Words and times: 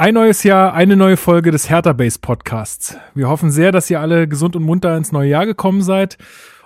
Ein 0.00 0.14
neues 0.14 0.44
Jahr, 0.44 0.74
eine 0.74 0.94
neue 0.94 1.16
Folge 1.16 1.50
des 1.50 1.68
Hertha 1.68 1.92
Base 1.92 2.20
Podcasts. 2.20 2.96
Wir 3.16 3.28
hoffen 3.28 3.50
sehr, 3.50 3.72
dass 3.72 3.90
ihr 3.90 4.00
alle 4.00 4.28
gesund 4.28 4.54
und 4.54 4.62
munter 4.62 4.96
ins 4.96 5.10
neue 5.10 5.28
Jahr 5.28 5.44
gekommen 5.44 5.82
seid. 5.82 6.18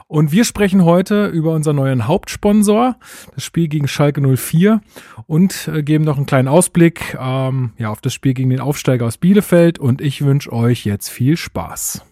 Und 0.06 0.32
wir 0.32 0.44
sprechen 0.44 0.84
heute 0.84 1.28
über 1.28 1.54
unseren 1.54 1.76
neuen 1.76 2.06
Hauptsponsor, 2.06 2.96
das 3.34 3.42
Spiel 3.42 3.68
gegen 3.68 3.88
Schalke 3.88 4.20
04 4.20 4.82
und 5.26 5.66
äh, 5.68 5.82
geben 5.82 6.04
noch 6.04 6.18
einen 6.18 6.26
kleinen 6.26 6.46
Ausblick 6.46 7.16
ähm, 7.18 7.72
ja, 7.78 7.88
auf 7.88 8.02
das 8.02 8.12
Spiel 8.12 8.34
gegen 8.34 8.50
den 8.50 8.60
Aufsteiger 8.60 9.06
aus 9.06 9.16
Bielefeld. 9.16 9.78
Und 9.78 10.02
ich 10.02 10.22
wünsche 10.22 10.52
euch 10.52 10.84
jetzt 10.84 11.08
viel 11.08 11.38
Spaß. 11.38 12.04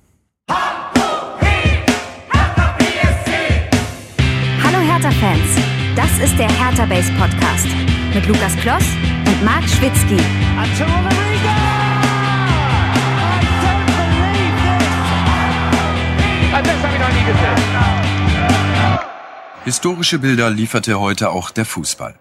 Hallo 0.48 0.58
Hertha-Fans, 4.64 5.58
das 5.96 6.18
ist 6.24 6.38
der 6.38 6.48
Hertha 6.48 6.86
Base 6.86 7.12
Podcast 7.18 7.66
mit 8.14 8.26
Lukas 8.26 8.56
Kloss 8.56 8.84
und 9.26 9.44
Marc 9.44 9.68
Schwitzky. 9.68 10.16
Historische 19.64 20.18
Bilder 20.18 20.50
lieferte 20.50 20.98
heute 20.98 21.30
auch 21.30 21.50
der 21.50 21.64
Fußball. 21.64 22.14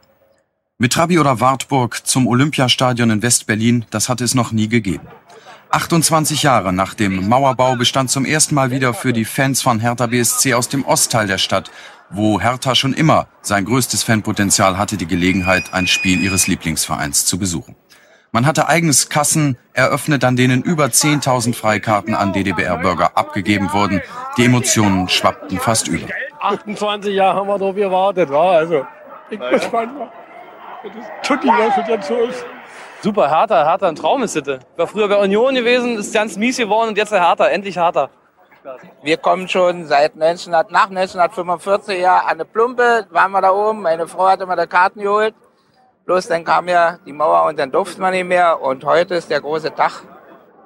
Mit 0.78 0.94
Trabi 0.94 1.20
oder 1.20 1.40
Wartburg 1.40 2.06
zum 2.06 2.28
Olympiastadion 2.28 3.10
in 3.10 3.22
West-Berlin, 3.22 3.86
das 3.90 4.10
hatte 4.10 4.24
es 4.24 4.36
noch 4.36 4.52
nie 4.52 4.70
gegeben. 4.70 5.08
28 5.72 6.44
Jahre 6.44 6.74
nach 6.74 6.94
dem 6.94 7.28
Mauerbau 7.30 7.76
bestand 7.76 8.10
zum 8.10 8.26
ersten 8.26 8.56
Mal 8.56 8.72
wieder 8.72 8.94
für 8.94 9.14
die 9.14 9.26
Fans 9.26 9.62
von 9.62 9.80
Hertha 9.80 10.08
BSC 10.08 10.54
aus 10.54 10.70
dem 10.70 10.84
Ostteil 10.84 11.28
der 11.28 11.38
Stadt, 11.38 11.70
wo 12.10 12.40
Hertha 12.40 12.76
schon 12.76 12.94
immer 12.94 13.28
sein 13.42 13.66
größtes 13.66 14.04
Fanpotenzial 14.04 14.78
hatte, 14.78 14.98
die 14.98 15.08
Gelegenheit, 15.08 15.74
ein 15.74 15.88
Spiel 15.88 16.22
ihres 16.22 16.48
Lieblingsvereins 16.48 17.26
zu 17.26 17.38
besuchen. 17.38 17.76
Man 18.32 18.46
hatte 18.46 18.68
eigenes 18.68 19.10
Kassen 19.10 19.58
eröffnet, 19.74 20.24
an 20.24 20.36
denen 20.36 20.62
über 20.62 20.86
10.000 20.86 21.56
Freikarten 21.56 22.14
an 22.14 22.32
DDBR-Bürger 22.32 23.18
abgegeben 23.18 23.74
wurden. 23.74 24.02
Die 24.38 24.46
Emotionen 24.46 25.10
schwappten 25.10 25.60
fast 25.60 25.88
über. 25.88 26.06
28 26.40 27.14
Jahre 27.14 27.40
haben 27.40 27.48
wir 27.48 27.58
drauf 27.58 27.76
gewartet, 27.76 28.30
wa? 28.30 28.52
Also, 28.52 28.86
ich 29.32 29.40
bin 29.40 29.50
gespannt, 29.50 29.92
was 30.84 31.76
das 31.76 31.88
jetzt 31.88 32.08
so 32.08 32.18
ist. 32.18 32.46
Super, 33.02 33.30
Hertha, 33.30 33.66
Hertha, 33.66 33.88
ein 33.88 33.96
Traum 33.96 34.22
ist 34.22 34.36
das. 34.36 34.60
War 34.78 34.88
früher 34.88 35.08
bei 35.08 35.18
Union 35.18 35.56
gewesen, 35.56 35.98
ist 35.98 36.14
ganz 36.14 36.38
mies 36.38 36.58
geworden 36.58 36.90
und 36.90 36.98
jetzt 36.98 37.12
der 37.12 37.26
Hertha, 37.26 37.48
endlich 37.48 37.78
Hertha. 37.78 38.10
Wir 39.04 39.18
kommen 39.18 39.48
schon 39.48 39.86
seit 39.88 40.14
1900, 40.14 40.72
nach 40.72 40.90
1945 40.90 42.00
ja 42.00 42.20
an 42.20 42.28
eine 42.28 42.46
Plumpe, 42.46 43.08
waren 43.10 43.32
wir 43.32 43.42
da 43.42 43.52
oben. 43.52 43.82
Meine 43.82 44.08
Frau 44.08 44.28
hat 44.28 44.42
immer 44.42 44.56
die 44.56 44.68
Karten 44.68 45.02
geholt. 45.02 45.34
Bloß 46.06 46.28
dann 46.28 46.44
kam 46.44 46.68
ja 46.68 46.98
die 47.06 47.14
Mauer 47.14 47.46
und 47.46 47.60
dann 47.60 47.72
durften 47.72 48.02
wir 48.02 48.12
nicht 48.12 48.26
mehr. 48.26 48.62
Und 48.62 48.84
heute 48.84 49.16
ist 49.16 49.30
der 49.30 49.42
große 49.42 49.74
Tag, 49.76 50.04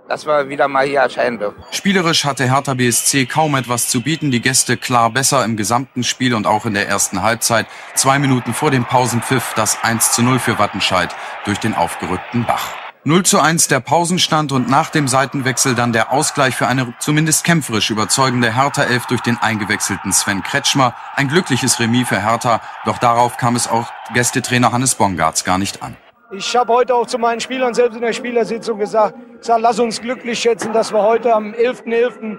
dass 0.08 0.26
wir 0.26 0.50
wieder 0.50 0.68
mal 0.68 0.86
hier 0.86 1.02
erscheinen 1.02 1.38
dürfen. 1.38 1.62
Spielerisch 1.72 2.26
hatte 2.26 2.46
Hertha 2.46 2.74
BSC 2.74 3.26
kaum 3.26 3.56
etwas 3.56 3.90
zu 3.90 4.02
bieten. 4.02 4.32
Die 4.32 4.42
Gäste 4.42 4.78
klar 4.78 5.10
besser 5.10 5.44
im 5.46 5.58
gesamten 5.58 6.04
Spiel 6.04 6.34
und 6.34 6.48
auch 6.48 6.66
in 6.66 6.74
der 6.74 6.88
ersten 6.88 7.22
Halbzeit. 7.22 7.68
Zwei 7.94 8.20
Minuten 8.20 8.54
vor 8.54 8.72
dem 8.72 8.86
Pausenpfiff 8.86 9.54
das 9.56 9.84
1 9.84 10.14
zu 10.14 10.24
0 10.24 10.40
für 10.40 10.60
Wattenscheid 10.60 11.14
durch 11.46 11.60
den 11.60 11.76
aufgerückten 11.76 12.46
Bach. 12.46 12.83
0 13.06 13.24
zu 13.24 13.42
1 13.42 13.68
der 13.68 13.82
Pausenstand 13.82 14.54
und 14.54 14.70
nach 14.70 14.90
dem 14.90 15.10
Seitenwechsel 15.10 15.76
dann 15.76 15.92
der 15.92 16.14
Ausgleich 16.14 16.56
für 16.56 16.68
eine 16.68 16.94
zumindest 17.00 17.44
kämpferisch 17.44 17.90
überzeugende 17.90 18.56
Hertha-Elf 18.56 19.08
durch 19.08 19.20
den 19.20 19.38
eingewechselten 19.38 20.14
Sven 20.14 20.42
Kretschmer. 20.42 20.96
Ein 21.18 21.28
glückliches 21.28 21.82
Remis 21.82 22.08
für 22.08 22.24
Hertha, 22.24 22.62
doch 22.86 23.00
darauf 23.00 23.36
kam 23.36 23.58
es 23.58 23.68
auch 23.68 23.92
Gästetrainer 24.14 24.72
Hannes 24.72 24.96
Bongartz 24.96 25.44
gar 25.44 25.58
nicht 25.58 25.84
an. 25.84 25.98
Ich 26.32 26.56
habe 26.56 26.72
heute 26.72 26.96
auch 26.96 27.06
zu 27.06 27.18
meinen 27.18 27.42
Spielern 27.42 27.74
selbst 27.74 27.96
in 27.96 28.02
der 28.02 28.14
Spielersitzung 28.14 28.80
gesagt, 28.80 29.16
sag, 29.42 29.60
lass 29.60 29.80
uns 29.80 30.00
glücklich 30.00 30.40
schätzen, 30.40 30.72
dass 30.72 30.94
wir 30.94 31.02
heute 31.04 31.34
am 31.34 31.52
11.11. 31.52 32.38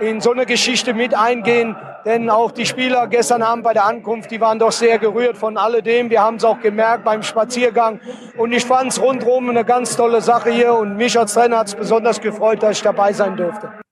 in 0.00 0.20
so 0.20 0.32
eine 0.32 0.46
Geschichte 0.46 0.94
mit 0.94 1.14
eingehen. 1.14 1.76
Denn 2.04 2.30
auch 2.30 2.52
die 2.52 2.66
Spieler 2.66 3.06
gestern 3.08 3.42
Abend 3.42 3.64
bei 3.64 3.72
der 3.72 3.84
Ankunft, 3.84 4.30
die 4.30 4.40
waren 4.40 4.58
doch 4.58 4.72
sehr 4.72 4.98
gerührt 4.98 5.36
von 5.36 5.56
alledem. 5.56 6.08
Wir 6.10 6.22
haben 6.22 6.36
es 6.36 6.44
auch 6.44 6.60
gemerkt 6.60 7.04
beim 7.04 7.22
Spaziergang. 7.22 8.00
Und 8.36 8.52
ich 8.52 8.64
fand 8.64 8.92
es 8.92 9.00
rundherum 9.00 9.50
eine 9.50 9.64
ganz 9.64 9.96
tolle 9.96 10.20
Sache 10.20 10.50
hier. 10.50 10.74
Und 10.74 10.96
mich 10.96 11.18
als 11.18 11.34
Trainer 11.34 11.58
hat 11.58 11.68
es 11.68 11.74
besonders 11.74 12.20
gefreut, 12.20 12.62
dass 12.62 12.76
ich 12.76 12.82
dabei 12.82 13.12
sein 13.12 13.36
durfte. 13.36 13.85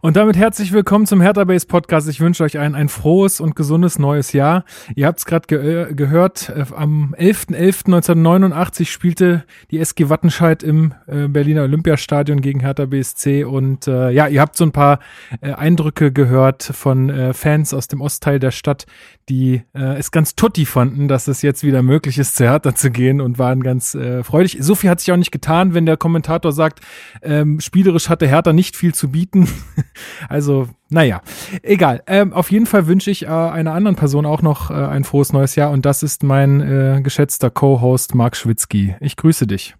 Und 0.00 0.14
damit 0.16 0.36
herzlich 0.36 0.72
willkommen 0.72 1.06
zum 1.06 1.20
Hertha 1.20 1.42
Base 1.42 1.66
Podcast. 1.66 2.08
Ich 2.08 2.20
wünsche 2.20 2.44
euch 2.44 2.56
ein, 2.56 2.76
ein 2.76 2.88
frohes 2.88 3.40
und 3.40 3.56
gesundes 3.56 3.98
neues 3.98 4.32
Jahr. 4.32 4.64
Ihr 4.94 5.08
habt 5.08 5.18
es 5.18 5.26
gerade 5.26 5.48
ge 5.48 5.92
gehört, 5.92 6.50
äh, 6.50 6.66
am 6.72 7.16
11.11.1989 7.18 8.84
spielte 8.84 9.44
die 9.72 9.80
SG 9.80 10.08
Wattenscheid 10.08 10.62
im 10.62 10.94
äh, 11.08 11.26
Berliner 11.26 11.64
Olympiastadion 11.64 12.40
gegen 12.40 12.60
Hertha 12.60 12.86
BSC 12.86 13.42
und 13.42 13.88
äh, 13.88 14.10
ja, 14.10 14.28
ihr 14.28 14.40
habt 14.40 14.56
so 14.56 14.62
ein 14.64 14.70
paar 14.70 15.00
äh, 15.40 15.52
Eindrücke 15.52 16.12
gehört 16.12 16.62
von 16.62 17.10
äh, 17.10 17.32
Fans 17.32 17.74
aus 17.74 17.88
dem 17.88 18.00
Ostteil 18.00 18.38
der 18.38 18.52
Stadt, 18.52 18.86
die 19.28 19.62
äh, 19.74 19.96
es 19.98 20.10
ganz 20.10 20.34
tutti 20.34 20.66
fanden, 20.66 21.08
dass 21.08 21.28
es 21.28 21.42
jetzt 21.42 21.62
wieder 21.64 21.82
möglich 21.82 22.18
ist, 22.18 22.36
zu 22.36 22.44
Hertha 22.44 22.74
zu 22.74 22.90
gehen 22.90 23.20
und 23.20 23.38
waren 23.38 23.62
ganz 23.62 23.94
äh, 23.94 24.22
freudig. 24.24 24.58
So 24.60 24.74
viel 24.74 24.90
hat 24.90 25.00
sich 25.00 25.12
auch 25.12 25.16
nicht 25.16 25.32
getan, 25.32 25.74
wenn 25.74 25.86
der 25.86 25.96
Kommentator 25.96 26.52
sagt, 26.52 26.80
ähm, 27.22 27.60
spielerisch 27.60 28.08
hatte 28.08 28.26
Hertha 28.26 28.52
nicht 28.52 28.76
viel 28.76 28.94
zu 28.94 29.10
bieten. 29.10 29.48
also, 30.28 30.68
naja, 30.88 31.22
egal. 31.62 32.02
Ähm, 32.06 32.32
auf 32.32 32.50
jeden 32.50 32.66
Fall 32.66 32.86
wünsche 32.86 33.10
ich 33.10 33.24
äh, 33.24 33.28
einer 33.28 33.74
anderen 33.74 33.96
Person 33.96 34.26
auch 34.26 34.42
noch 34.42 34.70
äh, 34.70 34.74
ein 34.74 35.04
frohes 35.04 35.32
neues 35.32 35.54
Jahr 35.54 35.70
und 35.70 35.84
das 35.84 36.02
ist 36.02 36.22
mein 36.22 36.60
äh, 36.60 37.00
geschätzter 37.02 37.50
Co-Host 37.50 38.14
Marc 38.14 38.36
Schwitzky. 38.36 38.96
Ich 39.00 39.16
grüße 39.16 39.46
dich. 39.46 39.74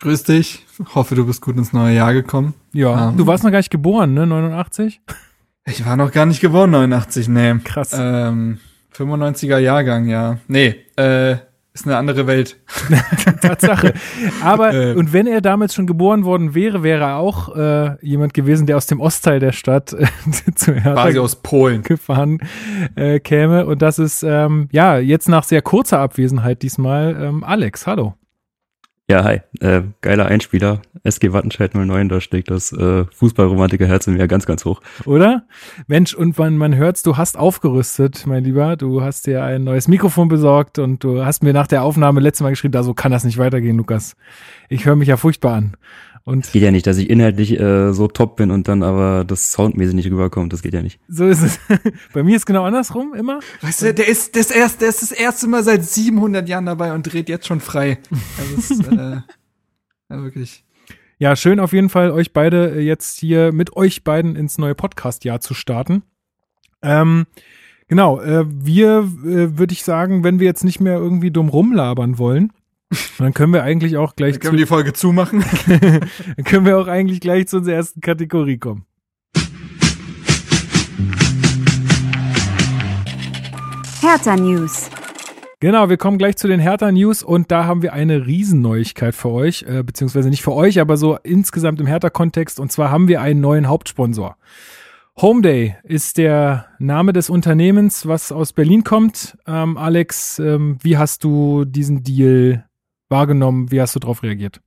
Grüß 0.00 0.24
dich. 0.24 0.66
Hoffe, 0.94 1.14
du 1.14 1.24
bist 1.26 1.40
gut 1.40 1.56
ins 1.56 1.72
neue 1.72 1.94
Jahr 1.94 2.12
gekommen. 2.12 2.54
Ja, 2.72 3.10
Ähm, 3.10 3.16
du 3.16 3.26
warst 3.26 3.44
noch 3.44 3.50
gar 3.50 3.58
nicht 3.58 3.70
geboren, 3.70 4.12
ne? 4.12 4.26
89? 4.26 5.00
Ich 5.66 5.84
war 5.86 5.96
noch 5.96 6.12
gar 6.12 6.26
nicht 6.26 6.40
geboren, 6.40 6.70
89, 6.70 7.28
nee. 7.28 7.54
Krass. 7.64 7.92
Ähm, 7.98 8.58
95er 8.94 9.58
Jahrgang, 9.58 10.06
ja. 10.08 10.38
Nee, 10.46 10.76
äh, 10.96 11.36
ist 11.72 11.86
eine 11.86 11.96
andere 11.96 12.26
Welt. 12.26 12.58
Tatsache. 13.40 13.94
Aber, 14.42 14.72
Äh. 14.74 14.94
und 14.94 15.12
wenn 15.12 15.26
er 15.26 15.40
damals 15.40 15.74
schon 15.74 15.86
geboren 15.86 16.24
worden 16.24 16.54
wäre, 16.54 16.82
wäre 16.82 17.04
er 17.04 17.16
auch 17.16 17.56
äh, 17.56 17.96
jemand 18.06 18.34
gewesen, 18.34 18.66
der 18.66 18.76
aus 18.76 18.86
dem 18.86 19.00
Ostteil 19.00 19.40
der 19.40 19.52
Stadt 19.52 19.92
äh, 19.94 20.06
zu 20.54 20.74
Hertha 20.74 20.92
Quasi 21.02 21.18
aus 21.18 21.36
Polen. 21.36 21.82
gefahren 21.82 22.38
äh, 22.94 23.18
käme. 23.18 23.64
Und 23.66 23.80
das 23.82 23.98
ist, 23.98 24.22
ähm, 24.22 24.68
ja, 24.70 24.98
jetzt 24.98 25.28
nach 25.28 25.44
sehr 25.44 25.62
kurzer 25.62 25.98
Abwesenheit 25.98 26.62
diesmal, 26.62 27.16
ähm, 27.20 27.42
Alex, 27.42 27.86
hallo. 27.86 28.14
Ja, 29.06 29.22
hi. 29.22 29.42
Äh, 29.60 29.82
geiler 30.00 30.26
Einspieler. 30.26 30.80
SG 31.02 31.34
Wattenscheid 31.34 31.74
09, 31.74 32.08
da 32.08 32.22
steckt 32.22 32.50
das 32.50 32.72
äh, 32.72 33.04
Fußballromantiker 33.04 33.86
Herz 33.86 34.06
in 34.06 34.14
mir 34.14 34.26
ganz, 34.28 34.46
ganz 34.46 34.64
hoch. 34.64 34.80
Oder? 35.04 35.44
Mensch, 35.86 36.14
und 36.14 36.38
man, 36.38 36.56
man 36.56 36.74
hört's, 36.74 37.02
du 37.02 37.18
hast 37.18 37.36
aufgerüstet, 37.36 38.26
mein 38.26 38.44
Lieber. 38.44 38.76
Du 38.76 39.02
hast 39.02 39.26
dir 39.26 39.44
ein 39.44 39.62
neues 39.62 39.88
Mikrofon 39.88 40.28
besorgt 40.28 40.78
und 40.78 41.04
du 41.04 41.22
hast 41.22 41.42
mir 41.42 41.52
nach 41.52 41.66
der 41.66 41.82
Aufnahme 41.82 42.20
letztes 42.20 42.42
Mal 42.44 42.50
geschrieben, 42.50 42.72
da 42.72 42.82
so 42.82 42.94
kann 42.94 43.12
das 43.12 43.24
nicht 43.24 43.36
weitergehen, 43.36 43.76
Lukas. 43.76 44.16
Ich 44.70 44.86
höre 44.86 44.96
mich 44.96 45.08
ja 45.08 45.18
furchtbar 45.18 45.56
an. 45.56 45.76
Und 46.26 46.50
Geht 46.52 46.62
ja 46.62 46.70
nicht, 46.70 46.86
dass 46.86 46.96
ich 46.96 47.10
inhaltlich 47.10 47.60
äh, 47.60 47.92
so 47.92 48.08
top 48.08 48.36
bin 48.36 48.50
und 48.50 48.66
dann 48.66 48.82
aber 48.82 49.24
das 49.26 49.52
soundmäßig 49.52 49.94
nicht 49.94 50.10
rüberkommt. 50.10 50.54
Das 50.54 50.62
geht 50.62 50.72
ja 50.72 50.80
nicht. 50.80 50.98
so 51.06 51.26
ist 51.26 51.42
es. 51.42 51.60
Bei 52.14 52.22
mir 52.22 52.34
ist 52.34 52.46
genau 52.46 52.64
andersrum 52.64 53.12
immer. 53.14 53.40
Weißt 53.60 53.82
du, 53.82 53.92
der 53.92 54.08
ist 54.08 54.34
das 54.34 54.50
erste, 54.50 54.80
der 54.80 54.88
ist 54.88 55.02
das 55.02 55.12
erste 55.12 55.46
Mal 55.48 55.62
seit 55.62 55.84
700 55.84 56.48
Jahren 56.48 56.64
dabei 56.64 56.94
und 56.94 57.02
dreht 57.02 57.28
jetzt 57.28 57.46
schon 57.46 57.60
frei. 57.60 57.98
Also 58.38 58.54
es 58.56 58.70
ist, 58.70 58.88
äh, 58.90 58.96
ja, 60.08 60.22
wirklich. 60.22 60.64
Ja, 61.18 61.36
schön 61.36 61.60
auf 61.60 61.74
jeden 61.74 61.90
Fall, 61.90 62.10
euch 62.10 62.32
beide 62.32 62.76
äh, 62.76 62.80
jetzt 62.80 63.18
hier 63.18 63.52
mit 63.52 63.76
euch 63.76 64.02
beiden 64.02 64.34
ins 64.34 64.56
neue 64.56 64.74
Podcast-Jahr 64.74 65.40
zu 65.40 65.52
starten. 65.52 66.04
Ähm, 66.80 67.26
genau, 67.86 68.20
äh, 68.20 68.46
wir, 68.48 69.10
äh, 69.24 69.58
würde 69.58 69.74
ich 69.74 69.84
sagen, 69.84 70.24
wenn 70.24 70.40
wir 70.40 70.46
jetzt 70.46 70.64
nicht 70.64 70.80
mehr 70.80 70.96
irgendwie 70.96 71.30
dumm 71.30 71.50
rumlabern 71.50 72.16
wollen, 72.16 72.50
dann 73.18 73.34
können 73.34 73.52
wir 73.52 73.62
eigentlich 73.62 73.96
auch 73.96 74.16
gleich 74.16 74.34
Dann 74.34 74.40
können 74.40 74.52
wir 74.54 74.64
die 74.64 74.68
Folge 74.68 74.92
zumachen. 74.92 75.42
zu, 75.42 75.48
dann 75.78 76.44
können 76.44 76.66
wir 76.66 76.78
auch 76.78 76.86
eigentlich 76.86 77.20
gleich 77.20 77.48
zu 77.48 77.58
unserer 77.58 77.76
ersten 77.76 78.00
Kategorie 78.00 78.58
kommen. 78.58 78.84
Hertha 84.00 84.36
News. 84.36 84.90
Genau, 85.60 85.88
wir 85.88 85.96
kommen 85.96 86.18
gleich 86.18 86.36
zu 86.36 86.46
den 86.46 86.60
Hertha 86.60 86.92
News 86.92 87.22
und 87.22 87.50
da 87.50 87.64
haben 87.64 87.80
wir 87.80 87.94
eine 87.94 88.26
Riesenneuigkeit 88.26 89.14
für 89.14 89.30
euch, 89.30 89.64
äh, 89.66 89.82
beziehungsweise 89.82 90.28
nicht 90.28 90.42
für 90.42 90.52
euch, 90.52 90.78
aber 90.78 90.98
so 90.98 91.16
insgesamt 91.22 91.80
im 91.80 91.86
Hertha-Kontext. 91.86 92.60
Und 92.60 92.70
zwar 92.70 92.90
haben 92.90 93.08
wir 93.08 93.22
einen 93.22 93.40
neuen 93.40 93.66
Hauptsponsor. 93.66 94.36
Homeday 95.16 95.76
ist 95.84 96.18
der 96.18 96.66
Name 96.78 97.14
des 97.14 97.30
Unternehmens, 97.30 98.06
was 98.06 98.30
aus 98.30 98.52
Berlin 98.52 98.84
kommt. 98.84 99.38
Ähm, 99.46 99.78
Alex, 99.78 100.38
ähm, 100.38 100.76
wie 100.82 100.98
hast 100.98 101.24
du 101.24 101.64
diesen 101.64 102.02
Deal 102.02 102.66
wahrgenommen? 103.08 103.70
Wie 103.70 103.80
hast 103.80 103.94
du 103.94 104.00
darauf 104.00 104.22
reagiert? 104.22 104.60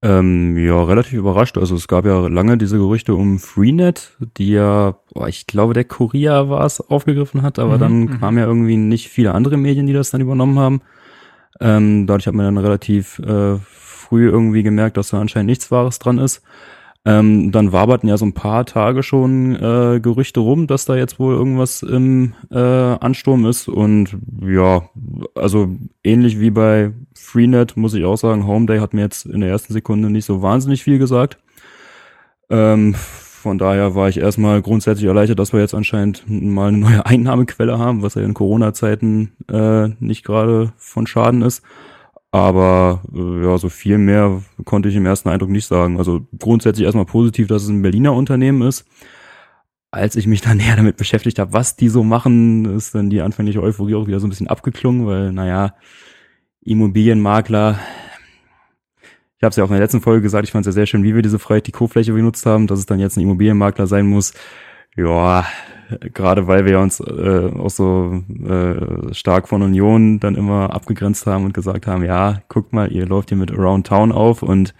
Ähm, 0.00 0.56
ja, 0.56 0.80
relativ 0.84 1.14
überrascht. 1.14 1.58
Also 1.58 1.74
es 1.74 1.88
gab 1.88 2.04
ja 2.06 2.28
lange 2.28 2.56
diese 2.56 2.78
Gerüchte 2.78 3.14
um 3.14 3.40
Freenet, 3.40 4.16
die 4.36 4.52
ja, 4.52 4.96
boah, 5.12 5.26
ich 5.28 5.46
glaube, 5.48 5.74
der 5.74 5.84
Kurier 5.84 6.48
war 6.48 6.64
es, 6.64 6.80
aufgegriffen 6.80 7.42
hat, 7.42 7.58
aber 7.58 7.78
Mhm, 7.78 7.78
dann 7.78 8.00
mhm. 8.00 8.20
kamen 8.20 8.38
ja 8.38 8.44
irgendwie 8.46 8.76
nicht 8.76 9.08
viele 9.08 9.34
andere 9.34 9.56
Medien, 9.56 9.86
die 9.86 9.92
das 9.92 10.10
dann 10.10 10.20
übernommen 10.20 10.58
haben. 10.58 10.82
Ähm, 11.60 12.06
dadurch 12.06 12.26
hat 12.28 12.34
man 12.34 12.46
dann 12.46 12.58
relativ 12.58 13.18
äh, 13.20 13.58
früh 13.58 14.28
irgendwie 14.28 14.62
gemerkt, 14.62 14.96
dass 14.96 15.10
da 15.10 15.20
anscheinend 15.20 15.48
nichts 15.48 15.70
Wahres 15.70 15.98
dran 15.98 16.18
ist. 16.18 16.42
Ähm, 17.04 17.52
dann 17.52 17.72
waberten 17.72 18.08
ja 18.08 18.18
so 18.18 18.26
ein 18.26 18.34
paar 18.34 18.66
Tage 18.66 19.02
schon 19.02 19.54
äh, 19.56 20.00
Gerüchte 20.00 20.40
rum, 20.40 20.66
dass 20.66 20.84
da 20.84 20.96
jetzt 20.96 21.18
wohl 21.18 21.34
irgendwas 21.34 21.82
im 21.82 22.34
äh, 22.50 22.58
Ansturm 22.58 23.46
ist. 23.46 23.68
Und 23.68 24.16
ja, 24.42 24.88
also 25.34 25.68
ähnlich 26.04 26.40
wie 26.40 26.50
bei 26.50 26.92
Freenet 27.14 27.76
muss 27.76 27.94
ich 27.94 28.04
auch 28.04 28.18
sagen, 28.18 28.46
Homeday 28.46 28.80
hat 28.80 28.94
mir 28.94 29.02
jetzt 29.02 29.26
in 29.26 29.40
der 29.40 29.50
ersten 29.50 29.72
Sekunde 29.72 30.10
nicht 30.10 30.24
so 30.24 30.42
wahnsinnig 30.42 30.82
viel 30.82 30.98
gesagt. 30.98 31.38
Ähm, 32.50 32.94
von 32.94 33.56
daher 33.56 33.94
war 33.94 34.08
ich 34.08 34.18
erstmal 34.18 34.60
grundsätzlich 34.62 35.06
erleichtert, 35.06 35.38
dass 35.38 35.52
wir 35.52 35.60
jetzt 35.60 35.74
anscheinend 35.74 36.24
mal 36.28 36.68
eine 36.68 36.78
neue 36.78 37.06
Einnahmequelle 37.06 37.78
haben, 37.78 38.02
was 38.02 38.16
ja 38.16 38.22
in 38.22 38.34
Corona-Zeiten 38.34 39.32
äh, 39.50 39.88
nicht 40.00 40.24
gerade 40.24 40.72
von 40.76 41.06
Schaden 41.06 41.42
ist. 41.42 41.62
Aber 42.30 43.02
äh, 43.14 43.44
ja, 43.44 43.56
so 43.58 43.68
viel 43.68 43.98
mehr 43.98 44.42
konnte 44.64 44.88
ich 44.88 44.96
im 44.96 45.06
ersten 45.06 45.28
Eindruck 45.28 45.50
nicht 45.50 45.66
sagen. 45.66 45.98
Also 45.98 46.26
grundsätzlich 46.38 46.84
erstmal 46.84 47.06
positiv, 47.06 47.46
dass 47.48 47.62
es 47.62 47.68
ein 47.68 47.82
Berliner 47.82 48.12
Unternehmen 48.12 48.62
ist. 48.62 48.86
Als 49.90 50.16
ich 50.16 50.26
mich 50.26 50.40
dann 50.42 50.58
näher 50.58 50.76
damit 50.76 50.96
beschäftigt 50.96 51.38
habe, 51.38 51.52
was 51.52 51.76
die 51.76 51.88
so 51.88 52.04
machen, 52.04 52.64
ist 52.76 52.94
dann 52.94 53.10
die 53.10 53.22
anfängliche 53.22 53.62
Euphorie 53.62 53.94
auch 53.94 54.06
wieder 54.06 54.20
so 54.20 54.26
ein 54.26 54.30
bisschen 54.30 54.48
abgeklungen, 54.48 55.06
weil, 55.06 55.32
naja, 55.32 55.74
Immobilienmakler, 56.62 57.78
ich 59.38 59.42
habe 59.42 59.50
es 59.50 59.56
ja 59.56 59.64
auch 59.64 59.68
in 59.68 59.74
der 59.74 59.82
letzten 59.82 60.02
Folge 60.02 60.22
gesagt, 60.22 60.44
ich 60.44 60.50
fand 60.52 60.66
es 60.66 60.74
ja 60.74 60.80
sehr 60.80 60.86
schön, 60.86 61.04
wie 61.04 61.14
wir 61.14 61.22
diese 61.22 61.38
Freiheit 61.38 61.66
die 61.66 61.72
Co-Fläche 61.72 62.12
benutzt 62.12 62.44
haben, 62.44 62.66
dass 62.66 62.78
es 62.78 62.86
dann 62.86 62.98
jetzt 62.98 63.16
ein 63.16 63.22
Immobilienmakler 63.22 63.86
sein 63.86 64.06
muss. 64.06 64.34
Ja, 64.96 65.46
gerade 66.14 66.46
weil 66.46 66.66
wir 66.66 66.80
uns 66.80 67.00
äh, 67.00 67.50
auch 67.58 67.70
so 67.70 68.22
äh, 68.28 69.14
stark 69.14 69.48
von 69.48 69.62
Union 69.62 70.20
dann 70.20 70.34
immer 70.34 70.74
abgegrenzt 70.74 71.26
haben 71.26 71.44
und 71.44 71.54
gesagt 71.54 71.86
haben, 71.86 72.04
ja, 72.04 72.42
guckt 72.48 72.72
mal, 72.72 72.92
ihr 72.92 73.06
läuft 73.06 73.30
hier 73.30 73.38
mit 73.38 73.50
Around 73.50 73.86
Town 73.86 74.12
auf 74.12 74.42
und 74.42 74.74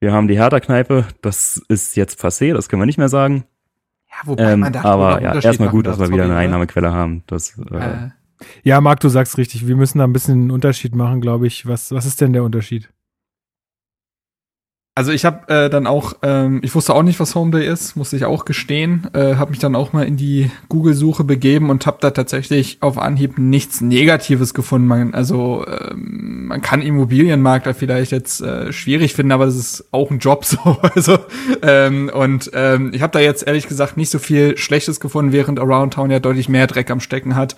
wir 0.00 0.12
haben 0.12 0.28
die 0.28 0.36
Hertha-Kneipe, 0.36 1.06
das 1.22 1.62
ist 1.68 1.96
jetzt 1.96 2.22
passé, 2.22 2.52
das 2.52 2.68
können 2.68 2.82
wir 2.82 2.86
nicht 2.86 2.98
mehr 2.98 3.08
sagen. 3.08 3.44
Ja, 4.10 4.28
wobei 4.28 4.52
ähm, 4.52 4.60
man 4.60 4.72
da 4.72 4.82
aber 4.82 5.22
ja, 5.22 5.34
erstmal 5.38 5.70
gut, 5.70 5.86
dass 5.86 5.98
wir 5.98 6.10
wieder 6.10 6.24
eine 6.24 6.36
Einnahmequelle 6.36 6.92
haben. 6.92 7.24
Das, 7.26 7.58
äh, 7.70 7.76
äh. 7.76 8.10
Ja, 8.62 8.80
Marc, 8.80 9.00
du 9.00 9.08
sagst 9.08 9.38
richtig, 9.38 9.66
wir 9.66 9.76
müssen 9.76 9.98
da 9.98 10.04
ein 10.04 10.12
bisschen 10.12 10.34
einen 10.34 10.50
Unterschied 10.50 10.94
machen, 10.94 11.20
glaube 11.20 11.46
ich. 11.46 11.66
Was, 11.66 11.90
was 11.92 12.06
ist 12.06 12.20
denn 12.20 12.32
der 12.32 12.44
Unterschied? 12.44 12.90
Also 14.96 15.10
ich 15.10 15.24
habe 15.24 15.52
äh, 15.52 15.68
dann 15.68 15.88
auch, 15.88 16.14
ähm, 16.22 16.60
ich 16.62 16.72
wusste 16.72 16.94
auch 16.94 17.02
nicht, 17.02 17.18
was 17.18 17.34
Homeday 17.34 17.66
ist, 17.66 17.96
musste 17.96 18.14
ich 18.14 18.26
auch 18.26 18.44
gestehen, 18.44 19.08
äh, 19.12 19.34
habe 19.34 19.50
mich 19.50 19.58
dann 19.58 19.74
auch 19.74 19.92
mal 19.92 20.06
in 20.06 20.16
die 20.16 20.52
Google-Suche 20.68 21.24
begeben 21.24 21.70
und 21.70 21.84
habe 21.86 21.96
da 22.00 22.12
tatsächlich 22.12 22.78
auf 22.80 22.96
Anhieb 22.96 23.36
nichts 23.36 23.80
Negatives 23.80 24.54
gefunden. 24.54 24.86
Man, 24.86 25.12
also 25.12 25.66
ähm, 25.66 26.46
man 26.46 26.62
kann 26.62 26.80
Immobilienmakler 26.80 27.74
vielleicht 27.74 28.12
jetzt 28.12 28.40
äh, 28.40 28.72
schwierig 28.72 29.14
finden, 29.14 29.32
aber 29.32 29.46
das 29.46 29.56
ist 29.56 29.84
auch 29.90 30.12
ein 30.12 30.20
Job 30.20 30.44
so. 30.44 30.78
Also 30.94 31.18
ähm, 31.62 32.08
und 32.14 32.52
ähm, 32.54 32.92
ich 32.94 33.02
habe 33.02 33.12
da 33.12 33.18
jetzt 33.18 33.44
ehrlich 33.44 33.66
gesagt 33.66 33.96
nicht 33.96 34.10
so 34.10 34.20
viel 34.20 34.56
Schlechtes 34.56 35.00
gefunden, 35.00 35.32
während 35.32 35.58
Around 35.58 35.94
Town 35.94 36.12
ja 36.12 36.20
deutlich 36.20 36.48
mehr 36.48 36.68
Dreck 36.68 36.92
am 36.92 37.00
Stecken 37.00 37.34
hat 37.34 37.56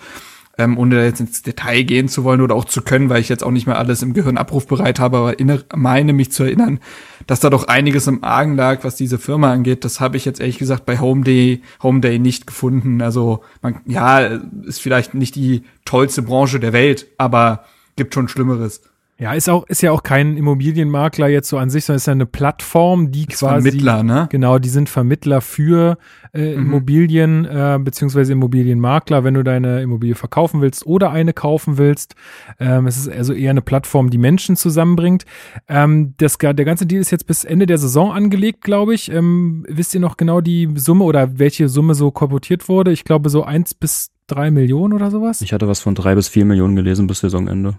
ähm, 0.57 0.77
ohne 0.77 0.95
da 0.95 1.03
jetzt 1.03 1.19
ins 1.19 1.41
Detail 1.41 1.83
gehen 1.83 2.07
zu 2.07 2.23
wollen 2.23 2.41
oder 2.41 2.55
auch 2.55 2.65
zu 2.65 2.81
können, 2.81 3.09
weil 3.09 3.21
ich 3.21 3.29
jetzt 3.29 3.43
auch 3.43 3.51
nicht 3.51 3.67
mehr 3.67 3.77
alles 3.77 4.01
im 4.01 4.13
Gehirn 4.13 4.37
abrufbereit 4.37 4.99
habe, 4.99 5.17
aber 5.17 5.39
inner, 5.39 5.59
meine 5.75 6.13
mich 6.13 6.31
zu 6.31 6.43
erinnern, 6.43 6.79
dass 7.27 7.39
da 7.39 7.49
doch 7.49 7.67
einiges 7.67 8.07
im 8.07 8.23
Argen 8.23 8.55
lag, 8.55 8.83
was 8.83 8.95
diese 8.95 9.19
Firma 9.19 9.51
angeht. 9.51 9.85
Das 9.85 9.99
habe 9.99 10.17
ich 10.17 10.25
jetzt 10.25 10.39
ehrlich 10.39 10.57
gesagt 10.57 10.85
bei 10.85 10.99
Home 10.99 11.23
Day, 11.23 11.61
Home 11.83 11.99
Day 11.99 12.19
nicht 12.19 12.47
gefunden. 12.47 13.01
Also 13.01 13.43
man, 13.61 13.81
ja, 13.85 14.19
ist 14.63 14.81
vielleicht 14.81 15.13
nicht 15.13 15.35
die 15.35 15.63
tollste 15.85 16.21
Branche 16.21 16.59
der 16.59 16.73
Welt, 16.73 17.07
aber 17.17 17.65
gibt 17.95 18.13
schon 18.13 18.27
Schlimmeres. 18.27 18.81
Ja, 19.19 19.33
ist 19.33 19.49
auch, 19.49 19.65
ist 19.65 19.81
ja 19.81 19.91
auch 19.91 20.03
kein 20.03 20.37
Immobilienmakler 20.37 21.27
jetzt 21.27 21.49
so 21.49 21.57
an 21.57 21.71
sich, 21.71 21.85
sondern 21.85 21.97
ist 21.97 22.05
ja 22.05 22.13
eine 22.13 22.27
Plattform, 22.27 23.11
die 23.11 23.21
ist 23.23 23.39
quasi. 23.39 23.69
Vermittler, 23.69 24.03
ne? 24.03 24.27
Genau, 24.29 24.59
die 24.59 24.69
sind 24.69 24.89
Vermittler 24.89 25.41
für 25.41 25.97
äh, 26.33 26.55
mhm. 26.55 26.67
Immobilien, 26.67 27.45
äh, 27.45 27.79
beziehungsweise 27.81 28.33
Immobilienmakler, 28.33 29.23
wenn 29.23 29.33
du 29.33 29.43
deine 29.43 29.81
Immobilie 29.81 30.13
verkaufen 30.13 30.61
willst 30.61 30.85
oder 30.85 31.09
eine 31.09 31.33
kaufen 31.33 31.79
willst. 31.79 32.13
Ähm, 32.59 32.85
es 32.85 32.97
ist 32.97 33.09
also 33.09 33.33
eher 33.33 33.49
eine 33.49 33.63
Plattform, 33.63 34.11
die 34.11 34.19
Menschen 34.19 34.55
zusammenbringt. 34.55 35.25
Ähm, 35.67 36.13
das, 36.17 36.37
der 36.37 36.53
ganze 36.53 36.85
Deal 36.85 37.01
ist 37.01 37.09
jetzt 37.09 37.25
bis 37.25 37.43
Ende 37.43 37.65
der 37.65 37.79
Saison 37.79 38.11
angelegt, 38.11 38.61
glaube 38.61 38.93
ich. 38.93 39.11
Ähm, 39.11 39.65
wisst 39.67 39.95
ihr 39.95 39.99
noch 39.99 40.17
genau 40.17 40.41
die 40.41 40.69
Summe 40.75 41.03
oder 41.05 41.39
welche 41.39 41.69
Summe 41.69 41.95
so 41.95 42.11
korportiert 42.11 42.69
wurde? 42.69 42.91
Ich 42.91 43.03
glaube 43.03 43.31
so 43.31 43.43
eins 43.43 43.73
bis 43.73 44.11
drei 44.27 44.51
Millionen 44.51 44.93
oder 44.93 45.09
sowas. 45.09 45.41
Ich 45.41 45.53
hatte 45.53 45.67
was 45.67 45.79
von 45.79 45.95
drei 45.95 46.13
bis 46.13 46.27
vier 46.27 46.45
Millionen 46.45 46.75
gelesen 46.75 47.07
bis 47.07 47.19
Saisonende. 47.19 47.77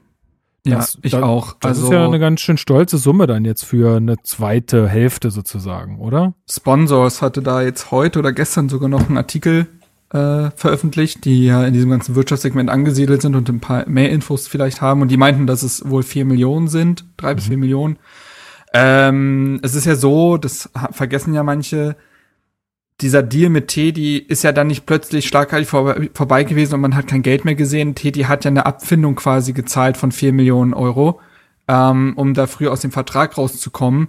Ja, 0.67 0.77
das, 0.77 0.99
ich 1.03 1.13
da, 1.13 1.23
auch. 1.23 1.55
Das 1.61 1.71
also, 1.71 1.85
ist 1.85 1.93
ja 1.93 2.05
eine 2.05 2.19
ganz 2.19 2.41
schön 2.41 2.59
stolze 2.59 2.99
Summe 2.99 3.27
dann 3.27 3.45
jetzt 3.45 3.65
für 3.65 3.97
eine 3.97 4.17
zweite 4.23 4.89
Hälfte 4.89 5.31
sozusagen, 5.31 5.99
oder? 5.99 6.35
Sponsors 6.51 7.23
hatte 7.23 7.43
da 7.43 7.63
jetzt 7.63 7.91
heute 7.91 8.19
oder 8.19 8.33
gestern 8.33 8.69
sogar 8.69 8.89
noch 8.89 9.09
einen 9.09 9.17
Artikel 9.17 9.67
äh, 10.13 10.51
veröffentlicht, 10.57 11.25
die 11.25 11.47
ja 11.47 11.65
in 11.65 11.75
diesem 11.75 11.91
ganzen 11.91 12.15
Wirtschaftssegment 12.15 12.71
angesiedelt 12.71 13.23
sind 13.23 13.37
und 13.37 13.49
ein 13.49 13.61
paar 13.61 13.89
mehr 13.89 14.11
Infos 14.11 14.49
vielleicht 14.49 14.81
haben. 14.81 15.03
Und 15.03 15.11
die 15.11 15.17
meinten, 15.17 15.47
dass 15.47 15.63
es 15.63 15.89
wohl 15.89 16.03
vier 16.03 16.25
Millionen 16.25 16.69
sind, 16.69 17.05
drei 17.17 17.33
mhm. 17.33 17.37
bis 17.37 17.47
vier 17.47 17.59
Millionen. 17.59 17.99
Ähm, 18.75 19.61
es 19.63 19.75
ist 19.75 19.87
ja 19.87 19.97
so, 19.97 20.37
das 20.37 20.71
vergessen 20.93 21.35
ja 21.35 21.43
manche, 21.43 21.97
dieser 23.01 23.23
Deal 23.23 23.51
mit 23.51 23.69
Teddy 23.69 24.19
ist 24.19 24.43
ja 24.43 24.53
dann 24.53 24.67
nicht 24.67 24.85
plötzlich 24.85 25.29
schlagartig 25.29 25.69
vor, 25.69 25.95
vorbei 26.15 26.45
gewesen 26.45 26.75
und 26.75 26.81
man 26.81 26.97
hat 26.97 27.07
kein 27.07 27.23
Geld 27.23 27.45
mehr 27.45 27.55
gesehen. 27.55 27.95
Teddy 27.95 28.23
hat 28.23 28.45
ja 28.45 28.51
eine 28.51 28.67
Abfindung 28.67 29.15
quasi 29.15 29.53
gezahlt 29.53 29.97
von 29.97 30.11
vier 30.11 30.33
Millionen 30.33 30.75
Euro, 30.75 31.21
ähm, 31.69 32.15
um 32.17 32.35
da 32.35 32.47
früher 32.47 32.73
aus 32.73 32.81
dem 32.81 32.91
Vertrag 32.91 33.39
rauszukommen. 33.39 34.09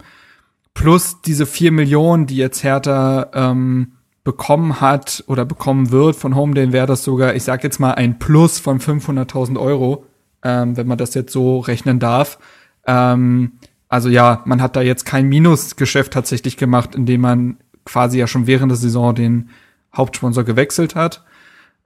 Plus 0.74 1.22
diese 1.22 1.46
vier 1.46 1.72
Millionen, 1.72 2.26
die 2.26 2.38
jetzt 2.38 2.64
Hertha 2.64 3.30
ähm, 3.34 3.94
bekommen 4.24 4.82
hat 4.82 5.24
oder 5.28 5.46
bekommen 5.46 5.92
wird 5.92 6.16
von 6.16 6.36
Homedale, 6.36 6.72
wäre 6.72 6.88
das 6.88 7.04
sogar, 7.04 7.36
ich 7.36 7.44
sag 7.44 7.64
jetzt 7.64 7.80
mal, 7.80 7.94
ein 7.94 8.18
Plus 8.18 8.60
von 8.60 8.80
500.000 8.80 9.60
Euro, 9.60 10.06
ähm, 10.44 10.78
wenn 10.78 10.88
man 10.88 10.98
das 10.98 11.14
jetzt 11.14 11.32
so 11.32 11.60
rechnen 11.60 12.00
darf. 12.00 12.40
Ähm, 12.88 13.54
also 13.88 14.10
ja, 14.10 14.42
man 14.46 14.62
hat 14.62 14.76
da 14.76 14.82
jetzt 14.82 15.06
kein 15.06 15.28
Minusgeschäft 15.28 16.14
tatsächlich 16.14 16.58
gemacht, 16.58 16.96
indem 16.96 17.22
man 17.22 17.58
quasi 17.86 18.20
ja 18.20 18.28
schon 18.28 18.48
während 18.48 18.72
der 18.72 18.78
Saison 18.78 19.16
den 19.16 19.50
Hauptsponsor 19.96 20.44
gewechselt 20.44 20.96
hat. 20.96 21.24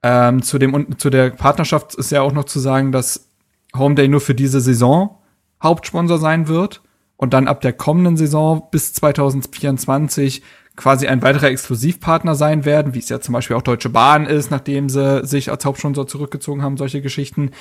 Ähm, 0.01 0.41
zu, 0.41 0.59
dem, 0.59 0.97
zu 0.97 1.09
der 1.09 1.29
Partnerschaft 1.29 1.95
ist 1.95 2.11
ja 2.11 2.21
auch 2.21 2.33
noch 2.33 2.45
zu 2.45 2.59
sagen, 2.59 2.91
dass 2.91 3.29
Homeday 3.75 4.07
nur 4.07 4.21
für 4.21 4.35
diese 4.35 4.59
Saison 4.59 5.17
Hauptsponsor 5.61 6.17
sein 6.17 6.47
wird 6.47 6.81
und 7.15 7.33
dann 7.33 7.47
ab 7.47 7.61
der 7.61 7.73
kommenden 7.73 8.17
Saison 8.17 8.67
bis 8.69 8.93
2024 8.93 10.43
quasi 10.75 11.07
ein 11.07 11.21
weiterer 11.21 11.47
Exklusivpartner 11.47 12.35
sein 12.35 12.65
werden, 12.65 12.93
wie 12.93 12.99
es 12.99 13.09
ja 13.09 13.21
zum 13.21 13.33
Beispiel 13.33 13.55
auch 13.55 13.61
Deutsche 13.61 13.89
Bahn 13.89 14.25
ist, 14.25 14.51
nachdem 14.51 14.89
sie 14.89 15.25
sich 15.25 15.51
als 15.51 15.63
Hauptsponsor 15.63 16.07
zurückgezogen 16.07 16.63
haben, 16.63 16.77
solche 16.77 17.01
Geschichten. 17.01 17.51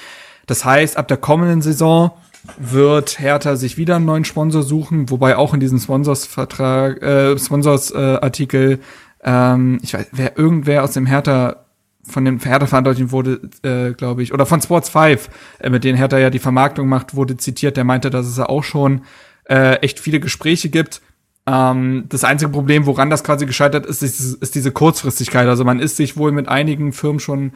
Das 0.46 0.64
heißt, 0.64 0.96
ab 0.96 1.08
der 1.08 1.18
kommenden 1.18 1.62
Saison 1.62 2.12
wird 2.58 3.18
Hertha 3.18 3.56
sich 3.56 3.76
wieder 3.76 3.96
einen 3.96 4.04
neuen 4.04 4.24
Sponsor 4.24 4.62
suchen, 4.62 5.10
wobei 5.10 5.36
auch 5.36 5.54
in 5.54 5.60
diesem 5.60 5.78
Sponsors-Vertrag, 5.78 7.02
äh, 7.02 7.38
Sponsors-Artikel, 7.38 8.80
ähm, 9.22 9.78
ich 9.82 9.94
weiß, 9.94 10.06
wer 10.12 10.36
irgendwer 10.36 10.82
aus 10.84 10.92
dem 10.92 11.06
Hertha 11.06 11.64
von 12.04 12.24
dem 12.24 12.40
Hertha-Verantwortlichen 12.40 13.12
wurde, 13.12 13.40
äh, 13.62 13.92
glaube 13.92 14.22
ich, 14.24 14.34
oder 14.34 14.44
von 14.44 14.60
Sports 14.60 14.88
5, 14.88 15.28
äh, 15.60 15.70
mit 15.70 15.84
denen 15.84 15.96
Hertha 15.96 16.18
ja 16.18 16.30
die 16.30 16.40
Vermarktung 16.40 16.88
macht, 16.88 17.14
wurde 17.14 17.36
zitiert, 17.36 17.76
der 17.76 17.84
meinte, 17.84 18.10
dass 18.10 18.26
es 18.26 18.36
ja 18.36 18.48
auch 18.48 18.64
schon 18.64 19.02
äh, 19.48 19.76
echt 19.76 20.00
viele 20.00 20.18
Gespräche 20.18 20.68
gibt. 20.68 21.00
Ähm, 21.46 22.06
das 22.08 22.24
einzige 22.24 22.50
Problem, 22.50 22.86
woran 22.86 23.10
das 23.10 23.22
quasi 23.22 23.46
gescheitert 23.46 23.86
ist, 23.86 24.02
ist, 24.02 24.20
ist 24.42 24.54
diese 24.54 24.72
Kurzfristigkeit. 24.72 25.46
Also 25.46 25.64
man 25.64 25.78
ist 25.78 25.96
sich 25.96 26.16
wohl 26.16 26.32
mit 26.32 26.48
einigen 26.48 26.92
Firmen 26.92 27.20
schon, 27.20 27.52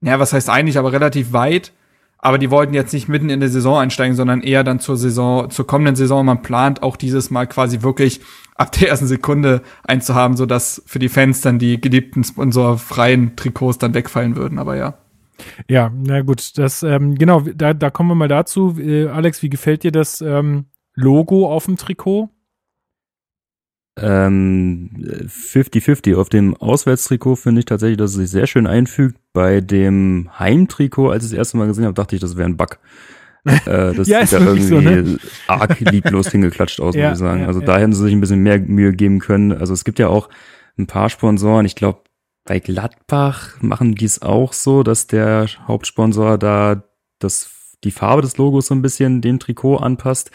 ja, 0.00 0.18
was 0.18 0.32
heißt 0.32 0.50
einig, 0.50 0.78
aber 0.78 0.92
relativ 0.92 1.32
weit 1.32 1.72
aber 2.18 2.38
die 2.38 2.50
wollten 2.50 2.74
jetzt 2.74 2.92
nicht 2.92 3.08
mitten 3.08 3.30
in 3.30 3.40
der 3.40 3.48
Saison 3.48 3.78
einsteigen, 3.78 4.16
sondern 4.16 4.42
eher 4.42 4.64
dann 4.64 4.80
zur 4.80 4.96
Saison, 4.96 5.50
zur 5.50 5.66
kommenden 5.66 5.96
Saison. 5.96 6.24
Man 6.24 6.42
plant 6.42 6.82
auch 6.82 6.96
dieses 6.96 7.30
Mal 7.30 7.46
quasi 7.46 7.82
wirklich 7.82 8.20
ab 8.54 8.72
der 8.72 8.88
ersten 8.88 9.06
Sekunde 9.06 9.62
einzuhaben, 9.84 10.36
so 10.36 10.46
dass 10.46 10.82
für 10.86 10.98
die 10.98 11.08
Fans 11.08 11.40
dann 11.40 11.58
die 11.58 11.80
geliebten 11.80 12.24
sponsorfreien 12.24 13.36
Trikots 13.36 13.78
dann 13.78 13.94
wegfallen 13.94 14.36
würden. 14.36 14.58
Aber 14.58 14.76
ja. 14.76 14.94
Ja, 15.68 15.92
na 15.94 16.22
gut, 16.22 16.56
das 16.56 16.82
ähm, 16.82 17.14
genau, 17.14 17.40
da, 17.40 17.74
da 17.74 17.90
kommen 17.90 18.10
wir 18.10 18.14
mal 18.14 18.28
dazu. 18.28 18.76
Äh, 18.78 19.08
Alex, 19.08 19.42
wie 19.42 19.50
gefällt 19.50 19.82
dir 19.82 19.92
das 19.92 20.22
ähm, 20.22 20.64
Logo 20.94 21.52
auf 21.52 21.66
dem 21.66 21.76
Trikot? 21.76 22.30
Ähm, 23.98 24.90
50-50. 25.26 26.16
Auf 26.16 26.28
dem 26.28 26.54
Auswärtstrikot 26.56 27.36
finde 27.36 27.60
ich 27.60 27.64
tatsächlich, 27.64 27.96
dass 27.96 28.10
es 28.10 28.16
sich 28.16 28.30
sehr 28.30 28.46
schön 28.46 28.66
einfügt. 28.66 29.16
Bei 29.32 29.60
dem 29.60 30.28
Heimtrikot, 30.38 31.10
als 31.10 31.24
ich 31.24 31.30
das 31.30 31.38
erste 31.38 31.56
Mal 31.56 31.66
gesehen 31.66 31.84
habe, 31.84 31.94
dachte 31.94 32.14
ich, 32.14 32.20
das 32.20 32.36
wäre 32.36 32.48
ein 32.48 32.56
Bug. 32.56 32.78
äh, 33.44 33.94
das 33.94 34.08
ja, 34.08 34.26
sieht 34.26 34.38
ja 34.38 34.46
irgendwie 34.46 34.66
so, 34.66 34.80
ne? 34.80 35.18
arg 35.46 35.78
lieblos 35.80 36.28
hingeklatscht 36.28 36.80
aus, 36.80 36.94
ja, 36.96 37.10
muss 37.10 37.18
ich 37.18 37.24
sagen. 37.24 37.42
Ja, 37.42 37.46
also 37.46 37.60
da 37.60 37.78
hätten 37.78 37.92
sie 37.92 38.02
sich 38.02 38.12
ein 38.12 38.20
bisschen 38.20 38.42
mehr 38.42 38.58
Mühe 38.58 38.92
geben 38.92 39.20
können. 39.20 39.52
Also 39.52 39.72
es 39.72 39.84
gibt 39.84 39.98
ja 39.98 40.08
auch 40.08 40.28
ein 40.76 40.86
paar 40.86 41.08
Sponsoren. 41.08 41.64
Ich 41.64 41.76
glaube, 41.76 42.00
bei 42.44 42.60
Gladbach 42.60 43.56
machen 43.60 43.94
die 43.94 44.04
es 44.04 44.20
auch 44.20 44.52
so, 44.52 44.82
dass 44.82 45.06
der 45.06 45.46
Hauptsponsor 45.66 46.38
da 46.38 46.82
das, 47.18 47.76
die 47.82 47.90
Farbe 47.90 48.22
des 48.22 48.36
Logos 48.36 48.66
so 48.66 48.74
ein 48.74 48.82
bisschen 48.82 49.20
dem 49.20 49.38
Trikot 49.38 49.76
anpasst. 49.76 50.30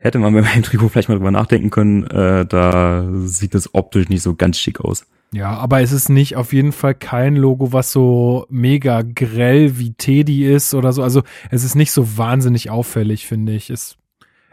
Hätte 0.00 0.18
man 0.18 0.34
beim 0.34 0.52
Heimtrikot 0.52 0.88
vielleicht 0.88 1.08
mal 1.08 1.14
drüber 1.14 1.30
nachdenken 1.30 1.70
können. 1.70 2.04
Äh, 2.06 2.46
da 2.46 3.06
sieht 3.24 3.54
es 3.54 3.74
optisch 3.74 4.08
nicht 4.08 4.22
so 4.22 4.34
ganz 4.34 4.58
schick 4.58 4.80
aus. 4.80 5.06
Ja, 5.32 5.50
aber 5.50 5.80
es 5.80 5.92
ist 5.92 6.08
nicht 6.08 6.34
auf 6.34 6.52
jeden 6.52 6.72
Fall 6.72 6.94
kein 6.94 7.36
Logo, 7.36 7.72
was 7.72 7.92
so 7.92 8.46
mega 8.48 9.02
grell 9.02 9.78
wie 9.78 9.92
Teddy 9.92 10.44
ist 10.44 10.74
oder 10.74 10.92
so. 10.92 11.02
Also 11.04 11.22
es 11.50 11.62
ist 11.62 11.76
nicht 11.76 11.92
so 11.92 12.18
wahnsinnig 12.18 12.70
auffällig, 12.70 13.26
finde 13.26 13.52
ich. 13.52 13.70
Es, 13.70 13.96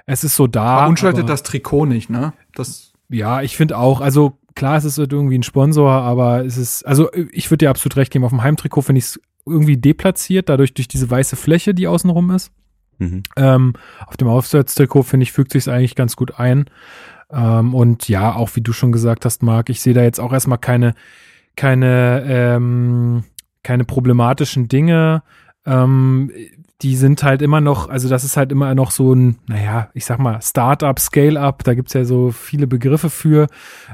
es 0.05 0.23
ist 0.23 0.35
so 0.35 0.45
da. 0.45 0.63
Aber 0.63 0.89
unschaltet 0.89 1.27
das 1.27 1.41
Trikot 1.41 1.87
nicht, 1.87 2.11
ne? 2.11 2.33
Das 2.53 2.93
ja, 3.09 3.41
ich 3.41 3.57
finde 3.57 3.77
auch. 3.77 4.01
Also 4.01 4.37
klar, 4.53 4.77
es 4.77 4.85
ist 4.85 4.97
irgendwie 4.97 5.37
ein 5.37 5.43
Sponsor, 5.43 5.89
aber 5.89 6.45
es 6.45 6.57
ist, 6.57 6.85
also 6.85 7.09
ich 7.31 7.49
würde 7.49 7.65
dir 7.65 7.69
absolut 7.69 7.95
recht 7.95 8.11
geben. 8.11 8.25
Auf 8.25 8.31
dem 8.31 8.43
Heimtrikot 8.43 8.81
finde 8.81 8.99
ich 8.99 9.05
es 9.05 9.19
irgendwie 9.45 9.77
deplatziert, 9.77 10.49
dadurch 10.49 10.73
durch 10.73 10.89
diese 10.89 11.09
weiße 11.09 11.37
Fläche, 11.37 11.73
die 11.73 11.87
außenrum 11.87 12.31
ist. 12.31 12.51
Mhm. 12.99 13.23
Ähm, 13.35 13.73
auf 14.05 14.17
dem 14.17 14.27
Aufsatztrikot, 14.27 15.03
finde 15.03 15.23
ich, 15.23 15.31
fügt 15.31 15.51
sich 15.51 15.69
eigentlich 15.69 15.95
ganz 15.95 16.15
gut 16.15 16.39
ein. 16.39 16.65
Ähm, 17.31 17.73
und 17.73 18.07
ja, 18.09 18.33
auch 18.33 18.55
wie 18.55 18.61
du 18.61 18.73
schon 18.73 18.91
gesagt 18.91 19.25
hast, 19.25 19.43
Marc, 19.43 19.69
ich 19.69 19.81
sehe 19.81 19.93
da 19.93 20.03
jetzt 20.03 20.19
auch 20.19 20.33
erstmal 20.33 20.57
keine, 20.57 20.93
keine, 21.55 22.23
ähm, 22.27 23.23
keine 23.63 23.83
problematischen 23.83 24.67
Dinge. 24.67 25.23
Ähm, 25.65 26.31
die 26.83 26.95
sind 26.95 27.23
halt 27.23 27.41
immer 27.41 27.59
noch, 27.59 27.89
also 27.89 28.07
das 28.07 28.23
ist 28.23 28.37
halt 28.37 28.51
immer 28.51 28.75
noch 28.75 28.91
so 28.91 29.13
ein, 29.13 29.37
naja, 29.47 29.89
ich 29.95 30.05
sag 30.05 30.19
mal, 30.19 30.39
Startup, 30.43 30.99
Scale-up, 30.99 31.63
da 31.63 31.73
gibt's 31.73 31.93
ja 31.93 32.05
so 32.05 32.29
viele 32.29 32.67
Begriffe 32.67 33.09
für 33.09 33.47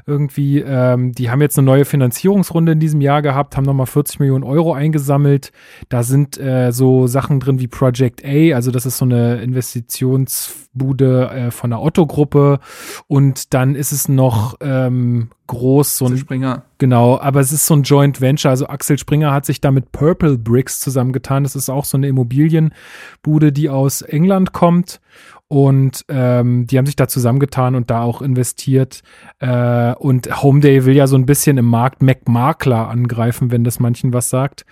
irgendwie. 0.05 0.59
Ähm, 0.59 1.13
die 1.13 1.29
haben 1.29 1.39
jetzt 1.41 1.57
eine 1.57 1.65
neue 1.65 1.85
Finanzierungsrunde 1.85 2.73
in 2.73 2.81
diesem 2.81 2.99
Jahr 2.99 3.21
gehabt, 3.21 3.55
haben 3.55 3.63
nochmal 3.63 3.85
40 3.85 4.19
Millionen 4.19 4.43
Euro 4.43 4.73
eingesammelt. 4.73 5.53
Da 5.87 6.03
sind 6.03 6.37
äh, 6.37 6.71
so 6.71 7.07
Sachen 7.07 7.39
drin 7.39 7.61
wie 7.61 7.67
Project 7.67 8.25
A, 8.25 8.53
also 8.53 8.69
das 8.69 8.85
ist 8.85 8.97
so 8.97 9.05
eine 9.05 9.41
Investitionsbude 9.41 11.29
äh, 11.29 11.51
von 11.51 11.69
der 11.69 11.81
Otto-Gruppe. 11.81 12.59
Und 13.07 13.53
dann 13.53 13.75
ist 13.75 13.93
es 13.93 14.09
noch 14.09 14.55
ähm, 14.59 15.29
groß, 15.47 15.97
so 15.97 16.05
ein 16.05 16.17
Springer. 16.17 16.63
Genau, 16.77 17.19
aber 17.19 17.39
es 17.39 17.51
ist 17.51 17.65
so 17.65 17.75
ein 17.75 17.83
Joint 17.83 18.21
Venture. 18.21 18.49
Also 18.49 18.67
Axel 18.67 18.97
Springer 18.97 19.31
hat 19.31 19.45
sich 19.45 19.61
da 19.61 19.71
mit 19.71 19.91
Purple 19.91 20.37
Bricks 20.37 20.79
zusammengetan. 20.79 21.43
Das 21.43 21.55
ist 21.55 21.69
auch 21.69 21.85
so 21.85 21.97
eine 21.97 22.07
Immobilienbude, 22.07 23.51
die 23.51 23.69
aus 23.69 24.01
England 24.01 24.53
kommt. 24.53 25.01
Und 25.49 26.05
ähm, 26.07 26.65
die 26.65 26.77
haben 26.77 26.85
sich 26.85 26.95
da 26.95 27.07
zusammengetan 27.07 27.75
und 27.75 27.91
da 27.91 28.01
auch 28.01 28.21
investiert. 28.21 29.03
Äh, 29.39 29.93
und 29.95 30.41
Homeday 30.41 30.85
will 30.85 30.95
ja 30.95 31.05
so 31.05 31.15
ein 31.15 31.27
bisschen 31.27 31.57
im 31.57 31.65
Markt 31.65 32.01
MacMakler 32.01 32.87
angreifen, 32.89 33.51
wenn 33.51 33.63
das 33.63 33.79
manchen 33.79 34.13
was 34.13 34.29
sagt. 34.29 34.65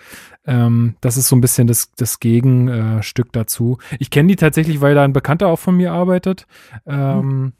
Ähm, 0.45 0.95
das 1.01 1.17
ist 1.17 1.27
so 1.27 1.35
ein 1.35 1.41
bisschen 1.41 1.67
das, 1.67 1.91
das 1.97 2.19
Gegenstück 2.19 3.31
dazu. 3.31 3.77
Ich 3.99 4.09
kenne 4.09 4.29
die 4.29 4.37
tatsächlich, 4.37 4.81
weil 4.81 4.95
da 4.95 5.03
ein 5.03 5.13
Bekannter 5.13 5.49
auch 5.49 5.59
von 5.59 5.77
mir 5.77 5.91
arbeitet. 5.91 6.47
Ähm, 6.87 7.21
hm 7.21 7.53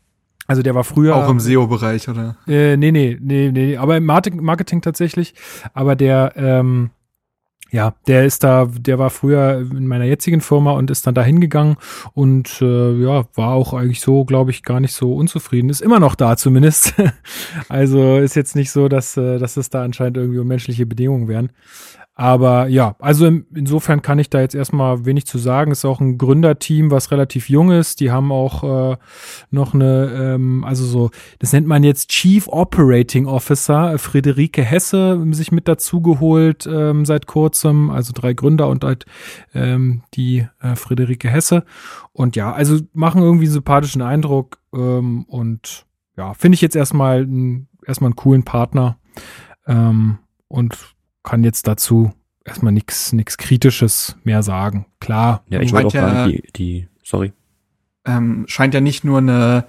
also 0.52 0.64
der 0.64 0.76
war 0.76 0.84
früher. 0.84 1.16
Auch 1.16 1.30
im 1.30 1.40
SEO-Bereich, 1.40 2.10
oder? 2.10 2.36
Äh, 2.46 2.76
nee, 2.76 2.92
nee, 2.92 3.18
nee, 3.22 3.52
nee, 3.54 3.78
aber 3.78 3.96
im 3.96 4.06
Marketing 4.06 4.82
tatsächlich. 4.82 5.34
Aber 5.74 5.96
der, 5.96 6.34
ähm, 6.36 6.90
ja, 7.72 7.96
der 8.06 8.26
ist 8.26 8.44
da, 8.44 8.66
der 8.66 9.00
war 9.00 9.10
früher 9.10 9.60
in 9.60 9.88
meiner 9.88 10.04
jetzigen 10.04 10.42
Firma 10.42 10.72
und 10.74 10.92
ist 10.92 11.08
dann 11.08 11.16
da 11.16 11.24
hingegangen 11.24 11.78
und 12.12 12.62
äh, 12.62 13.02
ja, 13.02 13.24
war 13.36 13.54
auch 13.54 13.74
eigentlich 13.74 14.02
so, 14.02 14.26
glaube 14.26 14.52
ich, 14.52 14.64
gar 14.64 14.82
nicht 14.82 14.94
so 14.94 15.16
unzufrieden. 15.16 15.70
Ist 15.70 15.80
immer 15.80 16.02
noch 16.02 16.16
da 16.16 16.36
zumindest. 16.36 16.96
also 17.70 18.18
ist 18.18 18.36
jetzt 18.36 18.58
nicht 18.58 18.72
so, 18.72 18.90
dass, 18.90 19.16
äh, 19.16 19.40
dass 19.40 19.56
es 19.56 19.70
da 19.70 19.84
anscheinend 19.84 20.18
irgendwie 20.18 20.40
um 20.40 20.48
menschliche 20.48 20.86
Bedingungen 20.86 21.30
wären. 21.30 21.52
Aber 22.22 22.68
ja, 22.68 22.96
also 23.00 23.26
insofern 23.26 24.04
kann 24.04 24.20
ich 24.20 24.30
da 24.30 24.42
jetzt 24.42 24.54
erstmal 24.54 25.06
wenig 25.06 25.26
zu 25.26 25.40
sagen. 25.40 25.72
Ist 25.72 25.86
auch 25.86 26.00
ein 26.00 26.20
Gründerteam, 26.20 26.92
was 26.92 27.10
relativ 27.10 27.50
jung 27.50 27.72
ist. 27.72 28.00
Die 28.00 28.12
haben 28.12 28.32
auch 28.32 28.92
äh, 28.92 28.98
noch 29.50 29.74
eine, 29.74 30.36
ähm, 30.36 30.64
also 30.64 30.86
so, 30.86 31.10
das 31.40 31.52
nennt 31.52 31.66
man 31.66 31.84
jetzt 31.84 32.10
Chief 32.10 32.48
Operating 32.48 33.26
Officer, 33.26 33.98
Friederike 33.98 34.62
Hesse, 34.62 35.20
sich 35.32 35.52
mit 35.52 35.68
dazugeholt 35.68 36.70
ähm, 36.72 37.06
seit 37.06 37.26
kurzem. 37.26 37.90
Also 37.90 38.14
drei 38.14 38.34
Gründer 38.34 38.68
und 38.68 38.84
halt 38.84 39.08
ähm, 39.56 40.04
die 40.14 40.48
äh, 40.60 40.76
Friederike 40.76 41.28
Hesse. 41.28 41.64
Und 42.14 42.36
ja, 42.36 42.54
also 42.54 42.78
machen 42.94 43.24
irgendwie 43.24 43.46
einen 43.46 43.54
sympathischen 43.54 44.04
Eindruck 44.04 44.60
ähm, 44.76 45.26
und 45.28 45.88
ja, 46.18 46.36
finde 46.36 46.54
ich 46.54 46.62
jetzt 46.62 46.76
erstmal, 46.76 47.28
erstmal 47.84 48.10
einen 48.10 48.16
coolen 48.16 48.44
Partner. 48.44 49.00
Ähm, 49.66 50.20
und 50.48 50.78
kann 51.24 51.44
jetzt 51.44 51.68
dazu 51.68 52.14
erstmal 52.46 52.74
nichts 52.74 53.14
nichts 53.14 53.38
Kritisches 53.38 54.16
mehr 54.24 54.44
sagen. 54.44 54.86
Klar. 55.00 55.44
Ja, 55.50 55.60
ich 55.62 55.74
wollte 55.74 55.88
auch 55.88 55.94
ja, 55.94 56.28
die, 56.28 56.44
die, 56.56 56.88
sorry. 57.04 57.34
Ähm, 58.06 58.46
scheint 58.48 58.74
ja 58.74 58.82
nicht 58.82 59.04
nur 59.04 59.20
eine, 59.20 59.66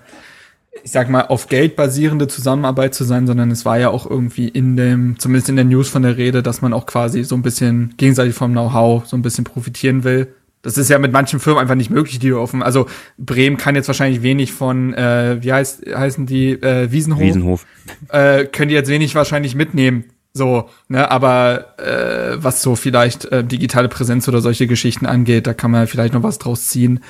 ich 0.83 0.91
sag 0.91 1.11
mal, 1.11 1.23
auf 1.23 1.49
Geld 1.49 1.77
basierende 1.77 2.29
Zusammenarbeit 2.29 2.95
zu 2.95 3.05
sein, 3.05 3.27
sondern 3.27 3.51
es 3.51 3.65
war 3.65 3.79
ja 3.79 3.91
auch 3.91 4.09
irgendwie 4.09 4.49
in 4.49 4.77
dem, 4.77 5.19
zumindest 5.19 5.51
in 5.51 5.57
der 5.57 5.67
News 5.67 5.89
von 5.89 6.03
der 6.03 6.17
Rede, 6.17 6.43
dass 6.43 6.63
man 6.63 6.73
auch 6.73 6.87
quasi 6.87 7.25
so 7.25 7.35
ein 7.35 7.43
bisschen 7.43 7.95
gegenseitig 7.99 8.35
vom 8.35 8.53
Know-how 8.53 9.07
so 9.07 9.17
ein 9.17 9.23
bisschen 9.23 9.45
profitieren 9.45 10.05
will. 10.05 10.35
Das 10.63 10.79
ist 10.79 10.89
ja 10.89 10.99
mit 10.99 11.13
manchen 11.13 11.41
Firmen 11.41 11.61
einfach 11.61 11.75
nicht 11.75 11.91
möglich, 11.91 12.21
die 12.21 12.33
offen. 12.33 12.63
Also 12.63 12.87
Bremen 13.19 13.57
kann 13.57 13.75
jetzt 13.75 13.89
wahrscheinlich 13.89 14.23
wenig 14.23 14.53
von, 14.53 14.95
äh, 14.95 15.43
wie 15.43 15.53
heißt, 15.53 15.85
heißen 15.93 16.25
die, 16.25 16.53
äh, 16.53 16.91
Wiesenhof? 16.91 17.21
Wiesenhof. 17.21 17.67
Äh, 18.09 18.45
können 18.45 18.69
die 18.69 18.77
jetzt 18.77 18.89
wenig 18.89 19.15
wahrscheinlich 19.17 19.57
mitnehmen. 19.57 20.05
So, 20.35 20.71
ne, 20.89 21.11
aber 21.11 21.79
äh, 21.79 22.43
was 22.43 22.63
so 22.63 22.75
vielleicht 22.75 23.27
äh, 23.27 23.45
digitale 23.45 23.89
Präsenz 23.89 24.29
oder 24.29 24.41
solche 24.41 24.67
Geschichten 24.67 25.07
angeht, 25.07 25.47
da 25.47 25.55
kann 25.55 25.71
man 25.71 25.87
vielleicht 25.87 26.15
noch 26.15 26.23
was 26.23 26.39
draus 26.39 26.69
ziehen. 26.69 27.01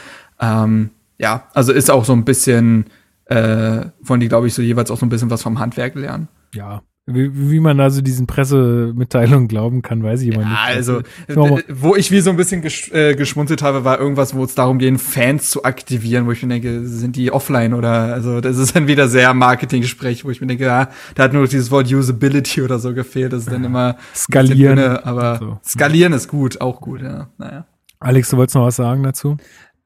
Ähm, 0.41 0.91
ja, 1.19 1.49
also 1.55 1.73
ist 1.73 1.91
auch 1.91 2.05
so 2.05 2.13
ein 2.15 2.25
bisschen, 2.25 2.87
äh, 3.27 3.87
wollen 4.01 4.21
die, 4.21 4.29
glaube 4.29 4.49
ich, 4.49 4.55
so 4.55 4.63
jeweils 4.63 4.91
auch 4.91 4.99
so 4.99 5.07
ein 5.07 5.09
bisschen 5.09 5.31
was 5.31 5.43
vom 5.43 5.61
Handwerk 5.61 5.95
lernen. 5.95 6.29
Ja, 6.53 6.83
wie, 7.07 7.51
wie 7.51 7.59
man 7.59 7.81
also 7.81 8.01
diesen 8.01 8.29
Pressemitteilungen 8.29 9.49
glauben 9.49 9.83
kann, 9.83 10.05
weiß 10.05 10.23
ich 10.23 10.29
immer 10.29 10.43
ja, 10.43 10.49
nicht. 10.49 10.77
Also, 10.77 11.03
wo 11.69 11.97
ich 11.97 12.13
wie 12.13 12.21
so 12.21 12.31
ein 12.31 12.37
bisschen 12.37 12.63
gesch 12.63 12.93
äh, 12.93 13.17
geschmunzelt 13.17 13.61
habe, 13.61 13.85
war 13.85 13.99
irgendwas, 13.99 14.37
wo 14.37 14.45
es 14.45 14.55
darum 14.55 14.79
geht, 14.79 15.01
Fans 15.01 15.51
zu 15.51 15.65
aktivieren, 15.65 16.27
wo 16.27 16.33
ich 16.33 16.43
mir 16.43 16.49
denke, 16.49 16.87
sind 16.87 17.17
die 17.17 17.33
offline 17.33 17.75
oder, 17.75 17.91
also 17.91 18.41
das 18.41 18.57
ist 18.57 18.77
dann 18.77 18.87
wieder 18.87 19.09
sehr 19.09 19.35
Marketing-Sprech, 19.35 20.25
wo 20.25 20.31
ich 20.31 20.41
mir 20.41 20.47
denke, 20.47 20.65
ja, 20.65 20.91
da 21.17 21.25
hat 21.25 21.33
nur 21.33 21.47
dieses 21.49 21.73
Wort 21.73 21.93
Usability 21.93 22.63
oder 22.63 22.79
so 22.79 22.95
gefehlt, 22.95 23.33
das 23.33 23.43
ist 23.43 23.53
dann 23.53 23.65
immer 23.65 23.97
skalieren. 24.15 24.77
Dünne, 24.77 25.05
aber 25.05 25.39
so. 25.39 25.59
skalieren 25.65 26.13
ist 26.13 26.29
gut, 26.29 26.61
auch 26.61 26.81
gut, 26.81 27.03
ja. 27.03 27.29
Naja. 27.37 27.67
Alex, 27.99 28.31
du 28.31 28.37
wolltest 28.37 28.55
noch 28.55 28.65
was 28.65 28.77
sagen 28.77 29.03
dazu? 29.03 29.37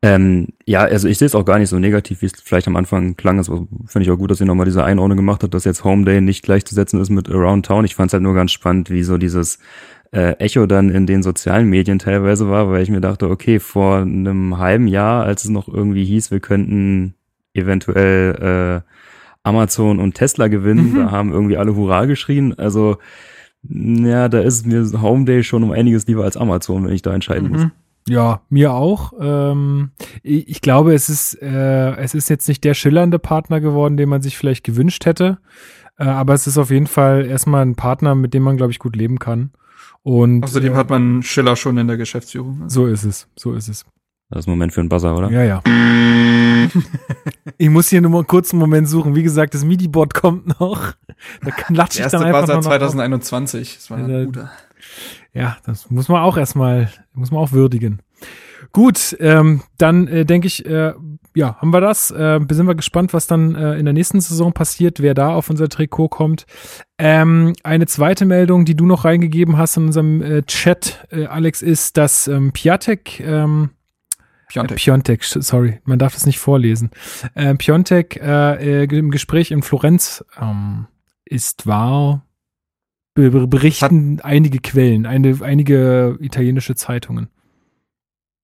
Ähm, 0.06 0.48
ja, 0.66 0.82
also 0.82 1.08
ich 1.08 1.18
sehe 1.18 1.26
es 1.26 1.34
auch 1.34 1.44
gar 1.44 1.58
nicht 1.58 1.68
so 1.68 1.80
negativ, 1.80 2.22
wie 2.22 2.26
es 2.26 2.40
vielleicht 2.40 2.68
am 2.68 2.76
Anfang 2.76 3.16
klang. 3.16 3.38
Also 3.38 3.66
finde 3.86 4.04
ich 4.04 4.10
auch 4.12 4.18
gut, 4.18 4.30
dass 4.30 4.38
ihr 4.40 4.46
nochmal 4.46 4.66
diese 4.66 4.84
Einordnung 4.84 5.16
gemacht 5.16 5.42
habt, 5.42 5.52
dass 5.52 5.64
jetzt 5.64 5.82
Home 5.82 6.04
Day 6.04 6.20
nicht 6.20 6.44
gleichzusetzen 6.44 7.00
ist 7.00 7.10
mit 7.10 7.28
Around 7.28 7.66
Town. 7.66 7.84
Ich 7.84 7.96
fand 7.96 8.10
es 8.10 8.12
halt 8.12 8.22
nur 8.22 8.34
ganz 8.34 8.52
spannend, 8.52 8.88
wie 8.88 9.02
so 9.02 9.18
dieses 9.18 9.58
äh, 10.12 10.36
Echo 10.38 10.66
dann 10.66 10.90
in 10.90 11.06
den 11.06 11.24
sozialen 11.24 11.68
Medien 11.68 11.98
teilweise 11.98 12.48
war, 12.48 12.70
weil 12.70 12.84
ich 12.84 12.90
mir 12.90 13.00
dachte, 13.00 13.28
okay, 13.28 13.58
vor 13.58 13.98
einem 13.98 14.58
halben 14.58 14.86
Jahr, 14.86 15.24
als 15.24 15.42
es 15.42 15.50
noch 15.50 15.66
irgendwie 15.66 16.04
hieß, 16.04 16.30
wir 16.30 16.38
könnten 16.38 17.14
eventuell 17.52 18.84
äh, 18.84 18.90
Amazon 19.42 19.98
und 19.98 20.14
Tesla 20.14 20.46
gewinnen, 20.46 20.92
mhm. 20.92 20.96
da 20.98 21.10
haben 21.10 21.32
irgendwie 21.32 21.56
alle 21.56 21.74
Hurra 21.74 22.04
geschrien. 22.04 22.56
Also 22.56 22.98
ja, 23.68 24.28
da 24.28 24.38
ist 24.38 24.66
mir 24.66 24.88
Home 25.02 25.24
Day 25.24 25.42
schon 25.42 25.64
um 25.64 25.72
einiges 25.72 26.06
lieber 26.06 26.22
als 26.22 26.36
Amazon, 26.36 26.84
wenn 26.84 26.92
ich 26.92 27.02
da 27.02 27.12
entscheiden 27.12 27.48
mhm. 27.48 27.52
muss. 27.52 27.66
Ja, 28.08 28.40
mir 28.48 28.72
auch. 28.72 29.12
Ähm, 29.20 29.90
ich 30.22 30.60
glaube, 30.60 30.94
es 30.94 31.08
ist, 31.08 31.34
äh, 31.42 31.96
es 31.96 32.14
ist 32.14 32.28
jetzt 32.28 32.48
nicht 32.48 32.62
der 32.62 32.74
schillernde 32.74 33.18
Partner 33.18 33.60
geworden, 33.60 33.96
den 33.96 34.08
man 34.08 34.22
sich 34.22 34.38
vielleicht 34.38 34.64
gewünscht 34.64 35.06
hätte. 35.06 35.38
Äh, 35.98 36.04
aber 36.04 36.34
es 36.34 36.46
ist 36.46 36.58
auf 36.58 36.70
jeden 36.70 36.86
Fall 36.86 37.26
erstmal 37.26 37.64
ein 37.64 37.74
Partner, 37.74 38.14
mit 38.14 38.34
dem 38.34 38.42
man, 38.42 38.56
glaube 38.56 38.72
ich, 38.72 38.78
gut 38.78 38.96
leben 38.96 39.18
kann. 39.18 39.50
Und 40.02 40.44
außerdem 40.44 40.74
äh, 40.74 40.76
hat 40.76 40.90
man 40.90 41.22
Schiller 41.22 41.56
schon 41.56 41.78
in 41.78 41.88
der 41.88 41.96
Geschäftsführung. 41.96 42.62
Also. 42.62 42.82
So 42.82 42.86
ist 42.86 43.04
es, 43.04 43.28
so 43.34 43.54
ist 43.54 43.68
es. 43.68 43.84
Das 44.30 44.40
ist 44.40 44.46
ein 44.48 44.50
Moment 44.50 44.72
für 44.72 44.80
einen 44.80 44.88
Buzzer, 44.88 45.16
oder? 45.16 45.30
Ja, 45.30 45.42
ja. 45.42 45.62
ich 47.58 47.70
muss 47.70 47.88
hier 47.88 48.00
nur 48.00 48.10
mal 48.10 48.18
einen 48.18 48.26
kurzen 48.26 48.58
Moment 48.58 48.88
suchen. 48.88 49.14
Wie 49.14 49.22
gesagt, 49.22 49.54
das 49.54 49.64
MIDI-Board 49.64 50.14
kommt 50.14 50.60
noch. 50.60 50.94
Da 51.44 51.50
klatsche 51.50 52.02
ich 52.02 52.08
dann 52.08 52.24
einfach 52.24 52.40
Buzzer 52.42 52.60
2021. 52.60 53.76
Das 53.76 53.90
war 53.90 53.98
ein 53.98 54.26
guter. 54.26 54.50
Ja, 55.32 55.56
das 55.66 55.90
muss 55.90 56.08
man 56.08 56.22
auch 56.22 56.36
erstmal, 56.36 56.90
muss 57.12 57.30
man 57.30 57.40
auch 57.40 57.52
würdigen. 57.52 58.00
Gut, 58.72 59.16
ähm, 59.20 59.62
dann 59.78 60.08
äh, 60.08 60.24
denke 60.24 60.46
ich, 60.46 60.64
äh, 60.66 60.92
ja, 61.34 61.56
haben 61.60 61.72
wir 61.72 61.80
das. 61.80 62.10
Äh, 62.10 62.40
sind 62.50 62.66
wir 62.66 62.74
gespannt, 62.74 63.12
was 63.12 63.26
dann 63.26 63.54
äh, 63.54 63.78
in 63.78 63.84
der 63.84 63.94
nächsten 63.94 64.20
Saison 64.20 64.52
passiert, 64.52 65.00
wer 65.00 65.14
da 65.14 65.34
auf 65.34 65.50
unser 65.50 65.68
Trikot 65.68 66.08
kommt. 66.08 66.46
Ähm, 66.98 67.52
eine 67.62 67.86
zweite 67.86 68.24
Meldung, 68.24 68.64
die 68.64 68.74
du 68.74 68.86
noch 68.86 69.04
reingegeben 69.04 69.58
hast 69.58 69.76
in 69.76 69.86
unserem 69.86 70.22
äh, 70.22 70.42
Chat, 70.42 71.06
äh, 71.10 71.26
Alex, 71.26 71.62
ist, 71.62 71.96
dass 71.96 72.26
ähm, 72.28 72.52
Piatek, 72.52 73.20
ähm, 73.20 73.70
Piontek. 74.48 74.78
Äh, 74.78 74.80
Piontek, 74.80 75.24
sorry, 75.24 75.80
man 75.84 75.98
darf 75.98 76.14
das 76.14 76.26
nicht 76.26 76.38
vorlesen. 76.38 76.90
Äh, 77.34 77.54
Piontek 77.54 78.16
äh, 78.16 78.84
äh, 78.84 78.98
im 78.98 79.10
Gespräch 79.10 79.50
in 79.50 79.62
Florenz 79.62 80.24
ähm, 80.40 80.86
ist, 81.24 81.66
war, 81.66 82.24
berichten 83.16 84.18
Hat 84.18 84.24
einige 84.24 84.58
Quellen, 84.58 85.06
eine, 85.06 85.38
einige 85.42 86.16
italienische 86.20 86.74
Zeitungen. 86.74 87.28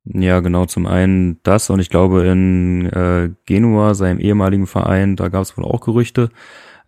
Ja, 0.04 0.40
genau, 0.40 0.66
zum 0.66 0.86
einen 0.86 1.38
das 1.44 1.70
und 1.70 1.78
ich 1.78 1.88
glaube 1.88 2.26
in 2.26 2.86
äh, 2.86 3.30
Genua, 3.46 3.94
seinem 3.94 4.18
ehemaligen 4.18 4.66
Verein, 4.66 5.14
da 5.14 5.28
gab 5.28 5.42
es 5.42 5.56
wohl 5.56 5.64
auch 5.64 5.80
Gerüchte. 5.80 6.30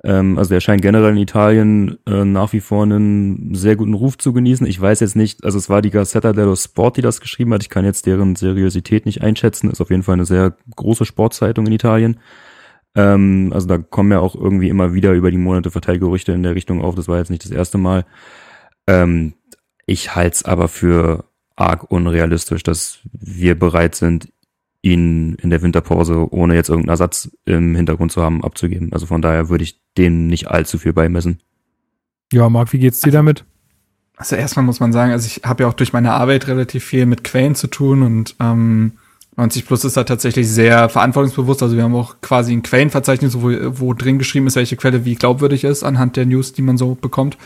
Ähm, 0.02 0.36
also 0.36 0.52
er 0.52 0.60
scheint 0.60 0.82
generell 0.82 1.12
in 1.12 1.18
Italien 1.18 1.98
äh, 2.06 2.24
nach 2.24 2.52
wie 2.52 2.60
vor 2.60 2.82
einen 2.82 3.54
sehr 3.54 3.76
guten 3.76 3.94
Ruf 3.94 4.18
zu 4.18 4.32
genießen. 4.32 4.66
Ich 4.66 4.80
weiß 4.80 5.00
jetzt 5.00 5.14
nicht, 5.14 5.44
also 5.44 5.58
es 5.58 5.70
war 5.70 5.80
die 5.80 5.90
Gazzetta 5.90 6.32
dello 6.32 6.56
Sport, 6.56 6.96
die 6.96 7.02
das 7.02 7.20
geschrieben 7.20 7.54
hat. 7.54 7.62
Ich 7.62 7.70
kann 7.70 7.84
jetzt 7.84 8.06
deren 8.06 8.34
Seriosität 8.34 9.06
nicht 9.06 9.22
einschätzen. 9.22 9.70
Ist 9.70 9.80
auf 9.80 9.90
jeden 9.90 10.02
Fall 10.02 10.14
eine 10.14 10.26
sehr 10.26 10.56
große 10.74 11.06
Sportzeitung 11.06 11.66
in 11.66 11.72
Italien. 11.72 12.18
Ähm, 12.94 13.50
also 13.52 13.66
da 13.66 13.78
kommen 13.78 14.12
ja 14.12 14.20
auch 14.20 14.34
irgendwie 14.34 14.68
immer 14.68 14.94
wieder 14.94 15.12
über 15.12 15.30
die 15.30 15.38
Monate 15.38 15.70
Verteilgerüchte 15.70 16.32
in 16.32 16.42
der 16.42 16.54
Richtung 16.54 16.82
auf. 16.82 16.94
Das 16.94 17.08
war 17.08 17.18
jetzt 17.18 17.30
nicht 17.30 17.44
das 17.44 17.50
erste 17.50 17.78
Mal. 17.78 18.04
Ähm, 18.86 19.34
ich 19.86 20.14
halte 20.14 20.36
es 20.36 20.44
aber 20.44 20.68
für 20.68 21.24
arg 21.56 21.90
unrealistisch, 21.90 22.62
dass 22.62 23.00
wir 23.12 23.58
bereit 23.58 23.94
sind, 23.94 24.28
ihn 24.82 25.34
in 25.36 25.50
der 25.50 25.62
Winterpause, 25.62 26.32
ohne 26.32 26.54
jetzt 26.54 26.68
irgendeinen 26.68 26.92
Ersatz 26.92 27.30
im 27.46 27.74
Hintergrund 27.74 28.12
zu 28.12 28.22
haben, 28.22 28.44
abzugeben. 28.44 28.92
Also 28.92 29.06
von 29.06 29.22
daher 29.22 29.48
würde 29.48 29.64
ich 29.64 29.80
dem 29.96 30.26
nicht 30.26 30.48
allzu 30.48 30.78
viel 30.78 30.92
beimessen. 30.92 31.40
Ja, 32.32 32.48
Marc, 32.48 32.72
wie 32.72 32.78
geht's 32.78 33.00
dir 33.00 33.12
damit? 33.12 33.44
Also 34.16 34.36
erstmal 34.36 34.64
muss 34.64 34.80
man 34.80 34.92
sagen, 34.92 35.12
also 35.12 35.26
ich 35.26 35.42
habe 35.44 35.64
ja 35.64 35.68
auch 35.68 35.74
durch 35.74 35.92
meine 35.92 36.12
Arbeit 36.12 36.46
relativ 36.46 36.84
viel 36.84 37.06
mit 37.06 37.24
Quellen 37.24 37.54
zu 37.54 37.66
tun 37.66 38.02
und 38.02 38.36
ähm, 38.40 38.92
90 39.36 39.66
Plus 39.66 39.84
ist 39.84 39.96
da 39.96 40.04
tatsächlich 40.04 40.48
sehr 40.48 40.88
verantwortungsbewusst. 40.88 41.62
Also 41.62 41.76
wir 41.76 41.82
haben 41.82 41.94
auch 41.94 42.16
quasi 42.20 42.52
ein 42.52 42.62
Quellenverzeichnis, 42.62 43.40
wo, 43.40 43.50
wo 43.80 43.92
drin 43.92 44.18
geschrieben 44.18 44.46
ist, 44.46 44.56
welche 44.56 44.76
Quelle 44.76 45.04
wie 45.04 45.16
glaubwürdig 45.16 45.64
ist, 45.64 45.82
anhand 45.82 46.16
der 46.16 46.26
News, 46.26 46.52
die 46.52 46.62
man 46.62 46.78
so 46.78 46.94
bekommt. 46.94 47.36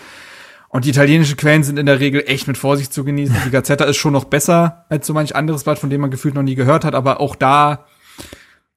Und 0.68 0.84
die 0.84 0.90
italienischen 0.90 1.38
Quellen 1.38 1.64
sind 1.64 1.78
in 1.78 1.86
der 1.86 1.98
Regel 1.98 2.24
echt 2.26 2.46
mit 2.46 2.58
Vorsicht 2.58 2.92
zu 2.92 3.04
genießen. 3.04 3.34
Die 3.46 3.50
Gazzetta 3.50 3.84
ist 3.84 3.96
schon 3.96 4.12
noch 4.12 4.24
besser 4.24 4.84
als 4.90 5.06
so 5.06 5.14
manch 5.14 5.34
anderes 5.34 5.64
Blatt, 5.64 5.78
von 5.78 5.88
dem 5.88 6.02
man 6.02 6.10
gefühlt 6.10 6.34
noch 6.34 6.42
nie 6.42 6.56
gehört 6.56 6.84
hat, 6.84 6.94
aber 6.94 7.20
auch 7.20 7.34
da, 7.34 7.86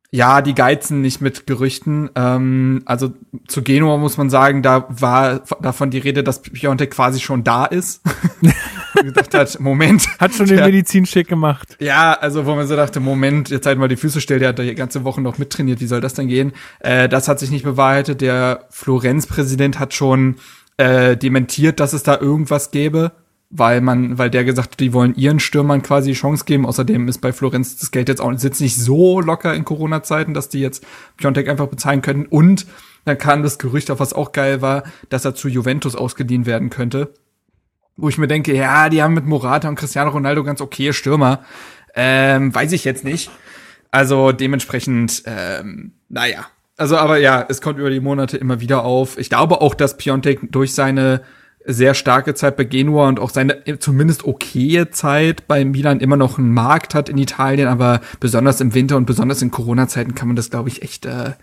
ja, 0.09 0.41
die 0.41 0.55
geizen 0.55 1.01
nicht 1.01 1.19
mit 1.19 1.47
Gerüchten. 1.47 2.09
Ähm, 2.15 2.81
also 2.85 3.11
zu 3.45 3.61
Genua 3.61 3.97
muss 3.97 4.15
man 4.15 4.29
sagen, 4.29 4.61
da 4.61 4.85
war 4.87 5.41
davon 5.61 5.91
die 5.91 5.97
Rede, 5.97 6.23
dass 6.23 6.41
Piontek 6.41 6.91
quasi 6.91 7.19
schon 7.19 7.43
da 7.43 7.65
ist. 7.65 8.01
gedacht 9.03 9.33
hat, 9.33 9.59
Moment. 9.59 10.07
Hat 10.19 10.33
schon 10.33 10.47
den 10.47 10.57
der, 10.57 10.65
Medizin 10.65 11.05
schick 11.05 11.27
gemacht. 11.27 11.77
Ja, 11.79 12.13
also 12.13 12.45
wo 12.45 12.55
man 12.55 12.67
so 12.67 12.75
dachte, 12.75 12.99
Moment, 12.99 13.49
jetzt 13.49 13.65
halt 13.65 13.77
mal 13.77 13.87
die 13.87 13.95
Füße 13.95 14.21
still, 14.21 14.39
der 14.39 14.49
hat 14.49 14.59
da 14.59 14.63
die 14.63 14.75
ganze 14.75 15.03
Woche 15.03 15.21
noch 15.21 15.37
mittrainiert, 15.37 15.79
wie 15.79 15.87
soll 15.87 16.01
das 16.01 16.13
denn 16.13 16.27
gehen? 16.27 16.53
Äh, 16.79 17.09
das 17.09 17.27
hat 17.27 17.39
sich 17.39 17.51
nicht 17.51 17.63
bewahrheitet. 17.63 18.21
Der 18.21 18.65
Florenz-Präsident 18.69 19.79
hat 19.79 19.93
schon 19.93 20.35
äh, 20.77 21.17
dementiert, 21.17 21.79
dass 21.79 21.93
es 21.93 22.03
da 22.03 22.19
irgendwas 22.19 22.71
gäbe, 22.71 23.11
weil 23.49 23.81
man, 23.81 24.17
weil 24.17 24.29
der 24.29 24.43
gesagt 24.43 24.73
hat, 24.73 24.79
die 24.79 24.93
wollen 24.93 25.15
ihren 25.15 25.39
Stürmern 25.39 25.81
quasi 25.81 26.13
Chance 26.13 26.45
geben. 26.45 26.65
Außerdem 26.65 27.07
ist 27.07 27.19
bei 27.19 27.33
Florenz 27.33 27.77
das 27.77 27.91
Geld 27.91 28.09
jetzt 28.09 28.21
auch 28.21 28.31
sitzt 28.37 28.61
nicht 28.61 28.77
so 28.77 29.21
locker 29.21 29.53
in 29.53 29.65
Corona-Zeiten, 29.65 30.33
dass 30.33 30.49
die 30.49 30.59
jetzt 30.59 30.85
Piontek 31.17 31.49
einfach 31.49 31.67
bezahlen 31.67 32.01
könnten. 32.01 32.25
Und 32.25 32.65
dann 33.05 33.17
kam 33.17 33.43
das 33.43 33.59
Gerücht 33.59 33.91
auf, 33.91 33.99
was 33.99 34.13
auch 34.13 34.31
geil 34.31 34.61
war, 34.61 34.83
dass 35.09 35.25
er 35.25 35.35
zu 35.35 35.47
Juventus 35.47 35.95
ausgeliehen 35.95 36.45
werden 36.45 36.69
könnte. 36.69 37.13
Wo 38.01 38.09
ich 38.09 38.17
mir 38.17 38.27
denke, 38.27 38.53
ja, 38.55 38.89
die 38.89 39.01
haben 39.01 39.13
mit 39.13 39.25
Morata 39.25 39.69
und 39.69 39.75
Cristiano 39.75 40.09
Ronaldo 40.09 40.43
ganz 40.43 40.59
okay 40.59 40.91
Stürmer. 40.91 41.45
Ähm, 41.95 42.53
weiß 42.53 42.71
ich 42.71 42.83
jetzt 42.83 43.03
nicht. 43.03 43.29
Also 43.91 44.31
dementsprechend, 44.31 45.23
ähm, 45.25 45.93
naja, 46.09 46.47
also, 46.77 46.97
aber 46.97 47.17
ja, 47.17 47.45
es 47.47 47.61
kommt 47.61 47.77
über 47.77 47.91
die 47.91 47.99
Monate 47.99 48.37
immer 48.37 48.59
wieder 48.59 48.83
auf. 48.83 49.19
Ich 49.19 49.29
glaube 49.29 49.61
auch, 49.61 49.75
dass 49.75 49.97
Piontek 49.97 50.51
durch 50.51 50.73
seine 50.73 51.21
sehr 51.63 51.93
starke 51.93 52.33
Zeit 52.33 52.57
bei 52.57 52.63
Genua 52.63 53.07
und 53.07 53.19
auch 53.19 53.29
seine 53.29 53.63
zumindest 53.77 54.25
okaye 54.25 54.89
Zeit 54.89 55.47
bei 55.47 55.63
Milan 55.63 55.99
immer 55.99 56.17
noch 56.17 56.39
einen 56.39 56.51
Markt 56.51 56.95
hat 56.95 57.07
in 57.07 57.19
Italien, 57.19 57.67
aber 57.67 58.01
besonders 58.19 58.61
im 58.61 58.73
Winter 58.73 58.97
und 58.97 59.05
besonders 59.05 59.43
in 59.43 59.51
Corona-Zeiten 59.51 60.15
kann 60.15 60.27
man 60.27 60.35
das, 60.35 60.49
glaube 60.49 60.69
ich, 60.69 60.81
echt, 60.81 61.05
äh, 61.05 61.33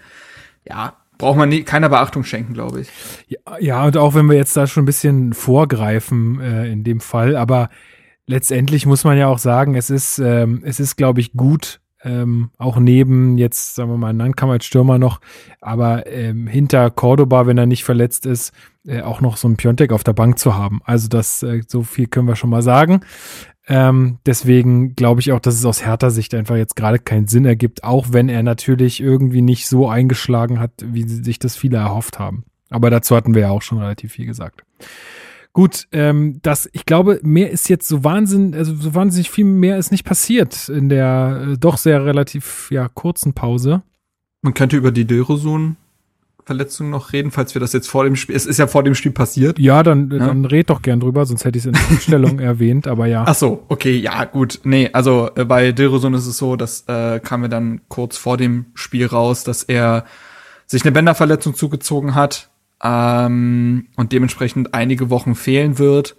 ja, 0.68 0.96
braucht 1.18 1.36
man 1.36 1.48
nie, 1.48 1.62
keiner 1.62 1.88
Beachtung 1.88 2.24
schenken, 2.24 2.54
glaube 2.54 2.80
ich. 2.80 2.88
Ja, 3.26 3.38
ja, 3.60 3.84
und 3.84 3.96
auch 3.96 4.14
wenn 4.14 4.26
wir 4.26 4.36
jetzt 4.36 4.56
da 4.56 4.66
schon 4.66 4.84
ein 4.84 4.86
bisschen 4.86 5.32
vorgreifen 5.32 6.40
äh, 6.40 6.70
in 6.70 6.84
dem 6.84 7.00
Fall, 7.00 7.36
aber 7.36 7.68
letztendlich 8.26 8.86
muss 8.86 9.04
man 9.04 9.18
ja 9.18 9.26
auch 9.26 9.38
sagen, 9.38 9.74
es 9.74 9.90
ist, 9.90 10.18
ähm, 10.18 10.62
es 10.64 10.80
ist, 10.80 10.96
glaube 10.96 11.20
ich, 11.20 11.32
gut, 11.32 11.80
ähm, 12.04 12.50
auch 12.58 12.78
neben 12.78 13.38
jetzt, 13.38 13.74
sagen 13.74 13.90
wir 13.90 13.96
mal, 13.96 14.12
Nankam 14.12 14.50
als 14.50 14.64
Stürmer 14.64 14.98
noch, 14.98 15.20
aber 15.60 16.06
ähm, 16.06 16.46
hinter 16.46 16.90
Cordoba, 16.90 17.46
wenn 17.46 17.58
er 17.58 17.66
nicht 17.66 17.84
verletzt 17.84 18.24
ist, 18.24 18.52
äh, 18.86 19.02
auch 19.02 19.20
noch 19.20 19.36
so 19.36 19.48
ein 19.48 19.56
Piontek 19.56 19.92
auf 19.92 20.04
der 20.04 20.12
Bank 20.12 20.38
zu 20.38 20.54
haben. 20.54 20.80
Also 20.84 21.08
das, 21.08 21.42
äh, 21.42 21.62
so 21.66 21.82
viel 21.82 22.06
können 22.06 22.28
wir 22.28 22.36
schon 22.36 22.50
mal 22.50 22.62
sagen. 22.62 23.00
Ähm, 23.68 24.18
deswegen 24.24 24.94
glaube 24.94 25.20
ich 25.20 25.32
auch, 25.32 25.40
dass 25.40 25.54
es 25.54 25.64
aus 25.66 25.82
härter 25.82 26.10
Sicht 26.10 26.34
einfach 26.34 26.56
jetzt 26.56 26.74
gerade 26.74 26.98
keinen 26.98 27.28
Sinn 27.28 27.44
ergibt, 27.44 27.84
auch 27.84 28.06
wenn 28.10 28.30
er 28.30 28.42
natürlich 28.42 29.00
irgendwie 29.00 29.42
nicht 29.42 29.68
so 29.68 29.88
eingeschlagen 29.88 30.58
hat, 30.58 30.72
wie 30.82 31.06
sich 31.06 31.38
das 31.38 31.54
viele 31.54 31.76
erhofft 31.76 32.18
haben. 32.18 32.44
Aber 32.70 32.88
dazu 32.88 33.14
hatten 33.14 33.34
wir 33.34 33.42
ja 33.42 33.50
auch 33.50 33.62
schon 33.62 33.78
relativ 33.78 34.12
viel 34.12 34.26
gesagt. 34.26 34.62
Gut, 35.52 35.86
ähm, 35.92 36.38
das, 36.42 36.68
ich 36.72 36.86
glaube, 36.86 37.20
mehr 37.22 37.50
ist 37.50 37.68
jetzt 37.68 37.88
so 37.88 38.04
Wahnsinn, 38.04 38.54
also 38.54 38.74
so 38.74 38.94
wahnsinnig 38.94 39.30
viel 39.30 39.44
mehr 39.44 39.76
ist 39.76 39.90
nicht 39.90 40.04
passiert 40.04 40.68
in 40.68 40.88
der 40.88 41.48
äh, 41.52 41.58
doch 41.58 41.76
sehr 41.76 42.04
relativ 42.04 42.70
ja 42.70 42.88
kurzen 42.88 43.34
Pause. 43.34 43.82
Man 44.42 44.54
könnte 44.54 44.76
über 44.76 44.92
die 44.92 45.06
Dörosun 45.06 45.76
Verletzung 46.48 46.88
noch 46.88 47.12
reden, 47.12 47.30
falls 47.30 47.54
wir 47.54 47.60
das 47.60 47.74
jetzt 47.74 47.90
vor 47.90 48.04
dem 48.04 48.16
Spiel, 48.16 48.34
es 48.34 48.46
ist 48.46 48.58
ja 48.58 48.66
vor 48.66 48.82
dem 48.82 48.94
Spiel 48.94 49.12
passiert. 49.12 49.58
Ja, 49.58 49.82
dann, 49.82 50.10
ja? 50.10 50.18
dann 50.18 50.46
red 50.46 50.70
doch 50.70 50.80
gern 50.80 50.98
drüber, 50.98 51.26
sonst 51.26 51.44
hätte 51.44 51.58
ich 51.58 51.66
es 51.66 51.66
in 51.66 51.74
der 51.74 51.96
Stellung 52.00 52.38
erwähnt, 52.38 52.88
aber 52.88 53.06
ja. 53.06 53.24
Ach 53.26 53.34
so, 53.34 53.66
okay, 53.68 53.94
ja, 53.94 54.24
gut. 54.24 54.60
Nee, 54.64 54.88
also 54.94 55.28
äh, 55.36 55.44
bei 55.44 55.72
Dilrosun 55.72 56.14
ist 56.14 56.26
es 56.26 56.38
so, 56.38 56.56
das 56.56 56.84
äh, 56.88 57.20
kam 57.20 57.42
mir 57.42 57.50
dann 57.50 57.82
kurz 57.88 58.16
vor 58.16 58.38
dem 58.38 58.64
Spiel 58.72 59.04
raus, 59.04 59.44
dass 59.44 59.62
er 59.62 60.06
sich 60.64 60.84
eine 60.84 60.92
Bänderverletzung 60.92 61.54
zugezogen 61.54 62.14
hat 62.14 62.48
ähm, 62.82 63.88
und 63.96 64.12
dementsprechend 64.12 64.72
einige 64.72 65.10
Wochen 65.10 65.34
fehlen 65.34 65.78
wird. 65.78 66.16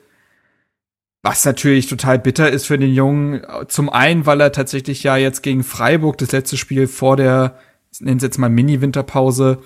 Was 1.23 1.43
natürlich 1.43 1.87
total 1.87 2.19
bitter 2.19 2.51
ist 2.51 2.67
für 2.67 2.77
den 2.77 2.93
Jungen. 2.93 3.41
Zum 3.67 3.89
einen, 3.89 4.27
weil 4.27 4.39
er 4.41 4.51
tatsächlich 4.51 5.01
ja 5.01 5.17
jetzt 5.17 5.41
gegen 5.41 5.63
Freiburg 5.63 6.19
das 6.19 6.31
letzte 6.33 6.55
Spiel 6.55 6.85
vor 6.85 7.17
der, 7.17 7.57
nennen 7.99 8.17
es 8.17 8.23
jetzt 8.23 8.37
mal 8.37 8.47
Mini-Winterpause, 8.47 9.57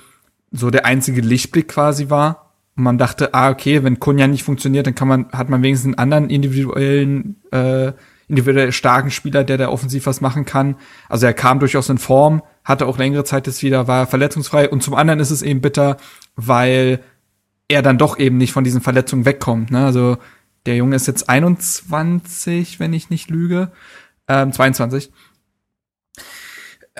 so 0.53 0.69
der 0.69 0.85
einzige 0.85 1.19
Lichtblick 1.19 1.67
quasi 1.67 2.09
war. 2.09 2.53
Und 2.77 2.83
man 2.83 2.97
dachte, 2.97 3.33
ah, 3.33 3.49
okay, 3.49 3.83
wenn 3.83 3.99
Kunja 3.99 4.27
nicht 4.27 4.43
funktioniert, 4.43 4.87
dann 4.87 4.95
kann 4.95 5.07
man, 5.07 5.29
hat 5.31 5.49
man 5.49 5.61
wenigstens 5.61 5.89
einen 5.89 5.99
anderen 5.99 6.29
individuellen, 6.29 7.35
äh, 7.51 7.91
individuell 8.27 8.71
starken 8.71 9.11
Spieler, 9.11 9.43
der 9.43 9.57
da 9.57 9.69
offensiv 9.69 10.05
was 10.05 10.21
machen 10.21 10.45
kann. 10.45 10.75
Also 11.09 11.25
er 11.25 11.33
kam 11.33 11.59
durchaus 11.59 11.89
in 11.89 11.97
Form, 11.97 12.41
hatte 12.63 12.87
auch 12.87 12.97
längere 12.97 13.25
Zeit 13.25 13.47
jetzt 13.47 13.61
wieder, 13.61 13.87
war 13.87 14.07
verletzungsfrei. 14.07 14.69
Und 14.69 14.81
zum 14.81 14.95
anderen 14.95 15.19
ist 15.19 15.31
es 15.31 15.41
eben 15.41 15.61
bitter, 15.61 15.97
weil 16.35 17.01
er 17.67 17.81
dann 17.81 17.97
doch 17.97 18.17
eben 18.17 18.37
nicht 18.37 18.53
von 18.53 18.63
diesen 18.63 18.81
Verletzungen 18.81 19.25
wegkommt. 19.25 19.71
Ne? 19.71 19.85
Also 19.85 20.17
der 20.65 20.75
Junge 20.75 20.95
ist 20.95 21.07
jetzt 21.07 21.29
21, 21.29 22.79
wenn 22.79 22.93
ich 22.93 23.09
nicht 23.09 23.29
lüge, 23.29 23.71
ähm, 24.27 24.51
22. 24.51 25.11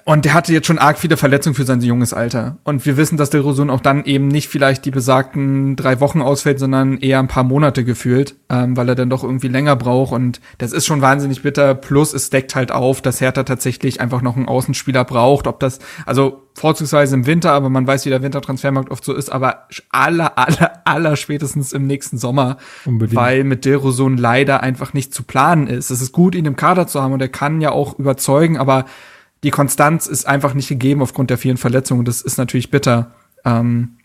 Und 0.06 0.25
der 0.25 0.34
hatte 0.34 0.51
jetzt 0.51 0.65
schon 0.65 0.79
arg 0.79 0.97
viele 0.97 1.17
Verletzungen 1.17 1.53
für 1.53 1.65
sein 1.65 1.79
junges 1.82 2.13
Alter. 2.13 2.58
Und 2.63 2.84
wir 2.84 2.97
wissen, 2.97 3.15
dass 3.15 3.29
der 3.29 3.41
Rosun 3.41 3.69
auch 3.69 3.79
dann 3.79 4.06
eben 4.06 4.27
nicht 4.27 4.49
vielleicht 4.49 4.86
die 4.86 4.91
besagten 4.91 5.75
drei 5.75 5.99
Wochen 5.99 6.19
ausfällt, 6.19 6.58
sondern 6.58 6.97
eher 6.97 7.19
ein 7.19 7.27
paar 7.27 7.43
Monate 7.43 7.84
gefühlt, 7.84 8.36
ähm, 8.49 8.75
weil 8.75 8.89
er 8.89 8.95
dann 8.95 9.12
doch 9.12 9.23
irgendwie 9.23 9.49
länger 9.49 9.75
braucht. 9.75 10.12
Und 10.12 10.41
das 10.58 10.73
ist 10.73 10.88
schon 10.88 11.01
wahnsinnig 11.01 11.43
bitter. 11.43 11.75
Plus 11.75 12.13
es 12.13 12.32
deckt 12.32 12.56
halt 12.56 12.71
auf, 12.71 13.01
dass 13.01 13.21
Hertha 13.21 13.43
tatsächlich 13.43 14.01
einfach 14.01 14.23
noch 14.23 14.36
einen 14.36 14.47
Außenspieler 14.47 15.06
braucht. 15.06 15.45
Ob 15.45 15.60
das, 15.60 15.77
also 16.08 16.41
vorzugsweise 16.56 17.13
im 17.13 17.27
Winter, 17.27 17.51
aber 17.51 17.69
man 17.69 17.86
weiß, 17.86 18.06
wie 18.06 18.10
der 18.10 18.23
Wintertransfermarkt 18.23 18.89
oft 18.89 19.06
so 19.06 19.13
ist, 19.13 19.32
aber 19.32 19.67
aller, 19.91 20.39
aller, 20.39 20.71
aller 20.86 21.15
spätestens 21.15 21.71
im 21.71 21.86
nächsten 21.86 22.17
Sommer. 22.17 22.58
Unbedingt. 22.86 23.15
Weil 23.15 23.43
mit 23.43 23.63
Dilrosun 23.63 24.17
leider 24.17 24.63
einfach 24.63 24.93
nicht 24.93 25.13
zu 25.13 25.21
planen 25.21 25.67
ist. 25.67 25.91
Es 25.91 26.01
ist 26.01 26.13
gut, 26.13 26.34
ihn 26.34 26.45
im 26.45 26.56
Kader 26.56 26.88
zu 26.88 26.99
haben 26.99 27.13
und 27.13 27.21
er 27.21 27.29
kann 27.29 27.62
ja 27.62 27.71
auch 27.71 27.99
überzeugen, 27.99 28.58
aber 28.58 28.86
die 29.43 29.51
Konstanz 29.51 30.08
ist 30.08 30.25
einfach 30.25 30.53
nicht 30.53 30.69
gegeben 30.69 31.01
aufgrund 31.01 31.29
der 31.29 31.38
vielen 31.38 31.58
Verletzungen. 31.58 32.06
Das 32.06 32.21
ist 32.21 32.38
natürlich 32.38 32.71
bitter. 32.71 33.12
Ähm, 33.45 33.97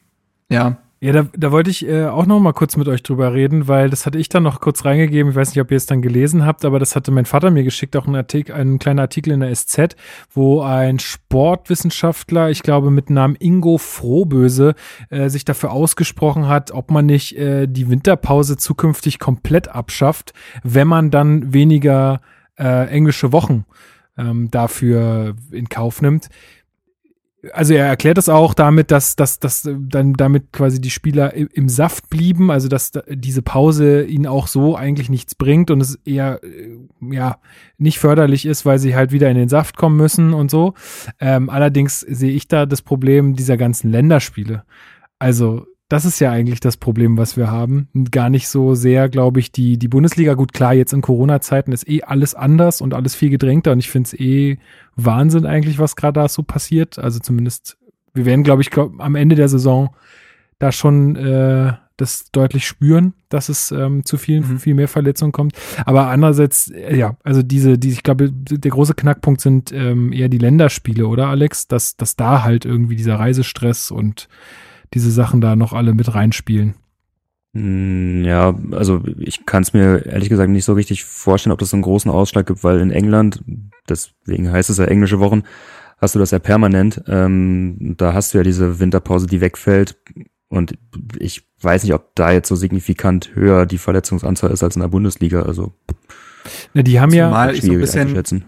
ja. 0.50 0.78
Ja, 1.00 1.12
da, 1.12 1.26
da 1.32 1.52
wollte 1.52 1.70
ich 1.70 1.86
äh, 1.86 2.06
auch 2.06 2.26
noch 2.26 2.40
mal 2.40 2.52
kurz 2.52 2.76
mit 2.76 2.88
euch 2.88 3.04
drüber 3.04 3.32
reden, 3.32 3.68
weil 3.68 3.88
das 3.88 4.04
hatte 4.04 4.18
ich 4.18 4.28
dann 4.28 4.42
noch 4.42 4.60
kurz 4.60 4.84
reingegeben. 4.84 5.30
Ich 5.30 5.36
weiß 5.36 5.50
nicht, 5.50 5.60
ob 5.60 5.70
ihr 5.70 5.76
es 5.76 5.86
dann 5.86 6.02
gelesen 6.02 6.44
habt, 6.44 6.64
aber 6.64 6.80
das 6.80 6.96
hatte 6.96 7.12
mein 7.12 7.24
Vater 7.24 7.52
mir 7.52 7.62
geschickt, 7.62 7.96
auch 7.96 8.08
ein 8.08 8.16
Artikel, 8.16 8.52
ein 8.56 8.80
kleiner 8.80 9.02
Artikel 9.02 9.32
in 9.32 9.38
der 9.38 9.54
SZ, 9.54 9.94
wo 10.32 10.60
ein 10.62 10.98
Sportwissenschaftler, 10.98 12.50
ich 12.50 12.64
glaube 12.64 12.90
mit 12.90 13.10
Namen 13.10 13.36
Ingo 13.38 13.78
Frohböse, 13.78 14.74
äh, 15.10 15.28
sich 15.28 15.44
dafür 15.44 15.70
ausgesprochen 15.70 16.48
hat, 16.48 16.72
ob 16.72 16.90
man 16.90 17.06
nicht 17.06 17.36
äh, 17.36 17.68
die 17.68 17.88
Winterpause 17.88 18.56
zukünftig 18.56 19.20
komplett 19.20 19.68
abschafft, 19.68 20.32
wenn 20.64 20.88
man 20.88 21.12
dann 21.12 21.52
weniger 21.52 22.22
äh, 22.58 22.88
englische 22.88 23.30
Wochen 23.30 23.66
ähm, 24.18 24.50
dafür 24.50 25.36
in 25.50 25.68
Kauf 25.68 26.02
nimmt. 26.02 26.28
also 27.52 27.72
er 27.72 27.86
erklärt 27.86 28.18
es 28.18 28.28
auch 28.28 28.52
damit, 28.52 28.90
dass, 28.90 29.14
dass, 29.14 29.38
dass 29.38 29.62
dann 29.62 30.14
damit 30.14 30.52
quasi 30.52 30.80
die 30.80 30.90
Spieler 30.90 31.34
im 31.34 31.68
Saft 31.68 32.10
blieben, 32.10 32.50
also 32.50 32.68
dass 32.68 32.92
diese 33.08 33.42
Pause 33.42 34.04
ihnen 34.04 34.26
auch 34.26 34.48
so 34.48 34.76
eigentlich 34.76 35.08
nichts 35.08 35.34
bringt 35.34 35.70
und 35.70 35.80
es 35.80 35.94
eher 36.04 36.40
äh, 36.42 37.14
ja 37.14 37.38
nicht 37.78 38.00
förderlich 38.00 38.44
ist, 38.44 38.66
weil 38.66 38.78
sie 38.78 38.96
halt 38.96 39.12
wieder 39.12 39.30
in 39.30 39.36
den 39.36 39.48
Saft 39.48 39.76
kommen 39.76 39.96
müssen 39.96 40.34
und 40.34 40.50
so. 40.50 40.74
Ähm, 41.20 41.48
allerdings 41.48 42.00
sehe 42.00 42.32
ich 42.32 42.48
da 42.48 42.66
das 42.66 42.82
Problem 42.82 43.36
dieser 43.36 43.56
ganzen 43.56 43.90
Länderspiele. 43.90 44.64
Also 45.20 45.66
das 45.88 46.04
ist 46.04 46.20
ja 46.20 46.30
eigentlich 46.30 46.60
das 46.60 46.76
Problem, 46.76 47.16
was 47.16 47.36
wir 47.36 47.50
haben. 47.50 47.88
Gar 48.10 48.28
nicht 48.28 48.48
so 48.48 48.74
sehr, 48.74 49.08
glaube 49.08 49.40
ich, 49.40 49.52
die, 49.52 49.78
die 49.78 49.88
Bundesliga. 49.88 50.34
Gut, 50.34 50.52
klar, 50.52 50.74
jetzt 50.74 50.92
in 50.92 51.00
Corona-Zeiten 51.00 51.72
ist 51.72 51.88
eh 51.88 52.02
alles 52.02 52.34
anders 52.34 52.82
und 52.82 52.92
alles 52.92 53.14
viel 53.14 53.30
gedrängter 53.30 53.72
und 53.72 53.78
ich 53.78 53.90
finde 53.90 54.08
es 54.08 54.14
eh 54.14 54.58
Wahnsinn 54.96 55.46
eigentlich, 55.46 55.78
was 55.78 55.96
gerade 55.96 56.20
da 56.20 56.28
so 56.28 56.42
passiert. 56.42 56.98
Also 56.98 57.20
zumindest, 57.20 57.78
wir 58.12 58.26
werden, 58.26 58.44
glaube 58.44 58.60
ich, 58.60 58.70
glaub, 58.70 59.00
am 59.00 59.14
Ende 59.14 59.34
der 59.34 59.48
Saison 59.48 59.94
da 60.58 60.72
schon 60.72 61.16
äh, 61.16 61.72
das 61.96 62.30
deutlich 62.32 62.66
spüren, 62.66 63.14
dass 63.30 63.48
es 63.48 63.72
ähm, 63.72 64.04
zu 64.04 64.18
vielen, 64.18 64.46
mhm. 64.46 64.58
viel 64.58 64.74
mehr 64.74 64.88
Verletzungen 64.88 65.32
kommt. 65.32 65.54
Aber 65.86 66.08
andererseits, 66.08 66.70
äh, 66.70 66.96
ja, 66.96 67.16
also 67.24 67.42
diese, 67.42 67.78
die, 67.78 67.90
ich 67.90 68.02
glaube, 68.02 68.30
der 68.30 68.70
große 68.70 68.94
Knackpunkt 68.94 69.40
sind 69.40 69.72
ähm, 69.72 70.12
eher 70.12 70.28
die 70.28 70.38
Länderspiele, 70.38 71.06
oder 71.06 71.28
Alex? 71.28 71.66
Dass, 71.66 71.96
dass 71.96 72.14
da 72.14 72.44
halt 72.44 72.64
irgendwie 72.64 72.96
dieser 72.96 73.18
Reisestress 73.18 73.90
und 73.90 74.28
diese 74.94 75.10
Sachen 75.10 75.40
da 75.40 75.56
noch 75.56 75.72
alle 75.72 75.94
mit 75.94 76.14
reinspielen. 76.14 76.74
Hm, 77.54 78.24
ja, 78.24 78.54
also 78.72 79.02
ich 79.18 79.46
kann 79.46 79.62
es 79.62 79.72
mir 79.72 80.06
ehrlich 80.06 80.28
gesagt 80.28 80.50
nicht 80.50 80.64
so 80.64 80.74
richtig 80.74 81.04
vorstellen, 81.04 81.52
ob 81.52 81.58
das 81.58 81.70
so 81.70 81.76
einen 81.76 81.82
großen 81.82 82.10
Ausschlag 82.10 82.46
gibt, 82.46 82.62
weil 82.62 82.80
in 82.80 82.90
England, 82.90 83.42
deswegen 83.88 84.50
heißt 84.50 84.70
es 84.70 84.78
ja 84.78 84.84
englische 84.84 85.18
Wochen, 85.18 85.42
hast 85.98 86.14
du 86.14 86.18
das 86.18 86.30
ja 86.30 86.38
permanent. 86.38 87.02
Ähm, 87.08 87.94
da 87.96 88.14
hast 88.14 88.32
du 88.32 88.38
ja 88.38 88.44
diese 88.44 88.78
Winterpause, 88.80 89.26
die 89.26 89.40
wegfällt. 89.40 89.98
Und 90.48 90.78
ich 91.18 91.46
weiß 91.60 91.82
nicht, 91.82 91.94
ob 91.94 92.14
da 92.14 92.32
jetzt 92.32 92.48
so 92.48 92.56
signifikant 92.56 93.34
höher 93.34 93.66
die 93.66 93.78
Verletzungsanzahl 93.78 94.50
ist 94.50 94.62
als 94.62 94.76
in 94.76 94.80
der 94.80 94.88
Bundesliga. 94.88 95.42
Also 95.42 95.72
Na, 96.74 96.82
die 96.82 97.00
haben 97.00 97.12
ja 97.12 97.50
ich 97.50 97.62
so 97.62 97.72
ein 97.72 97.80
bisschen, 97.80 98.44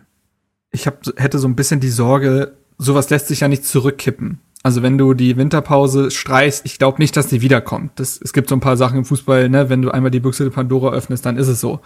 ich 0.71 0.87
hab, 0.87 1.03
hätte 1.17 1.39
so 1.39 1.49
ein 1.49 1.57
bisschen 1.57 1.81
die 1.81 1.91
Sorge, 1.91 2.57
sowas 2.79 3.11
lässt 3.11 3.29
sich 3.29 3.41
ja 3.41 3.49
nicht 3.49 3.65
zurückkippen. 3.65 4.41
Also 4.63 4.83
wenn 4.83 4.99
du 4.99 5.15
die 5.15 5.37
Winterpause 5.37 6.11
streichst, 6.11 6.67
ich 6.67 6.79
glaube 6.79 6.99
nicht, 6.99 7.17
dass 7.17 7.29
die 7.29 7.41
wiederkommt. 7.41 7.93
Das, 7.97 8.21
es 8.23 8.33
gibt 8.33 8.49
so 8.49 8.55
ein 8.55 8.61
paar 8.61 8.77
Sachen 8.77 8.99
im 8.99 9.05
Fußball, 9.05 9.49
ne, 9.49 9.71
wenn 9.71 9.81
du 9.81 9.91
einmal 9.91 10.11
die 10.11 10.21
Büchse 10.21 10.45
der 10.45 10.51
Pandora 10.51 10.93
öffnest, 10.93 11.25
dann 11.25 11.39
ist 11.39 11.49
es 11.49 11.61
so. 11.61 11.81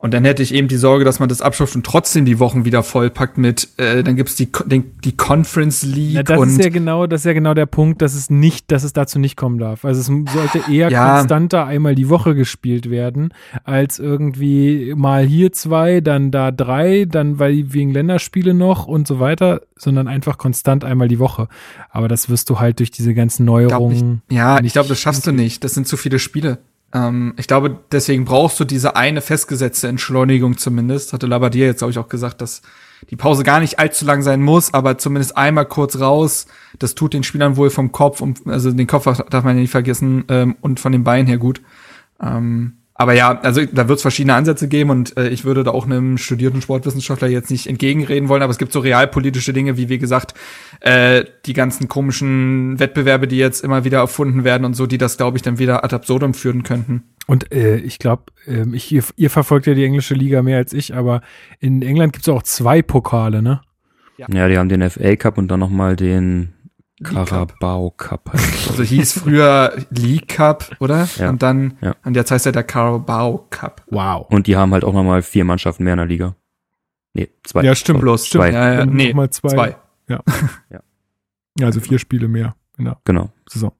Und 0.00 0.14
dann 0.14 0.24
hätte 0.24 0.44
ich 0.44 0.54
eben 0.54 0.68
die 0.68 0.76
Sorge, 0.76 1.04
dass 1.04 1.18
man 1.18 1.28
das 1.28 1.42
abschafft 1.42 1.74
und 1.74 1.84
trotzdem 1.84 2.24
die 2.24 2.38
Wochen 2.38 2.64
wieder 2.64 2.84
vollpackt 2.84 3.36
mit, 3.36 3.68
äh, 3.78 4.04
dann 4.04 4.14
gibt's 4.14 4.36
die, 4.36 4.48
den, 4.66 4.92
die 5.02 5.16
Conference 5.16 5.82
League. 5.82 6.14
Ja, 6.14 6.22
das 6.22 6.38
und 6.38 6.50
ist 6.50 6.62
ja 6.62 6.70
genau, 6.70 7.08
das 7.08 7.22
ist 7.22 7.24
ja 7.24 7.32
genau 7.32 7.52
der 7.52 7.66
Punkt, 7.66 8.00
dass 8.00 8.14
es 8.14 8.30
nicht, 8.30 8.70
dass 8.70 8.84
es 8.84 8.92
dazu 8.92 9.18
nicht 9.18 9.36
kommen 9.36 9.58
darf. 9.58 9.84
Also 9.84 10.00
es 10.00 10.32
sollte 10.32 10.62
eher 10.72 10.90
ja. 10.90 11.16
konstanter 11.16 11.66
einmal 11.66 11.96
die 11.96 12.08
Woche 12.08 12.36
gespielt 12.36 12.90
werden, 12.90 13.34
als 13.64 13.98
irgendwie 13.98 14.94
mal 14.96 15.26
hier 15.26 15.52
zwei, 15.52 16.00
dann 16.00 16.30
da 16.30 16.52
drei, 16.52 17.04
dann 17.04 17.40
weil 17.40 17.72
wegen 17.72 17.90
Länderspiele 17.90 18.54
noch 18.54 18.86
und 18.86 19.08
so 19.08 19.18
weiter, 19.18 19.62
sondern 19.74 20.06
einfach 20.06 20.38
konstant 20.38 20.84
einmal 20.84 21.08
die 21.08 21.18
Woche. 21.18 21.48
Aber 21.90 22.06
das 22.06 22.28
wirst 22.28 22.50
du 22.50 22.60
halt 22.60 22.78
durch 22.78 22.92
diese 22.92 23.14
ganzen 23.14 23.44
Neuerungen. 23.44 24.22
Ich, 24.28 24.36
ja, 24.36 24.60
ich 24.62 24.74
glaube, 24.74 24.88
das 24.88 25.00
schaffst 25.00 25.26
du 25.26 25.32
nicht. 25.32 25.64
Das 25.64 25.74
sind 25.74 25.88
zu 25.88 25.96
viele 25.96 26.20
Spiele. 26.20 26.58
Ähm, 26.92 27.34
ich 27.36 27.46
glaube, 27.46 27.78
deswegen 27.92 28.24
brauchst 28.24 28.58
du 28.60 28.64
diese 28.64 28.96
eine 28.96 29.20
festgesetzte 29.20 29.88
Entschleunigung 29.88 30.56
zumindest. 30.56 31.12
Hatte 31.12 31.26
Labadier 31.26 31.66
jetzt, 31.66 31.78
glaube 31.78 31.92
ich, 31.92 31.98
auch 31.98 32.08
gesagt, 32.08 32.40
dass 32.40 32.62
die 33.10 33.16
Pause 33.16 33.44
gar 33.44 33.60
nicht 33.60 33.78
allzu 33.78 34.04
lang 34.04 34.22
sein 34.22 34.40
muss, 34.40 34.74
aber 34.74 34.98
zumindest 34.98 35.36
einmal 35.36 35.66
kurz 35.66 36.00
raus. 36.00 36.46
Das 36.78 36.94
tut 36.94 37.14
den 37.14 37.22
Spielern 37.22 37.56
wohl 37.56 37.70
vom 37.70 37.92
Kopf, 37.92 38.20
und, 38.20 38.46
also 38.46 38.72
den 38.72 38.86
Kopf 38.86 39.04
darf 39.04 39.44
man 39.44 39.56
ja 39.56 39.62
nicht 39.62 39.70
vergessen, 39.70 40.24
ähm, 40.28 40.56
und 40.60 40.80
von 40.80 40.92
den 40.92 41.04
Beinen 41.04 41.26
her 41.26 41.38
gut. 41.38 41.60
Ähm, 42.20 42.77
aber 43.00 43.12
ja, 43.14 43.40
also 43.42 43.64
da 43.64 43.88
wird 43.88 43.98
es 43.98 44.02
verschiedene 44.02 44.34
Ansätze 44.34 44.66
geben 44.66 44.90
und 44.90 45.16
äh, 45.16 45.28
ich 45.28 45.44
würde 45.44 45.62
da 45.62 45.70
auch 45.70 45.86
einem 45.86 46.18
studierten 46.18 46.60
Sportwissenschaftler 46.60 47.28
jetzt 47.28 47.48
nicht 47.48 47.68
entgegenreden 47.68 48.28
wollen, 48.28 48.42
aber 48.42 48.50
es 48.50 48.58
gibt 48.58 48.72
so 48.72 48.80
realpolitische 48.80 49.52
Dinge, 49.52 49.76
wie 49.76 49.88
wie 49.88 49.98
gesagt, 49.98 50.34
äh, 50.80 51.24
die 51.46 51.52
ganzen 51.52 51.86
komischen 51.86 52.80
Wettbewerbe, 52.80 53.28
die 53.28 53.38
jetzt 53.38 53.62
immer 53.62 53.84
wieder 53.84 53.98
erfunden 53.98 54.42
werden 54.42 54.64
und 54.64 54.74
so, 54.74 54.86
die 54.86 54.98
das, 54.98 55.16
glaube 55.16 55.38
ich, 55.38 55.42
dann 55.42 55.60
wieder 55.60 55.84
ad 55.84 55.94
absurdum 55.94 56.34
führen 56.34 56.64
könnten. 56.64 57.04
Und 57.28 57.52
äh, 57.52 57.76
ich 57.76 58.00
glaube, 58.00 58.24
äh, 58.48 58.64
ich, 58.72 58.90
ihr, 58.90 59.04
ihr 59.14 59.30
verfolgt 59.30 59.68
ja 59.68 59.74
die 59.74 59.84
englische 59.84 60.14
Liga 60.14 60.42
mehr 60.42 60.56
als 60.56 60.72
ich, 60.72 60.92
aber 60.92 61.20
in 61.60 61.82
England 61.82 62.14
gibt 62.14 62.26
es 62.26 62.28
auch 62.34 62.42
zwei 62.42 62.82
Pokale, 62.82 63.42
ne? 63.42 63.60
Ja. 64.16 64.26
ja, 64.32 64.48
die 64.48 64.58
haben 64.58 64.68
den 64.68 64.90
FA 64.90 65.14
Cup 65.14 65.38
und 65.38 65.46
dann 65.48 65.60
nochmal 65.60 65.94
den 65.94 66.52
Carabao 67.02 67.90
Cup. 67.96 68.30
Also 68.68 68.82
hieß 68.82 69.20
früher 69.20 69.72
League 69.90 70.28
Cup, 70.28 70.76
oder? 70.80 71.08
Ja. 71.16 71.30
Und 71.30 71.42
dann, 71.42 71.78
ja. 71.80 71.94
und 72.04 72.16
jetzt 72.16 72.30
heißt 72.30 72.46
er 72.46 72.52
der 72.52 72.64
Carabao 72.64 73.46
Cup. 73.50 73.84
Wow. 73.90 74.26
Und 74.30 74.46
die 74.46 74.56
haben 74.56 74.72
halt 74.72 74.84
auch 74.84 74.92
nochmal 74.92 75.22
vier 75.22 75.44
Mannschaften 75.44 75.84
mehr 75.84 75.94
in 75.94 75.98
der 75.98 76.06
Liga. 76.06 76.36
Nee, 77.14 77.28
zwei. 77.44 77.62
Ja, 77.62 77.74
stimmt. 77.74 78.00
Bloß 78.00 78.26
stimmt. 78.26 78.44
zwei. 78.44 78.52
Ja, 78.52 78.74
ja, 78.74 78.86
nee, 78.86 79.12
mal 79.14 79.30
zwei. 79.30 79.48
zwei. 79.48 79.76
Ja. 80.08 80.22
ja. 80.70 80.80
ja. 81.58 81.66
Also 81.66 81.80
vier 81.80 81.98
Spiele 81.98 82.28
mehr 82.28 82.56
in 82.78 82.86
der 82.86 82.98
genau. 83.04 83.30
Saison. 83.48 83.72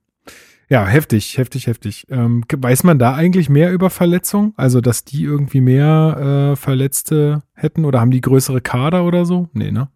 Ja, 0.69 0.85
heftig, 0.85 1.37
heftig, 1.37 1.65
heftig. 1.65 2.05
Ähm, 2.09 2.43
weiß 2.55 2.83
man 2.83 2.99
da 2.99 3.15
eigentlich 3.15 3.49
mehr 3.49 3.73
über 3.73 3.89
Verletzungen? 3.89 4.53
Also, 4.55 4.81
dass 4.81 5.03
die 5.03 5.23
irgendwie 5.23 5.61
mehr 5.61 6.51
äh, 6.51 6.55
Verletzte 6.55 7.41
hätten 7.53 7.85
oder 7.85 7.99
haben 7.99 8.11
die 8.11 8.21
größere 8.21 8.61
Kader 8.61 9.03
oder 9.03 9.25
so? 9.25 9.49
Nee, 9.53 9.71
ne? 9.71 9.89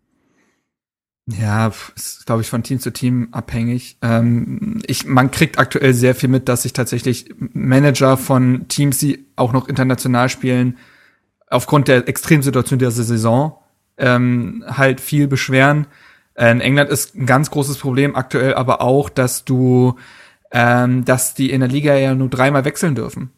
Ja, 1.25 1.71
ist, 1.95 2.25
glaube 2.25 2.41
ich, 2.41 2.49
von 2.49 2.63
Team 2.63 2.79
zu 2.79 2.91
Team 2.91 3.29
abhängig. 3.31 3.97
Ähm, 4.01 4.81
ich, 4.85 5.05
man 5.05 5.31
kriegt 5.31 5.57
aktuell 5.57 5.93
sehr 5.93 6.15
viel 6.15 6.27
mit, 6.27 6.49
dass 6.49 6.63
sich 6.63 6.73
tatsächlich 6.73 7.33
Manager 7.37 8.17
von 8.17 8.67
Teams, 8.67 8.97
die 8.97 9.25
auch 9.37 9.53
noch 9.53 9.69
international 9.69 10.27
spielen, 10.27 10.77
aufgrund 11.47 11.87
der 11.87 12.07
Extremsituation 12.09 12.79
dieser 12.79 12.91
Saison 12.91 13.57
ähm, 13.97 14.65
halt 14.67 14.99
viel 14.99 15.27
beschweren. 15.27 15.87
In 16.35 16.61
England 16.61 16.89
ist 16.89 17.15
ein 17.15 17.27
ganz 17.27 17.51
großes 17.51 17.77
Problem 17.77 18.15
aktuell 18.15 18.55
aber 18.55 18.81
auch, 18.81 19.09
dass 19.09 19.45
du, 19.45 19.95
ähm, 20.51 21.05
dass 21.05 21.35
die 21.35 21.51
in 21.51 21.59
der 21.59 21.69
Liga 21.69 21.93
ja 21.95 22.15
nur 22.15 22.27
dreimal 22.27 22.65
wechseln 22.65 22.95
dürfen. 22.95 23.29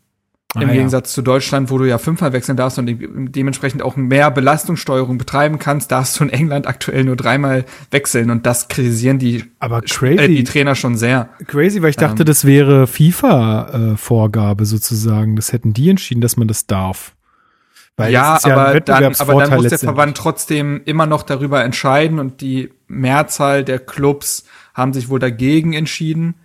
Ah, 0.56 0.62
Im 0.62 0.72
Gegensatz 0.72 1.12
zu 1.14 1.22
Deutschland, 1.22 1.70
wo 1.70 1.78
du 1.78 1.86
ja 1.86 1.98
fünfmal 1.98 2.32
wechseln 2.34 2.56
darfst 2.56 2.80
und 2.80 2.90
dementsprechend 3.36 3.84
auch 3.84 3.96
mehr 3.98 4.32
Belastungssteuerung 4.32 5.18
betreiben 5.18 5.60
kannst, 5.60 5.92
darfst 5.92 6.20
du 6.20 6.24
in 6.24 6.30
England 6.30 6.66
aktuell 6.66 7.04
nur 7.04 7.18
dreimal 7.18 7.66
wechseln 7.92 8.30
und 8.30 8.46
das 8.46 8.70
kritisieren 8.70 9.20
die, 9.20 9.44
Aber 9.60 9.82
crazy. 9.82 10.24
Äh, 10.24 10.28
die 10.30 10.44
Trainer 10.46 10.76
schon 10.76 10.96
sehr. 10.96 11.30
Crazy, 11.48 11.82
weil 11.82 11.90
ich 11.90 11.98
dachte, 11.98 12.24
ähm, 12.24 12.26
das 12.26 12.46
wäre 12.46 12.88
FIFA-Vorgabe 12.88 14.66
sozusagen. 14.66 15.36
Das 15.36 15.52
hätten 15.52 15.74
die 15.74 15.90
entschieden, 15.90 16.22
dass 16.22 16.38
man 16.38 16.48
das 16.48 16.68
darf. 16.68 17.16
Weil 17.98 18.12
ja, 18.12 18.38
ja 18.44 18.52
aber, 18.52 18.80
dann, 18.82 19.16
aber 19.16 19.46
dann 19.46 19.56
muss 19.56 19.68
der 19.68 19.80
Verband 19.80 20.18
trotzdem 20.18 20.82
immer 20.86 21.06
noch 21.06 21.24
darüber 21.24 21.64
entscheiden 21.64 22.20
und 22.20 22.42
die 22.42 22.72
Mehrzahl 22.88 23.64
der 23.64 23.80
Clubs 23.80 24.46
haben 24.74 24.92
sich 24.92 25.10
wohl 25.10 25.20
dagegen 25.20 25.74
entschieden. 25.74 26.36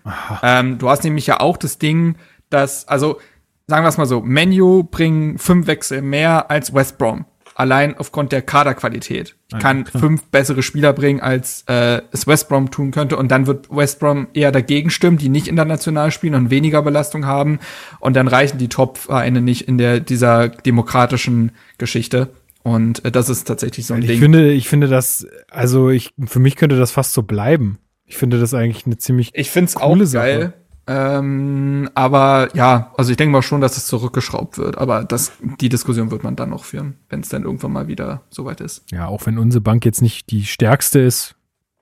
Ähm, 0.43 0.79
du 0.79 0.89
hast 0.89 1.03
nämlich 1.03 1.27
ja 1.27 1.41
auch 1.41 1.57
das 1.57 1.79
Ding, 1.79 2.15
dass, 2.51 2.87
also 2.87 3.21
sagen 3.71 3.85
wir 3.85 3.89
es 3.89 3.97
mal 3.97 4.07
so, 4.07 4.21
Menu 4.21 4.83
bringen 4.85 5.39
fünf 5.39 5.67
Wechsel 5.67 6.03
mehr 6.03 6.51
als 6.51 6.75
West 6.75 6.99
Brom. 6.99 7.25
Allein 7.55 7.97
aufgrund 7.97 8.33
der 8.33 8.43
Kaderqualität. 8.43 9.37
Ich 9.53 9.59
kann 9.59 9.85
klar. 9.85 10.01
fünf 10.01 10.25
bessere 10.27 10.63
Spieler 10.63 10.93
bringen, 10.93 11.21
als 11.21 11.65
äh, 11.67 12.01
es 12.11 12.27
West 12.27 12.49
Brom 12.49 12.71
tun 12.71 12.91
könnte. 12.91 13.17
Und 13.17 13.31
dann 13.31 13.47
wird 13.47 13.69
West 13.71 14.01
Brom 14.01 14.29
eher 14.33 14.51
dagegen 14.51 14.91
stimmen, 14.91 15.19
die 15.19 15.29
nicht 15.29 15.47
international 15.47 16.11
spielen 16.11 16.35
und 16.35 16.51
weniger 16.51 16.83
Belastung 16.83 17.27
haben. 17.27 17.59
Und 17.99 18.17
dann 18.17 18.29
reichen 18.29 18.59
die 18.59 18.69
Top-Vereine 18.69 19.41
nicht 19.41 19.69
in 19.69 19.79
der 19.79 20.01
dieser 20.01 20.49
demokratischen 20.49 21.53
Geschichte. 21.79 22.31
Und 22.63 23.05
äh, 23.05 23.11
das 23.11 23.29
ist 23.29 23.45
tatsächlich 23.45 23.87
so 23.87 23.95
ein 23.95 24.03
ich 24.03 24.07
Ding. 24.07 24.15
Ich 24.15 24.21
finde, 24.21 24.53
ich 24.53 24.69
finde 24.69 24.89
das, 24.89 25.27
also 25.51 25.91
ich, 25.91 26.15
für 26.27 26.41
mich 26.41 26.57
könnte 26.57 26.79
das 26.79 26.93
fast 26.93 27.13
so 27.13 27.23
bleiben. 27.23 27.79
Ich 28.07 28.17
finde 28.17 28.41
das 28.41 28.55
eigentlich 28.55 28.87
eine 28.87 28.99
ziemlich 28.99 29.31
ich 29.35 29.51
find's 29.51 29.75
coole 29.75 30.05
auch 30.05 30.13
geil. 30.13 30.41
Sache. 30.41 30.53
Ähm, 30.93 31.89
aber 31.95 32.49
ja, 32.55 32.93
also 32.97 33.13
ich 33.13 33.17
denke 33.17 33.31
mal 33.31 33.43
schon, 33.43 33.61
dass 33.61 33.77
es 33.77 33.87
zurückgeschraubt 33.87 34.59
wird. 34.59 34.77
Aber 34.77 35.05
das, 35.05 35.31
die 35.61 35.69
Diskussion 35.69 36.11
wird 36.11 36.25
man 36.25 36.35
dann 36.35 36.51
noch 36.51 36.65
führen, 36.65 36.97
wenn 37.09 37.21
es 37.21 37.29
dann 37.29 37.45
irgendwann 37.45 37.71
mal 37.71 37.87
wieder 37.87 38.23
soweit 38.29 38.61
ist. 38.61 38.91
Ja, 38.91 39.07
auch 39.07 39.25
wenn 39.25 39.39
unsere 39.39 39.61
Bank 39.61 39.85
jetzt 39.85 40.03
nicht 40.03 40.33
die 40.33 40.45
stärkste 40.45 40.99
ist, 40.99 41.37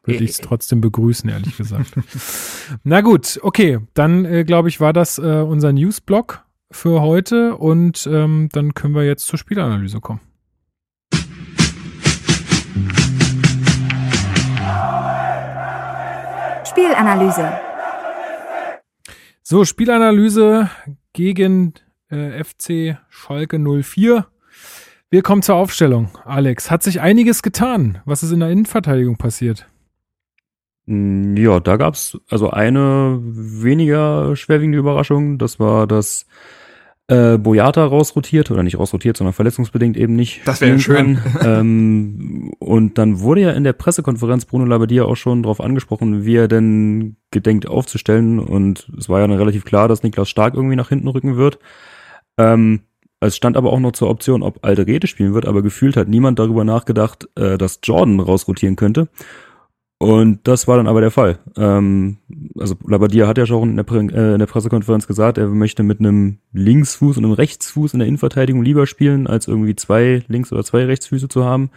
würde 0.04 0.24
ich 0.24 0.32
es 0.32 0.38
trotzdem 0.38 0.82
begrüßen, 0.82 1.30
ehrlich 1.30 1.56
gesagt. 1.56 1.92
Na 2.84 3.00
gut, 3.00 3.40
okay, 3.42 3.78
dann 3.94 4.26
äh, 4.26 4.44
glaube 4.44 4.68
ich, 4.68 4.78
war 4.78 4.92
das 4.92 5.16
äh, 5.16 5.22
unser 5.22 5.72
Newsblock 5.72 6.44
für 6.70 7.00
heute 7.00 7.56
und 7.56 8.06
ähm, 8.12 8.50
dann 8.52 8.74
können 8.74 8.94
wir 8.94 9.04
jetzt 9.04 9.26
zur 9.26 9.38
Spielanalyse 9.38 10.00
kommen. 10.00 10.20
Spielanalyse. 16.66 17.68
So, 19.50 19.64
Spielanalyse 19.64 20.68
gegen 21.14 21.72
äh, 22.10 22.44
FC 22.44 22.98
Schalke 23.08 23.58
04. 23.58 24.26
Wir 25.08 25.22
kommen 25.22 25.40
zur 25.40 25.54
Aufstellung. 25.54 26.10
Alex, 26.26 26.70
hat 26.70 26.82
sich 26.82 27.00
einiges 27.00 27.42
getan. 27.42 28.02
Was 28.04 28.22
ist 28.22 28.32
in 28.32 28.40
der 28.40 28.50
Innenverteidigung 28.50 29.16
passiert? 29.16 29.66
Mm, 30.84 31.34
Ja, 31.38 31.60
da 31.60 31.78
gab's 31.78 32.18
also 32.28 32.50
eine 32.50 33.18
weniger 33.22 34.36
schwerwiegende 34.36 34.76
Überraschung. 34.76 35.38
Das 35.38 35.58
war, 35.58 35.86
dass 35.86 36.26
äh, 37.08 37.38
Boyata 37.38 37.84
rausrotiert 37.84 38.50
oder 38.50 38.62
nicht 38.62 38.78
rausrotiert, 38.78 39.16
sondern 39.16 39.32
verletzungsbedingt 39.32 39.96
eben 39.96 40.14
nicht. 40.14 40.42
Das 40.46 40.60
wäre 40.60 40.78
schön. 40.78 41.18
ähm, 41.42 42.52
und 42.58 42.98
dann 42.98 43.20
wurde 43.20 43.40
ja 43.40 43.50
in 43.52 43.64
der 43.64 43.72
Pressekonferenz 43.72 44.44
Bruno 44.44 44.66
Labbadia 44.66 45.04
auch 45.04 45.16
schon 45.16 45.42
darauf 45.42 45.60
angesprochen, 45.60 46.24
wie 46.24 46.36
er 46.36 46.48
denn 46.48 47.16
gedenkt 47.30 47.66
aufzustellen. 47.66 48.38
Und 48.38 48.90
es 48.98 49.08
war 49.08 49.20
ja 49.20 49.26
dann 49.26 49.38
relativ 49.38 49.64
klar, 49.64 49.88
dass 49.88 50.02
Niklas 50.02 50.28
Stark 50.28 50.54
irgendwie 50.54 50.76
nach 50.76 50.90
hinten 50.90 51.08
rücken 51.08 51.36
wird. 51.36 51.58
Ähm, 52.36 52.80
es 53.20 53.36
stand 53.36 53.56
aber 53.56 53.72
auch 53.72 53.80
noch 53.80 53.92
zur 53.92 54.10
Option, 54.10 54.42
ob 54.42 54.64
Alderete 54.64 55.06
spielen 55.06 55.34
wird, 55.34 55.46
aber 55.46 55.62
gefühlt 55.62 55.96
hat 55.96 56.08
niemand 56.08 56.38
darüber 56.38 56.62
nachgedacht, 56.62 57.28
äh, 57.36 57.58
dass 57.58 57.80
Jordan 57.82 58.20
rausrotieren 58.20 58.76
könnte. 58.76 59.08
Und 59.98 60.46
das 60.46 60.68
war 60.68 60.76
dann 60.76 60.86
aber 60.86 61.00
der 61.00 61.10
Fall. 61.10 61.40
Ähm, 61.56 62.18
also 62.56 62.76
Labadia 62.86 63.26
hat 63.26 63.36
ja 63.36 63.46
schon 63.46 63.70
in 63.70 63.76
der, 63.76 63.82
Pre 63.82 63.98
äh, 63.98 64.32
in 64.34 64.38
der 64.38 64.46
Pressekonferenz 64.46 65.08
gesagt, 65.08 65.38
er 65.38 65.48
möchte 65.48 65.82
mit 65.82 65.98
einem 65.98 66.38
Linksfuß 66.52 67.16
und 67.16 67.24
einem 67.24 67.34
Rechtsfuß 67.34 67.94
in 67.94 67.98
der 67.98 68.06
Innenverteidigung 68.06 68.62
lieber 68.62 68.86
spielen, 68.86 69.26
als 69.26 69.48
irgendwie 69.48 69.74
zwei 69.74 70.22
Links- 70.28 70.52
oder 70.52 70.62
zwei 70.62 70.84
Rechtsfüße 70.84 71.28
zu 71.28 71.44
haben. 71.44 71.70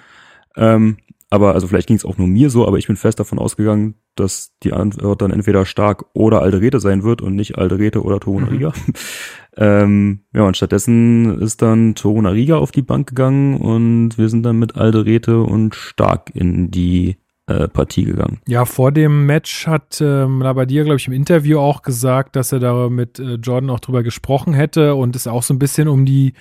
Ähm, 0.55 0.97
aber 1.31 1.53
also 1.53 1.65
vielleicht 1.65 1.87
ging 1.87 1.95
es 1.95 2.05
auch 2.05 2.17
nur 2.17 2.27
mir 2.27 2.49
so, 2.49 2.67
aber 2.67 2.77
ich 2.77 2.87
bin 2.87 2.97
fest 2.97 3.19
davon 3.19 3.39
ausgegangen, 3.39 3.95
dass 4.15 4.51
die 4.63 4.73
Antwort 4.73 5.21
dann 5.21 5.31
entweder 5.31 5.65
stark 5.65 6.05
oder 6.13 6.41
Alderete 6.41 6.79
sein 6.81 7.03
wird 7.03 7.21
und 7.21 7.35
nicht 7.35 7.57
Alderete 7.57 8.03
oder 8.03 8.19
Torunariga. 8.19 8.73
ähm, 9.57 10.25
ja, 10.33 10.43
und 10.43 10.57
stattdessen 10.57 11.39
ist 11.39 11.61
dann 11.61 11.95
Torunariga 11.95 12.57
auf 12.57 12.71
die 12.71 12.81
Bank 12.81 13.07
gegangen 13.07 13.55
und 13.55 14.17
wir 14.17 14.27
sind 14.27 14.43
dann 14.43 14.59
mit 14.59 14.75
Alderete 14.75 15.41
und 15.41 15.73
stark 15.73 16.31
in 16.35 16.69
die 16.69 17.15
äh, 17.47 17.67
Partie 17.67 18.05
gegangen. 18.05 18.39
Ja, 18.47 18.65
vor 18.65 18.91
dem 18.91 19.25
Match 19.25 19.67
hat 19.67 19.99
ähm, 20.01 20.41
Labadia, 20.41 20.83
glaube 20.83 20.97
ich, 20.97 21.07
im 21.07 21.13
Interview 21.13 21.59
auch 21.59 21.81
gesagt, 21.81 22.35
dass 22.35 22.51
er 22.51 22.59
da 22.59 22.89
mit 22.89 23.19
äh, 23.19 23.35
Jordan 23.35 23.69
auch 23.69 23.79
drüber 23.79 24.03
gesprochen 24.03 24.53
hätte 24.53 24.95
und 24.95 25.15
es 25.15 25.27
auch 25.27 25.43
so 25.43 25.53
ein 25.53 25.59
bisschen 25.59 25.87
um 25.87 26.05
die 26.05 26.33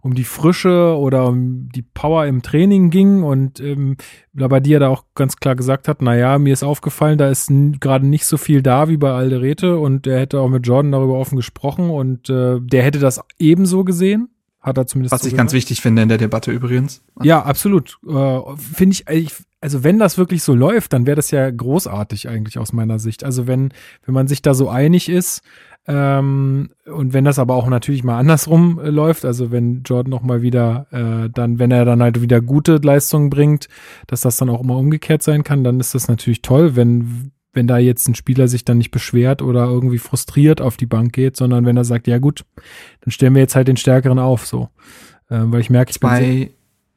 um 0.00 0.14
die 0.14 0.24
Frische 0.24 0.96
oder 0.96 1.26
um 1.26 1.68
die 1.70 1.82
Power 1.82 2.26
im 2.26 2.42
Training 2.42 2.90
ging 2.90 3.22
und 3.22 3.60
ähm, 3.60 3.96
Labadia 4.32 4.78
da 4.78 4.88
auch 4.88 5.04
ganz 5.14 5.36
klar 5.36 5.56
gesagt 5.56 5.88
hat, 5.88 6.02
naja, 6.02 6.38
mir 6.38 6.52
ist 6.52 6.62
aufgefallen, 6.62 7.18
da 7.18 7.28
ist 7.28 7.50
gerade 7.80 8.06
nicht 8.06 8.24
so 8.24 8.36
viel 8.36 8.62
da 8.62 8.88
wie 8.88 8.96
bei 8.96 9.10
Alderete 9.10 9.76
und 9.76 10.06
er 10.06 10.20
hätte 10.20 10.40
auch 10.40 10.48
mit 10.48 10.66
Jordan 10.66 10.92
darüber 10.92 11.14
offen 11.14 11.36
gesprochen 11.36 11.90
und 11.90 12.30
äh, 12.30 12.60
der 12.60 12.84
hätte 12.84 13.00
das 13.00 13.20
ebenso 13.38 13.82
gesehen, 13.82 14.28
hat 14.60 14.78
er 14.78 14.86
zumindest 14.86 15.12
Was 15.12 15.22
so 15.22 15.28
ich 15.28 15.36
ganz 15.36 15.50
gesagt. 15.50 15.62
wichtig 15.62 15.80
finde 15.80 16.02
in 16.02 16.08
der 16.08 16.18
Debatte 16.18 16.52
übrigens. 16.52 17.02
Ja, 17.22 17.42
absolut. 17.42 17.98
Äh, 18.08 18.40
Finde 18.56 18.94
ich, 18.94 19.08
ich, 19.08 19.32
also 19.60 19.82
wenn 19.84 19.98
das 19.98 20.18
wirklich 20.18 20.42
so 20.42 20.54
läuft, 20.54 20.92
dann 20.92 21.06
wäre 21.06 21.16
das 21.16 21.30
ja 21.30 21.50
großartig 21.50 22.28
eigentlich 22.28 22.58
aus 22.58 22.72
meiner 22.72 22.98
Sicht. 22.98 23.24
Also 23.24 23.46
wenn, 23.46 23.70
wenn 24.04 24.14
man 24.14 24.28
sich 24.28 24.42
da 24.42 24.54
so 24.54 24.68
einig 24.68 25.08
ist, 25.08 25.42
ähm, 25.86 26.68
und 26.84 27.12
wenn 27.14 27.24
das 27.24 27.38
aber 27.38 27.54
auch 27.54 27.66
natürlich 27.66 28.04
mal 28.04 28.18
andersrum 28.18 28.78
äh, 28.78 28.90
läuft, 28.90 29.24
also 29.24 29.50
wenn 29.50 29.82
Jordan 29.84 30.10
noch 30.10 30.22
mal 30.22 30.42
wieder, 30.42 30.86
äh, 30.90 31.30
dann, 31.30 31.58
wenn 31.58 31.70
er 31.70 31.84
dann 31.86 32.02
halt 32.02 32.20
wieder 32.20 32.40
gute 32.42 32.76
Leistungen 32.76 33.30
bringt, 33.30 33.68
dass 34.06 34.20
das 34.20 34.36
dann 34.36 34.50
auch 34.50 34.60
immer 34.62 34.76
umgekehrt 34.76 35.22
sein 35.22 35.44
kann, 35.44 35.64
dann 35.64 35.80
ist 35.80 35.94
das 35.94 36.06
natürlich 36.06 36.42
toll, 36.42 36.76
wenn, 36.76 37.32
wenn 37.54 37.66
da 37.66 37.78
jetzt 37.78 38.06
ein 38.06 38.14
Spieler 38.14 38.48
sich 38.48 38.66
dann 38.66 38.76
nicht 38.78 38.90
beschwert 38.90 39.40
oder 39.40 39.64
irgendwie 39.64 39.98
frustriert 39.98 40.60
auf 40.60 40.76
die 40.76 40.86
Bank 40.86 41.14
geht, 41.14 41.36
sondern 41.36 41.64
wenn 41.64 41.76
er 41.78 41.84
sagt, 41.84 42.06
ja 42.06 42.18
gut, 42.18 42.44
dann 43.00 43.10
stellen 43.10 43.34
wir 43.34 43.40
jetzt 43.40 43.56
halt 43.56 43.68
den 43.68 43.78
Stärkeren 43.78 44.18
auf, 44.18 44.46
so. 44.46 44.68
Äh, 45.30 45.40
weil 45.44 45.60
ich 45.62 45.70
merke, 45.70 45.90
ich 45.90 46.00
bin 46.00 46.10
Zwei 46.10 46.50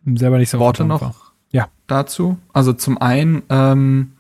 se- 0.06 0.20
selber 0.20 0.38
nicht 0.38 0.50
so 0.50 0.60
Worte 0.60 0.84
noch 0.84 1.02
war. 1.02 1.16
Ja. 1.52 1.68
dazu. 1.88 2.38
Also 2.54 2.74
zum 2.74 2.98
einen 3.00 3.44
ähm, 3.50 4.14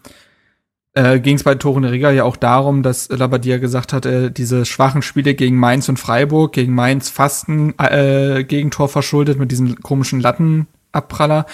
äh, 0.94 1.20
ging 1.20 1.36
es 1.36 1.44
bei 1.44 1.56
Torunariga 1.56 2.12
ja 2.12 2.24
auch 2.26 2.36
darum, 2.36 2.84
dass 2.84 3.10
Labadia 3.10 3.58
gesagt 3.58 3.94
hat, 3.94 4.06
äh, 4.06 4.30
diese 4.30 4.65
schwachen 4.65 5.02
Spiele 5.02 5.36
gegen 5.36 5.56
Mainz 5.56 5.88
und 5.88 5.98
Freiburg, 5.98 6.54
gegen 6.54 6.76
Mainz 6.76 7.10
fast 7.10 7.48
ein 7.48 7.78
äh, 7.80 8.44
Gegentor 8.44 8.89
verschuldet 8.89 9.39
mit 9.39 9.52
diesem 9.52 9.82
komischen 9.82 10.20
Lattenabpraller 10.20 11.46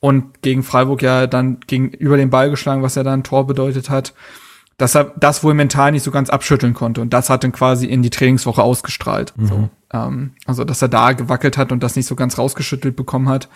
und 0.00 0.42
gegen 0.42 0.62
Freiburg 0.62 1.02
ja 1.02 1.26
dann 1.26 1.60
gegen 1.66 1.90
über 1.90 2.16
den 2.16 2.30
Ball 2.30 2.50
geschlagen, 2.50 2.82
was 2.82 2.96
ja 2.96 3.04
dann 3.04 3.20
ein 3.20 3.24
Tor 3.24 3.46
bedeutet 3.46 3.90
hat, 3.90 4.12
dass 4.76 4.96
er 4.96 5.12
das 5.20 5.44
wohl 5.44 5.54
mental 5.54 5.92
nicht 5.92 6.02
so 6.02 6.10
ganz 6.10 6.30
abschütteln 6.30 6.74
konnte 6.74 7.00
und 7.00 7.12
das 7.12 7.30
hat 7.30 7.44
dann 7.44 7.52
quasi 7.52 7.86
in 7.86 8.02
die 8.02 8.10
Trainingswoche 8.10 8.62
ausgestrahlt. 8.62 9.34
So, 9.38 9.68
ähm, 9.92 10.32
also 10.46 10.64
dass 10.64 10.82
er 10.82 10.88
da 10.88 11.12
gewackelt 11.12 11.56
hat 11.58 11.70
und 11.70 11.82
das 11.82 11.94
nicht 11.94 12.06
so 12.06 12.16
ganz 12.16 12.38
rausgeschüttelt 12.38 12.96
bekommen 12.96 13.28
hat. 13.28 13.48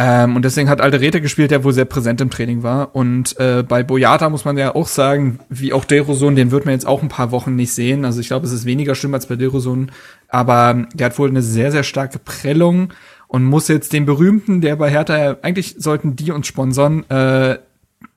Ähm, 0.00 0.36
und 0.36 0.44
deswegen 0.44 0.68
hat 0.68 0.80
Alderete 0.80 1.20
gespielt, 1.20 1.50
der 1.50 1.64
wohl 1.64 1.72
sehr 1.72 1.84
präsent 1.84 2.20
im 2.20 2.30
Training 2.30 2.62
war. 2.62 2.94
Und 2.94 3.36
äh, 3.40 3.64
bei 3.66 3.82
Boyata 3.82 4.28
muss 4.28 4.44
man 4.44 4.56
ja 4.56 4.76
auch 4.76 4.86
sagen, 4.86 5.40
wie 5.48 5.72
auch 5.72 5.84
Deroson, 5.84 6.36
den 6.36 6.52
wird 6.52 6.66
man 6.66 6.72
jetzt 6.72 6.86
auch 6.86 7.02
ein 7.02 7.08
paar 7.08 7.32
Wochen 7.32 7.56
nicht 7.56 7.74
sehen. 7.74 8.04
Also 8.04 8.20
ich 8.20 8.28
glaube, 8.28 8.46
es 8.46 8.52
ist 8.52 8.64
weniger 8.64 8.94
schlimm 8.94 9.12
als 9.12 9.26
bei 9.26 9.34
Deroson. 9.34 9.90
Aber 10.28 10.86
der 10.94 11.06
hat 11.06 11.18
wohl 11.18 11.28
eine 11.28 11.42
sehr, 11.42 11.72
sehr 11.72 11.82
starke 11.82 12.20
Prellung 12.20 12.92
und 13.26 13.42
muss 13.42 13.66
jetzt 13.66 13.92
den 13.92 14.06
berühmten, 14.06 14.60
der 14.60 14.76
bei 14.76 14.88
Hertha, 14.88 15.38
eigentlich 15.42 15.74
sollten 15.78 16.14
die 16.14 16.30
uns 16.30 16.46
sponsern, 16.46 17.02
äh, 17.10 17.58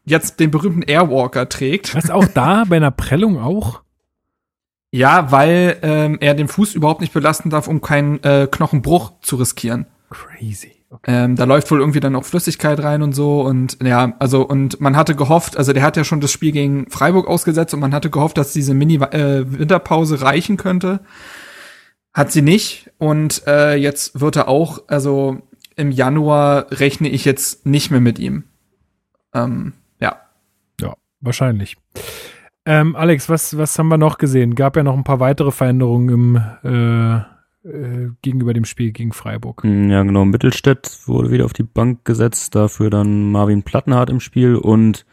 jetzt 0.05 0.39
den 0.39 0.51
berühmten 0.51 0.83
Airwalker 0.83 1.49
trägt. 1.49 1.95
Was 1.95 2.11
auch 2.11 2.27
da 2.27 2.63
bei 2.69 2.75
einer 2.75 2.91
Prellung 2.91 3.39
auch? 3.39 3.81
Ja, 4.91 5.31
weil 5.31 5.79
ähm, 5.81 6.19
er 6.21 6.35
den 6.35 6.47
Fuß 6.47 6.75
überhaupt 6.75 7.01
nicht 7.01 7.13
belasten 7.13 7.49
darf, 7.49 7.67
um 7.67 7.81
keinen 7.81 8.21
äh, 8.23 8.47
Knochenbruch 8.51 9.13
zu 9.21 9.37
riskieren. 9.37 9.87
Crazy. 10.11 10.80
Ähm, 11.05 11.37
da 11.37 11.45
läuft 11.45 11.71
wohl 11.71 11.79
irgendwie 11.79 12.01
dann 12.01 12.15
auch 12.15 12.25
Flüssigkeit 12.25 12.81
rein 12.83 13.01
und 13.01 13.13
so 13.13 13.41
und 13.41 13.77
ja, 13.81 14.13
also 14.19 14.45
und 14.45 14.81
man 14.81 14.97
hatte 14.97 15.15
gehofft, 15.15 15.55
also 15.55 15.71
der 15.71 15.83
hat 15.83 15.95
ja 15.95 16.03
schon 16.03 16.19
das 16.19 16.31
Spiel 16.31 16.51
gegen 16.51 16.89
Freiburg 16.89 17.27
ausgesetzt 17.27 17.73
und 17.73 17.79
man 17.79 17.93
hatte 17.93 18.09
gehofft, 18.09 18.37
dass 18.37 18.51
diese 18.51 18.73
Mini-Winterpause 18.73 20.21
reichen 20.21 20.57
könnte. 20.57 20.99
Hat 22.13 22.31
sie 22.31 22.41
nicht 22.41 22.91
und 22.97 23.43
äh, 23.47 23.75
jetzt 23.75 24.19
wird 24.19 24.35
er 24.35 24.49
auch, 24.49 24.83
also 24.87 25.41
im 25.77 25.91
Januar 25.91 26.67
rechne 26.71 27.07
ich 27.07 27.23
jetzt 27.23 27.65
nicht 27.65 27.89
mehr 27.89 28.01
mit 28.01 28.19
ihm. 28.19 28.43
Ähm, 29.33 29.73
ja. 30.01 30.17
Ja, 30.81 30.95
wahrscheinlich. 31.21 31.77
Ähm, 32.65 32.95
Alex, 32.97 33.29
was, 33.29 33.57
was 33.57 33.79
haben 33.79 33.87
wir 33.87 33.97
noch 33.97 34.17
gesehen? 34.17 34.55
Gab 34.55 34.75
ja 34.75 34.83
noch 34.83 34.95
ein 34.95 35.05
paar 35.05 35.21
weitere 35.21 35.51
Veränderungen 35.51 36.09
im, 36.09 36.35
äh, 36.69 37.30
äh, 37.63 38.09
gegenüber 38.21 38.53
dem 38.53 38.65
Spiel 38.65 38.91
gegen 38.91 39.11
Freiburg. 39.13 39.63
Mm, 39.63 39.89
Ja, 39.89 40.03
genau. 40.03 40.25
Mittelstädt 40.25 40.99
wurde 41.05 41.31
wieder 41.31 41.45
auf 41.45 41.53
die 41.53 41.63
Bank 41.63 42.05
gesetzt, 42.05 42.55
dafür 42.55 42.89
dann 42.89 43.31
Marvin 43.31 43.63
Plattenhardt 43.63 44.09
im 44.09 44.19
Spiel 44.19 44.55
und 44.55 45.05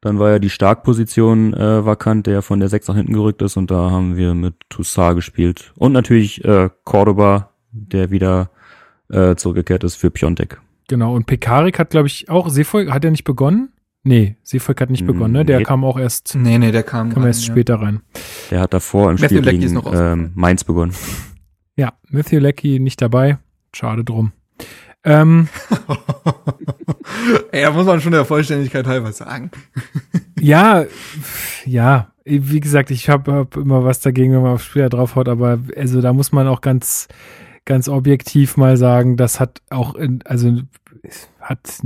dann 0.00 0.18
war 0.18 0.30
ja 0.30 0.38
die 0.40 0.50
Starkposition 0.50 1.54
äh, 1.54 1.84
vakant, 1.86 2.26
der 2.26 2.42
von 2.42 2.58
der 2.58 2.68
6 2.68 2.88
nach 2.88 2.96
hinten 2.96 3.12
gerückt 3.12 3.40
ist 3.42 3.56
und 3.56 3.70
da 3.70 3.90
haben 3.90 4.16
wir 4.16 4.34
mit 4.34 4.54
Toussaint 4.68 5.14
gespielt. 5.16 5.72
Und 5.76 5.92
natürlich 5.92 6.44
äh, 6.44 6.70
Cordoba, 6.84 7.50
der 7.70 8.10
wieder 8.10 8.50
äh, 9.08 9.36
zurückgekehrt 9.36 9.84
ist 9.84 9.94
für 9.94 10.10
Piontek. 10.10 10.60
Genau, 10.88 11.14
und 11.14 11.26
Pekarik 11.26 11.78
hat, 11.78 11.90
glaube 11.90 12.08
ich, 12.08 12.28
auch, 12.28 12.48
Seefolk, 12.48 12.90
hat 12.90 13.04
er 13.04 13.12
nicht 13.12 13.22
begonnen? 13.24 13.68
Nee, 14.02 14.36
Seefolk 14.42 14.80
hat 14.80 14.90
nicht 14.90 15.04
Mm, 15.04 15.06
begonnen, 15.06 15.32
ne? 15.34 15.44
Der 15.44 15.58
nee. 15.58 15.64
kam 15.64 15.84
auch 15.84 15.96
erst, 15.96 16.34
Nee, 16.34 16.58
nee, 16.58 16.72
der 16.72 16.82
kam, 16.82 17.10
kam 17.10 17.22
rein, 17.22 17.28
erst 17.28 17.46
ja. 17.46 17.52
später 17.52 17.76
rein. 17.76 18.00
Der 18.50 18.60
hat 18.60 18.74
davor 18.74 19.08
im 19.10 19.20
Matthew 19.20 19.38
Spiel 19.44 19.58
gegen 19.60 19.80
ähm, 19.94 20.32
Mainz 20.34 20.64
begonnen. 20.64 20.92
Ja, 21.76 21.94
Matthew 22.10 22.38
Leckie 22.38 22.78
nicht 22.78 23.00
dabei. 23.00 23.38
Schade 23.74 24.04
drum. 24.04 24.32
Ähm, 25.04 25.48
Ey, 27.52 27.70
muss 27.70 27.86
man 27.86 28.00
schon 28.00 28.12
der 28.12 28.24
Vollständigkeit 28.24 28.86
halber 28.86 29.12
sagen. 29.12 29.50
ja, 30.40 30.84
ja, 31.64 32.12
wie 32.24 32.60
gesagt, 32.60 32.90
ich 32.90 33.08
habe 33.08 33.32
hab 33.32 33.56
immer 33.56 33.84
was 33.84 34.00
dagegen, 34.00 34.32
wenn 34.32 34.42
man 34.42 34.54
auf 34.54 34.62
Spieler 34.62 34.88
draufhaut, 34.88 35.28
aber 35.28 35.58
also 35.76 36.00
da 36.00 36.12
muss 36.12 36.30
man 36.30 36.46
auch 36.46 36.60
ganz, 36.60 37.08
ganz 37.64 37.88
objektiv 37.88 38.56
mal 38.56 38.76
sagen, 38.76 39.16
das 39.16 39.40
hat 39.40 39.60
auch, 39.70 39.94
in, 39.94 40.22
also 40.24 40.60
hat, 41.40 41.80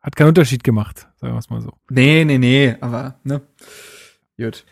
hat 0.00 0.16
keinen 0.16 0.28
Unterschied 0.28 0.64
gemacht, 0.64 1.08
sagen 1.16 1.34
wir 1.34 1.38
es 1.38 1.50
mal 1.50 1.60
so. 1.60 1.72
Nee, 1.90 2.24
nee, 2.24 2.38
nee, 2.38 2.74
aber, 2.80 3.16
ne? 3.24 3.42
Gut. 4.38 4.64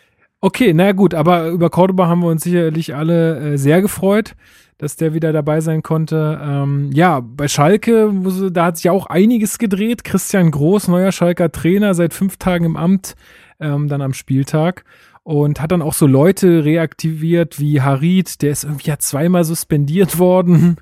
Okay, 0.43 0.73
na 0.73 0.91
gut, 0.91 1.13
aber 1.13 1.47
über 1.47 1.69
Cordoba 1.69 2.07
haben 2.07 2.19
wir 2.19 2.27
uns 2.27 2.43
sicherlich 2.43 2.93
alle 2.93 3.53
äh, 3.53 3.57
sehr 3.57 3.81
gefreut, 3.81 4.35
dass 4.77 4.97
der 4.97 5.13
wieder 5.13 5.31
dabei 5.31 5.61
sein 5.61 5.83
konnte. 5.83 6.37
Ähm, 6.43 6.89
ja, 6.93 7.21
bei 7.21 7.47
Schalke, 7.47 8.11
da 8.51 8.65
hat 8.65 8.75
sich 8.75 8.89
auch 8.89 9.05
einiges 9.05 9.57
gedreht. 9.57 10.03
Christian 10.03 10.51
Groß, 10.51 10.89
neuer 10.89 11.13
Schalker 11.13 11.49
Trainer, 11.49 11.93
seit 11.93 12.13
fünf 12.13 12.35
Tagen 12.35 12.65
im 12.65 12.75
Amt, 12.75 13.15
ähm, 13.61 13.87
dann 13.87 14.01
am 14.01 14.13
Spieltag. 14.13 14.83
Und 15.23 15.61
hat 15.61 15.71
dann 15.71 15.81
auch 15.81 15.93
so 15.93 16.07
Leute 16.07 16.65
reaktiviert 16.65 17.61
wie 17.61 17.79
Harid, 17.79 18.41
der 18.41 18.51
ist 18.51 18.65
irgendwie 18.65 18.89
ja 18.89 18.99
zweimal 18.99 19.45
suspendiert 19.45 20.19
worden. 20.19 20.75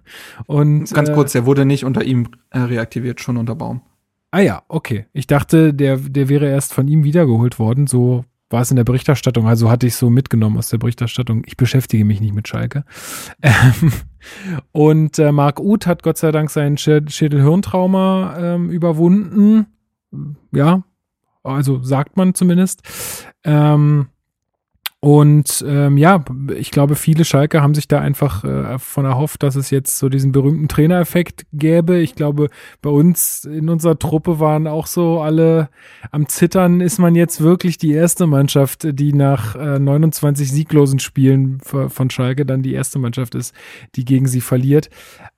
Und, 0.47 0.91
Ganz 0.91 1.09
äh, 1.09 1.13
kurz, 1.13 1.33
der 1.33 1.45
wurde 1.45 1.65
nicht 1.65 1.85
unter 1.85 2.03
ihm 2.03 2.29
äh, 2.49 2.57
reaktiviert, 2.61 3.21
schon 3.21 3.37
unter 3.37 3.53
Baum. 3.53 3.83
Ah 4.31 4.39
ja, 4.39 4.63
okay. 4.69 5.05
Ich 5.13 5.27
dachte, 5.27 5.71
der, 5.71 5.97
der 5.97 6.29
wäre 6.29 6.49
erst 6.49 6.73
von 6.73 6.87
ihm 6.87 7.03
wiedergeholt 7.03 7.59
worden. 7.59 7.85
So 7.85 8.25
war 8.51 8.61
es 8.61 8.69
in 8.71 8.75
der 8.77 8.83
Berichterstattung. 8.83 9.47
Also 9.47 9.69
hatte 9.71 9.87
ich 9.87 9.95
so 9.95 10.09
mitgenommen 10.09 10.57
aus 10.57 10.69
der 10.69 10.77
Berichterstattung. 10.77 11.43
Ich 11.45 11.57
beschäftige 11.57 12.05
mich 12.05 12.21
nicht 12.21 12.33
mit 12.35 12.47
Schalke. 12.47 12.83
Ähm, 13.41 13.91
und 14.71 15.17
äh, 15.17 15.31
Marc 15.31 15.59
Uth 15.59 15.87
hat 15.87 16.03
Gott 16.03 16.17
sei 16.17 16.31
Dank 16.31 16.51
seinen 16.51 16.77
Schä- 16.77 17.09
Schädelhirntrauma 17.09 18.35
ähm, 18.37 18.69
überwunden. 18.69 19.65
Ja, 20.51 20.83
Also 21.43 21.81
sagt 21.81 22.17
man 22.17 22.35
zumindest. 22.35 22.83
Ähm, 23.43 24.07
und 25.03 25.65
ähm, 25.67 25.97
ja, 25.97 26.23
ich 26.55 26.69
glaube, 26.69 26.93
viele 26.93 27.25
Schalke 27.25 27.63
haben 27.63 27.73
sich 27.73 27.87
da 27.87 27.99
einfach 27.99 28.43
äh, 28.43 28.77
von 28.77 29.03
erhofft, 29.03 29.41
dass 29.41 29.55
es 29.55 29.71
jetzt 29.71 29.97
so 29.97 30.09
diesen 30.09 30.31
berühmten 30.31 30.67
Trainereffekt 30.67 31.47
gäbe. 31.53 31.97
Ich 31.97 32.13
glaube, 32.13 32.49
bei 32.83 32.91
uns 32.91 33.43
in 33.43 33.69
unserer 33.69 33.97
Truppe 33.97 34.39
waren 34.39 34.67
auch 34.67 34.85
so 34.85 35.19
alle 35.19 35.69
am 36.11 36.27
Zittern. 36.27 36.81
Ist 36.81 36.99
man 36.99 37.15
jetzt 37.15 37.41
wirklich 37.41 37.79
die 37.79 37.93
erste 37.93 38.27
Mannschaft, 38.27 38.87
die 38.99 39.11
nach 39.11 39.55
äh, 39.55 39.79
29 39.79 40.51
sieglosen 40.51 40.99
Spielen 40.99 41.59
von 41.61 42.11
Schalke 42.11 42.45
dann 42.45 42.61
die 42.61 42.73
erste 42.73 42.99
Mannschaft 42.99 43.33
ist, 43.33 43.55
die 43.95 44.05
gegen 44.05 44.27
sie 44.27 44.41
verliert. 44.41 44.91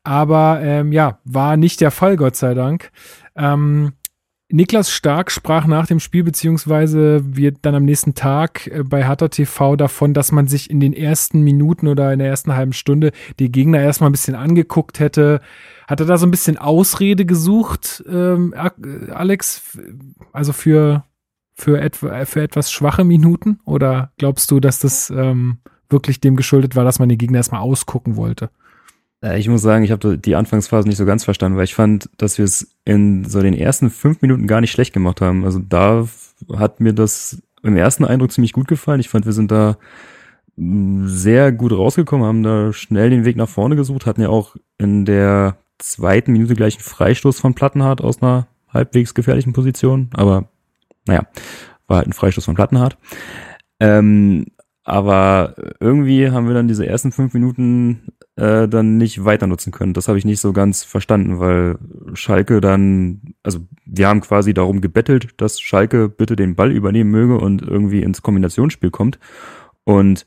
Aber 0.04 0.60
ähm, 0.62 0.92
ja, 0.92 1.20
war 1.24 1.56
nicht 1.56 1.80
der 1.80 1.92
Fall, 1.92 2.18
Gott 2.18 2.36
sei 2.36 2.54
Dank. 2.54 2.92
Ähm, 3.38 3.94
Niklas 4.54 4.92
Stark 4.92 5.32
sprach 5.32 5.66
nach 5.66 5.88
dem 5.88 6.00
Spiel, 6.00 6.24
beziehungsweise 6.24 7.24
wird 7.36 7.58
dann 7.64 7.74
am 7.74 7.86
nächsten 7.86 8.14
Tag 8.14 8.68
äh, 8.68 8.84
bei 8.84 9.04
Hatter 9.04 9.32
TV 9.32 9.76
davon, 9.76 10.14
dass 10.14 10.32
man 10.32 10.48
sich 10.48 10.70
in 10.70 10.80
den 10.80 10.94
ersten 10.94 11.42
Minuten 11.42 11.88
oder 11.88 12.14
in 12.14 12.20
der 12.20 12.28
ersten 12.28 12.56
halben 12.56 12.74
Stunde 12.74 13.14
die 13.40 13.52
Gegner 13.52 13.80
erstmal 13.80 14.12
ein 14.12 14.14
bisschen 14.14 14.36
angeguckt 14.36 15.00
hätte. 15.00 15.42
Hat 15.88 16.02
er 16.02 16.06
da 16.06 16.20
so 16.20 16.28
ein 16.28 16.32
bisschen 16.32 16.60
Ausrede 16.60 17.26
gesucht, 17.26 18.04
ähm, 18.08 18.54
Alex? 19.12 19.76
Also 20.34 20.54
für, 20.54 21.04
für, 21.56 21.82
etwa, 21.82 22.24
für 22.26 22.44
etwas 22.44 22.72
schwache 22.72 23.04
Minuten? 23.04 23.60
Oder 23.66 24.12
glaubst 24.20 24.52
du, 24.52 24.60
dass 24.60 24.78
das 24.78 25.10
ähm, 25.10 25.58
wirklich 25.90 26.22
dem 26.22 26.36
geschuldet 26.36 26.76
war, 26.76 26.84
dass 26.84 27.00
man 27.00 27.10
die 27.10 27.18
Gegner 27.18 27.38
erstmal 27.38 27.62
ausgucken 27.62 28.18
wollte? 28.18 28.52
Äh, 29.24 29.40
ich 29.40 29.48
muss 29.48 29.62
sagen, 29.62 29.84
ich 29.84 29.92
habe 29.92 30.18
die 30.18 30.36
Anfangsphase 30.36 30.88
nicht 30.88 30.98
so 30.98 31.06
ganz 31.06 31.24
verstanden, 31.24 31.58
weil 31.58 31.64
ich 31.64 31.76
fand, 31.76 32.10
dass 32.18 32.38
wir 32.38 32.46
es 32.46 32.76
in 32.86 33.26
so 33.26 33.42
den 33.42 33.54
ersten 33.54 33.90
fünf 33.90 34.22
Minuten 34.22 34.46
gar 34.46 34.62
nicht 34.62 34.72
schlecht 34.72 34.94
gemacht 34.94 35.22
haben. 35.22 35.46
Also 35.46 35.60
da 35.60 36.08
hat 36.56 36.80
mir 36.80 36.94
das 36.94 37.42
im 37.64 37.78
ersten 37.78 38.06
Eindruck 38.06 38.32
ziemlich 38.32 38.54
gut 38.54 38.68
gefallen. 38.68 39.00
Ich 39.00 39.10
fand, 39.10 39.26
wir 39.26 39.34
sind 39.34 39.50
da 39.52 39.78
mm, 40.58 41.08
sehr 41.08 41.52
gut 41.52 41.72
rausgekommen, 41.72 42.28
haben 42.28 42.44
da 42.44 42.74
schnell 42.74 43.10
den 43.10 43.26
Weg 43.26 43.38
nach 43.38 43.50
vorne 43.50 43.76
gesucht, 43.76 44.06
hatten 44.06 44.22
ja 44.22 44.30
auch 44.30 44.56
in 44.78 45.06
der 45.06 45.58
zweiten 45.80 46.34
Minute 46.34 46.56
gleich 46.56 46.76
einen 46.76 46.84
Freistoß 46.84 47.40
von 47.40 47.56
Plattenhardt 47.56 48.02
aus 48.02 48.22
einer 48.22 48.48
halbwegs 48.70 49.14
gefährlichen 49.14 49.54
Position. 49.54 50.10
Aber 50.14 50.50
naja, 51.08 51.28
war 51.88 51.98
halt 51.98 52.08
ein 52.08 52.14
Freistoß 52.14 52.46
von 52.46 52.56
Plattenhardt. 52.56 52.98
Ähm, 53.80 54.48
aber 54.86 55.56
irgendwie 55.80 56.30
haben 56.30 56.48
wir 56.48 56.54
dann 56.54 56.68
diese 56.68 56.86
ersten 56.86 57.14
fünf 57.14 57.34
Minuten 57.34 58.14
äh, 58.36 58.68
dann 58.68 58.98
nicht 58.98 59.26
weiter 59.26 59.48
nutzen 59.48 59.72
können. 59.72 59.94
Das 59.94 60.08
habe 60.08 60.18
ich 60.18 60.26
nicht 60.26 60.42
so 60.42 60.54
ganz 60.54 60.84
verstanden, 60.84 61.40
weil 61.40 61.78
Schalke 62.14 62.62
dann, 62.62 63.36
also 63.44 63.60
wir 63.86 64.08
haben 64.08 64.22
quasi 64.22 64.54
darum 64.54 64.82
gebettelt, 64.82 65.30
dass 65.38 65.60
Schalke 65.60 66.10
bitte 66.10 66.36
den 66.36 66.56
Ball 66.56 66.72
übernehmen 66.72 67.12
möge 67.12 67.38
und 67.38 67.62
irgendwie 67.62 68.02
ins 68.02 68.22
Kombinationsspiel 68.22 68.92
kommt. 68.92 69.20
Und 69.84 70.26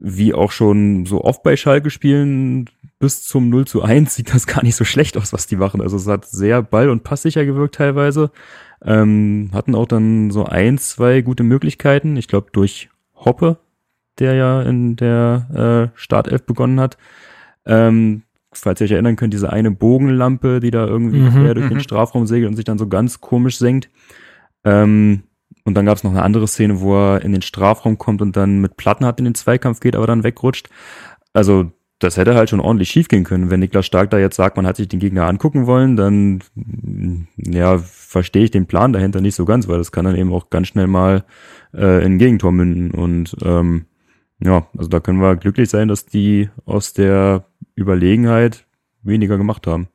wie 0.00 0.34
auch 0.34 0.50
schon 0.50 1.04
so 1.06 1.22
oft 1.22 1.42
bei 1.42 1.56
Schalke 1.56 1.90
spielen, 1.90 2.68
bis 2.98 3.22
zum 3.22 3.48
0 3.50 3.66
zu 3.66 3.82
1 3.82 4.14
sieht 4.14 4.34
das 4.34 4.46
gar 4.48 4.64
nicht 4.64 4.76
so 4.76 4.84
schlecht 4.84 5.16
aus, 5.16 5.32
was 5.32 5.46
die 5.46 5.56
machen. 5.56 5.80
Also 5.80 5.96
es 5.96 6.06
hat 6.08 6.26
sehr 6.26 6.62
ball- 6.62 6.90
und 6.90 7.04
passsicher 7.04 7.44
gewirkt 7.44 7.76
teilweise. 7.76 8.30
Ähm, 8.82 9.50
hatten 9.52 9.74
auch 9.74 9.86
dann 9.86 10.30
so 10.30 10.46
ein, 10.46 10.78
zwei 10.78 11.20
gute 11.20 11.42
Möglichkeiten. 11.42 12.16
Ich 12.16 12.28
glaube 12.28 12.48
durch 12.52 12.88
Hoppe, 13.14 13.58
der 14.20 14.34
ja 14.34 14.62
in 14.62 14.96
der 14.96 15.90
äh, 15.94 15.98
Startelf 15.98 16.44
begonnen 16.44 16.78
hat. 16.78 16.96
Ähm, 17.66 18.22
falls 18.52 18.80
ihr 18.80 18.84
euch 18.84 18.92
erinnern 18.92 19.16
könnt, 19.16 19.34
diese 19.34 19.52
eine 19.52 19.70
Bogenlampe, 19.70 20.60
die 20.60 20.70
da 20.70 20.86
irgendwie 20.86 21.20
mhm, 21.20 21.30
quer 21.30 21.54
durch 21.54 21.68
den 21.68 21.78
mhm. 21.78 21.82
Strafraum 21.82 22.26
segelt 22.26 22.50
und 22.50 22.56
sich 22.56 22.64
dann 22.64 22.78
so 22.78 22.88
ganz 22.88 23.20
komisch 23.20 23.58
senkt. 23.58 23.90
Ähm, 24.64 25.22
und 25.64 25.74
dann 25.74 25.86
gab 25.86 25.96
es 25.96 26.04
noch 26.04 26.10
eine 26.10 26.22
andere 26.22 26.48
Szene, 26.48 26.80
wo 26.80 26.96
er 26.96 27.22
in 27.22 27.32
den 27.32 27.42
Strafraum 27.42 27.98
kommt 27.98 28.22
und 28.22 28.36
dann 28.36 28.60
mit 28.60 28.76
Platten 28.76 29.04
hat 29.04 29.18
in 29.18 29.24
den 29.24 29.34
Zweikampf 29.34 29.80
geht, 29.80 29.94
aber 29.94 30.06
dann 30.06 30.24
wegrutscht. 30.24 30.68
Also 31.32 31.70
das 32.00 32.16
hätte 32.16 32.34
halt 32.34 32.48
schon 32.48 32.60
ordentlich 32.60 32.88
schief 32.88 33.08
gehen 33.08 33.24
können. 33.24 33.50
Wenn 33.50 33.60
Niklas 33.60 33.84
Stark 33.84 34.10
da 34.10 34.18
jetzt 34.18 34.36
sagt, 34.36 34.56
man 34.56 34.66
hat 34.66 34.76
sich 34.76 34.88
den 34.88 35.00
Gegner 35.00 35.26
angucken 35.26 35.66
wollen, 35.66 35.96
dann 35.96 36.42
ja, 37.36 37.78
verstehe 37.78 38.44
ich 38.44 38.50
den 38.50 38.66
Plan 38.66 38.94
dahinter 38.94 39.20
nicht 39.20 39.34
so 39.34 39.44
ganz, 39.44 39.68
weil 39.68 39.78
das 39.78 39.92
kann 39.92 40.06
dann 40.06 40.16
eben 40.16 40.32
auch 40.32 40.48
ganz 40.48 40.68
schnell 40.68 40.86
mal 40.86 41.24
äh, 41.74 42.04
in 42.04 42.18
Gegentor 42.18 42.52
münden. 42.52 42.90
Und 42.90 43.36
ähm, 43.44 43.84
ja, 44.42 44.66
also 44.76 44.88
da 44.88 45.00
können 45.00 45.20
wir 45.20 45.36
glücklich 45.36 45.68
sein, 45.68 45.88
dass 45.88 46.06
die 46.06 46.48
aus 46.64 46.92
der 46.92 47.44
Überlegenheit 47.74 48.66
weniger 49.02 49.38
gemacht 49.38 49.66
haben. 49.66 49.88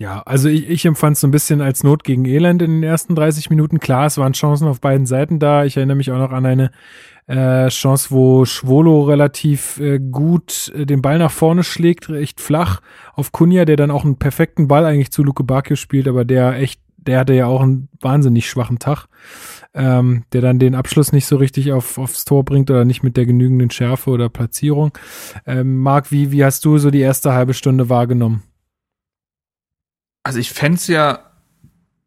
Ja, 0.00 0.22
also 0.22 0.48
ich, 0.48 0.68
ich 0.68 0.84
empfand 0.84 1.14
es 1.14 1.20
so 1.20 1.26
ein 1.26 1.32
bisschen 1.32 1.60
als 1.60 1.82
Not 1.82 2.04
gegen 2.04 2.24
Elend 2.24 2.62
in 2.62 2.70
den 2.70 2.82
ersten 2.84 3.16
30 3.16 3.50
Minuten. 3.50 3.80
Klar, 3.80 4.06
es 4.06 4.16
waren 4.16 4.32
Chancen 4.32 4.68
auf 4.68 4.80
beiden 4.80 5.06
Seiten 5.06 5.40
da. 5.40 5.64
Ich 5.64 5.76
erinnere 5.76 5.96
mich 5.96 6.12
auch 6.12 6.18
noch 6.18 6.30
an 6.30 6.46
eine 6.46 6.70
äh, 7.26 7.68
Chance, 7.68 8.12
wo 8.12 8.44
Schwolo 8.44 9.02
relativ 9.02 9.78
äh, 9.80 9.98
gut 9.98 10.72
äh, 10.74 10.86
den 10.86 11.02
Ball 11.02 11.18
nach 11.18 11.32
vorne 11.32 11.64
schlägt, 11.64 12.08
recht 12.10 12.40
flach 12.40 12.80
auf 13.14 13.32
Kunja, 13.32 13.64
der 13.64 13.76
dann 13.76 13.90
auch 13.90 14.04
einen 14.04 14.18
perfekten 14.18 14.68
Ball 14.68 14.84
eigentlich 14.84 15.10
zu 15.10 15.24
Luke 15.24 15.42
Bakio 15.42 15.74
spielt, 15.74 16.06
aber 16.06 16.24
der 16.24 16.54
echt, 16.54 16.80
der 16.96 17.18
hatte 17.18 17.34
ja 17.34 17.46
auch 17.46 17.60
einen 17.60 17.88
wahnsinnig 18.00 18.48
schwachen 18.48 18.78
Tag 18.78 19.08
ähm, 19.74 20.24
der 20.32 20.40
dann 20.40 20.58
den 20.58 20.74
Abschluss 20.74 21.12
nicht 21.12 21.26
so 21.26 21.36
richtig 21.36 21.72
auf, 21.72 21.98
aufs 21.98 22.24
Tor 22.24 22.44
bringt 22.44 22.70
oder 22.70 22.84
nicht 22.84 23.02
mit 23.02 23.16
der 23.16 23.26
genügenden 23.26 23.70
Schärfe 23.70 24.10
oder 24.10 24.28
Platzierung. 24.28 24.92
Ähm, 25.46 25.76
Marc, 25.78 26.10
wie, 26.10 26.32
wie 26.32 26.44
hast 26.44 26.64
du 26.64 26.78
so 26.78 26.90
die 26.90 27.00
erste 27.00 27.32
halbe 27.32 27.54
Stunde 27.54 27.88
wahrgenommen? 27.88 28.42
Also 30.22 30.38
ich 30.38 30.52
fände 30.52 30.80
ja 30.88 31.30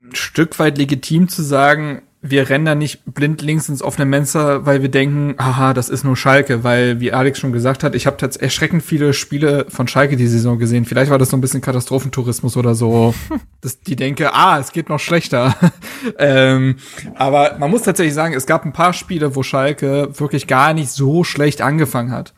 ein 0.04 0.16
Stück 0.16 0.60
weit 0.60 0.78
legitim 0.78 1.28
zu 1.28 1.44
sagen, 1.44 2.02
wir 2.24 2.50
rennen 2.50 2.66
da 2.66 2.76
nicht 2.76 3.02
blind 3.06 3.42
links 3.42 3.68
ins 3.68 3.82
offene 3.82 4.06
Mensa, 4.06 4.64
weil 4.64 4.84
wir 4.84 4.90
denken, 4.90 5.36
haha, 5.40 5.74
das 5.74 5.90
ist 5.90 6.04
nur 6.04 6.16
Schalke, 6.16 6.64
weil, 6.64 7.00
wie 7.00 7.12
Alex 7.12 7.40
schon 7.40 7.52
gesagt 7.52 7.84
hat, 7.84 7.96
ich 7.96 8.06
habe 8.06 8.18
tatsächlich 8.18 8.44
erschreckend 8.44 8.84
viele 8.84 9.14
Spiele 9.14 9.66
von 9.70 9.88
Schalke 9.88 10.18
die 10.18 10.28
Saison 10.28 10.60
gesehen. 10.60 10.86
Vielleicht 10.86 11.10
war 11.10 11.18
das 11.18 11.32
so 11.32 11.38
ein 11.38 11.42
bisschen 11.42 11.62
Katastrophentourismus 11.62 12.58
oder 12.58 12.76
so, 12.76 13.16
dass 13.62 13.82
die 13.82 13.96
denke, 13.96 14.36
ah, 14.36 14.60
es 14.60 14.72
geht 14.72 14.88
noch 14.88 15.00
schlechter. 15.00 15.56
ähm, 16.20 16.76
aber 17.16 17.58
man 17.58 17.72
muss 17.72 17.82
tatsächlich 17.82 18.14
sagen, 18.14 18.36
es 18.36 18.46
gab 18.46 18.66
ein 18.66 18.74
paar 18.74 18.94
Spiele, 18.94 19.36
wo 19.36 19.42
Schalke 19.42 20.10
wirklich 20.20 20.46
gar 20.46 20.74
nicht 20.74 20.92
so 20.92 21.24
schlecht 21.24 21.62
angefangen 21.62 22.12
hat. 22.12 22.36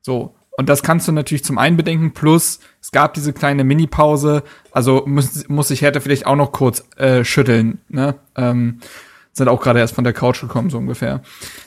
So. 0.00 0.34
Und 0.56 0.70
das 0.70 0.82
kannst 0.82 1.06
du 1.06 1.12
natürlich 1.12 1.44
zum 1.44 1.58
einen 1.58 1.76
bedenken, 1.76 2.14
plus 2.14 2.60
es 2.80 2.90
gab 2.90 3.12
diese 3.12 3.34
kleine 3.34 3.64
Mini-Pause, 3.64 4.42
also 4.72 5.02
muss, 5.04 5.46
muss 5.48 5.70
ich 5.70 5.82
Hertha 5.82 6.00
vielleicht 6.00 6.24
auch 6.24 6.36
noch 6.36 6.52
kurz 6.52 6.82
äh, 6.96 7.24
schütteln. 7.24 7.80
Ne? 7.90 8.14
Ähm, 8.36 8.80
sind 9.36 9.48
auch 9.48 9.60
gerade 9.60 9.80
erst 9.80 9.94
von 9.94 10.04
der 10.04 10.12
Couch 10.12 10.40
gekommen, 10.40 10.70
so 10.70 10.78
ungefähr. 10.78 11.20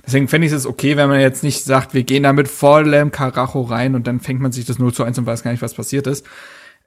Deswegen 0.05 0.27
fände 0.27 0.47
ich 0.47 0.53
es 0.53 0.65
okay, 0.65 0.97
wenn 0.97 1.07
man 1.07 1.19
jetzt 1.19 1.43
nicht 1.43 1.63
sagt, 1.63 1.93
wir 1.93 2.03
gehen 2.03 2.23
da 2.23 2.33
mit 2.33 2.47
vollem 2.47 3.11
Karacho 3.11 3.61
rein 3.61 3.95
und 3.95 4.07
dann 4.07 4.19
fängt 4.19 4.41
man 4.41 4.51
sich 4.51 4.65
das 4.65 4.79
0 4.79 4.93
zu 4.93 5.03
1 5.03 5.19
und 5.19 5.25
weiß 5.25 5.43
gar 5.43 5.51
nicht, 5.51 5.61
was 5.61 5.75
passiert 5.75 6.07
ist. 6.07 6.25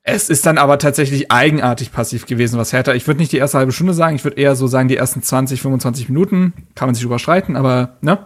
Es 0.04 0.28
ist 0.28 0.46
dann 0.46 0.58
aber 0.58 0.78
tatsächlich 0.78 1.30
eigenartig 1.30 1.92
passiv 1.92 2.26
gewesen, 2.26 2.58
was 2.58 2.72
härter. 2.72 2.96
Ich 2.96 3.06
würde 3.06 3.20
nicht 3.20 3.30
die 3.30 3.36
erste 3.36 3.58
halbe 3.58 3.70
Stunde 3.70 3.94
sagen, 3.94 4.16
ich 4.16 4.24
würde 4.24 4.40
eher 4.40 4.56
so 4.56 4.66
sagen, 4.66 4.88
die 4.88 4.96
ersten 4.96 5.22
20, 5.22 5.62
25 5.62 6.08
Minuten, 6.08 6.52
kann 6.74 6.88
man 6.88 6.96
sich 6.96 7.04
überschreiten, 7.04 7.54
aber 7.54 7.98
ne? 8.00 8.18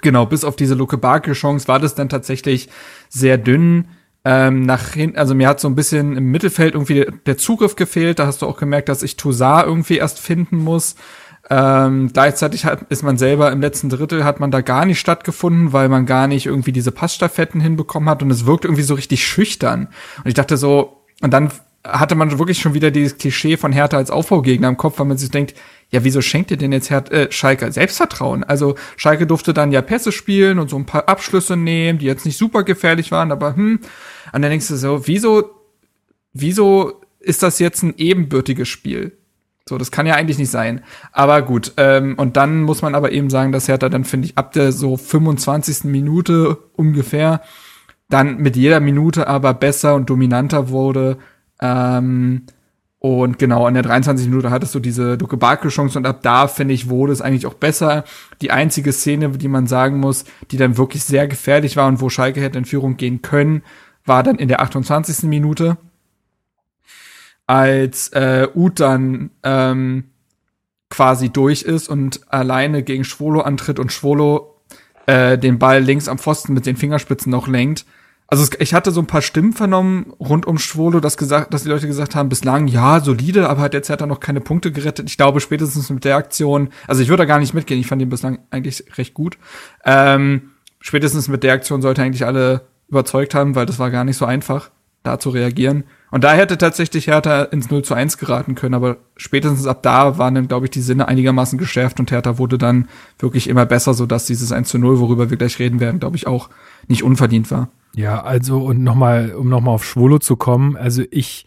Genau, 0.00 0.26
bis 0.26 0.44
auf 0.44 0.56
diese 0.56 0.74
Luke 0.74 0.96
Barke-Chance 0.96 1.68
war 1.68 1.80
das 1.80 1.94
dann 1.94 2.08
tatsächlich 2.08 2.68
sehr 3.08 3.38
dünn. 3.38 3.88
Ähm, 4.24 4.62
nach 4.62 4.92
hinten, 4.92 5.18
also 5.18 5.34
mir 5.34 5.48
hat 5.48 5.60
so 5.60 5.68
ein 5.68 5.74
bisschen 5.74 6.16
im 6.16 6.30
Mittelfeld 6.30 6.74
irgendwie 6.74 7.06
der 7.26 7.36
Zugriff 7.36 7.76
gefehlt. 7.76 8.18
Da 8.18 8.26
hast 8.26 8.40
du 8.40 8.46
auch 8.46 8.56
gemerkt, 8.56 8.88
dass 8.88 9.02
ich 9.02 9.16
Toussaint 9.16 9.66
irgendwie 9.66 9.98
erst 9.98 10.18
finden 10.18 10.56
muss. 10.56 10.94
Ähm, 11.50 12.10
gleichzeitig 12.12 12.64
hat, 12.64 12.82
ist 12.88 13.02
man 13.02 13.18
selber 13.18 13.52
im 13.52 13.60
letzten 13.60 13.90
Drittel 13.90 14.24
hat 14.24 14.40
man 14.40 14.50
da 14.50 14.62
gar 14.62 14.86
nicht 14.86 14.98
stattgefunden, 14.98 15.72
weil 15.74 15.90
man 15.90 16.06
gar 16.06 16.26
nicht 16.26 16.46
irgendwie 16.46 16.72
diese 16.72 16.90
Passstaffetten 16.90 17.60
hinbekommen 17.60 18.08
hat 18.08 18.22
und 18.22 18.30
es 18.30 18.46
wirkt 18.46 18.64
irgendwie 18.64 18.82
so 18.82 18.94
richtig 18.94 19.26
schüchtern. 19.26 19.88
Und 20.18 20.26
ich 20.28 20.34
dachte 20.34 20.56
so, 20.56 21.02
und 21.20 21.32
dann 21.32 21.50
hatte 21.86 22.14
man 22.14 22.38
wirklich 22.38 22.58
schon 22.58 22.72
wieder 22.72 22.90
dieses 22.90 23.18
Klischee 23.18 23.58
von 23.58 23.72
Hertha 23.72 23.98
als 23.98 24.10
Aufbaugegner 24.10 24.68
im 24.68 24.78
Kopf, 24.78 24.98
weil 24.98 25.06
man 25.06 25.18
sich 25.18 25.30
denkt, 25.30 25.54
ja, 25.90 26.02
wieso 26.02 26.22
schenkt 26.22 26.50
ihr 26.50 26.56
denn 26.56 26.72
jetzt 26.72 26.88
Her 26.88 27.04
äh, 27.12 27.30
Schalke 27.30 27.70
Selbstvertrauen? 27.70 28.42
Also 28.42 28.74
Schalke 28.96 29.26
durfte 29.26 29.52
dann 29.52 29.70
ja 29.70 29.82
Pässe 29.82 30.12
spielen 30.12 30.58
und 30.58 30.70
so 30.70 30.76
ein 30.76 30.86
paar 30.86 31.08
Abschlüsse 31.10 31.56
nehmen, 31.56 31.98
die 31.98 32.06
jetzt 32.06 32.24
nicht 32.24 32.38
super 32.38 32.62
gefährlich 32.62 33.12
waren, 33.12 33.30
aber 33.30 33.54
hm. 33.54 33.80
Und 34.32 34.42
dann 34.42 34.50
denkst 34.50 34.68
du 34.68 34.76
so, 34.76 35.06
wieso, 35.06 35.50
wieso 36.32 37.02
ist 37.20 37.42
das 37.42 37.58
jetzt 37.58 37.82
ein 37.82 37.94
ebenbürtiges 37.98 38.68
Spiel? 38.68 39.12
So, 39.68 39.78
das 39.78 39.90
kann 39.90 40.06
ja 40.06 40.14
eigentlich 40.14 40.38
nicht 40.38 40.50
sein. 40.50 40.82
Aber 41.12 41.40
gut, 41.42 41.72
ähm, 41.78 42.16
und 42.18 42.36
dann 42.36 42.62
muss 42.62 42.82
man 42.82 42.94
aber 42.94 43.12
eben 43.12 43.30
sagen, 43.30 43.50
dass 43.50 43.68
Hertha 43.68 43.88
dann, 43.88 44.04
finde 44.04 44.26
ich, 44.26 44.36
ab 44.36 44.52
der 44.52 44.72
so 44.72 44.96
25. 44.96 45.84
Minute 45.84 46.56
ungefähr 46.76 47.40
dann 48.10 48.36
mit 48.38 48.56
jeder 48.56 48.80
Minute 48.80 49.26
aber 49.26 49.54
besser 49.54 49.94
und 49.94 50.10
dominanter 50.10 50.68
wurde. 50.68 51.16
Ähm, 51.60 52.42
und 52.98 53.38
genau, 53.38 53.66
in 53.66 53.74
der 53.74 53.82
23. 53.82 54.28
Minute 54.28 54.50
hattest 54.50 54.74
du 54.74 54.80
diese 54.80 55.18
Duke 55.18 55.36
Barke-Chance 55.36 55.98
und 55.98 56.06
ab 56.06 56.20
da, 56.22 56.46
finde 56.46 56.74
ich, 56.74 56.88
wurde 56.88 57.12
es 57.12 57.20
eigentlich 57.20 57.46
auch 57.46 57.54
besser. 57.54 58.04
Die 58.40 58.50
einzige 58.50 58.92
Szene, 58.92 59.30
die 59.30 59.48
man 59.48 59.66
sagen 59.66 59.98
muss, 59.98 60.24
die 60.50 60.56
dann 60.56 60.78
wirklich 60.78 61.04
sehr 61.04 61.26
gefährlich 61.26 61.76
war 61.76 61.88
und 61.88 62.00
wo 62.00 62.08
Schalke 62.08 62.40
hätte 62.40 62.58
in 62.58 62.64
Führung 62.64 62.96
gehen 62.96 63.20
können, 63.20 63.62
war 64.06 64.22
dann 64.22 64.36
in 64.36 64.48
der 64.48 64.60
28. 64.60 65.24
Minute 65.24 65.76
als 67.46 68.08
äh, 68.08 68.48
Ut 68.54 68.80
dann 68.80 69.30
ähm, 69.42 70.04
quasi 70.90 71.30
durch 71.30 71.62
ist 71.62 71.88
und 71.88 72.20
alleine 72.32 72.82
gegen 72.82 73.04
Schwolo 73.04 73.40
antritt 73.40 73.78
und 73.78 73.92
Schwolo 73.92 74.60
äh, 75.06 75.36
den 75.36 75.58
Ball 75.58 75.82
links 75.82 76.08
am 76.08 76.18
Pfosten 76.18 76.54
mit 76.54 76.66
den 76.66 76.76
Fingerspitzen 76.76 77.30
noch 77.30 77.48
lenkt. 77.48 77.84
Also 78.26 78.42
es, 78.42 78.50
ich 78.58 78.72
hatte 78.72 78.90
so 78.90 79.00
ein 79.00 79.06
paar 79.06 79.20
Stimmen 79.20 79.52
vernommen 79.52 80.12
rund 80.18 80.46
um 80.46 80.58
Schwolo, 80.58 81.00
dass 81.00 81.16
gesagt, 81.16 81.52
dass 81.52 81.64
die 81.64 81.68
Leute 81.68 81.86
gesagt 81.86 82.14
haben, 82.14 82.28
bislang 82.28 82.68
ja 82.68 83.00
solide, 83.00 83.48
aber 83.48 83.60
hat 83.60 83.74
jetzt 83.74 83.90
hat 83.90 84.00
noch 84.06 84.20
keine 84.20 84.40
Punkte 84.40 84.72
gerettet. 84.72 85.10
Ich 85.10 85.16
glaube 85.16 85.40
spätestens 85.40 85.90
mit 85.90 86.04
der 86.04 86.16
Aktion, 86.16 86.70
also 86.86 87.02
ich 87.02 87.08
würde 87.08 87.22
da 87.22 87.26
gar 87.26 87.38
nicht 87.38 87.54
mitgehen. 87.54 87.80
Ich 87.80 87.86
fand 87.86 88.00
ihn 88.00 88.08
bislang 88.08 88.38
eigentlich 88.50 88.84
recht 88.96 89.14
gut. 89.14 89.36
Ähm, 89.84 90.52
spätestens 90.80 91.28
mit 91.28 91.42
der 91.42 91.52
Aktion 91.52 91.82
sollte 91.82 92.02
eigentlich 92.02 92.24
alle 92.24 92.62
überzeugt 92.88 93.34
haben, 93.34 93.54
weil 93.54 93.66
das 93.66 93.78
war 93.78 93.90
gar 93.90 94.04
nicht 94.04 94.16
so 94.16 94.24
einfach, 94.24 94.70
da 95.04 95.20
zu 95.20 95.30
reagieren. 95.30 95.84
Und 96.10 96.24
da 96.24 96.32
hätte 96.32 96.58
tatsächlich 96.58 97.06
Hertha 97.06 97.42
ins 97.42 97.70
0 97.70 97.82
zu 97.82 97.94
1 97.94 98.18
geraten 98.18 98.54
können, 98.54 98.74
aber 98.74 98.96
spätestens 99.16 99.66
ab 99.66 99.82
da 99.82 100.18
waren 100.18 100.34
dann, 100.34 100.48
glaube 100.48 100.66
ich, 100.66 100.70
die 100.70 100.80
Sinne 100.80 101.06
einigermaßen 101.06 101.58
geschärft 101.58 102.00
und 102.00 102.10
Hertha 102.10 102.38
wurde 102.38 102.56
dann 102.58 102.88
wirklich 103.18 103.48
immer 103.48 103.66
besser, 103.66 103.94
sodass 103.94 104.26
dieses 104.26 104.50
1 104.50 104.68
zu 104.68 104.78
0, 104.78 104.98
worüber 104.98 105.30
wir 105.30 105.36
gleich 105.36 105.58
reden 105.58 105.78
werden, 105.78 106.00
glaube 106.00 106.16
ich, 106.16 106.26
auch 106.26 106.50
nicht 106.88 107.02
unverdient 107.02 107.50
war. 107.50 107.68
Ja, 107.94 108.22
also 108.22 108.64
und 108.64 108.82
nochmal, 108.82 109.34
um 109.34 109.48
nochmal 109.48 109.74
auf 109.74 109.84
Schwolo 109.84 110.18
zu 110.18 110.36
kommen, 110.36 110.76
also 110.76 111.02
ich, 111.10 111.46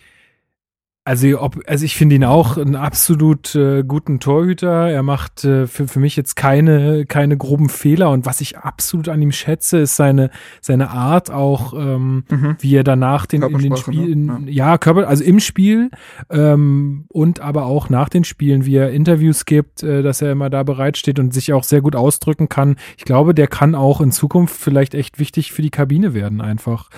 also, 1.08 1.40
ob, 1.40 1.58
also 1.68 1.86
ich 1.86 1.96
finde 1.96 2.18
ihn 2.18 2.26
auch 2.26 2.58
einen 2.58 2.76
absolut 2.76 3.56
äh, 3.56 3.82
guten 3.88 4.20
Torhüter. 4.20 4.90
Er 4.90 5.04
macht 5.04 5.46
äh, 5.46 5.66
für, 5.66 5.88
für 5.88 6.02
mich 6.02 6.18
jetzt 6.18 6.36
keine, 6.36 7.06
keine 7.06 7.38
groben 7.38 7.70
Fehler. 7.70 8.10
Und 8.10 8.26
was 8.26 8.42
ich 8.42 8.58
absolut 8.58 9.08
an 9.08 9.22
ihm 9.22 9.32
schätze, 9.32 9.78
ist 9.78 9.96
seine, 9.96 10.32
seine 10.60 10.90
Art 10.90 11.32
auch, 11.32 11.74
ähm, 11.74 12.26
mhm. 12.30 12.58
wie 12.60 12.76
er 12.76 12.84
danach 12.84 13.26
den, 13.26 13.42
in 13.42 13.58
den 13.58 13.78
Spielen, 13.78 14.26
ne? 14.26 14.42
ja. 14.48 14.72
ja, 14.72 14.78
Körper, 14.78 15.08
also 15.08 15.24
im 15.24 15.40
Spiel 15.40 15.92
ähm, 16.30 17.06
und 17.08 17.40
aber 17.40 17.68
auch 17.68 17.90
nach 17.90 18.10
den 18.10 18.26
Spielen, 18.26 18.66
wie 18.66 18.76
er 18.76 18.92
Interviews 18.92 19.46
gibt, 19.46 19.84
äh, 19.84 20.04
dass 20.04 20.22
er 20.22 20.34
immer 20.34 20.50
da 20.50 20.64
bereitsteht 20.64 21.20
und 21.20 21.34
sich 21.34 21.54
auch 21.54 21.64
sehr 21.64 21.80
gut 21.80 21.96
ausdrücken 21.96 22.50
kann. 22.50 22.76
Ich 22.98 23.06
glaube, 23.06 23.34
der 23.34 23.48
kann 23.48 23.76
auch 23.76 24.02
in 24.02 24.12
Zukunft 24.12 24.58
vielleicht 24.58 24.94
echt 24.94 25.20
wichtig 25.20 25.54
für 25.54 25.62
die 25.62 25.70
Kabine 25.70 26.14
werden, 26.14 26.42
einfach. 26.42 26.90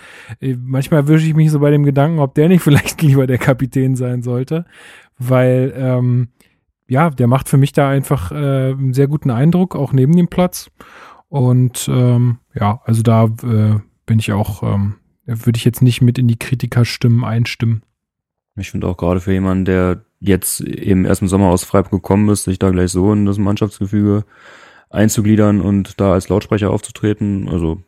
Äh, 0.41 0.55
manchmal 0.59 1.07
wische 1.07 1.27
ich 1.27 1.35
mich 1.35 1.51
so 1.51 1.59
bei 1.59 1.69
dem 1.69 1.83
Gedanken, 1.83 2.17
ob 2.17 2.33
der 2.33 2.47
nicht 2.47 2.63
vielleicht 2.63 3.03
lieber 3.03 3.27
der 3.27 3.37
Kapitän 3.37 3.98
sein 3.99 4.23
sollte, 4.23 4.65
weil 5.19 5.71
ähm, 5.75 6.29
ja, 6.87 7.11
der 7.11 7.27
macht 7.27 7.47
für 7.47 7.57
mich 7.57 7.71
da 7.71 7.87
einfach 7.87 8.31
äh, 8.31 8.71
einen 8.71 8.93
sehr 8.93 9.07
guten 9.07 9.29
Eindruck, 9.29 9.75
auch 9.75 9.93
neben 9.93 10.15
dem 10.15 10.27
Platz. 10.27 10.71
Und 11.27 11.87
ähm, 11.87 12.39
ja, 12.55 12.81
also 12.83 13.03
da 13.03 13.25
äh, 13.25 13.79
bin 14.07 14.17
ich 14.17 14.33
auch, 14.33 14.63
ähm, 14.63 14.95
würde 15.25 15.57
ich 15.57 15.65
jetzt 15.65 15.83
nicht 15.83 16.01
mit 16.01 16.17
in 16.17 16.27
die 16.27 16.39
Kritikerstimmen 16.39 17.23
einstimmen. 17.23 17.83
Ich 18.55 18.71
finde 18.71 18.87
auch 18.87 18.97
gerade 18.97 19.21
für 19.21 19.31
jemanden, 19.31 19.65
der 19.65 20.01
jetzt 20.19 20.61
eben 20.61 21.05
erst 21.05 21.21
im 21.21 21.27
Sommer 21.27 21.49
aus 21.49 21.63
Freiburg 21.63 21.91
gekommen 21.91 22.27
ist, 22.29 22.43
sich 22.45 22.57
da 22.57 22.71
gleich 22.71 22.91
so 22.91 23.13
in 23.13 23.25
das 23.27 23.37
Mannschaftsgefüge 23.37 24.25
einzugliedern 24.89 25.61
und 25.61 26.01
da 26.01 26.13
als 26.13 26.27
Lautsprecher 26.29 26.71
aufzutreten, 26.71 27.47
also 27.47 27.83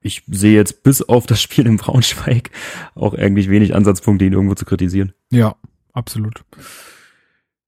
ich 0.00 0.22
sehe 0.26 0.54
jetzt 0.54 0.82
bis 0.82 1.02
auf 1.02 1.26
das 1.26 1.40
Spiel 1.40 1.66
im 1.66 1.76
Braunschweig 1.76 2.50
auch 2.94 3.14
eigentlich 3.14 3.48
wenig 3.48 3.74
Ansatzpunkte, 3.74 4.24
ihn 4.24 4.32
irgendwo 4.32 4.54
zu 4.54 4.64
kritisieren. 4.64 5.12
Ja, 5.30 5.56
absolut. 5.92 6.44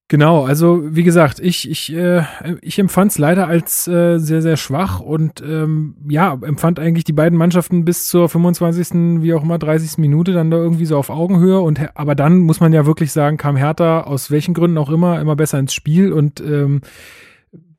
Genau, 0.08 0.44
also 0.44 0.94
wie 0.94 1.02
gesagt, 1.02 1.40
ich, 1.40 1.68
ich, 1.68 1.92
äh, 1.94 2.24
ich 2.60 2.78
empfand 2.78 3.12
es 3.12 3.18
leider 3.18 3.48
als 3.48 3.88
äh, 3.88 4.18
sehr, 4.18 4.42
sehr 4.42 4.58
schwach 4.58 5.00
und 5.00 5.40
ähm, 5.40 5.96
ja, 6.06 6.38
empfand 6.42 6.78
eigentlich 6.78 7.04
die 7.04 7.14
beiden 7.14 7.38
Mannschaften 7.38 7.86
bis 7.86 8.06
zur 8.06 8.28
25., 8.28 9.22
wie 9.22 9.32
auch 9.32 9.42
immer, 9.42 9.58
30. 9.58 9.96
Minute 9.96 10.32
dann 10.32 10.50
da 10.50 10.58
irgendwie 10.58 10.84
so 10.84 10.98
auf 10.98 11.08
Augenhöhe 11.08 11.58
und 11.58 11.80
aber 11.94 12.14
dann 12.14 12.40
muss 12.40 12.60
man 12.60 12.74
ja 12.74 12.84
wirklich 12.84 13.12
sagen, 13.12 13.38
kam 13.38 13.56
Hertha 13.56 14.02
aus 14.02 14.30
welchen 14.30 14.52
Gründen 14.52 14.76
auch 14.76 14.90
immer 14.90 15.20
immer 15.20 15.36
besser 15.36 15.58
ins 15.58 15.72
Spiel 15.72 16.12
und 16.12 16.38
ähm, 16.40 16.82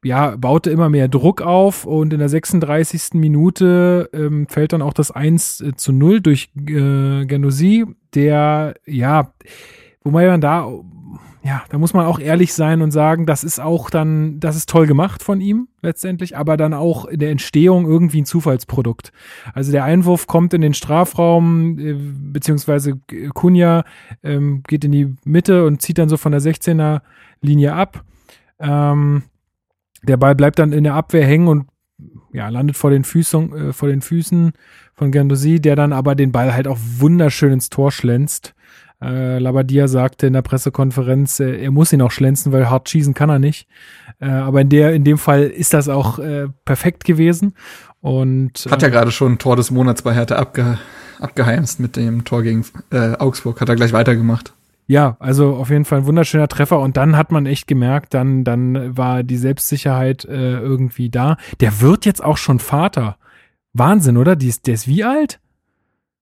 ja, 0.05 0.35
baute 0.37 0.69
immer 0.69 0.87
mehr 0.87 1.07
Druck 1.07 1.41
auf 1.41 1.83
und 1.83 2.13
in 2.13 2.19
der 2.19 2.29
36. 2.29 3.15
Minute 3.15 4.07
ähm, 4.13 4.45
fällt 4.47 4.71
dann 4.71 4.83
auch 4.83 4.93
das 4.93 5.09
1 5.09 5.61
äh, 5.61 5.75
zu 5.75 5.91
0 5.91 6.21
durch 6.21 6.51
äh, 6.55 7.25
Genosi, 7.25 7.85
der, 8.13 8.75
ja, 8.85 9.33
wo 10.03 10.11
man 10.11 10.41
da, 10.41 10.69
ja, 11.43 11.63
da 11.69 11.79
muss 11.79 11.95
man 11.95 12.05
auch 12.05 12.19
ehrlich 12.19 12.53
sein 12.53 12.83
und 12.83 12.91
sagen, 12.91 13.25
das 13.25 13.43
ist 13.43 13.59
auch 13.59 13.89
dann, 13.89 14.39
das 14.39 14.55
ist 14.55 14.69
toll 14.69 14.85
gemacht 14.85 15.23
von 15.23 15.41
ihm 15.41 15.69
letztendlich, 15.81 16.37
aber 16.37 16.55
dann 16.55 16.75
auch 16.75 17.05
in 17.05 17.19
der 17.19 17.31
Entstehung 17.31 17.87
irgendwie 17.87 18.21
ein 18.21 18.25
Zufallsprodukt. 18.25 19.11
Also 19.55 19.71
der 19.71 19.85
Einwurf 19.85 20.27
kommt 20.27 20.53
in 20.53 20.61
den 20.61 20.75
Strafraum, 20.75 21.79
äh, 21.79 21.95
beziehungsweise 21.95 22.99
Kunja 23.33 23.83
ähm, 24.21 24.61
geht 24.67 24.85
in 24.85 24.91
die 24.91 25.15
Mitte 25.23 25.65
und 25.65 25.81
zieht 25.81 25.97
dann 25.97 26.09
so 26.09 26.17
von 26.17 26.31
der 26.31 26.41
16er 26.41 27.01
Linie 27.41 27.73
ab. 27.73 28.03
Ähm, 28.59 29.23
der 30.05 30.17
Ball 30.17 30.35
bleibt 30.35 30.59
dann 30.59 30.71
in 30.71 30.83
der 30.83 30.93
Abwehr 30.93 31.25
hängen 31.25 31.47
und 31.47 31.67
ja, 32.33 32.49
landet 32.49 32.75
vor 32.75 32.89
den 32.89 33.03
Füßen, 33.03 33.69
äh, 33.69 33.73
vor 33.73 33.89
den 33.89 34.01
Füßen 34.01 34.51
von 34.93 35.11
Gandosi, 35.11 35.59
der 35.59 35.75
dann 35.75 35.93
aber 35.93 36.15
den 36.15 36.31
Ball 36.31 36.53
halt 36.53 36.67
auch 36.67 36.77
wunderschön 36.97 37.53
ins 37.53 37.69
Tor 37.69 37.91
schlänzt. 37.91 38.53
Äh, 39.01 39.39
Labadia 39.39 39.87
sagte 39.87 40.27
in 40.27 40.33
der 40.33 40.41
Pressekonferenz, 40.41 41.39
äh, 41.39 41.63
er 41.63 41.71
muss 41.71 41.93
ihn 41.93 42.01
auch 42.01 42.11
schlänzen, 42.11 42.51
weil 42.51 42.69
hart 42.69 42.89
schießen 42.89 43.13
kann 43.13 43.29
er 43.29 43.39
nicht. 43.39 43.67
Äh, 44.19 44.29
aber 44.29 44.61
in 44.61 44.69
der, 44.69 44.93
in 44.93 45.03
dem 45.03 45.17
Fall 45.17 45.43
ist 45.43 45.73
das 45.73 45.89
auch 45.89 46.19
äh, 46.19 46.47
perfekt 46.63 47.03
gewesen. 47.03 47.53
Und 48.01 48.67
hat 48.69 48.81
ja 48.81 48.87
äh, 48.87 48.91
gerade 48.91 49.11
schon 49.11 49.33
ein 49.33 49.37
Tor 49.37 49.55
des 49.55 49.71
Monats 49.71 50.01
bei 50.01 50.13
Hertha 50.13 50.35
abge, 50.35 50.77
abgeheimst 51.19 51.79
mit 51.79 51.95
dem 51.95 52.23
Tor 52.23 52.43
gegen 52.43 52.65
äh, 52.91 53.13
Augsburg. 53.17 53.59
Hat 53.59 53.69
er 53.69 53.75
gleich 53.75 53.93
weitergemacht. 53.93 54.53
Ja, 54.87 55.17
also 55.19 55.55
auf 55.55 55.69
jeden 55.69 55.85
Fall 55.85 55.99
ein 55.99 56.05
wunderschöner 56.05 56.47
Treffer 56.47 56.79
und 56.79 56.95
dann 56.95 57.17
hat 57.17 57.31
man 57.31 57.45
echt 57.45 57.67
gemerkt, 57.67 58.13
dann, 58.13 58.43
dann 58.43 58.95
war 58.95 59.23
die 59.23 59.37
Selbstsicherheit 59.37 60.25
äh, 60.25 60.59
irgendwie 60.59 61.09
da. 61.09 61.37
Der 61.59 61.81
wird 61.81 62.05
jetzt 62.05 62.23
auch 62.23 62.37
schon 62.37 62.59
Vater. 62.59 63.17
Wahnsinn, 63.73 64.17
oder? 64.17 64.35
Die 64.35 64.47
ist, 64.47 64.67
der 64.67 64.75
ist 64.75 64.87
wie 64.87 65.03
alt? 65.03 65.39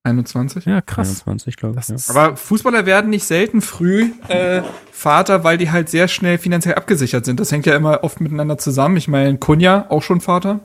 21? 0.04 0.66
Ja, 0.66 0.82
krass. 0.82 1.10
21, 1.10 1.56
glaube 1.56 1.80
ich. 1.80 1.88
Ja. 1.88 1.96
Aber 2.10 2.36
Fußballer 2.36 2.86
werden 2.86 3.10
nicht 3.10 3.26
selten 3.26 3.62
früh 3.62 4.12
äh, 4.28 4.62
Vater, 4.92 5.44
weil 5.44 5.58
die 5.58 5.72
halt 5.72 5.90
sehr 5.90 6.08
schnell 6.08 6.38
finanziell 6.38 6.76
abgesichert 6.76 7.26
sind. 7.26 7.40
Das 7.40 7.52
hängt 7.52 7.66
ja 7.66 7.76
immer 7.76 8.04
oft 8.04 8.20
miteinander 8.20 8.58
zusammen. 8.58 8.98
Ich 8.98 9.08
meine, 9.08 9.38
Kunja 9.38 9.86
auch 9.90 10.04
schon 10.04 10.20
Vater, 10.20 10.60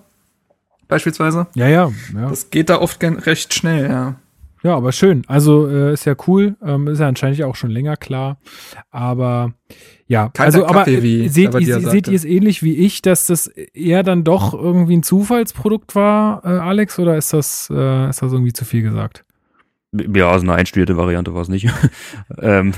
beispielsweise. 0.89 1.47
Ja, 1.55 1.69
ja, 1.69 1.93
ja. 2.15 2.29
Das 2.29 2.51
geht 2.51 2.69
da 2.69 2.81
oft 2.81 3.03
recht 3.03 3.55
schnell, 3.55 3.89
ja. 3.89 4.17
Ja, 4.63 4.77
aber 4.77 4.93
schön. 4.93 5.23
Also 5.29 5.69
äh, 5.69 5.93
ist 5.93 6.05
ja 6.05 6.15
cool. 6.27 6.57
Ähm, 6.65 6.89
ist 6.89 6.99
ja 6.99 7.09
anscheinend 7.09 7.43
auch 7.43 7.55
schon 7.55 7.71
länger 7.71 7.97
klar. 7.97 8.39
Aber 8.91 9.53
ja, 10.07 10.31
Kalter 10.31 10.45
also 10.45 10.67
aber 10.67 10.81
Kaffee, 10.81 11.03
wie 11.03 11.29
seht, 11.29 11.55
ihr, 11.55 11.81
seht 11.81 12.09
ihr 12.09 12.15
es 12.15 12.25
ähnlich 12.25 12.63
wie 12.63 12.75
ich, 12.75 13.03
dass 13.03 13.27
das 13.27 13.47
eher 13.47 14.03
dann 14.03 14.25
doch 14.25 14.55
irgendwie 14.55 14.97
ein 14.97 15.03
Zufallsprodukt 15.03 15.95
war, 15.95 16.45
äh, 16.45 16.49
Alex, 16.49 16.99
oder 16.99 17.17
ist 17.17 17.33
das, 17.33 17.71
äh, 17.71 18.09
ist 18.09 18.23
das 18.23 18.33
irgendwie 18.33 18.53
zu 18.53 18.65
viel 18.65 18.83
gesagt? 18.83 19.25
Ja, 19.93 20.31
also 20.31 20.45
eine 20.45 20.53
einstudierte 20.53 20.99
Variante 20.99 21.33
war 21.33 21.41
es 21.41 21.49
nicht. 21.49 21.67
ähm, 22.39 22.75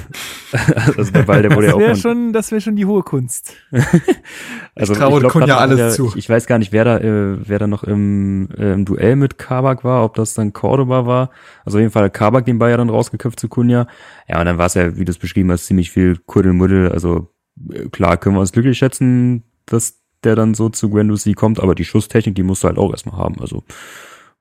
also 0.97 1.11
der 1.11 1.25
Ball, 1.25 1.43
der 1.43 1.57
wurde 1.57 1.67
das 1.67 1.77
ja 1.77 1.93
auch. 1.93 1.97
Schon, 1.97 2.33
das 2.33 2.53
wäre 2.53 2.61
schon 2.61 2.77
die 2.77 2.87
hohe 2.87 3.03
Kunst. 3.03 3.55
also 4.77 4.93
ich 4.93 4.99
traue 4.99 5.21
Kunja 5.23 5.57
alles 5.57 5.77
der, 5.77 5.91
zu. 5.91 6.13
Ich 6.15 6.29
weiß 6.29 6.47
gar 6.47 6.59
nicht, 6.59 6.71
wer 6.71 6.85
da, 6.85 6.99
äh, 6.99 7.49
wer 7.49 7.59
da 7.59 7.67
noch 7.67 7.83
im, 7.83 8.49
äh, 8.57 8.75
im 8.75 8.85
Duell 8.85 9.17
mit 9.17 9.39
Kabak 9.39 9.83
war, 9.83 10.05
ob 10.05 10.15
das 10.15 10.35
dann 10.35 10.53
Cordoba 10.53 11.05
war. 11.05 11.31
Also 11.65 11.79
auf 11.79 11.81
jeden 11.81 11.93
Fall 11.93 12.11
Kabak 12.11 12.45
den 12.45 12.61
Ball 12.61 12.71
ja 12.71 12.77
dann 12.77 12.91
rausgeköpft 12.91 13.41
zu 13.41 13.49
Kunja. 13.49 13.89
Ja, 14.29 14.39
und 14.39 14.47
dann 14.47 14.59
war 14.59 14.67
es 14.67 14.75
ja, 14.75 14.97
wie 14.97 15.05
du 15.05 15.11
es 15.11 15.19
beschrieben 15.19 15.51
hast, 15.51 15.67
ziemlich 15.67 15.91
viel 15.91 16.17
Kuddelmuddel. 16.17 16.93
Also 16.93 17.35
äh, 17.73 17.89
klar 17.89 18.19
können 18.19 18.37
wir 18.37 18.41
uns 18.41 18.53
glücklich 18.53 18.79
schätzen, 18.79 19.43
dass 19.67 20.01
der 20.23 20.37
dann 20.37 20.55
so 20.55 20.69
zu 20.69 20.91
Gwendosi 20.91 21.33
kommt, 21.35 21.59
aber 21.59 21.75
die 21.75 21.85
Schusstechnik, 21.85 22.37
die 22.37 22.45
musst 22.45 22.63
du 22.63 22.69
halt 22.69 22.79
auch 22.79 22.93
erstmal 22.93 23.17
haben. 23.17 23.41
Also 23.41 23.65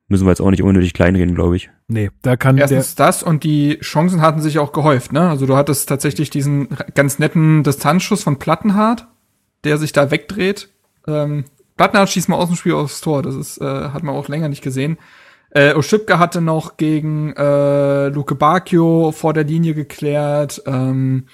müssen 0.10 0.26
wir 0.26 0.32
jetzt 0.32 0.42
auch 0.42 0.50
nicht 0.50 0.64
unnötig 0.64 0.94
kleinreden, 0.94 1.36
glaube 1.36 1.56
ich. 1.56 1.70
Nee, 1.88 2.10
da 2.22 2.36
kann 2.36 2.58
Erstens 2.58 2.96
das 2.96 3.24
und 3.24 3.44
die 3.44 3.80
Chancen 3.80 4.22
hatten 4.22 4.42
sich 4.42 4.60
auch 4.60 4.74
gehäuft, 4.74 5.14
ne? 5.14 5.30
Also 5.30 5.46
du 5.46 5.56
hattest 5.56 5.88
tatsächlich 5.88 6.30
diesen 6.30 6.70
ganz 6.96 7.20
netten 7.20 7.64
Distanzschuss 7.64 8.24
von 8.24 8.40
Plattenhardt, 8.40 9.08
der 9.64 9.78
sich 9.78 9.94
da 9.94 10.12
wegdreht. 10.12 10.70
Ähm, 11.08 11.46
Plattenhardt 11.78 12.10
schießt 12.10 12.28
mal 12.28 12.36
aus 12.36 12.48
dem 12.48 12.58
Spiel 12.58 12.74
aufs 12.74 13.02
Tor, 13.02 13.22
das 13.22 13.36
ist, 13.36 13.62
äh, 13.62 13.66
hat 13.66 14.04
man 14.04 14.16
auch 14.16 14.28
länger 14.28 14.50
nicht 14.50 14.64
gesehen. 14.64 14.98
Äh, 15.52 15.74
Oschipka 15.74 16.20
hatte 16.20 16.42
noch 16.42 16.78
gegen 16.78 17.34
äh, 17.34 18.10
Luke 18.10 18.36
Bacchio 18.36 19.12
vor 19.12 19.34
der 19.34 19.44
Linie 19.44 19.74
geklärt. 19.74 20.62
Ähm, 20.66 21.26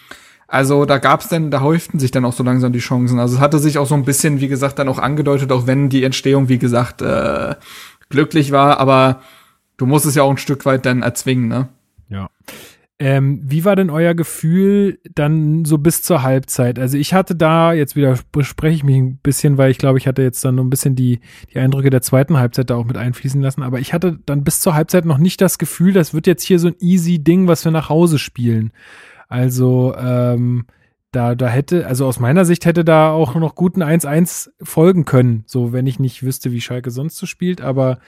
also 0.48 0.86
da 0.86 1.00
gab's 1.00 1.28
dann, 1.28 1.52
da 1.52 1.62
häuften 1.62 2.00
sich 2.00 2.12
dann 2.12 2.24
auch 2.24 2.34
so 2.34 2.44
langsam 2.44 2.72
die 2.72 2.80
Chancen. 2.80 3.20
Also 3.20 3.36
es 3.36 3.42
hatte 3.42 3.60
sich 3.60 3.78
auch 3.78 3.88
so 3.88 3.96
ein 3.96 4.06
bisschen, 4.06 4.40
wie 4.40 4.48
gesagt, 4.48 4.80
dann 4.80 4.88
auch 4.88 5.00
angedeutet, 5.00 5.52
auch 5.52 5.68
wenn 5.68 5.90
die 5.90 6.04
Entstehung, 6.04 6.48
wie 6.48 6.60
gesagt, 6.60 7.02
äh, 7.02 7.56
glücklich 8.10 8.52
war, 8.52 8.80
aber 8.80 9.22
du 9.78 9.86
musst 9.86 10.06
es 10.06 10.16
ja 10.16 10.24
auch 10.24 10.32
ein 10.32 10.38
Stück 10.38 10.66
weit 10.66 10.86
dann 10.86 11.02
erzwingen, 11.02 11.48
ne? 11.48 11.70
Ja. 12.10 12.30
Ähm, 12.98 13.42
wie 13.44 13.66
war 13.66 13.76
denn 13.76 13.90
euer 13.90 14.14
Gefühl 14.14 15.00
dann 15.14 15.66
so 15.66 15.78
bis 15.78 16.02
zur 16.02 16.24
Halbzeit? 16.24 16.80
Also 16.80 16.98
ich 16.98 17.14
hatte 17.14 17.36
da, 17.36 17.74
jetzt 17.74 17.98
wieder 17.98 18.18
bespreche 18.32 18.76
ich 18.78 18.84
mich 18.86 18.96
ein 18.96 19.18
bisschen, 19.18 19.58
weil 19.58 19.70
ich 19.70 19.78
glaube, 19.78 19.98
ich 19.98 20.08
hatte 20.08 20.22
jetzt 20.22 20.46
dann 20.46 20.56
noch 20.56 20.64
ein 20.64 20.70
bisschen 20.70 20.96
die, 20.96 21.20
die 21.54 21.60
Eindrücke 21.60 21.90
der 21.90 22.02
zweiten 22.02 22.38
Halbzeit 22.38 22.70
da 22.70 22.76
auch 22.76 22.86
mit 22.86 22.96
einfließen 22.96 23.42
lassen, 23.42 23.64
aber 23.64 23.80
ich 23.80 23.92
hatte 23.92 24.20
dann 24.26 24.46
bis 24.46 24.62
zur 24.62 24.76
Halbzeit 24.76 25.04
noch 25.04 25.18
nicht 25.18 25.42
das 25.42 25.58
Gefühl, 25.58 25.92
das 25.92 26.14
wird 26.14 26.26
jetzt 26.26 26.44
hier 26.44 26.58
so 26.58 26.70
ein 26.70 26.76
easy 26.80 27.20
Ding, 27.20 27.50
was 27.50 27.66
wir 27.66 27.72
nach 27.74 27.90
Hause 27.90 28.18
spielen. 28.18 28.72
Also 29.28 29.94
ähm, 29.98 30.66
da, 31.16 31.36
da 31.36 31.48
hätte, 31.48 31.88
also 31.88 32.06
aus 32.06 32.20
meiner 32.20 32.46
Sicht 32.46 32.66
hätte 32.66 32.84
da 32.84 33.10
auch 33.12 33.36
noch 33.36 33.56
guten 33.56 33.82
1-1 33.82 34.52
folgen 34.62 35.06
können, 35.06 35.44
so 35.48 35.72
wenn 35.72 35.88
ich 35.88 36.00
nicht 36.00 36.24
wüsste, 36.24 36.52
wie 36.52 36.62
Schalke 36.62 36.92
sonst 36.92 37.18
so 37.18 37.26
spielt, 37.26 37.62
aber 37.62 38.00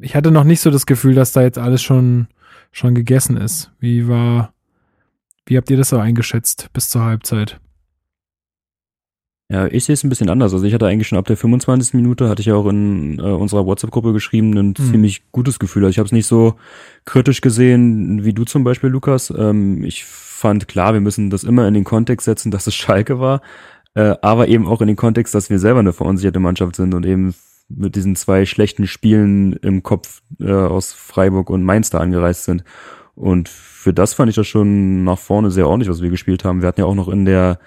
ich 0.00 0.16
hatte 0.16 0.30
noch 0.30 0.44
nicht 0.44 0.60
so 0.60 0.70
das 0.70 0.86
Gefühl, 0.86 1.14
dass 1.14 1.32
da 1.32 1.42
jetzt 1.42 1.58
alles 1.58 1.82
schon, 1.82 2.26
schon 2.72 2.94
gegessen 2.94 3.36
ist. 3.36 3.70
Wie 3.78 4.08
war, 4.08 4.52
wie 5.46 5.56
habt 5.56 5.70
ihr 5.70 5.76
das 5.76 5.90
so 5.90 5.98
eingeschätzt 5.98 6.70
bis 6.72 6.88
zur 6.88 7.04
Halbzeit? 7.04 7.60
Ja, 9.52 9.66
ich 9.66 9.84
sehe 9.84 9.92
es 9.92 10.02
ein 10.02 10.08
bisschen 10.08 10.30
anders. 10.30 10.54
Also 10.54 10.64
ich 10.64 10.72
hatte 10.72 10.86
eigentlich 10.86 11.08
schon 11.08 11.18
ab 11.18 11.26
der 11.26 11.36
25. 11.36 11.92
Minute, 11.92 12.30
hatte 12.30 12.40
ich 12.40 12.46
ja 12.46 12.54
auch 12.54 12.66
in 12.66 13.18
äh, 13.18 13.22
unserer 13.22 13.66
WhatsApp-Gruppe 13.66 14.14
geschrieben, 14.14 14.56
ein 14.56 14.68
mhm. 14.68 14.74
ziemlich 14.76 15.30
gutes 15.30 15.58
Gefühl. 15.58 15.84
Also 15.84 15.90
ich 15.90 15.98
habe 15.98 16.06
es 16.06 16.12
nicht 16.12 16.26
so 16.26 16.54
kritisch 17.04 17.42
gesehen 17.42 18.24
wie 18.24 18.32
du 18.32 18.44
zum 18.44 18.64
Beispiel, 18.64 18.88
Lukas. 18.88 19.30
Ähm, 19.36 19.84
ich 19.84 20.06
fand 20.06 20.68
klar, 20.68 20.94
wir 20.94 21.02
müssen 21.02 21.28
das 21.28 21.44
immer 21.44 21.68
in 21.68 21.74
den 21.74 21.84
Kontext 21.84 22.24
setzen, 22.24 22.50
dass 22.50 22.66
es 22.66 22.74
Schalke 22.74 23.20
war, 23.20 23.42
äh, 23.94 24.14
aber 24.22 24.48
eben 24.48 24.66
auch 24.66 24.80
in 24.80 24.86
den 24.86 24.96
Kontext, 24.96 25.34
dass 25.34 25.50
wir 25.50 25.58
selber 25.58 25.80
eine 25.80 25.92
verunsicherte 25.92 26.40
Mannschaft 26.40 26.76
sind 26.76 26.94
und 26.94 27.04
eben 27.04 27.34
mit 27.68 27.94
diesen 27.94 28.16
zwei 28.16 28.46
schlechten 28.46 28.86
Spielen 28.86 29.52
im 29.52 29.82
Kopf 29.82 30.22
äh, 30.40 30.50
aus 30.50 30.94
Freiburg 30.94 31.50
und 31.50 31.62
Mainz 31.62 31.90
da 31.90 31.98
angereist 31.98 32.44
sind. 32.44 32.64
Und 33.14 33.50
für 33.50 33.92
das 33.92 34.14
fand 34.14 34.30
ich 34.30 34.36
das 34.36 34.46
schon 34.46 35.04
nach 35.04 35.18
vorne 35.18 35.50
sehr 35.50 35.68
ordentlich, 35.68 35.90
was 35.90 36.00
wir 36.00 36.08
gespielt 36.08 36.42
haben. 36.42 36.62
Wir 36.62 36.68
hatten 36.68 36.80
ja 36.80 36.86
auch 36.86 36.94
noch 36.94 37.10
in 37.10 37.26
der 37.26 37.58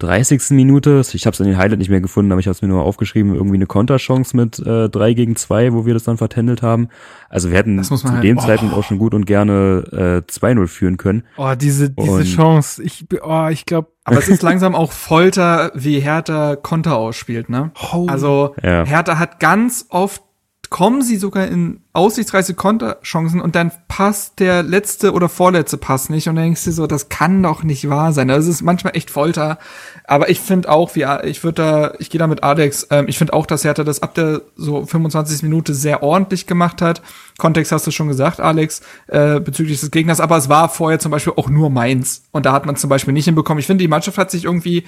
30. 0.00 0.50
Minute, 0.50 1.02
ich 1.12 1.26
habe 1.26 1.34
es 1.34 1.40
in 1.40 1.46
den 1.46 1.56
Highlight 1.56 1.78
nicht 1.78 1.90
mehr 1.90 2.00
gefunden, 2.00 2.32
aber 2.32 2.40
ich 2.40 2.46
habe 2.46 2.54
es 2.54 2.62
mir 2.62 2.68
nur 2.68 2.82
aufgeschrieben, 2.82 3.34
irgendwie 3.34 3.56
eine 3.56 3.66
Konterchance 3.66 4.36
mit 4.36 4.58
äh, 4.58 4.88
3 4.88 5.14
gegen 5.14 5.36
2, 5.36 5.72
wo 5.72 5.86
wir 5.86 5.94
das 5.94 6.04
dann 6.04 6.16
vertändelt 6.16 6.62
haben. 6.62 6.88
Also 7.28 7.50
wir 7.50 7.58
hätten 7.58 7.82
zu 7.82 8.02
halt, 8.04 8.24
dem 8.24 8.38
oh. 8.38 8.40
Zeitpunkt 8.40 8.74
auch 8.74 8.84
schon 8.84 8.98
gut 8.98 9.14
und 9.14 9.26
gerne 9.26 10.22
äh, 10.26 10.30
2-0 10.30 10.66
führen 10.66 10.96
können. 10.96 11.24
Oh, 11.36 11.52
diese, 11.54 11.90
diese 11.90 12.10
und, 12.10 12.24
Chance, 12.24 12.82
ich, 12.82 13.06
oh, 13.22 13.48
ich 13.50 13.66
glaube. 13.66 13.88
Aber 14.04 14.18
es 14.18 14.28
ist 14.28 14.42
langsam 14.42 14.74
auch 14.74 14.92
Folter, 14.92 15.70
wie 15.74 16.00
Hertha 16.00 16.56
Konter 16.56 16.96
ausspielt, 16.96 17.48
ne? 17.48 17.70
Oh. 17.92 18.06
Also 18.08 18.54
ja. 18.62 18.84
Hertha 18.84 19.18
hat 19.18 19.38
ganz 19.38 19.86
oft 19.90 20.22
kommen 20.70 21.02
sie 21.02 21.16
sogar 21.16 21.48
in 21.48 21.80
aussichtsreiche 21.92 22.54
Konterchancen 22.54 23.40
und 23.40 23.56
dann 23.56 23.72
passt 23.88 24.38
der 24.38 24.62
letzte 24.62 25.12
oder 25.12 25.28
vorletzte 25.28 25.76
Pass 25.76 26.08
nicht 26.08 26.28
und 26.28 26.36
dann 26.36 26.44
denkst 26.44 26.64
du 26.64 26.70
so, 26.70 26.86
das 26.86 27.08
kann 27.08 27.42
doch 27.42 27.64
nicht 27.64 27.88
wahr 27.88 28.12
sein. 28.12 28.28
Das 28.28 28.46
ist 28.46 28.62
manchmal 28.62 28.96
echt 28.96 29.10
Folter. 29.10 29.58
Aber 30.04 30.30
ich 30.30 30.38
finde 30.38 30.68
auch, 30.68 30.94
wie 30.94 31.04
ich 31.24 31.42
würde 31.42 31.62
da, 31.62 31.92
ich 31.98 32.08
gehe 32.08 32.20
da 32.20 32.28
mit 32.28 32.44
Alex, 32.44 32.86
ähm, 32.90 33.08
ich 33.08 33.18
finde 33.18 33.32
auch, 33.32 33.46
dass 33.46 33.64
Hertha 33.64 33.82
das 33.82 34.02
ab 34.02 34.14
der 34.14 34.42
so 34.54 34.86
25. 34.86 35.42
Minute 35.42 35.74
sehr 35.74 36.04
ordentlich 36.04 36.46
gemacht 36.46 36.80
hat. 36.80 37.02
Kontext 37.36 37.72
hast 37.72 37.88
du 37.88 37.90
schon 37.90 38.06
gesagt, 38.06 38.38
Alex, 38.38 38.80
äh, 39.08 39.40
bezüglich 39.40 39.80
des 39.80 39.90
Gegners, 39.90 40.20
aber 40.20 40.36
es 40.36 40.48
war 40.48 40.68
vorher 40.68 41.00
zum 41.00 41.10
Beispiel 41.10 41.32
auch 41.34 41.48
nur 41.48 41.68
Mainz 41.68 42.22
und 42.30 42.46
da 42.46 42.52
hat 42.52 42.64
man 42.64 42.76
zum 42.76 42.90
Beispiel 42.90 43.12
nicht 43.12 43.24
hinbekommen. 43.24 43.58
Ich 43.58 43.66
finde, 43.66 43.82
die 43.82 43.88
Mannschaft 43.88 44.18
hat 44.18 44.30
sich 44.30 44.44
irgendwie 44.44 44.84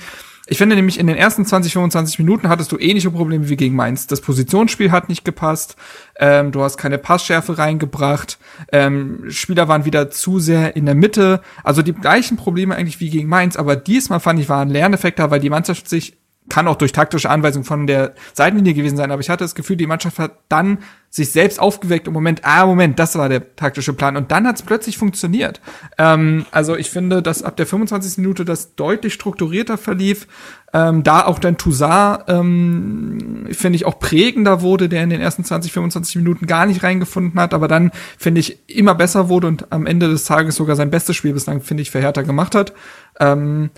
ich 0.53 0.59
finde 0.59 0.77
nämlich, 0.77 1.01
in 1.01 1.07
den 1.07 1.17
ersten 1.17 1.47
20, 1.47 1.73
25 1.73 2.19
Minuten 2.19 2.51
hattest 2.51 2.71
du 2.73 2.79
ähnliche 2.79 3.11
Probleme 3.11 3.49
wie 3.49 3.57
gegen 3.57 3.75
Mainz. 3.75 4.07
Das 4.07 4.21
Positionsspiel 4.21 4.93
hat 4.93 5.09
nicht 5.09 5.25
gepasst, 5.25 5.77
ähm, 6.19 6.53
du 6.53 6.63
hast 6.63 6.77
keine 6.77 6.99
Passschärfe 6.99 7.57
reingebracht, 7.57 8.39
ähm, 8.71 9.25
Spieler 9.31 9.69
waren 9.69 9.87
wieder 9.87 10.11
zu 10.11 10.41
sehr 10.41 10.77
in 10.77 10.85
der 10.85 10.95
Mitte. 10.95 11.41
Also 11.65 11.81
die 11.81 11.95
gleichen 11.95 12.37
Probleme 12.37 12.77
eigentlich 12.77 13.01
wie 13.01 13.09
gegen 13.09 13.31
Mainz, 13.31 13.57
aber 13.57 13.77
diesmal 13.77 14.21
fand 14.21 14.41
ich, 14.41 14.51
war 14.51 14.61
ein 14.61 14.69
Lerneffekt 14.69 15.21
da, 15.21 15.31
weil 15.31 15.41
die 15.41 15.49
Mannschaft 15.49 15.89
sich 15.89 16.19
kann 16.53 16.69
auch 16.69 16.77
durch 16.77 16.93
taktische 16.93 17.31
Anweisung 17.31 17.65
von 17.65 17.87
der 17.87 18.13
Seitenlinie 18.35 18.75
gewesen 18.75 18.99
sein, 18.99 19.11
aber 19.11 19.23
ich 19.23 19.31
hatte 19.31 19.43
das 19.43 19.55
Gefühl, 19.55 19.77
die 19.77 19.87
Mannschaft 19.87 20.19
hat 20.19 20.33
dann 20.51 20.81
sich 21.09 21.31
selbst 21.31 21.59
aufgeweckt 21.59 22.07
im 22.09 22.13
Moment, 22.13 22.43
ah, 22.45 22.67
Moment, 22.67 22.99
das 22.99 23.17
war 23.17 23.31
der 23.31 23.57
taktische 23.57 23.95
Plan. 23.95 24.19
Und 24.19 24.31
dann 24.31 24.47
hat 24.47 24.57
es 24.57 24.63
plötzlich 24.63 24.99
funktioniert. 24.99 25.63
Ähm, 25.97 26.45
also 26.51 26.77
ich 26.77 26.91
finde, 26.91 27.23
dass 27.23 27.43
ab 27.43 27.57
der 27.57 27.67
25. 27.67 28.19
Minute 28.19 28.45
das 28.45 28.75
deutlich 28.75 29.15
strukturierter 29.15 29.79
verlief. 29.79 30.27
Ähm, 30.75 31.03
da 31.03 31.25
auch 31.25 31.39
dann 31.39 31.57
Toussaint, 31.57 32.25
ähm, 32.29 33.47
finde 33.51 33.77
ich, 33.77 33.87
auch 33.87 33.99
prägender 33.99 34.61
wurde, 34.61 34.91
der 34.91 35.05
in 35.05 35.11
den 35.11 35.23
ersten 35.23 35.45
20, 35.45 35.73
25 35.73 36.17
Minuten 36.17 36.47
gar 36.47 36.67
nicht 36.67 36.83
reingefunden 36.83 37.41
hat, 37.41 37.55
aber 37.55 37.67
dann, 37.67 37.93
finde 38.19 38.41
ich, 38.41 38.59
immer 38.69 38.95
besser 38.95 39.31
wurde 39.31 39.47
und 39.47 39.73
am 39.73 39.87
Ende 39.87 40.11
des 40.11 40.25
Tages 40.25 40.57
sogar 40.57 40.77
sein 40.77 40.91
bestes 40.91 41.17
Spiel 41.17 41.33
bislang, 41.33 41.63
finde 41.63 41.83
ich, 41.83 41.95
Hertha 41.95 42.21
gemacht 42.21 42.55
hat. 42.55 42.75
Ähm, 43.21 43.71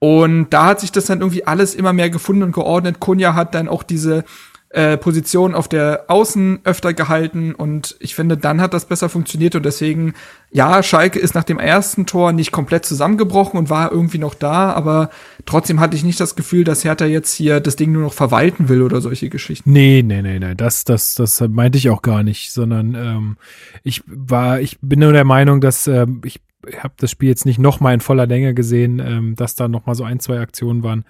und 0.00 0.48
da 0.50 0.64
hat 0.64 0.80
sich 0.80 0.90
das 0.90 1.04
dann 1.04 1.20
irgendwie 1.20 1.46
alles 1.46 1.74
immer 1.74 1.92
mehr 1.92 2.10
gefunden 2.10 2.42
und 2.42 2.52
geordnet. 2.52 3.00
Kunja 3.00 3.34
hat 3.34 3.54
dann 3.54 3.68
auch 3.68 3.82
diese 3.82 4.24
äh, 4.70 4.96
Position 4.96 5.54
auf 5.54 5.68
der 5.68 6.04
Außen 6.08 6.60
öfter 6.64 6.94
gehalten 6.94 7.54
und 7.54 7.96
ich 8.00 8.14
finde, 8.14 8.36
dann 8.36 8.60
hat 8.60 8.72
das 8.72 8.86
besser 8.86 9.08
funktioniert 9.10 9.56
und 9.56 9.66
deswegen, 9.66 10.14
ja, 10.52 10.82
Schalke 10.82 11.18
ist 11.18 11.34
nach 11.34 11.44
dem 11.44 11.58
ersten 11.58 12.06
Tor 12.06 12.32
nicht 12.32 12.50
komplett 12.50 12.86
zusammengebrochen 12.86 13.58
und 13.58 13.68
war 13.68 13.92
irgendwie 13.92 14.18
noch 14.18 14.32
da, 14.32 14.72
aber 14.72 15.10
trotzdem 15.44 15.80
hatte 15.80 15.96
ich 15.96 16.04
nicht 16.04 16.20
das 16.20 16.36
Gefühl, 16.36 16.64
dass 16.64 16.84
Hertha 16.84 17.04
jetzt 17.04 17.34
hier 17.34 17.60
das 17.60 17.76
Ding 17.76 17.92
nur 17.92 18.02
noch 18.02 18.14
verwalten 18.14 18.68
will 18.68 18.82
oder 18.82 19.00
solche 19.00 19.28
Geschichten. 19.28 19.70
Nee, 19.70 20.02
nee, 20.06 20.22
nee, 20.22 20.38
nee, 20.38 20.54
das, 20.54 20.84
das, 20.84 21.14
das 21.16 21.40
meinte 21.40 21.76
ich 21.76 21.90
auch 21.90 22.00
gar 22.00 22.22
nicht, 22.22 22.52
sondern 22.52 22.94
ähm, 22.94 23.36
ich 23.82 24.02
war, 24.06 24.60
ich 24.60 24.78
bin 24.80 25.00
nur 25.00 25.12
der 25.12 25.24
Meinung, 25.24 25.60
dass 25.60 25.88
ich 25.88 26.00
ich 26.24 26.40
habe 26.78 26.94
das 26.98 27.10
Spiel 27.10 27.28
jetzt 27.28 27.46
nicht 27.46 27.58
noch 27.58 27.80
mal 27.80 27.94
in 27.94 28.00
voller 28.00 28.26
Länge 28.26 28.54
gesehen, 28.54 28.98
ähm, 28.98 29.34
dass 29.36 29.54
da 29.54 29.68
noch 29.68 29.86
mal 29.86 29.94
so 29.94 30.04
ein, 30.04 30.20
zwei 30.20 30.40
Aktionen 30.40 30.82
waren, 30.82 31.04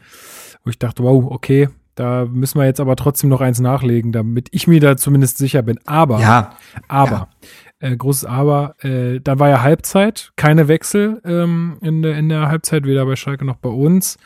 wo 0.65 0.71
ich 0.71 0.79
dachte, 0.79 1.03
wow, 1.03 1.25
okay, 1.31 1.69
da 1.95 2.25
müssen 2.25 2.59
wir 2.59 2.67
jetzt 2.67 2.81
aber 2.81 2.97
trotzdem 2.97 3.31
noch 3.31 3.41
eins 3.41 3.61
nachlegen, 3.61 4.13
damit 4.13 4.49
ich 4.53 4.67
mir 4.67 4.81
da 4.81 4.97
zumindest 4.97 5.39
sicher 5.39 5.63
bin. 5.63 5.79
Aber, 5.87 6.21
ja, 6.21 6.57
aber, 6.89 7.29
ja. 7.81 7.89
Äh, 7.89 7.97
großes 7.97 8.25
Aber, 8.27 8.77
äh, 8.85 9.21
da 9.21 9.39
war 9.39 9.49
ja 9.49 9.63
Halbzeit, 9.63 10.33
keine 10.37 10.69
Wechsel 10.69 11.21
ähm, 11.25 11.79
in, 11.81 12.03
der, 12.03 12.17
in 12.17 12.29
der 12.29 12.49
Halbzeit, 12.49 12.85
weder 12.85 13.05
bei 13.07 13.17
Schalke 13.17 13.45
noch 13.45 13.57
bei 13.57 13.71
uns. 13.71 14.19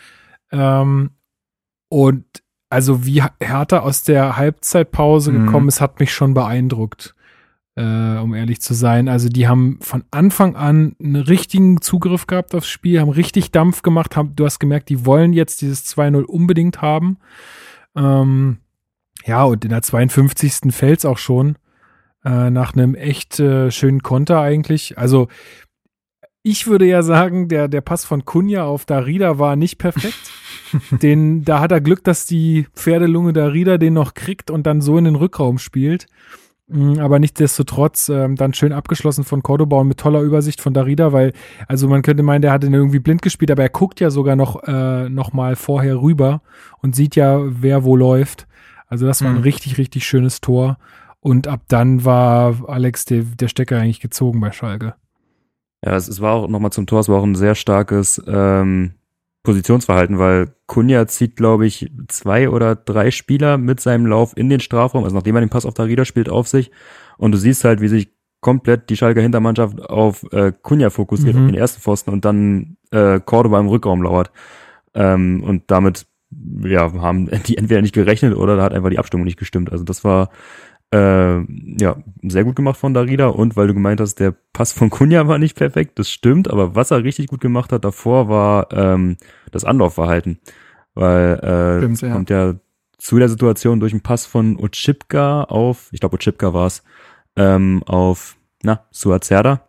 Ähm, 0.53 1.11
und 1.89 2.25
also 2.70 3.07
wie 3.07 3.22
Hertha 3.41 3.79
aus 3.79 4.03
der 4.03 4.37
Halbzeitpause 4.37 5.33
mhm. 5.33 5.47
gekommen 5.47 5.68
ist, 5.68 5.81
hat 5.81 6.01
mich 6.01 6.12
schon 6.12 6.35
beeindruckt 6.35 7.14
äh, 7.77 8.18
um 8.18 8.35
ehrlich 8.35 8.61
zu 8.61 8.75
sein. 8.75 9.09
Also 9.09 9.29
die 9.29 9.49
haben 9.49 9.79
von 9.81 10.05
Anfang 10.11 10.57
an 10.57 10.95
einen 11.03 11.16
richtigen 11.16 11.81
Zugriff 11.81 12.27
gehabt 12.27 12.55
aufs 12.55 12.68
Spiel, 12.68 13.01
haben 13.01 13.11
richtig 13.11 13.51
Dampf 13.51 13.83
gemacht, 13.83 14.16
haben, 14.16 14.37
du 14.37 14.45
hast 14.45 14.61
gemerkt, 14.61 14.89
die 14.89 15.05
wollen 15.05 15.33
jetzt 15.33 15.62
dieses 15.62 15.85
2-0 15.87 16.22
unbedingt 16.22 16.83
haben. 16.83 17.18
Ähm, 17.97 18.59
ja, 19.25 19.45
und 19.45 19.64
in 19.64 19.70
der 19.70 19.83
52. 19.83 20.72
fällt's 20.72 21.05
auch 21.05 21.18
schon 21.18 21.57
äh, 22.25 22.51
nach 22.51 22.75
einem 22.75 22.95
echt 22.95 23.41
äh, 23.41 23.70
schönen 23.70 24.03
Konter 24.03 24.41
eigentlich. 24.41 24.99
Also 24.99 25.29
ich 26.43 26.66
würde 26.66 26.85
ja 26.85 27.03
sagen, 27.03 27.49
der, 27.49 27.68
der 27.68 27.81
Pass 27.81 28.05
von 28.05 28.25
Kunja 28.25 28.64
auf 28.64 28.85
Darida 28.85 29.39
war 29.39 29.57
nicht 29.57 29.79
perfekt. 29.79 30.31
den, 31.03 31.45
da 31.45 31.61
hat 31.61 31.72
er 31.72 31.81
Glück, 31.81 32.05
dass 32.05 32.27
die 32.27 32.66
Pferdelunge 32.75 33.33
Darida 33.33 33.79
den 33.79 33.95
noch 33.95 34.14
kriegt 34.14 34.51
und 34.51 34.66
dann 34.66 34.83
so 34.83 34.99
in 34.99 35.05
den 35.05 35.16
Rückraum 35.16 35.59
spielt. 35.59 36.07
Mm, 36.67 36.99
aber 36.99 37.19
nichtsdestotrotz 37.19 38.09
ähm, 38.09 38.37
dann 38.37 38.55
schön 38.55 38.73
abgeschlossen 38.73 39.25
von 39.25 39.43
Cordoba 39.43 39.79
und 39.79 39.89
mit 39.89 39.99
toller 39.99 40.23
Übersicht 40.23 40.61
von 40.61 40.73
Darida, 40.73 41.12
weil, 41.12 41.33
also 41.69 41.89
man 41.89 42.03
könnte 42.03 42.23
meinen, 42.23 42.43
der 42.43 42.53
hat 42.53 42.65
ihn 42.65 42.73
irgendwie 42.73 43.01
blind 43.01 43.23
gespielt, 43.23 43.51
aber 43.51 43.62
er 43.62 43.69
guckt 43.69 44.01
ja 44.01 44.11
sogar 44.11 44.37
noch, 44.37 44.62
äh, 44.65 45.09
noch 45.09 45.33
mal 45.33 45.57
vorher 45.57 46.01
rüber 46.01 46.41
und 46.81 46.97
sieht 46.97 47.17
ja, 47.17 47.41
wer 47.45 47.85
wo 47.85 47.97
läuft. 47.97 48.47
Also 48.87 49.07
das 49.07 49.23
war 49.23 49.31
ein 49.31 49.39
mhm. 49.39 49.43
richtig, 49.43 49.79
richtig 49.79 50.07
schönes 50.07 50.41
Tor. 50.41 50.79
Und 51.21 51.49
ab 51.49 51.62
dann 51.69 52.05
war 52.05 52.69
Alex 52.69 53.07
der, 53.07 53.23
der 53.23 53.49
Stecker 53.49 53.79
eigentlich 53.79 54.01
gezogen 54.01 54.41
bei 54.41 54.53
Schalke. 54.53 54.95
Ja, 55.85 55.97
es, 55.97 56.09
es 56.09 56.21
war 56.21 56.35
auch 56.35 56.49
nochmal 56.49 56.73
zum 56.73 56.87
Tor, 56.87 57.01
es 57.01 57.09
war 57.09 57.19
auch 57.19 57.25
ein 57.25 57.35
sehr 57.35 57.55
starkes 57.55 58.23
ähm, 58.27 58.95
Positionsverhalten, 59.45 60.19
weil 60.19 60.49
Kunja 60.67 61.07
zieht, 61.07 61.37
glaube 61.37 61.67
ich, 61.67 61.93
zwei 62.09 62.49
oder 62.49 62.75
drei 62.75 63.11
Spieler 63.11 63.59
mit 63.59 63.79
seinem 63.79 64.07
Lauf 64.07 64.37
in 64.37 64.49
den 64.49 64.61
Strafraum, 64.61 65.05
also 65.05 65.15
nachdem 65.15 65.37
er 65.37 65.43
den 65.43 65.51
Pass 65.51 65.67
auf 65.67 65.75
Darida 65.75 66.05
spielt, 66.05 66.31
auf 66.31 66.49
sich. 66.49 66.71
Und 67.19 67.33
du 67.33 67.39
siehst 67.39 67.63
halt, 67.65 67.81
wie 67.81 67.89
sich 67.89 68.09
komplett 68.41 68.91
die 68.91 68.97
Schalker 68.97 69.21
Hintermannschaft 69.21 69.81
auf 69.83 70.25
äh, 70.33 70.53
Kunja 70.63 70.91
fokussiert, 70.91 71.35
mhm. 71.35 71.43
auf 71.43 71.47
den 71.51 71.59
ersten 71.59 71.81
Pfosten 71.81 72.11
und 72.11 72.25
dann 72.25 72.79
äh, 72.91 73.21
Cordoba 73.21 73.61
im 73.61 73.69
Rückraum 73.69 74.03
lauert. 74.03 74.33
Ähm, 74.95 75.43
und 75.45 75.65
damit 75.69 76.07
ja, 76.63 76.93
haben 76.95 77.29
die 77.47 77.59
entweder 77.59 77.83
nicht 77.83 77.95
gerechnet 77.95 78.35
oder 78.35 78.57
da 78.57 78.63
hat 78.63 78.73
einfach 78.73 78.91
die 78.91 78.99
Abstimmung 78.99 79.25
nicht 79.25 79.39
gestimmt. 79.39 79.71
Also 79.71 79.85
das 79.85 80.05
war 80.05 80.31
äh, 80.95 81.41
ja, 81.81 81.97
sehr 82.23 82.45
gut 82.45 82.55
gemacht 82.55 82.79
von 82.79 82.95
Darida 82.95 83.27
und 83.27 83.57
weil 83.57 83.67
du 83.67 83.75
gemeint 83.75 84.01
hast, 84.01 84.21
der 84.21 84.33
Pass 84.53 84.73
von 84.73 84.91
Kunja 84.91 85.27
war 85.27 85.39
nicht 85.39 85.57
perfekt, 85.57 85.99
das 85.99 86.09
stimmt, 86.09 86.49
aber 86.49 86.77
was 86.77 86.93
er 86.93 87.03
richtig 87.03 87.27
gut 87.27 87.41
gemacht 87.41 87.73
hat 87.73 87.85
davor 87.85 88.29
war 88.29 88.69
ähm, 88.73 89.17
das 89.51 89.65
Anlaufverhalten. 89.65 90.39
Weil 90.95 91.41
äh, 91.41 91.79
stimmt, 91.79 92.01
ja. 92.03 92.13
kommt 92.13 92.31
ja 92.31 92.55
zu 92.99 93.19
der 93.19 93.29
Situation 93.29 93.81
durch 93.81 93.93
einen 93.93 94.03
Pass 94.03 94.25
von 94.25 94.57
Ochipka 94.57 95.45
auf, 95.45 95.89
ich 95.91 95.99
glaube 95.99 96.17
Ochipka 96.17 96.55
war 96.55 96.67
es, 96.67 96.85
ähm, 97.37 97.83
auf, 97.87 98.37
na, 98.63 98.85
Suazerda. 98.93 99.67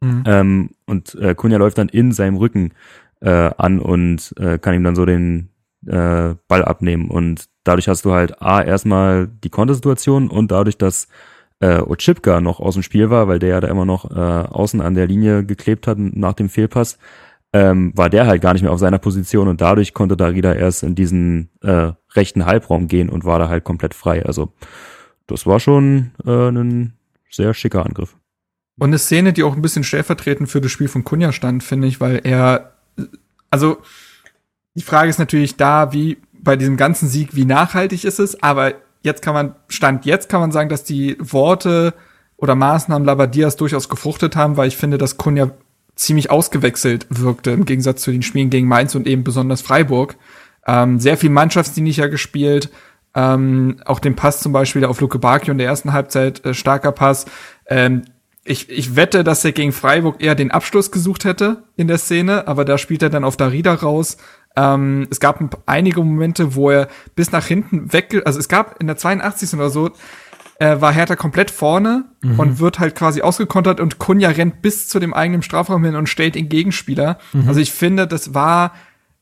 Mhm. 0.00 0.22
Ähm, 0.26 0.70
und 0.86 1.14
äh, 1.16 1.34
Kunja 1.34 1.58
läuft 1.58 1.76
dann 1.76 1.90
in 1.90 2.12
seinem 2.12 2.36
Rücken 2.36 2.72
äh, 3.20 3.50
an 3.58 3.80
und 3.80 4.34
äh, 4.38 4.58
kann 4.58 4.74
ihm 4.74 4.84
dann 4.84 4.96
so 4.96 5.04
den 5.04 5.50
äh, 5.86 6.34
Ball 6.46 6.64
abnehmen. 6.64 7.10
Und 7.10 7.48
dadurch 7.68 7.88
hast 7.88 8.04
du 8.04 8.12
halt 8.12 8.40
A, 8.40 8.62
erstmal 8.62 9.28
die 9.28 9.50
Kontersituation 9.50 10.28
und 10.28 10.50
dadurch, 10.50 10.78
dass 10.78 11.08
äh, 11.60 11.80
Ochipka 11.80 12.40
noch 12.40 12.60
aus 12.60 12.74
dem 12.74 12.82
Spiel 12.82 13.10
war, 13.10 13.28
weil 13.28 13.38
der 13.38 13.50
ja 13.50 13.60
da 13.60 13.68
immer 13.68 13.84
noch 13.84 14.10
äh, 14.10 14.14
außen 14.14 14.80
an 14.80 14.94
der 14.94 15.06
Linie 15.06 15.44
geklebt 15.44 15.86
hat 15.86 15.98
nach 15.98 16.32
dem 16.32 16.48
Fehlpass, 16.48 16.98
ähm, 17.52 17.92
war 17.96 18.10
der 18.10 18.26
halt 18.26 18.42
gar 18.42 18.52
nicht 18.52 18.62
mehr 18.62 18.72
auf 18.72 18.78
seiner 18.78 18.98
Position 18.98 19.48
und 19.48 19.60
dadurch 19.60 19.94
konnte 19.94 20.16
Darida 20.16 20.52
erst 20.52 20.82
in 20.82 20.94
diesen 20.94 21.50
äh, 21.62 21.92
rechten 22.14 22.46
Halbraum 22.46 22.88
gehen 22.88 23.08
und 23.08 23.24
war 23.24 23.38
da 23.38 23.48
halt 23.48 23.64
komplett 23.64 23.94
frei. 23.94 24.24
Also 24.24 24.52
das 25.26 25.46
war 25.46 25.60
schon 25.60 26.12
äh, 26.24 26.48
ein 26.48 26.94
sehr 27.30 27.54
schicker 27.54 27.84
Angriff. 27.84 28.16
Und 28.78 28.88
eine 28.88 28.98
Szene, 28.98 29.32
die 29.32 29.42
auch 29.42 29.56
ein 29.56 29.62
bisschen 29.62 29.84
stellvertretend 29.84 30.48
für 30.48 30.60
das 30.60 30.70
Spiel 30.70 30.88
von 30.88 31.04
Kunja 31.04 31.32
stand, 31.32 31.64
finde 31.64 31.88
ich, 31.88 32.00
weil 32.00 32.20
er, 32.22 32.72
also 33.50 33.78
die 34.74 34.82
Frage 34.84 35.10
ist 35.10 35.18
natürlich 35.18 35.56
da, 35.56 35.92
wie 35.92 36.18
bei 36.48 36.56
diesem 36.56 36.78
ganzen 36.78 37.10
Sieg, 37.10 37.36
wie 37.36 37.44
nachhaltig 37.44 38.04
ist 38.04 38.18
es, 38.18 38.42
aber 38.42 38.72
jetzt 39.02 39.20
kann 39.20 39.34
man, 39.34 39.54
Stand 39.68 40.06
jetzt 40.06 40.30
kann 40.30 40.40
man 40.40 40.50
sagen, 40.50 40.70
dass 40.70 40.82
die 40.82 41.18
Worte 41.20 41.92
oder 42.38 42.54
Maßnahmen 42.54 43.04
Labadias 43.04 43.56
durchaus 43.56 43.90
gefruchtet 43.90 44.34
haben, 44.34 44.56
weil 44.56 44.68
ich 44.68 44.78
finde, 44.78 44.96
dass 44.96 45.18
Kunja 45.18 45.50
ziemlich 45.94 46.30
ausgewechselt 46.30 47.06
wirkte 47.10 47.50
im 47.50 47.66
Gegensatz 47.66 48.00
zu 48.00 48.12
den 48.12 48.22
Spielen 48.22 48.48
gegen 48.48 48.66
Mainz 48.66 48.94
und 48.94 49.06
eben 49.06 49.24
besonders 49.24 49.60
Freiburg. 49.60 50.16
Ähm, 50.66 50.98
sehr 50.98 51.18
viel 51.18 51.28
mannschaftsdienlicher 51.28 52.08
gespielt. 52.08 52.70
Ähm, 53.14 53.82
auch 53.84 53.98
den 53.98 54.16
Pass 54.16 54.40
zum 54.40 54.52
Beispiel 54.52 54.86
auf 54.86 55.02
Luke 55.02 55.18
Bakio 55.18 55.52
in 55.52 55.58
der 55.58 55.66
ersten 55.66 55.92
Halbzeit, 55.92 56.42
äh, 56.46 56.54
starker 56.54 56.92
Pass. 56.92 57.26
Ähm, 57.66 58.04
ich, 58.42 58.70
ich 58.70 58.96
wette, 58.96 59.22
dass 59.22 59.44
er 59.44 59.52
gegen 59.52 59.72
Freiburg 59.72 60.22
eher 60.22 60.34
den 60.34 60.50
Abschluss 60.50 60.90
gesucht 60.90 61.26
hätte 61.26 61.64
in 61.76 61.88
der 61.88 61.98
Szene, 61.98 62.48
aber 62.48 62.64
da 62.64 62.78
spielt 62.78 63.02
er 63.02 63.10
dann 63.10 63.24
auf 63.24 63.36
Darida 63.36 63.74
raus. 63.74 64.16
Ähm, 64.58 65.06
es 65.10 65.20
gab 65.20 65.62
einige 65.66 66.02
Momente, 66.02 66.56
wo 66.56 66.70
er 66.70 66.88
bis 67.14 67.30
nach 67.30 67.46
hinten 67.46 67.92
weg, 67.92 68.20
also 68.24 68.40
es 68.40 68.48
gab 68.48 68.80
in 68.80 68.88
der 68.88 68.96
82. 68.96 69.54
oder 69.54 69.70
so, 69.70 69.90
äh, 70.58 70.80
war 70.80 70.92
Hertha 70.92 71.14
komplett 71.14 71.52
vorne 71.52 72.06
mhm. 72.22 72.40
und 72.40 72.58
wird 72.58 72.80
halt 72.80 72.96
quasi 72.96 73.22
ausgekontert 73.22 73.78
und 73.78 73.98
Kunja 73.98 74.30
rennt 74.30 74.60
bis 74.60 74.88
zu 74.88 74.98
dem 74.98 75.14
eigenen 75.14 75.42
Strafraum 75.42 75.84
hin 75.84 75.94
und 75.94 76.08
stellt 76.08 76.34
den 76.34 76.48
Gegenspieler. 76.48 77.18
Mhm. 77.32 77.46
Also 77.46 77.60
ich 77.60 77.72
finde, 77.72 78.08
das 78.08 78.34
war 78.34 78.72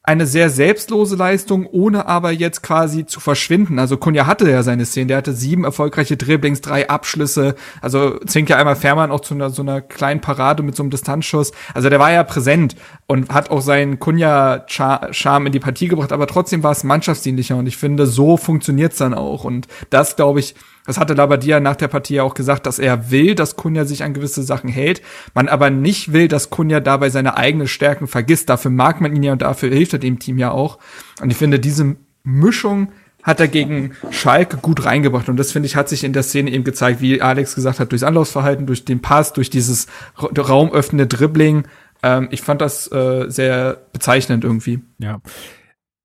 eine 0.06 0.24
sehr 0.24 0.50
selbstlose 0.50 1.16
Leistung, 1.16 1.66
ohne 1.66 2.06
aber 2.06 2.30
jetzt 2.30 2.62
quasi 2.62 3.06
zu 3.06 3.18
verschwinden. 3.18 3.80
Also 3.80 3.96
Kunja 3.96 4.26
hatte 4.26 4.48
ja 4.48 4.62
seine 4.62 4.86
Szene, 4.86 5.08
der 5.08 5.16
hatte 5.16 5.32
sieben 5.32 5.64
erfolgreiche 5.64 6.16
Dribblings, 6.16 6.60
drei 6.60 6.88
Abschlüsse, 6.88 7.56
also 7.82 8.18
zwingt 8.20 8.48
ja 8.48 8.56
einmal 8.56 8.76
Fährmann 8.76 9.10
auch 9.10 9.20
zu 9.20 9.34
einer, 9.34 9.50
so 9.50 9.62
einer 9.62 9.80
kleinen 9.80 10.20
Parade 10.20 10.62
mit 10.62 10.76
so 10.76 10.84
einem 10.84 10.90
Distanzschuss. 10.90 11.50
Also 11.74 11.90
der 11.90 11.98
war 11.98 12.12
ja 12.12 12.22
präsent 12.22 12.76
und 13.08 13.34
hat 13.34 13.50
auch 13.50 13.60
seinen 13.60 13.98
Kunja-Charme 13.98 15.46
in 15.46 15.52
die 15.52 15.60
Partie 15.60 15.88
gebracht, 15.88 16.12
aber 16.12 16.28
trotzdem 16.28 16.62
war 16.62 16.70
es 16.70 16.84
mannschaftsdienlicher 16.84 17.56
und 17.56 17.66
ich 17.66 17.76
finde, 17.76 18.06
so 18.06 18.36
funktioniert's 18.36 18.98
dann 18.98 19.12
auch 19.12 19.42
und 19.42 19.66
das, 19.90 20.14
glaube 20.14 20.38
ich, 20.38 20.54
das 20.86 20.98
hatte 20.98 21.14
Labadia 21.14 21.60
nach 21.60 21.76
der 21.76 21.88
Partie 21.88 22.14
ja 22.14 22.22
auch 22.22 22.34
gesagt, 22.34 22.66
dass 22.66 22.78
er 22.78 23.10
will, 23.10 23.34
dass 23.34 23.56
Kunja 23.56 23.84
sich 23.84 24.04
an 24.04 24.14
gewisse 24.14 24.42
Sachen 24.42 24.70
hält, 24.70 25.02
man 25.34 25.48
aber 25.48 25.70
nicht 25.70 26.12
will, 26.12 26.28
dass 26.28 26.50
Kunja 26.50 26.80
dabei 26.80 27.10
seine 27.10 27.36
eigenen 27.36 27.68
Stärken 27.68 28.06
vergisst. 28.06 28.48
Dafür 28.48 28.70
mag 28.70 29.00
man 29.00 29.14
ihn 29.14 29.22
ja 29.22 29.32
und 29.32 29.42
dafür 29.42 29.70
hilft 29.70 29.92
er 29.92 29.98
dem 29.98 30.18
Team 30.18 30.38
ja 30.38 30.50
auch. 30.50 30.78
Und 31.20 31.30
ich 31.30 31.36
finde, 31.36 31.58
diese 31.58 31.96
Mischung 32.22 32.88
hat 33.26 33.40
er 33.40 33.48
gegen 33.48 33.90
Schalke 34.10 34.56
gut 34.56 34.84
reingebracht. 34.84 35.28
Und 35.28 35.36
das, 35.36 35.50
finde 35.50 35.66
ich, 35.66 35.74
hat 35.74 35.88
sich 35.88 36.04
in 36.04 36.12
der 36.12 36.22
Szene 36.22 36.52
eben 36.52 36.62
gezeigt, 36.62 37.00
wie 37.00 37.20
Alex 37.20 37.56
gesagt 37.56 37.80
hat, 37.80 37.90
durchs 37.90 38.04
Anlaufverhalten, 38.04 38.66
durch 38.66 38.84
den 38.84 39.02
Pass, 39.02 39.32
durch 39.32 39.50
dieses 39.50 39.88
raumöffnende 40.16 41.08
Dribbling. 41.08 41.66
Ähm, 42.04 42.28
ich 42.30 42.42
fand 42.42 42.60
das 42.60 42.90
äh, 42.92 43.24
sehr 43.28 43.78
bezeichnend 43.92 44.44
irgendwie. 44.44 44.80
Ja. 44.98 45.20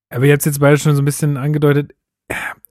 Aber 0.10 0.26
ihr 0.26 0.34
habt 0.34 0.46
jetzt 0.46 0.60
beide 0.60 0.80
schon 0.80 0.96
so 0.96 1.02
ein 1.04 1.06
bisschen 1.06 1.38
angedeutet, 1.38 1.94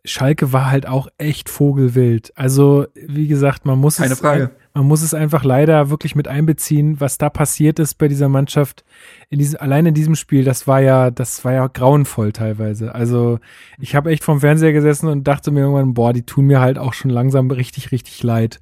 Schalke 0.05 0.53
war 0.53 0.71
halt 0.71 0.87
auch 0.87 1.09
echt 1.19 1.51
vogelwild. 1.51 2.33
Also, 2.35 2.87
wie 2.95 3.29
gesagt, 3.29 3.67
man 3.67 3.79
muss 3.79 3.99
Keine 3.99 4.15
es, 4.15 4.21
Frage. 4.21 4.51
man 4.73 4.87
muss 4.87 5.03
es 5.03 5.13
einfach 5.13 5.45
leider 5.45 5.91
wirklich 5.91 6.15
mit 6.15 6.27
einbeziehen, 6.27 7.01
was 7.01 7.19
da 7.19 7.29
passiert 7.29 7.79
ist 7.79 7.95
bei 7.95 8.09
dieser 8.09 8.29
Mannschaft. 8.29 8.85
In 9.29 9.39
diesem, 9.39 9.61
allein 9.61 9.87
in 9.87 9.95
diesem 9.95 10.15
Spiel, 10.15 10.45
das 10.45 10.67
war 10.67 10.81
ja, 10.81 11.11
das 11.11 11.45
war 11.45 11.53
ja 11.53 11.67
grauenvoll 11.67 12.33
teilweise. 12.33 12.95
Also, 12.95 13.41
ich 13.79 13.95
habe 13.95 14.11
echt 14.11 14.25
vom 14.25 14.41
Fernseher 14.41 14.73
gesessen 14.73 15.09
und 15.09 15.25
dachte 15.25 15.51
mir 15.51 15.61
irgendwann, 15.61 15.95
boah, 15.95 16.13
die 16.13 16.25
tun 16.25 16.47
mir 16.47 16.61
halt 16.61 16.79
auch 16.79 16.95
schon 16.95 17.11
langsam 17.11 17.51
richtig, 17.51 17.93
richtig 17.93 18.23
leid. 18.23 18.61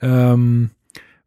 Ähm, 0.00 0.70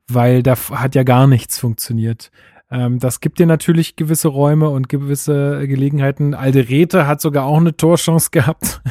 weil 0.08 0.42
da 0.42 0.56
hat 0.72 0.96
ja 0.96 1.04
gar 1.04 1.28
nichts 1.28 1.60
funktioniert. 1.60 2.32
Ähm, 2.72 3.00
das 3.00 3.20
gibt 3.20 3.40
dir 3.40 3.48
natürlich 3.48 3.96
gewisse 3.96 4.28
Räume 4.28 4.70
und 4.70 4.90
gewisse 4.90 5.68
Gelegenheiten. 5.68 6.36
Alderete 6.36 7.08
hat 7.08 7.20
sogar 7.20 7.46
auch 7.46 7.58
eine 7.58 7.76
Torchance 7.76 8.30
gehabt. 8.32 8.82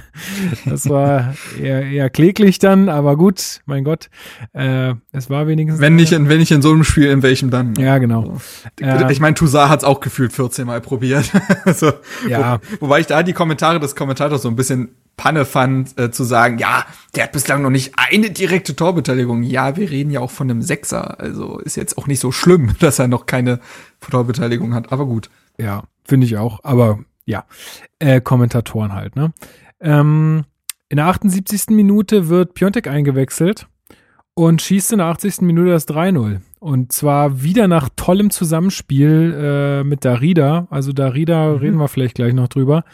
das 0.64 0.88
war 0.88 1.34
eher, 1.60 1.82
eher 1.82 2.10
kläglich 2.10 2.58
dann, 2.58 2.88
aber 2.88 3.16
gut, 3.16 3.60
mein 3.66 3.84
Gott. 3.84 4.10
Äh, 4.52 4.94
es 5.12 5.30
war 5.30 5.46
wenigstens. 5.46 5.80
Wenn 5.80 5.96
nicht, 5.96 6.12
in, 6.12 6.28
wenn 6.28 6.38
nicht 6.38 6.50
in 6.50 6.62
so 6.62 6.72
einem 6.72 6.84
Spiel, 6.84 7.08
in 7.08 7.22
welchem 7.22 7.50
dann? 7.50 7.74
Ja, 7.76 7.98
genau. 7.98 8.38
So. 8.78 8.84
Äh, 8.84 9.12
ich 9.12 9.20
meine, 9.20 9.34
Toussaint 9.34 9.70
hat 9.70 9.80
es 9.80 9.84
auch 9.84 10.00
gefühlt 10.00 10.32
14 10.32 10.66
Mal 10.66 10.80
probiert. 10.80 11.30
also, 11.64 11.92
ja. 12.28 12.60
Wo, 12.80 12.86
wobei 12.86 13.00
ich 13.00 13.06
da 13.06 13.22
die 13.22 13.32
Kommentare 13.32 13.78
des 13.78 13.94
Kommentators 13.94 14.42
so 14.42 14.48
ein 14.48 14.56
bisschen 14.56 14.88
Panne 15.18 15.44
fand, 15.44 15.98
äh, 15.98 16.10
zu 16.10 16.24
sagen, 16.24 16.56
ja, 16.56 16.86
der 17.14 17.24
hat 17.24 17.32
bislang 17.32 17.60
noch 17.60 17.70
nicht 17.70 17.92
eine 17.96 18.30
direkte 18.30 18.74
Torbeteiligung. 18.74 19.42
Ja, 19.42 19.76
wir 19.76 19.90
reden 19.90 20.10
ja 20.10 20.20
auch 20.20 20.30
von 20.30 20.50
einem 20.50 20.62
Sechser. 20.62 21.20
Also 21.20 21.58
ist 21.58 21.76
jetzt 21.76 21.98
auch 21.98 22.06
nicht 22.06 22.20
so 22.20 22.32
schlimm, 22.32 22.74
dass 22.80 22.98
er 22.98 23.08
noch 23.08 23.26
keine 23.26 23.60
Torbeteiligung 24.10 24.72
hat. 24.72 24.90
Aber 24.92 25.04
gut. 25.04 25.28
Ja, 25.58 25.82
finde 26.04 26.26
ich 26.26 26.38
auch. 26.38 26.60
Aber 26.62 27.00
ja, 27.26 27.44
äh, 27.98 28.22
Kommentatoren 28.22 28.94
halt, 28.94 29.16
ne? 29.16 29.34
Ähm, 29.80 30.44
in 30.88 30.96
der 30.96 31.06
78. 31.06 31.66
Minute 31.70 32.28
wird 32.28 32.54
Piontek 32.54 32.86
eingewechselt 32.86 33.66
und 34.34 34.62
schießt 34.62 34.92
in 34.92 34.98
der 34.98 35.08
80. 35.08 35.42
Minute 35.42 35.70
das 35.70 35.86
3-0. 35.88 36.40
Und 36.60 36.92
zwar 36.92 37.42
wieder 37.42 37.68
nach 37.68 37.88
tollem 37.94 38.30
Zusammenspiel 38.30 39.34
äh, 39.38 39.84
mit 39.84 40.04
Darida. 40.04 40.66
Also 40.70 40.92
Darida 40.92 41.52
mhm. 41.52 41.56
reden 41.58 41.76
wir 41.78 41.88
vielleicht 41.88 42.16
gleich 42.16 42.34
noch 42.34 42.48
drüber. 42.48 42.84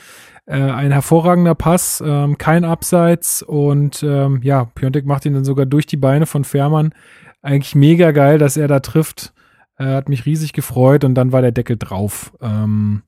Äh, 0.47 0.61
ein 0.61 0.93
hervorragender 0.93 1.55
Pass, 1.55 2.03
ähm, 2.05 2.37
kein 2.37 2.65
Abseits 2.65 3.43
und 3.43 4.03
ähm, 4.03 4.41
ja, 4.43 4.67
Piontek 4.67 5.07
macht 5.07 5.25
ihn 5.25 5.33
dann 5.33 5.45
sogar 5.45 5.65
durch 5.65 5.87
die 5.87 5.97
Beine 5.97 6.27
von 6.27 6.45
Fährmann. 6.45 6.93
Eigentlich 7.41 7.75
mega 7.75 8.11
geil, 8.11 8.39
dass 8.39 8.59
er 8.59 8.69
da 8.69 8.81
trifft. 8.81 9.33
Äh, 9.79 9.87
hat 9.87 10.09
mich 10.11 10.27
riesig 10.27 10.53
gefreut 10.53 11.05
und 11.05 11.15
dann 11.15 11.33
war 11.33 11.41
der 11.41 11.53
Deckel 11.53 11.79
drauf. 11.79 12.33
Ähm, 12.43 13.03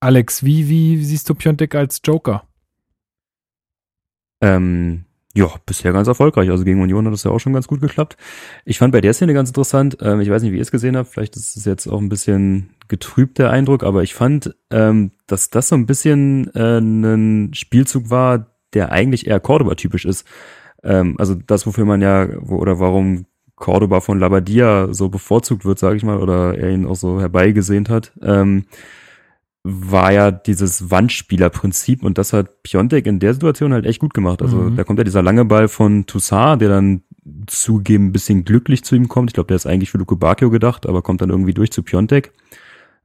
Alex, 0.00 0.44
wie, 0.44 0.68
wie 0.68 1.02
siehst 1.04 1.28
du 1.30 1.34
Piontek 1.34 1.74
als 1.74 2.00
Joker? 2.04 2.42
Ähm, 4.42 5.05
ja, 5.36 5.50
bisher 5.66 5.92
ganz 5.92 6.08
erfolgreich. 6.08 6.50
Also 6.50 6.64
gegen 6.64 6.80
Union 6.80 7.06
hat 7.06 7.12
das 7.12 7.24
ja 7.24 7.30
auch 7.30 7.38
schon 7.38 7.52
ganz 7.52 7.68
gut 7.68 7.80
geklappt. 7.80 8.16
Ich 8.64 8.78
fand 8.78 8.92
bei 8.92 9.00
der 9.00 9.12
Szene 9.12 9.34
ganz 9.34 9.50
interessant, 9.50 9.98
ähm, 10.00 10.20
ich 10.20 10.30
weiß 10.30 10.42
nicht, 10.42 10.52
wie 10.52 10.56
ihr 10.56 10.62
es 10.62 10.70
gesehen 10.70 10.96
habt, 10.96 11.10
vielleicht 11.10 11.36
ist 11.36 11.56
es 11.56 11.64
jetzt 11.64 11.86
auch 11.86 12.00
ein 12.00 12.08
bisschen 12.08 12.70
getrübt, 12.88 13.38
der 13.38 13.50
Eindruck, 13.50 13.84
aber 13.84 14.02
ich 14.02 14.14
fand, 14.14 14.56
ähm, 14.70 15.10
dass 15.26 15.50
das 15.50 15.68
so 15.68 15.74
ein 15.74 15.86
bisschen 15.86 16.52
äh, 16.54 16.78
ein 16.78 17.52
Spielzug 17.52 18.10
war, 18.10 18.46
der 18.72 18.92
eigentlich 18.92 19.26
eher 19.26 19.40
Cordoba-typisch 19.40 20.06
ist. 20.06 20.26
Ähm, 20.82 21.16
also 21.18 21.34
das, 21.34 21.66
wofür 21.66 21.84
man 21.84 22.00
ja, 22.00 22.28
wo, 22.40 22.56
oder 22.56 22.80
warum 22.80 23.26
Cordoba 23.56 24.00
von 24.00 24.18
Labadia 24.18 24.88
so 24.92 25.08
bevorzugt 25.08 25.64
wird, 25.64 25.78
sage 25.78 25.96
ich 25.96 26.02
mal, 26.02 26.18
oder 26.18 26.56
er 26.56 26.70
ihn 26.70 26.86
auch 26.86 26.96
so 26.96 27.20
herbeigesehnt 27.20 27.88
hat. 27.88 28.12
Ähm, 28.22 28.66
war 29.68 30.12
ja 30.12 30.30
dieses 30.30 30.90
Wandspielerprinzip 30.90 32.04
und 32.04 32.18
das 32.18 32.32
hat 32.32 32.62
Piontek 32.62 33.06
in 33.06 33.18
der 33.18 33.34
Situation 33.34 33.72
halt 33.72 33.84
echt 33.84 33.98
gut 33.98 34.14
gemacht. 34.14 34.40
Also 34.40 34.58
mhm. 34.58 34.76
da 34.76 34.84
kommt 34.84 34.98
ja 35.00 35.04
dieser 35.04 35.22
lange 35.22 35.44
Ball 35.44 35.66
von 35.66 36.06
Toussaint, 36.06 36.62
der 36.62 36.68
dann 36.68 37.02
zugeben 37.48 38.06
ein 38.06 38.12
bisschen 38.12 38.44
glücklich 38.44 38.84
zu 38.84 38.94
ihm 38.94 39.08
kommt. 39.08 39.30
Ich 39.30 39.34
glaube, 39.34 39.48
der 39.48 39.56
ist 39.56 39.66
eigentlich 39.66 39.90
für 39.90 39.98
Luke 39.98 40.14
Bacchio 40.14 40.50
gedacht, 40.50 40.86
aber 40.86 41.02
kommt 41.02 41.20
dann 41.20 41.30
irgendwie 41.30 41.52
durch 41.52 41.72
zu 41.72 41.82
Piontek. 41.82 42.32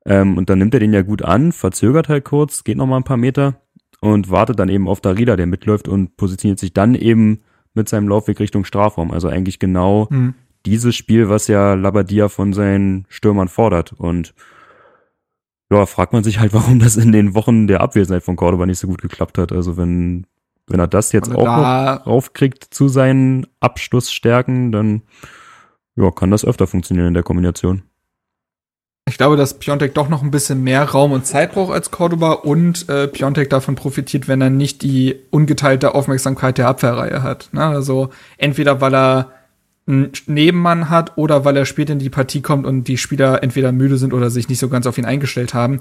Ähm, 0.05 0.37
und 0.37 0.49
dann 0.49 0.59
nimmt 0.59 0.75
er 0.75 0.79
den 0.79 0.93
ja 0.93 1.01
gut 1.01 1.23
an, 1.23 1.51
verzögert 1.51 2.09
halt 2.09 2.25
kurz, 2.25 2.63
geht 2.63 2.77
noch 2.77 2.85
mal 2.85 2.97
ein 2.97 3.03
paar 3.03 3.17
Meter 3.17 3.55
und 3.99 4.29
wartet 4.29 4.59
dann 4.59 4.69
eben 4.69 4.87
auf 4.87 5.01
Darida, 5.01 5.35
der 5.35 5.47
mitläuft 5.47 5.87
und 5.87 6.15
positioniert 6.15 6.59
sich 6.59 6.73
dann 6.73 6.93
eben 6.93 7.39
mit 7.73 7.89
seinem 7.89 8.07
Laufweg 8.07 8.39
Richtung 8.39 8.65
Strafraum. 8.65 9.11
Also 9.11 9.27
eigentlich 9.29 9.57
genau 9.57 10.07
mhm. 10.11 10.35
dieses 10.65 10.95
Spiel, 10.95 11.29
was 11.29 11.47
ja 11.47 11.73
Labadia 11.73 12.29
von 12.29 12.53
seinen 12.53 13.05
Stürmern 13.09 13.47
fordert. 13.47 13.93
Und 13.93 14.33
ja, 15.71 15.85
fragt 15.85 16.13
man 16.13 16.23
sich 16.23 16.39
halt, 16.39 16.53
warum 16.53 16.79
das 16.79 16.97
in 16.97 17.11
den 17.11 17.33
Wochen 17.33 17.67
der 17.67 17.81
Abwesenheit 17.81 18.23
von 18.23 18.35
Cordoba 18.35 18.65
nicht 18.65 18.79
so 18.79 18.87
gut 18.87 19.01
geklappt 19.01 19.37
hat. 19.37 19.51
Also 19.51 19.77
wenn, 19.77 20.27
wenn 20.67 20.79
er 20.79 20.87
das 20.87 21.11
jetzt 21.11 21.33
auch 21.33 21.43
da 21.43 21.95
noch 21.95 22.07
raufkriegt 22.07 22.73
zu 22.73 22.87
seinen 22.87 23.47
Abschlussstärken, 23.59 24.71
dann 24.71 25.01
ja, 25.95 26.11
kann 26.11 26.31
das 26.31 26.45
öfter 26.45 26.67
funktionieren 26.67 27.07
in 27.07 27.13
der 27.13 27.23
Kombination. 27.23 27.83
Ich 29.07 29.17
glaube, 29.17 29.35
dass 29.35 29.59
Piontek 29.59 29.93
doch 29.93 30.09
noch 30.09 30.21
ein 30.21 30.31
bisschen 30.31 30.63
mehr 30.63 30.83
Raum 30.83 31.11
und 31.11 31.25
Zeit 31.25 31.53
braucht 31.53 31.73
als 31.73 31.91
Cordoba 31.91 32.33
und 32.33 32.87
äh, 32.87 33.07
Piontek 33.07 33.49
davon 33.49 33.75
profitiert, 33.75 34.27
wenn 34.27 34.41
er 34.41 34.49
nicht 34.49 34.83
die 34.83 35.15
ungeteilte 35.31 35.95
Aufmerksamkeit 35.95 36.57
der 36.57 36.67
Abwehrreihe 36.67 37.23
hat. 37.23 37.49
Ne? 37.51 37.65
Also 37.65 38.11
entweder 38.37 38.79
weil 38.79 38.95
er 38.95 39.31
einen 39.87 40.11
Nebenmann 40.27 40.89
hat 40.89 41.17
oder 41.17 41.43
weil 41.43 41.57
er 41.57 41.65
später 41.65 41.93
in 41.93 41.99
die 41.99 42.09
Partie 42.09 42.41
kommt 42.41 42.65
und 42.65 42.87
die 42.87 42.97
Spieler 42.97 43.43
entweder 43.43 43.71
müde 43.71 43.97
sind 43.97 44.13
oder 44.13 44.29
sich 44.29 44.47
nicht 44.47 44.59
so 44.59 44.69
ganz 44.69 44.85
auf 44.85 44.97
ihn 44.97 45.05
eingestellt 45.05 45.53
haben. 45.53 45.79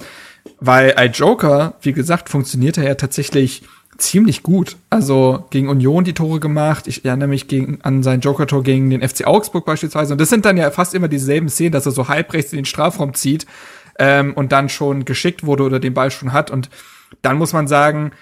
Weil 0.59 0.93
als 0.93 1.19
Joker, 1.19 1.75
wie 1.83 1.93
gesagt, 1.93 2.29
funktioniert 2.29 2.79
er 2.79 2.85
ja 2.85 2.95
tatsächlich 2.95 3.63
ziemlich 3.99 4.43
gut. 4.43 4.77
Also 4.89 5.45
gegen 5.51 5.69
Union 5.69 6.05
die 6.05 6.15
Tore 6.15 6.41
gemacht. 6.41 6.87
Ich 6.87 7.05
erinnere 7.05 7.29
mich 7.29 7.49
gegen, 7.49 7.81
an 7.83 8.03
sein 8.03 8.21
Joker-Tor 8.21 8.63
gegen 8.63 8.91
den 8.91 9.07
FC 9.07 9.27
Augsburg 9.27 9.65
beispielsweise. 9.65 10.15
Und 10.15 10.21
das 10.21 10.31
sind 10.31 10.45
dann 10.45 10.57
ja 10.57 10.71
fast 10.71 10.95
immer 10.95 11.09
dieselben 11.09 11.49
Szenen, 11.49 11.73
dass 11.73 11.87
er 11.87 11.93
so 11.93 12.09
halbrechts 12.09 12.53
in 12.53 12.59
den 12.59 12.65
Strafraum 12.65 13.15
zieht 13.15 13.47
ähm, 13.99 14.33
und 14.35 14.53
dann 14.53 14.69
schon 14.69 15.05
geschickt 15.05 15.45
wurde 15.45 15.63
oder 15.65 15.79
den 15.79 15.95
Ball 15.95 16.11
schon 16.11 16.33
hat. 16.33 16.51
Und 16.51 16.71
dann 17.23 17.37
muss 17.37 17.53
man 17.53 17.69
sagen, 17.69 18.13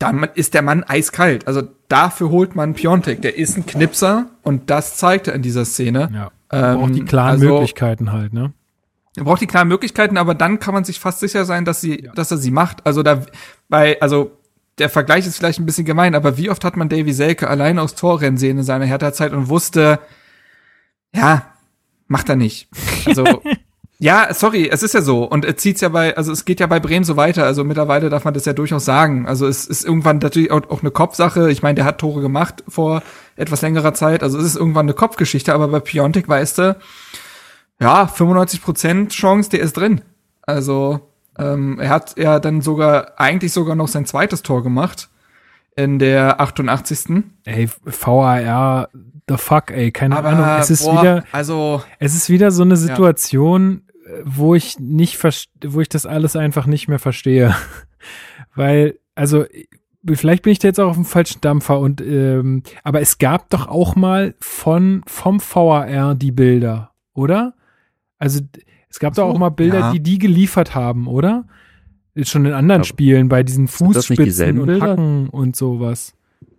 dann 0.00 0.26
ist 0.34 0.54
der 0.54 0.62
Mann 0.62 0.82
eiskalt. 0.82 1.46
Also 1.46 1.62
dafür 1.88 2.30
holt 2.30 2.56
man 2.56 2.74
Piontek. 2.74 3.22
Der 3.22 3.36
ist 3.38 3.56
ein 3.56 3.66
Knipser 3.66 4.26
und 4.42 4.68
das 4.70 4.96
zeigt 4.96 5.28
er 5.28 5.34
in 5.34 5.42
dieser 5.42 5.64
Szene. 5.64 6.10
Ja. 6.12 6.30
Er 6.48 6.74
braucht 6.74 6.94
die 6.96 7.00
Ähm, 7.00 7.06
klaren 7.06 7.30
also- 7.32 7.46
Möglichkeiten 7.46 8.10
halt, 8.10 8.32
ne? 8.32 8.52
Er 9.16 9.24
braucht 9.24 9.40
die 9.40 9.46
klaren 9.46 9.68
Möglichkeiten, 9.68 10.16
aber 10.16 10.34
dann 10.34 10.58
kann 10.60 10.72
man 10.72 10.84
sich 10.84 10.98
fast 11.00 11.20
sicher 11.20 11.44
sein, 11.44 11.64
dass 11.64 11.80
sie, 11.80 12.08
dass 12.14 12.30
er 12.30 12.38
sie 12.38 12.50
macht. 12.50 12.86
Also 12.86 13.02
da, 13.02 13.22
bei, 13.68 14.00
also 14.00 14.36
der 14.78 14.88
Vergleich 14.88 15.26
ist 15.26 15.36
vielleicht 15.36 15.58
ein 15.58 15.66
bisschen 15.66 15.84
gemein, 15.84 16.14
aber 16.14 16.38
wie 16.38 16.48
oft 16.48 16.64
hat 16.64 16.76
man 16.76 16.88
Davy 16.88 17.12
Selke 17.12 17.48
alleine 17.48 17.82
aus 17.82 17.94
Torrennen 17.96 18.38
sehen 18.38 18.58
in 18.58 18.64
seiner 18.64 18.86
Hertha-Zeit 18.86 19.32
und 19.32 19.48
wusste, 19.48 19.98
ja, 21.14 21.44
macht 22.06 22.28
er 22.28 22.36
nicht. 22.36 22.68
Also, 23.04 23.24
ja, 24.02 24.32
sorry, 24.32 24.66
es 24.72 24.82
ist 24.82 24.94
ja 24.94 25.02
so. 25.02 25.24
Und 25.24 25.44
es 25.44 25.56
zieht's 25.56 25.82
ja 25.82 25.90
bei, 25.90 26.16
also 26.16 26.32
es 26.32 26.46
geht 26.46 26.58
ja 26.58 26.66
bei 26.66 26.80
Bremen 26.80 27.04
so 27.04 27.18
weiter. 27.18 27.44
Also 27.44 27.64
mittlerweile 27.64 28.08
darf 28.08 28.24
man 28.24 28.32
das 28.32 28.46
ja 28.46 28.54
durchaus 28.54 28.86
sagen. 28.86 29.26
Also 29.26 29.46
es 29.46 29.66
ist 29.66 29.84
irgendwann 29.84 30.18
natürlich 30.18 30.50
auch, 30.50 30.62
auch 30.70 30.80
eine 30.80 30.90
Kopfsache. 30.90 31.50
Ich 31.50 31.62
meine, 31.62 31.74
der 31.74 31.84
hat 31.84 31.98
Tore 31.98 32.22
gemacht 32.22 32.64
vor 32.66 33.02
etwas 33.36 33.60
längerer 33.60 33.92
Zeit. 33.92 34.22
Also 34.22 34.38
es 34.38 34.44
ist 34.44 34.56
irgendwann 34.56 34.86
eine 34.86 34.94
Kopfgeschichte, 34.94 35.52
aber 35.52 35.68
bei 35.68 35.80
Piontek 35.80 36.26
weißt 36.26 36.58
du, 36.58 36.76
ja, 37.78 38.04
95% 38.04 39.10
Chance, 39.10 39.50
der 39.50 39.60
ist 39.60 39.76
drin. 39.76 40.00
Also, 40.42 41.00
ähm, 41.38 41.78
er 41.78 41.90
hat 41.90 42.18
ja 42.18 42.40
dann 42.40 42.62
sogar, 42.62 43.20
eigentlich 43.20 43.52
sogar 43.52 43.74
noch 43.74 43.88
sein 43.88 44.06
zweites 44.06 44.42
Tor 44.42 44.62
gemacht 44.62 45.10
in 45.76 45.98
der 45.98 46.40
88. 46.40 47.22
Ey, 47.44 47.68
VAR, 47.84 48.88
the 49.28 49.36
fuck, 49.36 49.70
ey, 49.70 49.92
keine 49.92 50.16
Aber, 50.16 50.30
Ahnung. 50.30 50.46
Es 50.58 50.70
ist 50.70 50.84
boah, 50.84 51.00
wieder, 51.00 51.24
also, 51.32 51.82
es 51.98 52.14
ist 52.14 52.30
wieder 52.30 52.50
so 52.50 52.62
eine 52.62 52.76
Situation, 52.76 53.82
wo 54.24 54.54
ich 54.54 54.78
nicht 54.78 55.18
wo 55.64 55.80
ich 55.80 55.88
das 55.88 56.06
alles 56.06 56.36
einfach 56.36 56.66
nicht 56.66 56.88
mehr 56.88 56.98
verstehe. 56.98 57.54
Weil, 58.54 58.98
also, 59.14 59.44
vielleicht 60.06 60.42
bin 60.42 60.52
ich 60.52 60.58
da 60.58 60.68
jetzt 60.68 60.80
auch 60.80 60.88
auf 60.90 60.96
dem 60.96 61.04
falschen 61.04 61.40
Dampfer 61.40 61.78
und, 61.80 62.00
ähm, 62.00 62.62
aber 62.82 63.00
es 63.00 63.18
gab 63.18 63.50
doch 63.50 63.68
auch 63.68 63.96
mal 63.96 64.34
von, 64.40 65.02
vom 65.06 65.40
VAR 65.40 66.14
die 66.14 66.32
Bilder, 66.32 66.90
oder? 67.14 67.54
Also, 68.18 68.40
es 68.88 68.98
gab 68.98 69.14
doch 69.14 69.24
So, 69.28 69.34
auch 69.34 69.38
mal 69.38 69.50
Bilder, 69.50 69.78
ja. 69.78 69.92
die 69.92 70.00
die 70.00 70.18
geliefert 70.18 70.74
haben, 70.74 71.06
oder? 71.06 71.44
Schon 72.22 72.44
in 72.44 72.52
anderen 72.52 72.80
Aber 72.80 72.86
Spielen, 72.88 73.28
bei 73.28 73.42
diesen 73.42 73.68
Fußspitzen 73.68 74.58
und 74.60 74.66
Bilder? 74.66 74.86
Hacken 74.90 75.28
und 75.28 75.54
sowas. 75.54 76.12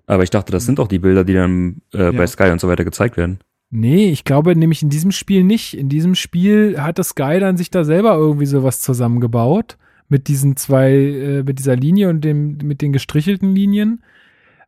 Aber 0.07 0.23
ich 0.23 0.29
dachte, 0.29 0.51
das 0.51 0.65
sind 0.65 0.79
auch 0.79 0.87
die 0.87 0.99
Bilder, 0.99 1.23
die 1.23 1.33
dann 1.33 1.81
äh, 1.93 2.05
Ja. 2.05 2.11
bei 2.11 2.25
Sky 2.27 2.51
und 2.51 2.61
so 2.61 2.67
weiter 2.67 2.83
gezeigt 2.85 3.17
werden. 3.17 3.39
Nee, 3.71 4.11
ich 4.11 4.25
glaube 4.25 4.55
nämlich 4.55 4.83
in 4.83 4.89
diesem 4.89 5.11
Spiel 5.11 5.45
nicht. 5.45 5.77
In 5.77 5.87
diesem 5.87 6.13
Spiel 6.13 6.79
hat 6.81 6.99
das 6.99 7.09
Sky 7.09 7.39
dann 7.39 7.55
sich 7.55 7.71
da 7.71 7.85
selber 7.85 8.15
irgendwie 8.15 8.45
sowas 8.45 8.81
zusammengebaut. 8.81 9.77
Mit 10.09 10.27
diesen 10.27 10.57
zwei, 10.57 10.91
äh, 10.91 11.43
mit 11.43 11.57
dieser 11.57 11.77
Linie 11.77 12.09
und 12.09 12.21
dem, 12.21 12.57
mit 12.57 12.81
den 12.81 12.91
gestrichelten 12.91 13.55
Linien. 13.55 14.03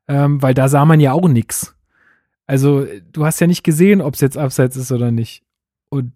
Ähm, 0.07 0.41
weil 0.41 0.53
da 0.53 0.69
sah 0.69 0.85
man 0.85 1.01
ja 1.01 1.11
auch 1.11 1.27
nix. 1.27 1.75
Also, 2.45 2.85
du 3.11 3.25
hast 3.25 3.41
ja 3.41 3.47
nicht 3.47 3.63
gesehen, 3.63 4.01
ob 4.01 4.13
es 4.13 4.21
jetzt 4.21 4.37
abseits 4.37 4.77
ist 4.77 4.91
oder 4.91 5.11
nicht. 5.11 5.43
Und 5.89 6.11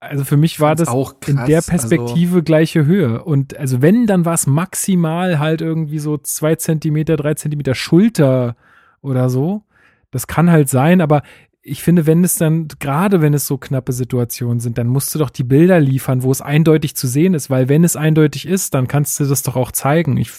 also 0.00 0.24
für 0.24 0.36
mich 0.36 0.60
war 0.60 0.76
das 0.76 0.88
auch 0.88 1.14
in 1.26 1.36
krass, 1.36 1.46
der 1.46 1.56
also- 1.58 1.70
Perspektive 1.70 2.42
gleiche 2.44 2.86
Höhe. 2.86 3.24
Und 3.24 3.56
also 3.56 3.82
wenn, 3.82 4.06
dann 4.06 4.24
war 4.24 4.34
es 4.34 4.46
maximal 4.46 5.40
halt 5.40 5.60
irgendwie 5.60 5.98
so 5.98 6.18
zwei 6.18 6.54
Zentimeter, 6.54 7.16
drei 7.16 7.34
Zentimeter 7.34 7.74
Schulter 7.74 8.56
oder 9.02 9.28
so. 9.28 9.64
Das 10.10 10.26
kann 10.26 10.50
halt 10.50 10.68
sein, 10.68 11.00
aber 11.00 11.22
ich 11.68 11.82
finde, 11.82 12.06
wenn 12.06 12.24
es 12.24 12.36
dann, 12.36 12.68
gerade 12.78 13.20
wenn 13.20 13.34
es 13.34 13.46
so 13.46 13.58
knappe 13.58 13.92
Situationen 13.92 14.60
sind, 14.60 14.78
dann 14.78 14.86
musst 14.86 15.14
du 15.14 15.18
doch 15.18 15.30
die 15.30 15.44
Bilder 15.44 15.80
liefern, 15.80 16.22
wo 16.22 16.30
es 16.30 16.40
eindeutig 16.40 16.96
zu 16.96 17.06
sehen 17.06 17.34
ist, 17.34 17.50
weil 17.50 17.68
wenn 17.68 17.84
es 17.84 17.96
eindeutig 17.96 18.46
ist, 18.46 18.74
dann 18.74 18.88
kannst 18.88 19.18
du 19.20 19.24
das 19.24 19.42
doch 19.42 19.56
auch 19.56 19.72
zeigen. 19.72 20.16
Ich 20.16 20.30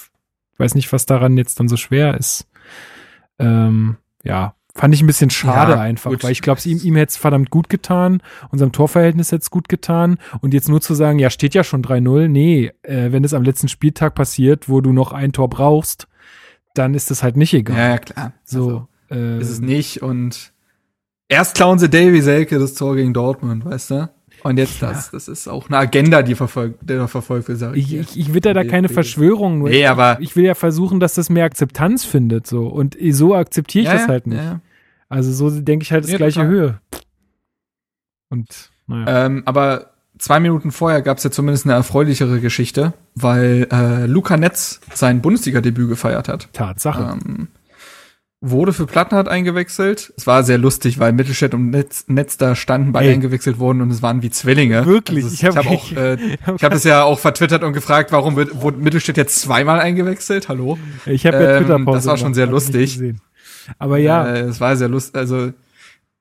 weiß 0.58 0.76
nicht, 0.76 0.92
was 0.92 1.06
daran 1.06 1.38
jetzt 1.38 1.60
dann 1.60 1.68
so 1.68 1.78
schwer 1.78 2.18
ist. 2.18 2.48
Ähm, 3.38 3.98
ja, 4.24 4.56
fand 4.76 4.94
ich 4.94 5.02
ein 5.02 5.08
bisschen 5.08 5.30
schade 5.30 5.74
Ja, 5.74 5.80
einfach, 5.80 6.12
gut. 6.12 6.24
weil 6.24 6.32
ich 6.32 6.42
glaube, 6.42 6.62
ihm, 6.66 6.80
ihm 6.84 6.96
hätte 6.96 7.12
es 7.12 7.18
verdammt 7.18 7.50
gut 7.50 7.70
getan, 7.70 8.22
unserem 8.52 8.72
Torverhältnis 8.72 9.32
hätte 9.32 9.42
es 9.44 9.52
gut 9.52 9.70
getan 9.70 10.18
und 10.42 10.54
jetzt 10.54 10.70
nur 10.70 10.82
zu 10.82 10.94
sagen, 10.94 11.20
ja, 11.20 11.30
steht 11.30 11.54
ja 11.54 11.64
schon 11.64 11.84
3-0, 11.84 12.28
nee, 12.28 12.72
äh, 12.84 13.12
wenn 13.12 13.24
es 13.24 13.34
am 13.34 13.44
letzten 13.44 13.68
Spieltag 13.68 14.16
passiert, 14.16 14.70
wo 14.70 14.82
du 14.82 14.92
noch 14.94 15.12
ein 15.14 15.32
Tor 15.32 15.50
brauchst, 15.50 16.08
dann 16.76 16.94
ist 16.94 17.12
das 17.12 17.24
halt 17.24 17.38
nicht 17.38 17.54
egal. 17.54 17.78
ja, 17.78 17.90
ja, 17.90 17.98
klar. 17.98 18.34
So, 18.44 18.88
äh, 19.10 19.40
ist 19.40 19.50
es 19.50 19.60
nicht 19.60 20.02
und 20.02 20.54
erst 21.30 21.56
klauen 21.56 21.80
sie 21.80 21.90
Davy 21.90 22.22
Selke 22.22 22.60
das 22.60 22.74
Tor 22.74 22.96
gegen 22.96 23.14
Dortmund, 23.14 23.64
weißt 23.64 23.92
du? 23.92 24.10
Und 24.44 24.58
jetzt 24.58 24.82
das, 24.82 25.12
das 25.12 25.28
ist 25.28 25.48
auch 25.50 25.68
eine 25.68 25.78
Agenda, 25.78 26.22
die 26.22 26.34
verfolgt, 26.34 26.80
der 26.90 27.08
verfolgt 27.10 27.50
wird, 27.50 27.76
ich 27.76 27.94
Ich, 27.94 28.18
ich, 28.18 28.34
will 28.34 28.40
da, 28.40 28.54
da 28.54 28.64
keine 28.64 28.88
Nee, 28.88 28.94
Verschwörung. 28.94 29.60
Nur 29.60 29.70
Nee, 29.70 29.82
ich, 29.82 29.90
aber- 29.90 30.18
ich 30.22 30.36
will 30.38 30.46
ja 30.46 30.56
versuchen, 30.56 31.00
dass 31.02 31.14
das 31.16 31.30
mehr 31.30 31.44
Akzeptanz 31.46 32.06
findet. 32.06 32.48
so 32.48 32.68
Und 32.68 32.98
so 33.12 33.36
akzeptiere 33.36 33.82
ich 33.84 33.88
Ja, 33.88 33.94
das 33.94 34.02
ja, 34.04 34.08
halt 34.08 34.28
nicht. 34.28 34.38
ja. 34.42 34.62
Also 35.10 35.32
so 35.34 35.50
denke 35.62 35.84
ich 35.84 35.92
halt 35.92 36.06
das 36.06 36.16
gleiche 36.16 36.36
total. 36.40 36.48
Höhe. 36.50 36.80
Und 38.30 38.48
naja. 38.88 39.26
Ähm, 39.26 39.44
aber 39.46 39.92
zwei 40.18 40.40
Minuten 40.40 40.72
vorher 40.72 41.02
gab 41.02 41.18
es 41.18 41.24
ja 41.26 41.32
zumindest 41.32 41.66
eine 41.66 41.74
erfreulichere 41.74 42.40
Geschichte, 42.40 42.94
weil 43.16 43.68
äh, 43.72 44.06
Luca 44.06 44.38
Netz 44.38 44.80
sein 44.94 45.22
Bundesliga-Debüt 45.22 45.90
gefeiert 45.90 46.28
hat. 46.30 46.48
Tatsache. 46.54 47.18
Ähm, 47.26 47.48
wurde 48.42 48.72
für 48.72 48.86
Plattenhardt 48.86 49.28
eingewechselt. 49.28 50.14
Es 50.16 50.26
war 50.26 50.44
sehr 50.44 50.58
lustig, 50.58 50.98
weil 50.98 51.12
Mittelstädt 51.12 51.54
und 51.54 51.72
Netz, 51.72 52.06
Netz 52.08 52.38
da 52.38 52.56
standen, 52.56 52.94
beide 52.94 53.10
Ey. 53.10 53.14
eingewechselt 53.16 53.60
wurden 53.60 53.82
und 53.82 53.92
es 53.92 54.02
waren 54.02 54.22
wie 54.22 54.30
Zwillinge. 54.30 54.86
Wirklich? 54.86 55.26
Also, 55.26 55.34
Ich 55.34 55.44
ich 55.44 55.48
hab- 55.48 55.56
habe 55.58 55.70
hab 55.70 55.76
auch, 55.76 55.92
äh, 55.92 56.14
ich 56.56 56.64
habe 56.64 56.74
das 56.74 56.84
ja 56.86 57.04
auch 57.04 57.20
vertwittert 57.20 57.64
und 57.64 57.74
gefragt, 57.74 58.12
warum 58.14 58.36
wird, 58.38 58.62
wurde 58.62 58.78
Mittelstädt 58.78 59.18
jetzt 59.18 59.42
zweimal 59.42 59.80
eingewechselt? 59.82 60.48
Hallo? 60.48 60.78
ich 61.06 61.26
habe 61.26 61.44
ja 61.44 61.58
ähm, 61.58 61.64
Twitter-Pause 61.66 61.98
das 61.98 62.06
war 62.06 62.18
schon 62.18 62.34
sehr 62.34 62.48
lustig. 62.48 63.00
Aber 63.78 63.98
ja, 63.98 64.26
Äh, 64.28 64.40
es 64.42 64.62
war 64.62 64.76
sehr 64.78 64.88
lustig, 64.88 65.16
also 65.16 65.52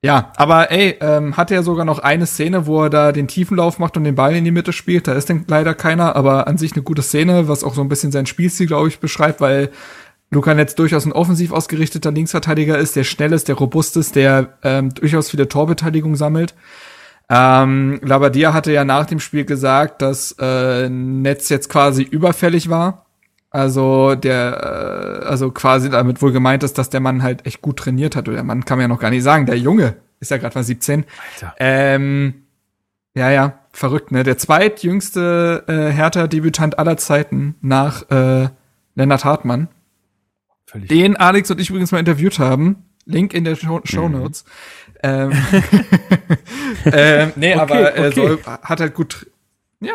ja, 0.02 0.32
aber 0.36 0.70
ey, 0.70 0.96
ähm, 1.00 1.36
hatte 1.36 1.54
ja 1.54 1.62
sogar 1.64 1.84
noch 1.84 1.98
eine 1.98 2.26
Szene, 2.26 2.66
wo 2.66 2.84
er 2.84 2.90
da 2.90 3.10
den 3.10 3.26
Tiefenlauf 3.26 3.78
macht 3.80 3.96
und 3.96 4.04
den 4.04 4.14
Ball 4.14 4.34
in 4.36 4.44
die 4.44 4.52
Mitte 4.52 4.72
spielt. 4.72 5.08
Da 5.08 5.12
ist 5.14 5.28
dann 5.28 5.44
leider 5.48 5.74
keiner, 5.74 6.14
aber 6.14 6.46
an 6.46 6.56
sich 6.56 6.72
eine 6.74 6.82
gute 6.82 7.02
Szene, 7.02 7.48
was 7.48 7.64
auch 7.64 7.74
so 7.74 7.80
ein 7.80 7.88
bisschen 7.88 8.12
sein 8.12 8.26
Spielstil, 8.26 8.68
glaube 8.68 8.86
ich, 8.88 9.00
beschreibt, 9.00 9.40
weil 9.40 9.70
Luca 10.30 10.52
Netz 10.54 10.74
durchaus 10.74 11.06
ein 11.06 11.12
offensiv 11.12 11.52
ausgerichteter 11.52 12.10
Linksverteidiger 12.10 12.78
ist, 12.78 12.96
der 12.96 13.04
schnell 13.04 13.32
ist, 13.32 13.48
der 13.48 13.54
robust 13.54 13.96
ist, 13.96 14.14
der 14.14 14.58
ähm, 14.62 14.92
durchaus 14.92 15.30
viele 15.30 15.48
Torbeteiligung 15.48 16.16
sammelt. 16.16 16.54
Ähm, 17.30 18.00
Labadia 18.02 18.52
hatte 18.52 18.72
ja 18.72 18.84
nach 18.84 19.06
dem 19.06 19.20
Spiel 19.20 19.44
gesagt, 19.44 20.02
dass 20.02 20.34
äh, 20.38 20.88
Netz 20.88 21.48
jetzt 21.48 21.68
quasi 21.68 22.02
überfällig 22.02 22.68
war. 22.68 23.06
Also 23.50 24.14
der, 24.14 25.22
äh, 25.22 25.26
also 25.26 25.50
quasi 25.50 25.88
damit 25.88 26.20
wohl 26.20 26.32
gemeint 26.32 26.62
ist, 26.62 26.76
dass 26.78 26.90
der 26.90 27.00
Mann 27.00 27.22
halt 27.22 27.46
echt 27.46 27.62
gut 27.62 27.78
trainiert 27.78 28.16
hat. 28.16 28.28
Oder 28.28 28.36
der 28.36 28.44
Mann 28.44 28.64
kann 28.64 28.78
man 28.78 28.84
ja 28.84 28.88
noch 28.88 29.00
gar 29.00 29.10
nicht 29.10 29.22
sagen. 29.22 29.46
Der 29.46 29.58
Junge 29.58 29.96
ist 30.20 30.30
ja 30.30 30.36
gerade 30.36 30.56
mal 30.56 30.64
17. 30.64 31.04
Alter. 31.34 31.54
Ähm, 31.58 32.34
ja, 33.14 33.30
ja, 33.30 33.58
verrückt, 33.72 34.12
ne? 34.12 34.22
Der 34.22 34.38
zweitjüngste 34.38 35.64
äh, 35.66 35.92
Hertha-Debütant 35.92 36.78
aller 36.78 36.96
Zeiten 36.98 37.56
nach 37.60 38.08
äh, 38.10 38.48
Lennart 38.94 39.24
Hartmann, 39.24 39.68
völlig. 40.68 40.88
den 40.88 41.16
Alex 41.16 41.50
und 41.50 41.60
ich 41.60 41.70
übrigens 41.70 41.92
mal 41.92 41.98
interviewt 41.98 42.38
haben. 42.38 42.84
Link 43.04 43.32
in 43.32 43.44
der 43.44 43.56
Show, 43.56 43.80
Show 43.84 44.08
Notes. 44.08 44.44
Ähm, 45.00 45.30
ähm, 46.84 47.32
nee, 47.36 47.54
Okay, 47.54 47.60
aber 47.60 47.96
äh, 47.96 48.08
okay. 48.08 48.14
soll, 48.14 48.38
hat 48.44 48.80
halt 48.80 48.94
gut, 48.94 49.30
ja, 49.78 49.92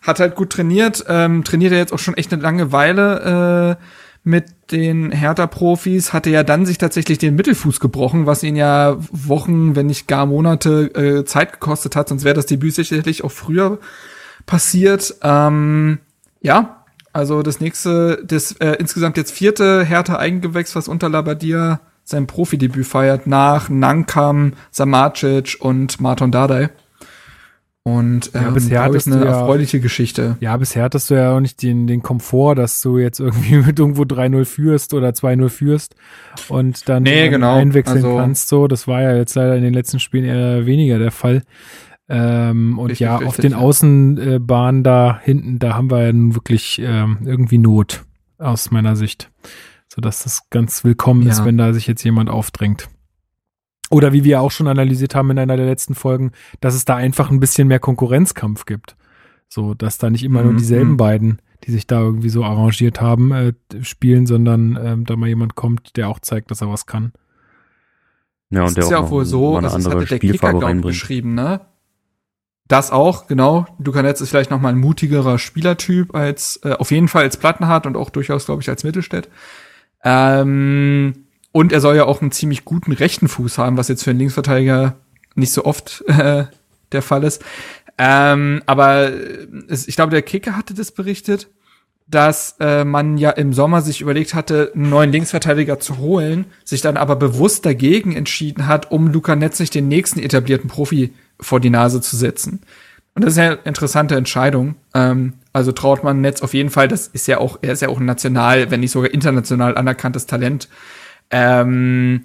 hat 0.00 0.20
halt 0.20 0.36
gut 0.36 0.48
trainiert. 0.48 1.04
Ähm, 1.06 1.44
trainiert 1.44 1.72
er 1.72 1.78
jetzt 1.78 1.92
auch 1.92 1.98
schon 1.98 2.16
echt 2.16 2.32
eine 2.32 2.40
lange 2.40 2.72
Weile 2.72 3.76
äh, 3.78 3.84
mit 4.24 4.46
den 4.72 5.12
Hertha-Profis. 5.12 6.14
Hatte 6.14 6.30
ja 6.30 6.44
dann 6.44 6.64
sich 6.64 6.78
tatsächlich 6.78 7.18
den 7.18 7.34
Mittelfuß 7.34 7.78
gebrochen, 7.78 8.24
was 8.24 8.42
ihn 8.42 8.56
ja 8.56 8.96
Wochen, 9.12 9.76
wenn 9.76 9.84
nicht 9.84 10.08
gar 10.08 10.24
Monate 10.24 10.94
äh, 10.94 11.24
Zeit 11.26 11.52
gekostet 11.52 11.94
hat. 11.94 12.08
Sonst 12.08 12.24
wäre 12.24 12.34
das 12.34 12.46
Debüt 12.46 12.74
sicherlich 12.74 13.24
auch 13.24 13.32
früher 13.32 13.78
passiert. 14.46 15.16
Ähm, 15.22 15.98
ja, 16.40 16.77
also 17.18 17.42
das 17.42 17.60
nächste, 17.60 18.22
das 18.24 18.52
äh, 18.60 18.76
insgesamt 18.78 19.16
jetzt 19.16 19.32
vierte 19.32 19.84
Hertha 19.84 20.16
Eigengewächs, 20.18 20.74
was 20.76 20.88
unter 20.88 21.08
Labadia 21.08 21.80
sein 22.04 22.26
Profidebüt 22.26 22.86
feiert, 22.86 23.26
nach 23.26 23.68
Nankam, 23.68 24.52
Samacic 24.70 25.56
und 25.60 26.00
Marton 26.00 26.30
Dardai. 26.32 26.70
Und 27.82 28.32
ähm, 28.34 28.42
Ja, 28.42 28.50
bisher 28.50 28.82
hattest 28.82 29.06
du 29.06 29.12
eine 29.14 29.24
ja- 29.24 29.40
erfreuliche 29.40 29.80
Geschichte. 29.80 30.36
Ja, 30.40 30.56
bisher 30.58 30.82
hattest 30.82 31.08
du 31.10 31.14
ja 31.14 31.34
auch 31.34 31.40
nicht 31.40 31.62
den, 31.62 31.86
den 31.86 32.02
Komfort, 32.02 32.56
dass 32.56 32.82
du 32.82 32.98
jetzt 32.98 33.18
irgendwie 33.18 33.56
mit 33.66 33.78
irgendwo 33.78 34.02
3-0 34.02 34.44
führst 34.44 34.92
oder 34.94 35.08
2-0 35.10 35.48
führst 35.48 35.94
und 36.48 36.88
dann 36.88 37.02
Nee, 37.04 37.28
genau. 37.30 37.54
einwechseln 37.56 38.04
Also- 38.04 38.16
kannst. 38.16 38.48
So, 38.48 38.68
das 38.68 38.86
war 38.88 39.02
ja 39.02 39.16
jetzt 39.16 39.34
leider 39.34 39.56
in 39.56 39.62
den 39.62 39.72
letzten 39.74 40.00
Spielen 40.00 40.24
eher 40.24 40.66
weniger 40.66 40.98
der 40.98 41.12
Fall. 41.12 41.42
Ähm, 42.08 42.78
und 42.78 42.90
Richtig, 42.90 43.04
ja, 43.04 43.16
auf 43.18 43.36
den 43.36 43.52
ja. 43.52 43.58
Außenbahnen 43.58 44.82
da 44.82 45.20
hinten, 45.22 45.58
da 45.58 45.74
haben 45.74 45.90
wir 45.90 46.06
ja 46.06 46.12
nun 46.12 46.34
wirklich 46.34 46.80
ähm, 46.82 47.18
irgendwie 47.24 47.58
Not 47.58 48.04
aus 48.38 48.70
meiner 48.70 48.96
Sicht. 48.96 49.30
Sodass 49.88 50.22
das 50.22 50.48
ganz 50.50 50.84
willkommen 50.84 51.26
ist, 51.26 51.40
Ja. 51.40 51.44
wenn 51.44 51.58
da 51.58 51.72
sich 51.72 51.86
jetzt 51.86 52.02
jemand 52.04 52.30
aufdrängt. 52.30 52.88
Oder 53.90 54.12
wie 54.12 54.24
wir 54.24 54.40
auch 54.40 54.50
schon 54.50 54.68
analysiert 54.68 55.14
haben 55.14 55.30
in 55.30 55.38
einer 55.38 55.56
der 55.56 55.66
letzten 55.66 55.94
Folgen, 55.94 56.32
dass 56.60 56.74
es 56.74 56.84
da 56.84 56.96
einfach 56.96 57.30
ein 57.30 57.40
bisschen 57.40 57.68
mehr 57.68 57.80
Konkurrenzkampf 57.80 58.64
gibt. 58.64 58.96
So, 59.48 59.72
dass 59.74 59.96
da 59.98 60.10
nicht 60.10 60.24
immer 60.24 60.42
nur 60.42 60.52
Mhm, 60.52 60.58
dieselben 60.58 60.90
mhm. 60.92 60.96
beiden, 60.98 61.42
die 61.64 61.72
sich 61.72 61.86
da 61.86 62.00
irgendwie 62.00 62.28
so 62.28 62.44
arrangiert 62.44 63.00
haben, 63.00 63.32
äh, 63.32 63.52
spielen, 63.82 64.26
sondern 64.26 64.78
ähm, 64.82 65.04
da 65.06 65.16
mal 65.16 65.28
jemand 65.28 65.54
kommt, 65.54 65.96
der 65.96 66.08
auch 66.10 66.20
zeigt, 66.20 66.50
dass 66.50 66.60
er 66.60 66.68
was 66.70 66.84
kann. 66.86 67.12
Ja, 68.50 68.64
und 68.64 68.76
der 68.76 68.84
ist 68.84 68.90
ja 68.90 68.98
auch 68.98 69.10
wohl 69.10 69.24
so, 69.24 69.56
also 69.56 69.66
das 69.66 69.74
andere 69.74 69.96
hatte 69.96 70.06
der 70.06 70.18
Kicker, 70.18 70.52
glaube 70.54 70.76
ich, 70.76 70.82
beschrieben, 70.82 71.34
ne? 71.34 71.62
Das 72.68 72.90
auch, 72.90 73.26
genau. 73.26 73.66
Lukanetz 73.82 74.20
ist 74.20 74.28
vielleicht 74.28 74.50
noch 74.50 74.60
mal 74.60 74.68
ein 74.68 74.78
mutigerer 74.78 75.38
Spielertyp 75.38 76.14
als, 76.14 76.60
äh, 76.64 76.72
auf 76.72 76.90
jeden 76.90 77.08
Fall 77.08 77.22
als 77.22 77.38
Plattenhardt 77.38 77.86
und 77.86 77.96
auch 77.96 78.10
durchaus, 78.10 78.44
glaube 78.44 78.62
ich, 78.62 78.68
als 78.68 78.84
Mittelstädt. 78.84 79.30
Ähm, 80.04 81.24
und 81.50 81.72
er 81.72 81.80
soll 81.80 81.96
ja 81.96 82.04
auch 82.04 82.20
einen 82.20 82.30
ziemlich 82.30 82.66
guten 82.66 82.92
rechten 82.92 83.26
Fuß 83.26 83.56
haben, 83.56 83.78
was 83.78 83.88
jetzt 83.88 84.04
für 84.04 84.10
einen 84.10 84.18
Linksverteidiger 84.18 84.96
nicht 85.34 85.52
so 85.52 85.64
oft 85.64 86.04
äh, 86.06 86.44
der 86.92 87.02
Fall 87.02 87.24
ist. 87.24 87.42
Ähm, 87.96 88.62
aber 88.66 89.10
es, 89.68 89.88
ich 89.88 89.96
glaube, 89.96 90.10
der 90.10 90.22
Kicker 90.22 90.54
hatte 90.56 90.74
das 90.74 90.92
berichtet, 90.92 91.48
dass 92.06 92.56
äh, 92.60 92.84
man 92.84 93.18
ja 93.18 93.30
im 93.30 93.52
Sommer 93.52 93.82
sich 93.82 94.00
überlegt 94.00 94.34
hatte, 94.34 94.72
einen 94.74 94.88
neuen 94.88 95.10
Linksverteidiger 95.10 95.80
zu 95.80 95.98
holen, 95.98 96.46
sich 96.64 96.80
dann 96.80 96.96
aber 96.96 97.16
bewusst 97.16 97.66
dagegen 97.66 98.14
entschieden 98.14 98.66
hat, 98.66 98.90
um 98.90 99.08
Luca 99.08 99.36
Netz 99.36 99.58
nicht 99.58 99.74
den 99.74 99.88
nächsten 99.88 100.20
etablierten 100.20 100.68
Profi 100.68 101.12
vor 101.40 101.60
die 101.60 101.70
Nase 101.70 102.00
zu 102.00 102.16
setzen. 102.16 102.60
Und 103.14 103.24
das 103.24 103.32
ist 103.32 103.38
ja 103.38 103.46
eine 103.46 103.58
interessante 103.64 104.14
Entscheidung. 104.14 104.76
Ähm, 104.94 105.34
also 105.52 105.72
traut 105.72 106.04
man 106.04 106.20
Netz 106.20 106.42
auf 106.42 106.54
jeden 106.54 106.70
Fall, 106.70 106.86
das 106.86 107.08
ist 107.08 107.26
ja 107.26 107.38
auch, 107.38 107.58
er 107.62 107.72
ist 107.72 107.82
ja 107.82 107.88
auch 107.88 107.98
ein 107.98 108.06
national, 108.06 108.70
wenn 108.70 108.80
nicht 108.80 108.92
sogar 108.92 109.12
international 109.12 109.76
anerkanntes 109.76 110.26
Talent. 110.26 110.68
Ähm, 111.30 112.24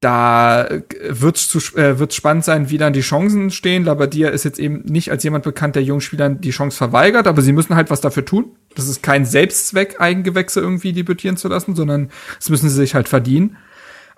da 0.00 0.66
wird's 1.08 1.48
zu, 1.48 1.58
äh, 1.76 1.98
wird's 1.98 2.16
spannend 2.16 2.44
sein, 2.44 2.70
wie 2.70 2.78
dann 2.78 2.94
die 2.94 3.02
Chancen 3.02 3.50
stehen. 3.50 3.84
Labadia 3.84 4.30
ist 4.30 4.44
jetzt 4.44 4.58
eben 4.58 4.82
nicht 4.86 5.10
als 5.10 5.22
jemand 5.22 5.44
bekannt, 5.44 5.76
der 5.76 5.82
jungen 5.82 6.00
Spielern 6.00 6.40
die 6.40 6.50
Chance 6.50 6.76
verweigert, 6.76 7.26
aber 7.26 7.42
sie 7.42 7.52
müssen 7.52 7.76
halt 7.76 7.90
was 7.90 8.00
dafür 8.00 8.24
tun. 8.24 8.46
Das 8.74 8.88
ist 8.88 9.02
kein 9.02 9.26
Selbstzweck, 9.26 10.00
Eigengewächse 10.00 10.60
irgendwie 10.60 10.94
debütieren 10.94 11.36
zu 11.36 11.48
lassen, 11.48 11.76
sondern 11.76 12.10
das 12.38 12.48
müssen 12.48 12.70
sie 12.70 12.76
sich 12.76 12.94
halt 12.94 13.08
verdienen. 13.08 13.58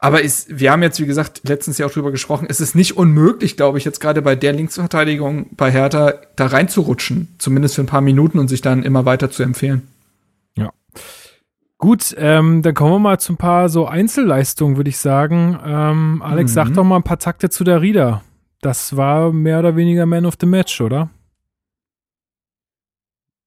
Aber 0.02 0.20
ist, 0.20 0.58
wir 0.58 0.72
haben 0.72 0.82
jetzt, 0.82 0.98
wie 1.00 1.06
gesagt, 1.06 1.42
letztens 1.44 1.78
ja 1.78 1.86
auch 1.86 1.92
drüber 1.92 2.10
gesprochen, 2.10 2.46
es 2.50 2.60
ist 2.60 2.74
nicht 2.74 2.96
unmöglich, 2.96 3.56
glaube 3.56 3.78
ich, 3.78 3.84
jetzt 3.84 4.00
gerade 4.00 4.20
bei 4.20 4.34
der 4.34 4.52
Linksverteidigung 4.52 5.46
bei 5.52 5.70
Hertha 5.70 6.14
da 6.34 6.46
reinzurutschen, 6.46 7.28
zumindest 7.38 7.76
für 7.76 7.82
ein 7.82 7.86
paar 7.86 8.00
Minuten 8.00 8.40
und 8.40 8.48
sich 8.48 8.60
dann 8.62 8.82
immer 8.82 9.04
weiter 9.04 9.30
zu 9.30 9.44
empfehlen. 9.44 9.82
Gut, 11.78 12.14
ähm, 12.16 12.62
dann 12.62 12.74
kommen 12.74 12.92
wir 12.92 12.98
mal 13.00 13.18
zu 13.18 13.32
ein 13.32 13.36
paar 13.36 13.68
so 13.68 13.86
Einzelleistungen, 13.88 14.76
würde 14.76 14.90
ich 14.90 14.98
sagen. 14.98 15.58
Ähm, 15.66 16.22
Alex, 16.24 16.52
Mhm. 16.52 16.54
sag 16.54 16.74
doch 16.74 16.84
mal 16.84 16.96
ein 16.96 17.02
paar 17.02 17.18
Takte 17.18 17.50
zu 17.50 17.64
der 17.64 17.82
Rieder. 17.82 18.22
Das 18.60 18.96
war 18.96 19.32
mehr 19.32 19.58
oder 19.58 19.74
weniger 19.74 20.06
Man 20.06 20.24
of 20.24 20.34
the 20.40 20.46
Match, 20.46 20.80
oder? 20.80 21.10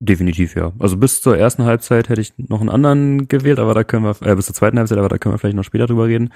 Definitiv, 0.06 0.56
ja. 0.56 0.72
Also 0.78 0.98
bis 0.98 1.22
zur 1.22 1.38
ersten 1.38 1.64
Halbzeit 1.64 2.10
hätte 2.10 2.22
ich 2.22 2.34
noch 2.38 2.62
einen 2.62 2.70
anderen 2.70 3.28
gewählt, 3.28 3.58
aber 3.58 3.74
da 3.74 3.84
können 3.84 4.06
wir, 4.06 4.16
äh, 4.22 4.36
bis 4.36 4.46
zur 4.46 4.54
zweiten 4.54 4.78
Halbzeit, 4.78 5.00
aber 5.00 5.10
da 5.10 5.18
können 5.18 5.34
wir 5.34 5.40
vielleicht 5.40 5.56
noch 5.56 5.64
später 5.64 5.88
drüber 5.88 6.06
reden. 6.06 6.32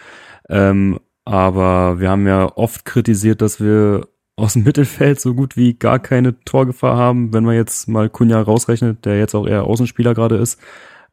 Ähm, 0.49 0.99
aber 1.23 1.99
wir 1.99 2.09
haben 2.09 2.25
ja 2.25 2.51
oft 2.57 2.83
kritisiert, 2.85 3.41
dass 3.41 3.61
wir 3.61 4.07
aus 4.35 4.53
dem 4.53 4.63
Mittelfeld 4.65 5.21
so 5.21 5.35
gut 5.35 5.55
wie 5.55 5.75
gar 5.75 5.99
keine 5.99 6.39
Torgefahr 6.45 6.97
haben, 6.97 7.31
wenn 7.31 7.43
man 7.43 7.55
jetzt 7.55 7.87
mal 7.87 8.09
Kunja 8.09 8.41
rausrechnet, 8.41 9.05
der 9.05 9.19
jetzt 9.19 9.35
auch 9.35 9.45
eher 9.45 9.65
Außenspieler 9.65 10.15
gerade 10.15 10.37
ist. 10.37 10.59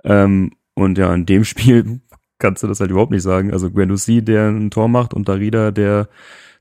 Ähm, 0.03 0.53
und 0.75 0.97
ja, 0.97 1.13
in 1.15 1.27
dem 1.27 1.45
Spiel 1.45 2.01
kannst 2.39 2.63
du 2.63 2.69
das 2.69 2.81
halt 2.81 2.91
überhaupt 2.91 3.13
nicht 3.13 3.23
sagen. 3.23 3.53
Also 3.53 3.71
Guendouzi, 3.71 4.23
der 4.23 4.49
ein 4.49 4.71
Tor 4.71 4.89
macht 4.89 5.13
und 5.13 5.29
Darida, 5.29 5.73
der 5.73 6.09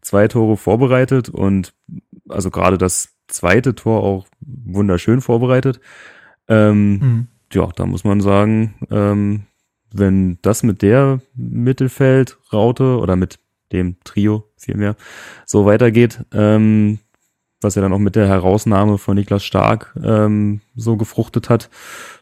zwei 0.01 0.27
Tore 0.27 0.57
vorbereitet 0.57 1.29
und 1.29 1.73
also 2.27 2.51
gerade 2.51 2.77
das 2.77 3.14
zweite 3.27 3.75
Tor 3.75 4.03
auch 4.03 4.27
wunderschön 4.41 5.21
vorbereitet. 5.21 5.79
Ähm, 6.47 7.27
Ja, 7.53 7.69
da 7.75 7.85
muss 7.85 8.03
man 8.03 8.21
sagen, 8.21 8.75
ähm, 8.89 9.43
wenn 9.93 10.39
das 10.41 10.63
mit 10.63 10.81
der 10.81 11.21
Mittelfeldraute 11.35 12.97
oder 12.99 13.15
mit 13.15 13.39
dem 13.71 13.97
Trio 14.03 14.49
vielmehr 14.57 14.95
so 15.45 15.65
weitergeht, 15.65 16.25
ähm, 16.33 16.99
was 17.61 17.75
ja 17.75 17.81
dann 17.81 17.93
auch 17.93 17.99
mit 17.99 18.15
der 18.15 18.27
Herausnahme 18.27 18.97
von 18.97 19.15
Niklas 19.15 19.43
Stark 19.43 19.95
ähm, 20.03 20.61
so 20.75 20.97
gefruchtet 20.97 21.49
hat, 21.49 21.69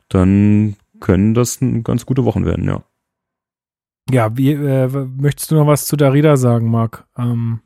dann 0.10 0.76
können 1.00 1.34
das 1.34 1.60
ganz 1.84 2.06
gute 2.06 2.26
Wochen 2.26 2.46
werden, 2.46 2.66
ja. 2.66 2.84
Ja, 4.10 4.38
wie, 4.38 4.52
äh, 4.52 4.88
möchtest 5.18 5.52
du 5.52 5.56
noch 5.56 5.68
was 5.68 5.86
zu 5.86 5.96
Darida 5.96 6.38
sagen, 6.38 6.70
Marc? 6.70 7.06
Ähm, 7.18 7.62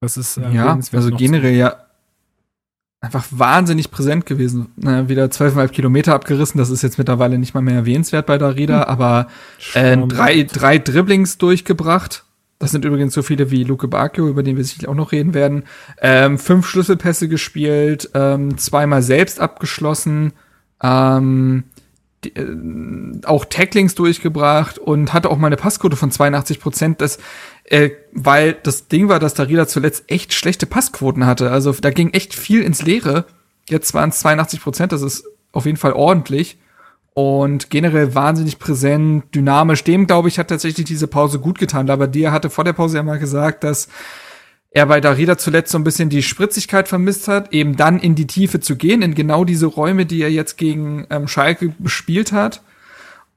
was 0.00 0.16
ist 0.16 0.38
äh, 0.38 0.50
Ja, 0.50 0.78
also 0.92 1.10
generell 1.16 1.54
ja 1.54 1.89
einfach 3.00 3.26
wahnsinnig 3.30 3.90
präsent 3.90 4.26
gewesen. 4.26 4.72
Na, 4.76 5.08
wieder 5.08 5.24
12,5 5.26 5.68
Kilometer 5.68 6.14
abgerissen, 6.14 6.58
das 6.58 6.70
ist 6.70 6.82
jetzt 6.82 6.98
mittlerweile 6.98 7.38
nicht 7.38 7.54
mal 7.54 7.62
mehr 7.62 7.74
erwähnenswert 7.74 8.26
bei 8.26 8.38
Darida, 8.38 8.84
aber 8.84 9.28
äh, 9.74 9.96
drei, 9.96 10.42
drei 10.42 10.78
Dribblings 10.78 11.38
durchgebracht. 11.38 12.24
Das 12.58 12.72
sind 12.72 12.84
übrigens 12.84 13.14
so 13.14 13.22
viele 13.22 13.50
wie 13.50 13.64
Luke 13.64 13.88
Bacchio, 13.88 14.28
über 14.28 14.42
den 14.42 14.58
wir 14.58 14.64
sicherlich 14.64 14.88
auch 14.88 14.94
noch 14.94 15.12
reden 15.12 15.32
werden. 15.32 15.64
Ähm, 16.02 16.38
fünf 16.38 16.66
Schlüsselpässe 16.68 17.26
gespielt, 17.26 18.10
ähm, 18.12 18.58
zweimal 18.58 19.00
selbst 19.00 19.40
abgeschlossen, 19.40 20.34
ähm, 20.82 21.64
die, 22.22 22.36
äh, 22.36 23.24
auch 23.24 23.46
Tacklings 23.46 23.94
durchgebracht 23.94 24.78
und 24.78 25.14
hatte 25.14 25.30
auch 25.30 25.38
mal 25.38 25.46
eine 25.46 25.56
Passquote 25.56 25.96
von 25.96 26.10
82 26.10 26.60
Prozent. 26.60 27.00
Das, 27.00 27.18
äh, 27.70 27.90
weil 28.12 28.54
das 28.54 28.88
Ding 28.88 29.08
war, 29.08 29.20
dass 29.20 29.34
Darida 29.34 29.66
zuletzt 29.66 30.04
echt 30.08 30.34
schlechte 30.34 30.66
Passquoten 30.66 31.24
hatte. 31.24 31.50
Also 31.50 31.72
da 31.72 31.90
ging 31.90 32.10
echt 32.10 32.34
viel 32.34 32.62
ins 32.62 32.82
Leere. 32.82 33.24
Jetzt 33.68 33.94
waren 33.94 34.10
es 34.10 34.18
82 34.18 34.60
Prozent, 34.60 34.92
das 34.92 35.02
ist 35.02 35.24
auf 35.52 35.66
jeden 35.66 35.78
Fall 35.78 35.92
ordentlich. 35.92 36.58
Und 37.14 37.70
generell 37.70 38.14
wahnsinnig 38.14 38.58
präsent, 38.58 39.34
dynamisch. 39.34 39.84
Dem, 39.84 40.06
glaube 40.06 40.28
ich, 40.28 40.38
hat 40.38 40.48
tatsächlich 40.48 40.86
diese 40.86 41.06
Pause 41.06 41.38
gut 41.38 41.58
getan. 41.58 41.88
Aber 41.90 42.06
dir 42.06 42.32
hatte 42.32 42.50
vor 42.50 42.64
der 42.64 42.72
Pause 42.72 42.96
ja 42.96 43.02
mal 43.02 43.18
gesagt, 43.18 43.62
dass 43.62 43.88
er 44.72 44.86
bei 44.86 45.00
Darida 45.00 45.38
zuletzt 45.38 45.72
so 45.72 45.78
ein 45.78 45.84
bisschen 45.84 46.08
die 46.08 46.22
Spritzigkeit 46.22 46.88
vermisst 46.88 47.28
hat, 47.28 47.52
eben 47.52 47.76
dann 47.76 47.98
in 47.98 48.14
die 48.14 48.26
Tiefe 48.26 48.60
zu 48.60 48.76
gehen, 48.76 49.02
in 49.02 49.14
genau 49.14 49.44
diese 49.44 49.66
Räume, 49.66 50.06
die 50.06 50.22
er 50.22 50.30
jetzt 50.30 50.56
gegen 50.56 51.06
ähm, 51.10 51.28
Schalke 51.28 51.74
bespielt 51.78 52.32
hat. 52.32 52.62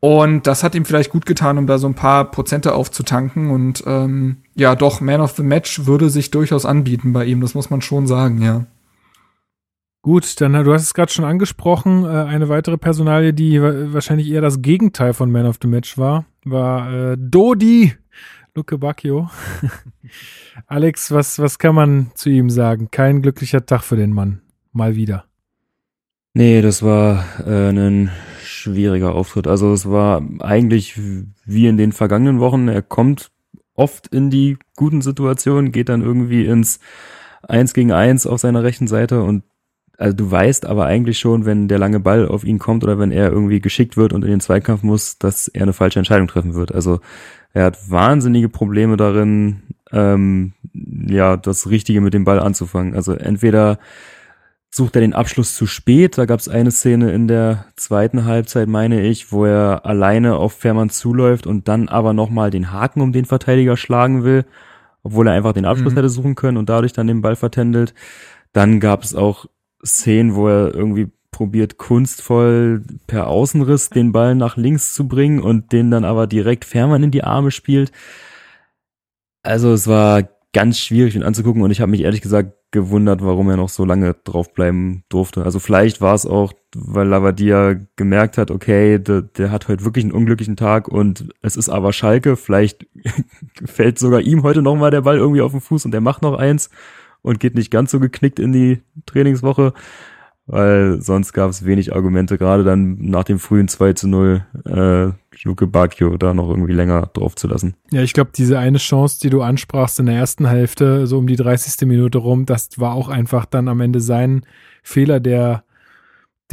Und 0.05 0.47
das 0.47 0.65
hat 0.65 0.75
ihm 0.75 0.83
vielleicht 0.83 1.11
gut 1.11 1.25
getan, 1.25 1.57
um 1.57 1.65
da 1.65 1.77
so 1.77 1.87
ein 1.87 1.93
paar 1.93 2.29
Prozente 2.29 2.75
aufzutanken. 2.75 3.49
Und 3.49 3.85
ähm, 3.87 4.43
ja, 4.53 4.75
doch, 4.75 4.99
Man 4.99 5.21
of 5.21 5.31
the 5.37 5.43
Match 5.43 5.85
würde 5.85 6.09
sich 6.09 6.29
durchaus 6.29 6.65
anbieten 6.65 7.13
bei 7.13 7.23
ihm, 7.23 7.39
das 7.39 7.53
muss 7.55 7.69
man 7.69 7.79
schon 7.79 8.05
sagen, 8.05 8.41
ja. 8.41 8.65
Gut, 10.01 10.41
dann 10.41 10.51
du 10.65 10.73
hast 10.73 10.81
es 10.81 10.93
gerade 10.93 11.09
schon 11.09 11.23
angesprochen. 11.23 12.03
Äh, 12.03 12.09
eine 12.09 12.49
weitere 12.49 12.77
Personalie, 12.77 13.33
die 13.33 13.61
wa- 13.61 13.93
wahrscheinlich 13.93 14.29
eher 14.29 14.41
das 14.41 14.61
Gegenteil 14.61 15.13
von 15.13 15.31
Man 15.31 15.45
of 15.45 15.55
the 15.61 15.69
Match 15.69 15.97
war, 15.97 16.25
war 16.43 16.91
äh, 17.13 17.17
Dodi 17.17 17.93
Luke 18.55 18.77
Bacchio. 18.77 19.29
Alex, 20.67 21.11
was, 21.11 21.39
was 21.39 21.59
kann 21.59 21.75
man 21.75 22.11
zu 22.15 22.29
ihm 22.29 22.49
sagen? 22.49 22.89
Kein 22.91 23.21
glücklicher 23.21 23.65
Tag 23.65 23.83
für 23.83 23.95
den 23.95 24.11
Mann. 24.11 24.41
Mal 24.73 24.97
wieder. 24.97 25.23
Nee, 26.33 26.61
das 26.61 26.83
war 26.83 27.23
äh, 27.47 27.69
ein 27.69 28.11
schwieriger 28.63 29.13
Auftritt. 29.13 29.47
Also 29.47 29.71
es 29.73 29.89
war 29.89 30.23
eigentlich 30.39 30.99
wie 31.45 31.67
in 31.67 31.77
den 31.77 31.91
vergangenen 31.91 32.39
Wochen. 32.39 32.67
Er 32.67 32.81
kommt 32.81 33.31
oft 33.75 34.07
in 34.07 34.29
die 34.29 34.57
guten 34.75 35.01
Situationen, 35.01 35.71
geht 35.71 35.89
dann 35.89 36.01
irgendwie 36.01 36.45
ins 36.45 36.79
Eins 37.43 37.73
gegen 37.73 37.91
Eins 37.91 38.25
auf 38.25 38.39
seiner 38.39 38.63
rechten 38.63 38.87
Seite 38.87 39.21
und 39.23 39.43
also 39.97 40.15
du 40.15 40.31
weißt 40.31 40.65
aber 40.65 40.85
eigentlich 40.85 41.19
schon, 41.19 41.45
wenn 41.45 41.67
der 41.67 41.77
lange 41.77 41.99
Ball 41.99 42.27
auf 42.27 42.43
ihn 42.43 42.57
kommt 42.57 42.83
oder 42.83 42.97
wenn 42.97 43.11
er 43.11 43.31
irgendwie 43.31 43.59
geschickt 43.59 43.95
wird 43.95 44.11
und 44.11 44.23
in 44.23 44.31
den 44.31 44.39
Zweikampf 44.39 44.81
muss, 44.81 45.19
dass 45.19 45.47
er 45.47 45.61
eine 45.61 45.73
falsche 45.73 45.99
Entscheidung 45.99 46.27
treffen 46.27 46.55
wird. 46.55 46.73
Also 46.73 46.99
er 47.53 47.65
hat 47.65 47.91
wahnsinnige 47.91 48.49
Probleme 48.49 48.97
darin, 48.97 49.61
ähm, 49.91 50.53
ja, 50.73 51.37
das 51.37 51.69
Richtige 51.69 52.01
mit 52.01 52.15
dem 52.15 52.23
Ball 52.23 52.39
anzufangen. 52.39 52.95
Also 52.95 53.13
entweder 53.13 53.77
sucht 54.75 54.95
er 54.95 55.01
den 55.01 55.13
Abschluss 55.13 55.55
zu 55.55 55.67
spät. 55.67 56.17
Da 56.17 56.25
gab 56.25 56.39
es 56.39 56.49
eine 56.49 56.71
Szene 56.71 57.11
in 57.11 57.27
der 57.27 57.65
zweiten 57.75 58.25
Halbzeit, 58.25 58.67
meine 58.67 59.01
ich, 59.01 59.31
wo 59.31 59.45
er 59.45 59.85
alleine 59.85 60.37
auf 60.37 60.53
Fährmann 60.53 60.89
zuläuft 60.89 61.45
und 61.45 61.67
dann 61.67 61.89
aber 61.89 62.13
nochmal 62.13 62.49
den 62.49 62.71
Haken 62.71 63.01
um 63.01 63.11
den 63.13 63.25
Verteidiger 63.25 63.77
schlagen 63.77 64.23
will, 64.23 64.45
obwohl 65.03 65.27
er 65.27 65.33
einfach 65.33 65.53
den 65.53 65.65
Abschluss 65.65 65.93
Mhm. 65.93 65.97
hätte 65.97 66.09
suchen 66.09 66.33
können 66.33 66.57
und 66.57 66.69
dadurch 66.69 66.91
dann 66.91 67.05
den 67.05 67.21
Ball 67.21 67.35
vertändelt. 67.35 67.93
Dann 68.51 68.79
gab 68.79 69.03
es 69.03 69.13
auch 69.13 69.45
Szenen, 69.85 70.33
wo 70.33 70.47
er 70.47 70.73
irgendwie 70.73 71.11
probiert, 71.29 71.77
kunstvoll 71.77 72.81
per 73.05 73.27
Außenriss 73.27 73.91
den 73.91 74.11
Ball 74.11 74.33
nach 74.33 74.57
links 74.57 74.95
zu 74.95 75.07
bringen 75.07 75.39
und 75.39 75.71
den 75.71 75.91
dann 75.91 76.03
aber 76.03 76.25
direkt 76.25 76.65
Fährmann 76.65 77.03
in 77.03 77.11
die 77.11 77.23
Arme 77.23 77.51
spielt. 77.51 77.91
Also 79.43 79.71
es 79.73 79.87
war 79.87 80.23
ganz 80.53 80.79
schwierig 80.79 81.15
ihn 81.15 81.23
anzugucken 81.23 81.63
und 81.63 81.71
ich 81.71 81.81
habe 81.81 81.91
mich 81.91 82.01
ehrlich 82.01 82.21
gesagt 82.21 82.53
gewundert, 82.71 83.23
warum 83.23 83.49
er 83.49 83.57
noch 83.57 83.69
so 83.69 83.85
lange 83.85 84.15
draufbleiben 84.23 85.03
durfte. 85.09 85.43
Also 85.43 85.59
vielleicht 85.59 85.99
war 85.99 86.15
es 86.15 86.25
auch, 86.25 86.53
weil 86.75 87.07
Lavadia 87.07 87.75
gemerkt 87.95 88.37
hat, 88.37 88.51
okay, 88.51 88.99
der, 88.99 89.23
der 89.23 89.51
hat 89.51 89.67
heute 89.67 89.83
wirklich 89.83 90.05
einen 90.05 90.13
unglücklichen 90.13 90.55
Tag 90.55 90.87
und 90.87 91.29
es 91.41 91.55
ist 91.55 91.69
aber 91.69 91.93
Schalke. 91.93 92.35
Vielleicht 92.35 92.85
fällt 93.65 93.99
sogar 93.99 94.21
ihm 94.21 94.43
heute 94.43 94.61
nochmal 94.61 94.91
der 94.91 95.01
Ball 95.01 95.17
irgendwie 95.17 95.41
auf 95.41 95.51
den 95.51 95.61
Fuß 95.61 95.85
und 95.85 95.93
er 95.93 96.01
macht 96.01 96.21
noch 96.21 96.37
eins. 96.37 96.69
und 97.23 97.39
geht 97.39 97.55
nicht 97.55 97.71
ganz 97.71 97.89
so 97.89 97.99
geknickt 97.99 98.39
in 98.39 98.51
die 98.51 98.81
Trainingswoche, 99.05 99.73
weil 100.53 101.01
sonst 101.01 101.33
gab 101.33 101.49
es 101.49 101.65
wenig 101.65 101.95
Argumente, 101.95 102.37
gerade 102.37 102.63
dann 102.63 102.97
nach 102.99 103.23
dem 103.23 103.39
frühen 103.39 103.67
2 103.67 103.93
zu 103.93 104.07
0 104.07 104.45
äh, 104.65 105.11
Luke 105.43 105.65
Bacchio 105.65 106.15
da 106.17 106.35
noch 106.35 106.47
irgendwie 106.47 106.73
länger 106.73 107.09
drauf 107.13 107.35
zu 107.35 107.47
lassen. 107.47 107.73
Ja, 107.91 108.03
ich 108.03 108.13
glaube, 108.13 108.29
diese 108.35 108.59
eine 108.59 108.77
Chance, 108.77 109.19
die 109.21 109.31
du 109.31 109.41
ansprachst 109.41 109.99
in 109.99 110.05
der 110.05 110.15
ersten 110.15 110.45
Hälfte, 110.45 111.07
so 111.07 111.17
um 111.17 111.25
die 111.25 111.35
30. 111.35 111.87
Minute 111.87 112.19
rum, 112.19 112.45
das 112.45 112.69
war 112.77 112.93
auch 112.93 113.09
einfach 113.09 113.45
dann 113.45 113.67
am 113.67 113.81
Ende 113.81 113.99
sein 113.99 114.45
Fehler, 114.83 115.19
der 115.19 115.63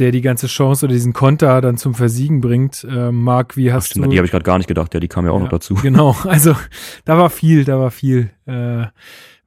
der 0.01 0.11
die 0.11 0.21
ganze 0.21 0.47
Chance 0.47 0.85
oder 0.85 0.93
diesen 0.93 1.13
Konter 1.13 1.61
dann 1.61 1.77
zum 1.77 1.93
Versiegen 1.93 2.41
bringt. 2.41 2.83
Äh, 2.83 3.11
Marc, 3.11 3.55
wie 3.55 3.71
hast 3.71 3.91
stimmt, 3.91 4.07
du... 4.07 4.09
Die 4.09 4.17
habe 4.17 4.25
ich 4.25 4.31
gerade 4.31 4.43
gar 4.43 4.57
nicht 4.57 4.67
gedacht, 4.67 4.93
ja, 4.93 4.99
die 4.99 5.07
kam 5.07 5.25
ja 5.25 5.31
auch 5.31 5.37
Ja, 5.37 5.43
noch 5.43 5.49
dazu. 5.49 5.75
Genau, 5.81 6.15
also 6.23 6.55
da 7.05 7.17
war 7.17 7.29
viel, 7.29 7.63
da 7.63 7.79
war 7.79 7.91
viel. 7.91 8.31
Äh, 8.45 8.87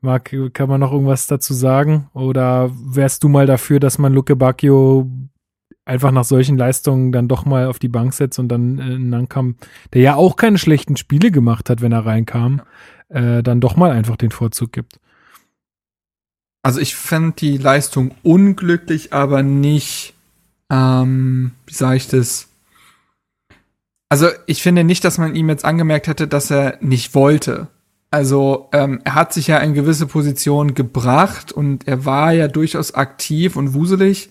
Marc, 0.00 0.34
kann 0.52 0.68
man 0.68 0.80
noch 0.80 0.92
irgendwas 0.92 1.26
dazu 1.26 1.54
sagen? 1.54 2.08
Oder 2.14 2.70
wärst 2.72 3.24
du 3.24 3.28
mal 3.28 3.46
dafür, 3.46 3.80
dass 3.80 3.98
man 3.98 4.12
Luke 4.12 4.36
Bacchio 4.36 5.10
einfach 5.84 6.12
nach 6.12 6.24
solchen 6.24 6.56
Leistungen 6.56 7.10
dann 7.10 7.28
doch 7.28 7.44
mal 7.44 7.66
auf 7.66 7.78
die 7.78 7.88
Bank 7.88 8.14
setzt 8.14 8.38
und 8.38 8.48
dann 8.48 8.78
äh, 8.78 8.98
Nankam, 8.98 9.56
der 9.92 10.02
ja 10.02 10.14
auch 10.14 10.36
keine 10.36 10.58
schlechten 10.58 10.96
Spiele 10.96 11.30
gemacht 11.30 11.68
hat, 11.68 11.80
wenn 11.80 11.92
er 11.92 12.06
reinkam, 12.06 12.62
äh, 13.08 13.42
dann 13.42 13.60
doch 13.60 13.76
mal 13.76 13.90
einfach 13.90 14.16
den 14.16 14.30
Vorzug 14.30 14.72
gibt? 14.72 15.00
Also 16.62 16.80
ich 16.80 16.94
fand 16.94 17.40
die 17.40 17.58
Leistung 17.58 18.14
unglücklich, 18.22 19.12
aber 19.12 19.42
nicht, 19.42 20.13
ähm, 20.74 21.52
wie 21.66 21.74
sage 21.74 21.96
ich 21.96 22.08
das? 22.08 22.48
Also 24.08 24.28
ich 24.46 24.62
finde 24.62 24.84
nicht, 24.84 25.04
dass 25.04 25.18
man 25.18 25.34
ihm 25.34 25.48
jetzt 25.48 25.64
angemerkt 25.64 26.06
hätte, 26.06 26.28
dass 26.28 26.50
er 26.50 26.78
nicht 26.80 27.14
wollte. 27.14 27.68
Also 28.10 28.68
ähm, 28.72 29.00
er 29.04 29.14
hat 29.14 29.32
sich 29.32 29.48
ja 29.48 29.58
in 29.58 29.74
gewisse 29.74 30.06
Positionen 30.06 30.74
gebracht 30.74 31.52
und 31.52 31.88
er 31.88 32.04
war 32.04 32.32
ja 32.32 32.46
durchaus 32.48 32.94
aktiv 32.94 33.56
und 33.56 33.74
wuselig. 33.74 34.30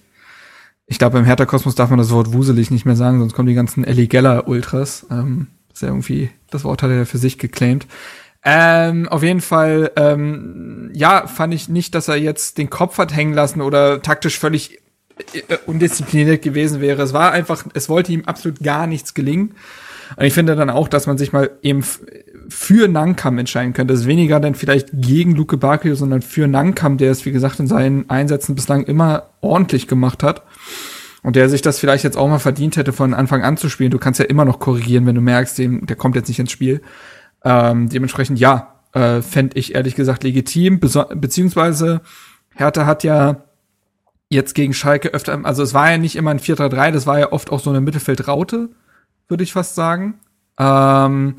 Ich 0.85 0.99
glaube, 0.99 1.17
im 1.17 1.25
Hertha-Kosmos 1.25 1.75
darf 1.75 1.89
man 1.89 1.99
das 1.99 2.11
Wort 2.11 2.33
wuselig 2.33 2.71
nicht 2.71 2.85
mehr 2.85 2.95
sagen, 2.95 3.19
sonst 3.19 3.33
kommen 3.33 3.47
die 3.47 3.53
ganzen 3.53 3.83
Ellie 3.83 4.07
Geller-Ultras. 4.07 5.07
Ähm, 5.11 5.47
das 5.69 5.77
ist 5.77 5.81
ja 5.81 5.87
irgendwie, 5.89 6.29
das 6.49 6.63
Wort 6.63 6.83
hat 6.83 6.91
er 6.91 6.97
ja 6.97 7.05
für 7.05 7.17
sich 7.17 7.37
geclaimed. 7.37 7.87
Ähm, 8.45 9.07
auf 9.07 9.23
jeden 9.23 9.41
Fall, 9.41 9.91
ähm, 9.95 10.91
ja, 10.93 11.27
fand 11.27 11.53
ich 11.53 11.69
nicht, 11.69 11.95
dass 11.95 12.09
er 12.09 12.17
jetzt 12.17 12.57
den 12.57 12.69
Kopf 12.69 12.97
hat 12.97 13.15
hängen 13.15 13.33
lassen 13.33 13.61
oder 13.61 14.01
taktisch 14.01 14.37
völlig 14.37 14.82
undiszipliniert 15.65 16.41
gewesen 16.41 16.81
wäre. 16.81 17.01
Es 17.01 17.13
war 17.13 17.31
einfach, 17.31 17.65
es 17.73 17.89
wollte 17.89 18.11
ihm 18.11 18.23
absolut 18.25 18.61
gar 18.61 18.87
nichts 18.87 19.13
gelingen. 19.13 19.55
Und 20.15 20.25
ich 20.25 20.33
finde 20.33 20.55
dann 20.55 20.69
auch, 20.69 20.87
dass 20.87 21.07
man 21.07 21.17
sich 21.17 21.33
mal 21.33 21.51
eben 21.61 21.83
für 22.49 22.87
Nankam 22.87 23.37
entscheiden 23.37 23.73
könnte. 23.73 23.93
Das 23.93 24.01
ist 24.01 24.07
weniger 24.07 24.39
dann 24.39 24.55
vielleicht 24.55 24.89
gegen 24.93 25.35
Luke 25.35 25.57
Bakio, 25.57 25.95
sondern 25.95 26.21
für 26.21 26.47
Nankam, 26.47 26.97
der 26.97 27.11
es, 27.11 27.25
wie 27.25 27.31
gesagt, 27.31 27.59
in 27.59 27.67
seinen 27.67 28.09
Einsätzen 28.09 28.55
bislang 28.55 28.83
immer 28.83 29.29
ordentlich 29.41 29.87
gemacht 29.87 30.23
hat. 30.23 30.43
Und 31.23 31.37
der 31.37 31.47
sich 31.47 31.61
das 31.61 31.79
vielleicht 31.79 32.03
jetzt 32.03 32.17
auch 32.17 32.27
mal 32.27 32.39
verdient 32.39 32.75
hätte, 32.75 32.91
von 32.91 33.13
Anfang 33.13 33.43
an 33.43 33.55
zu 33.55 33.69
spielen. 33.69 33.91
Du 33.91 33.97
kannst 33.97 34.19
ja 34.19 34.25
immer 34.25 34.43
noch 34.43 34.59
korrigieren, 34.59 35.05
wenn 35.05 35.15
du 35.15 35.21
merkst, 35.21 35.57
dem, 35.57 35.85
der 35.85 35.95
kommt 35.95 36.15
jetzt 36.15 36.27
nicht 36.27 36.39
ins 36.39 36.51
Spiel. 36.51 36.81
Ähm, 37.45 37.87
dementsprechend 37.87 38.39
ja, 38.39 38.81
äh, 38.91 39.21
fände 39.21 39.57
ich 39.57 39.73
ehrlich 39.73 39.95
gesagt 39.95 40.23
legitim. 40.23 40.81
Beso 40.81 41.05
beziehungsweise 41.15 42.01
Hertha 42.53 42.85
hat 42.85 43.05
ja 43.05 43.43
jetzt 44.33 44.55
gegen 44.55 44.73
Schalke 44.73 45.09
öfter, 45.09 45.39
also 45.43 45.63
es 45.63 45.73
war 45.73 45.91
ja 45.91 45.97
nicht 45.97 46.15
immer 46.15 46.31
ein 46.31 46.39
4-3-3, 46.39 46.91
das 46.91 47.07
war 47.07 47.19
ja 47.19 47.31
oft 47.31 47.51
auch 47.51 47.59
so 47.59 47.69
eine 47.69 47.81
Mittelfeldraute, 47.81 48.69
würde 49.27 49.43
ich 49.43 49.53
fast 49.53 49.75
sagen. 49.75 50.15
Ähm, 50.59 51.35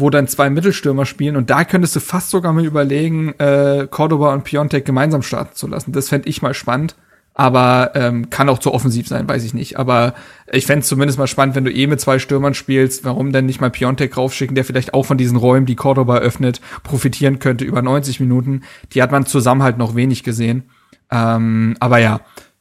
wo 0.00 0.10
dann 0.10 0.26
zwei 0.26 0.50
Mittelstürmer 0.50 1.04
spielen 1.04 1.36
und 1.36 1.50
da 1.50 1.64
könntest 1.64 1.94
du 1.94 2.00
fast 2.00 2.30
sogar 2.30 2.52
mal 2.52 2.64
überlegen, 2.64 3.34
äh, 3.38 3.86
Cordoba 3.88 4.32
und 4.32 4.44
Piontek 4.44 4.84
gemeinsam 4.84 5.22
starten 5.22 5.54
zu 5.54 5.66
lassen. 5.66 5.92
Das 5.92 6.08
fände 6.08 6.28
ich 6.28 6.42
mal 6.42 6.54
spannend. 6.54 6.96
Aber 7.32 7.92
ähm, 7.94 8.28
kann 8.28 8.48
auch 8.48 8.58
zu 8.58 8.74
offensiv 8.74 9.06
sein, 9.06 9.28
weiß 9.28 9.44
ich 9.44 9.54
nicht. 9.54 9.78
Aber 9.78 10.14
ich 10.52 10.66
fände 10.66 10.80
es 10.80 10.88
zumindest 10.88 11.18
mal 11.18 11.28
spannend, 11.28 11.54
wenn 11.54 11.64
du 11.64 11.72
eh 11.72 11.86
mit 11.86 12.00
zwei 12.00 12.18
Stürmern 12.18 12.54
spielst, 12.54 13.04
warum 13.04 13.32
denn 13.32 13.46
nicht 13.46 13.60
mal 13.60 13.70
Piontek 13.70 14.16
raufschicken, 14.16 14.54
der 14.54 14.64
vielleicht 14.64 14.94
auch 14.94 15.04
von 15.04 15.16
diesen 15.16 15.36
Räumen, 15.38 15.64
die 15.64 15.76
Cordoba 15.76 16.18
öffnet, 16.18 16.60
profitieren 16.82 17.38
könnte 17.38 17.64
über 17.64 17.82
90 17.82 18.20
Minuten. 18.20 18.62
Die 18.92 19.00
hat 19.00 19.12
man 19.12 19.26
zusammen 19.26 19.62
halt 19.62 19.78
noch 19.78 19.94
wenig 19.94 20.24
gesehen. 20.24 20.64
Ähm, 21.10 21.76
aber 21.80 21.98
ja, 21.98 22.20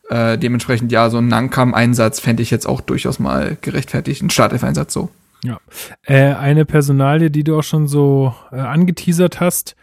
äh, 0.09 0.37
dementsprechend 0.37 0.91
ja, 0.91 1.09
so 1.09 1.17
ein 1.17 1.27
Nankam-Einsatz 1.27 2.19
fände 2.19 2.43
ich 2.43 2.51
jetzt 2.51 2.67
auch 2.67 2.81
durchaus 2.81 3.19
mal 3.19 3.57
gerechtfertigt. 3.61 4.21
Ein 4.21 4.29
Startelf-Einsatz 4.29 4.93
so. 4.93 5.09
Ja. 5.43 5.59
Äh, 6.03 6.33
eine 6.33 6.65
Personalie, 6.65 7.31
die 7.31 7.43
du 7.43 7.57
auch 7.57 7.63
schon 7.63 7.87
so 7.87 8.33
äh, 8.51 8.57
angeteasert 8.57 9.39
hast, 9.39 9.75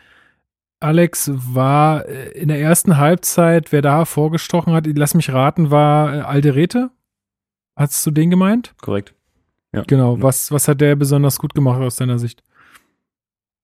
Alex, 0.81 1.31
war 1.35 2.07
äh, 2.07 2.31
in 2.33 2.49
der 2.49 2.61
ersten 2.61 2.99
Halbzeit, 2.99 3.73
wer 3.73 3.83
da 3.83 4.05
vorgestochen 4.05 4.75
hat, 4.75 4.87
lass 4.87 5.15
mich 5.15 5.33
raten, 5.33 5.71
war 5.71 6.15
äh, 6.15 6.21
Alderete. 6.21 6.91
Hast 7.77 8.05
du 8.05 8.11
den 8.11 8.31
gemeint? 8.31 8.75
Korrekt. 8.81 9.15
Ja. 9.73 9.85
Genau. 9.87 10.21
Was, 10.21 10.51
was 10.51 10.69
hat 10.69 10.81
der 10.81 10.97
besonders 10.97 11.39
gut 11.39 11.55
gemacht 11.55 11.81
aus 11.81 11.97
deiner 11.97 12.19
Sicht? 12.19 12.43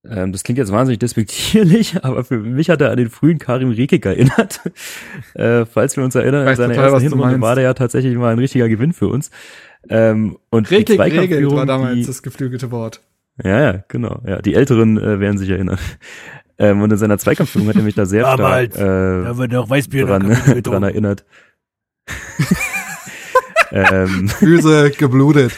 Ähm, 0.09 0.33
das 0.33 0.43
klingt 0.43 0.59
jetzt 0.59 0.73
wahnsinnig 0.73 0.99
despektierlich, 0.99 1.97
aber 2.05 2.25
für 2.25 2.39
mich 2.39 2.71
hat 2.71 2.81
er 2.81 2.91
an 2.91 2.97
den 2.97 3.11
frühen 3.11 3.39
Karim 3.39 3.71
Rekik 3.71 4.05
erinnert. 4.05 4.61
äh, 5.35 5.65
falls 5.65 5.97
wir 5.97 6.05
uns 6.05 6.15
erinnern, 6.15 6.47
in 6.47 6.57
seiner 6.57 6.75
ersten 6.75 7.01
Hinrunde 7.01 7.41
war 7.41 7.55
der 7.55 7.65
ja 7.65 7.75
tatsächlich 7.75 8.17
mal 8.17 8.33
ein 8.33 8.39
richtiger 8.39 8.69
Gewinn 8.69 8.93
für 8.93 9.09
uns. 9.09 9.31
Ähm, 9.89 10.39
und 10.51 10.71
die 10.71 10.77
Regel, 10.77 11.01
Regel 11.01 11.11
Zweikampfführung, 11.11 11.57
war 11.57 11.67
damals 11.67 11.95
die, 11.95 12.07
das 12.07 12.23
geflügelte 12.23 12.71
Wort. 12.71 13.01
Ja, 13.43 13.61
ja, 13.61 13.85
genau. 13.89 14.21
Ja, 14.27 14.43
die 14.43 14.55
Älteren 14.55 14.99
äh, 14.99 15.21
werden 15.21 15.39
sich 15.39 15.51
erinnern. 15.51 15.79
Ähm, 16.59 16.83
und 16.83 16.93
in 16.93 16.99
seiner 16.99 17.19
Zweikampfführung 17.19 17.67
hat 17.71 17.77
er 17.77 17.83
mich 17.83 17.95
da 17.95 18.05
sehr 18.05 18.31
stark 18.31 18.77
äh, 18.77 19.37
wird 19.37 19.53
noch 19.53 19.71
Weißbier 19.71 20.07
dran, 20.07 20.37
dran 20.63 20.83
erinnert. 20.83 21.25
ähm, 23.73 24.29
Füße 24.29 24.91
geblutet. 24.91 25.53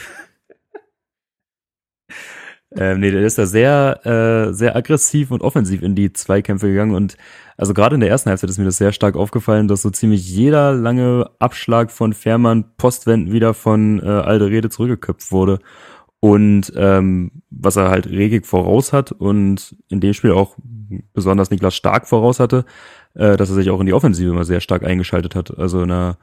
Ähm, 2.76 3.00
nee, 3.00 3.10
der 3.10 3.22
ist 3.22 3.38
da 3.38 3.46
sehr, 3.46 4.00
äh, 4.04 4.52
sehr 4.52 4.74
aggressiv 4.74 5.30
und 5.30 5.42
offensiv 5.42 5.82
in 5.82 5.94
die 5.94 6.12
Zweikämpfe 6.12 6.68
gegangen 6.68 6.94
und 6.94 7.16
also 7.56 7.72
gerade 7.72 7.94
in 7.94 8.00
der 8.00 8.10
ersten 8.10 8.30
Halbzeit 8.30 8.50
ist 8.50 8.58
mir 8.58 8.64
das 8.64 8.78
sehr 8.78 8.90
stark 8.90 9.14
aufgefallen, 9.14 9.68
dass 9.68 9.82
so 9.82 9.90
ziemlich 9.90 10.28
jeder 10.28 10.72
lange 10.72 11.30
Abschlag 11.38 11.92
von 11.92 12.12
Fährmann 12.12 12.64
Postwenden 12.76 13.32
wieder 13.32 13.54
von 13.54 14.00
äh, 14.02 14.06
Alderete 14.06 14.70
zurückgeköpft 14.70 15.30
wurde 15.30 15.60
und 16.18 16.72
ähm, 16.74 17.30
was 17.50 17.76
er 17.76 17.90
halt 17.90 18.08
regig 18.08 18.46
voraus 18.46 18.92
hat 18.92 19.12
und 19.12 19.76
in 19.88 20.00
dem 20.00 20.14
Spiel 20.14 20.32
auch 20.32 20.56
besonders 21.12 21.50
Niklas 21.50 21.76
Stark 21.76 22.08
voraus 22.08 22.40
hatte, 22.40 22.64
äh, 23.14 23.36
dass 23.36 23.50
er 23.50 23.56
sich 23.56 23.70
auch 23.70 23.80
in 23.80 23.86
die 23.86 23.92
Offensive 23.92 24.30
immer 24.30 24.44
sehr 24.44 24.60
stark 24.60 24.84
eingeschaltet 24.84 25.34
hat. 25.34 25.56
Also 25.58 25.82
in 25.82 25.90
der 25.90 26.16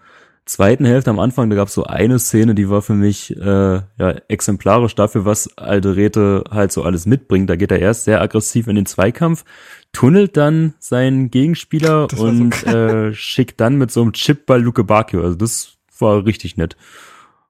zweiten 0.46 0.86
Hälfte 0.86 1.10
am 1.10 1.20
Anfang, 1.20 1.50
da 1.50 1.56
gab 1.56 1.68
es 1.68 1.74
so 1.74 1.84
eine 1.84 2.20
Szene, 2.20 2.56
die 2.56 2.70
war 2.70 2.82
für 2.82 2.94
mich 2.94 3.36
äh, 3.38 3.76
ja, 3.76 4.10
exemplarisch 4.28 4.96
dafür, 4.96 5.26
was 5.26 5.58
Alderete 5.58 6.44
halt 6.50 6.72
so 6.72 6.84
alles 6.84 7.06
mitbringt. 7.06 7.50
Da 7.50 7.56
geht 7.56 7.72
er 7.72 7.80
erst 7.80 8.06
sehr 8.06 8.22
aggressiv 8.22 8.68
in 8.68 8.76
den 8.76 8.86
Zweikampf, 8.86 9.46
tunnelt 9.94 10.38
dann 10.38 10.74
seinen 10.80 11.32
Gegenspieler 11.32 12.08
Das 12.08 12.20
so 12.20 12.26
und 12.26 12.64
äh, 12.66 13.14
schickt 13.14 13.62
dann 13.62 13.76
mit 13.78 13.92
so 13.92 14.02
einem 14.02 14.14
Chipball 14.14 14.62
Luke 14.62 14.84
Bacchio. 14.84 15.22
Also 15.22 15.36
das 15.36 15.78
war 16.00 16.26
richtig 16.26 16.58
nett. 16.58 16.76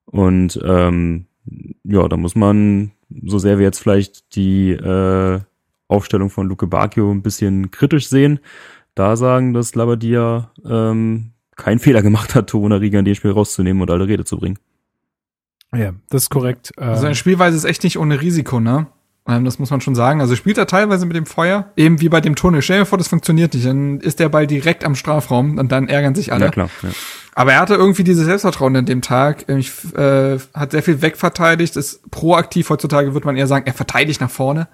Und 0.05 0.59
ähm, 0.63 1.25
ja, 1.83 2.07
da 2.07 2.17
muss 2.17 2.35
man, 2.35 2.91
so 3.25 3.39
sehr 3.39 3.57
wir 3.57 3.65
jetzt 3.65 3.79
vielleicht 3.79 4.35
die 4.35 4.71
äh, 4.71 5.39
Aufstellung 5.87 6.29
von 6.29 6.47
Luke 6.47 6.67
Bacchio 6.67 7.11
ein 7.11 7.21
bisschen 7.21 7.71
kritisch 7.71 8.07
sehen, 8.07 8.39
da 8.95 9.15
sagen, 9.15 9.53
dass 9.53 9.75
Labadia 9.75 10.51
ähm, 10.65 11.30
keinen 11.63 11.79
Fehler 11.79 12.01
gemacht 12.01 12.35
hat, 12.35 12.47
Toruna 12.47 12.75
Riga 12.77 12.99
in 12.99 13.05
dem 13.05 13.15
Spiel 13.15 13.31
rauszunehmen 13.31 13.81
und 13.81 13.89
alle 13.91 14.07
Rede 14.07 14.25
zu 14.25 14.37
bringen. 14.37 14.57
Ja, 15.73 15.93
das 16.09 16.23
ist 16.23 16.29
korrekt. 16.29 16.71
Ähm, 16.77 16.89
Also 16.89 17.05
eine 17.05 17.15
Spielweise 17.15 17.55
ist 17.55 17.63
echt 17.65 17.83
nicht 17.83 17.97
ohne 17.97 18.21
Risiko, 18.21 18.59
ne? 18.59 18.87
Ähm, 19.27 19.45
Das 19.45 19.59
muss 19.59 19.69
man 19.69 19.79
schon 19.81 19.95
sagen. 19.95 20.19
Also 20.19 20.35
spielt 20.35 20.57
er 20.57 20.67
teilweise 20.67 21.05
mit 21.05 21.15
dem 21.15 21.25
Feuer, 21.25 21.71
eben 21.77 22.01
wie 22.01 22.09
bei 22.09 22.19
dem 22.21 22.35
Tunnel. 22.35 22.61
Stell 22.61 22.79
dir 22.79 22.85
vor, 22.85 22.97
das 22.97 23.07
funktioniert 23.07 23.53
nicht. 23.53 23.65
Dann 23.65 23.99
ist 23.99 24.19
der 24.19 24.29
Ball 24.29 24.47
direkt 24.47 24.83
am 24.83 24.95
Strafraum 24.95 25.57
und 25.57 25.71
dann 25.71 25.87
ärgern 25.87 26.15
sich 26.15 26.33
alle. 26.33 26.45
Ja, 26.45 26.51
klar. 26.51 26.69
Ja. 26.81 26.89
Aber 27.33 27.53
er 27.53 27.61
hatte 27.61 27.75
irgendwie 27.75 28.03
dieses 28.03 28.25
Selbstvertrauen 28.25 28.75
an 28.75 28.85
dem 28.85 29.01
Tag. 29.01 29.47
Ich, 29.47 29.71
äh, 29.95 30.39
hat 30.53 30.71
sehr 30.71 30.83
viel 30.83 31.01
wegverteidigt, 31.01 31.77
ist 31.77 32.09
proaktiv. 32.11 32.69
Heutzutage 32.69 33.13
würde 33.13 33.25
man 33.25 33.37
eher 33.37 33.47
sagen, 33.47 33.65
er 33.67 33.73
verteidigt 33.73 34.19
nach 34.19 34.29
vorne. 34.31 34.67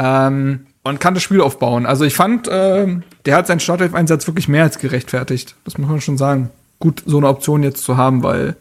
Ähm, 0.00 0.66
und 0.84 1.00
kann 1.00 1.14
das 1.14 1.22
Spiel 1.22 1.40
aufbauen. 1.40 1.86
Also 1.86 2.04
ich 2.04 2.14
fand, 2.14 2.48
ähm, 2.50 3.02
der 3.24 3.36
hat 3.36 3.46
seinen 3.46 3.60
Startelf-Einsatz 3.60 4.26
wirklich 4.26 4.48
mehr 4.48 4.64
als 4.64 4.78
gerechtfertigt. 4.78 5.54
Das 5.64 5.78
muss 5.78 5.88
man 5.88 6.00
schon 6.00 6.18
sagen. 6.18 6.50
Gut, 6.80 7.02
so 7.06 7.18
eine 7.18 7.28
Option 7.28 7.62
jetzt 7.62 7.84
zu 7.84 7.96
haben, 7.96 8.22
weil 8.24 8.56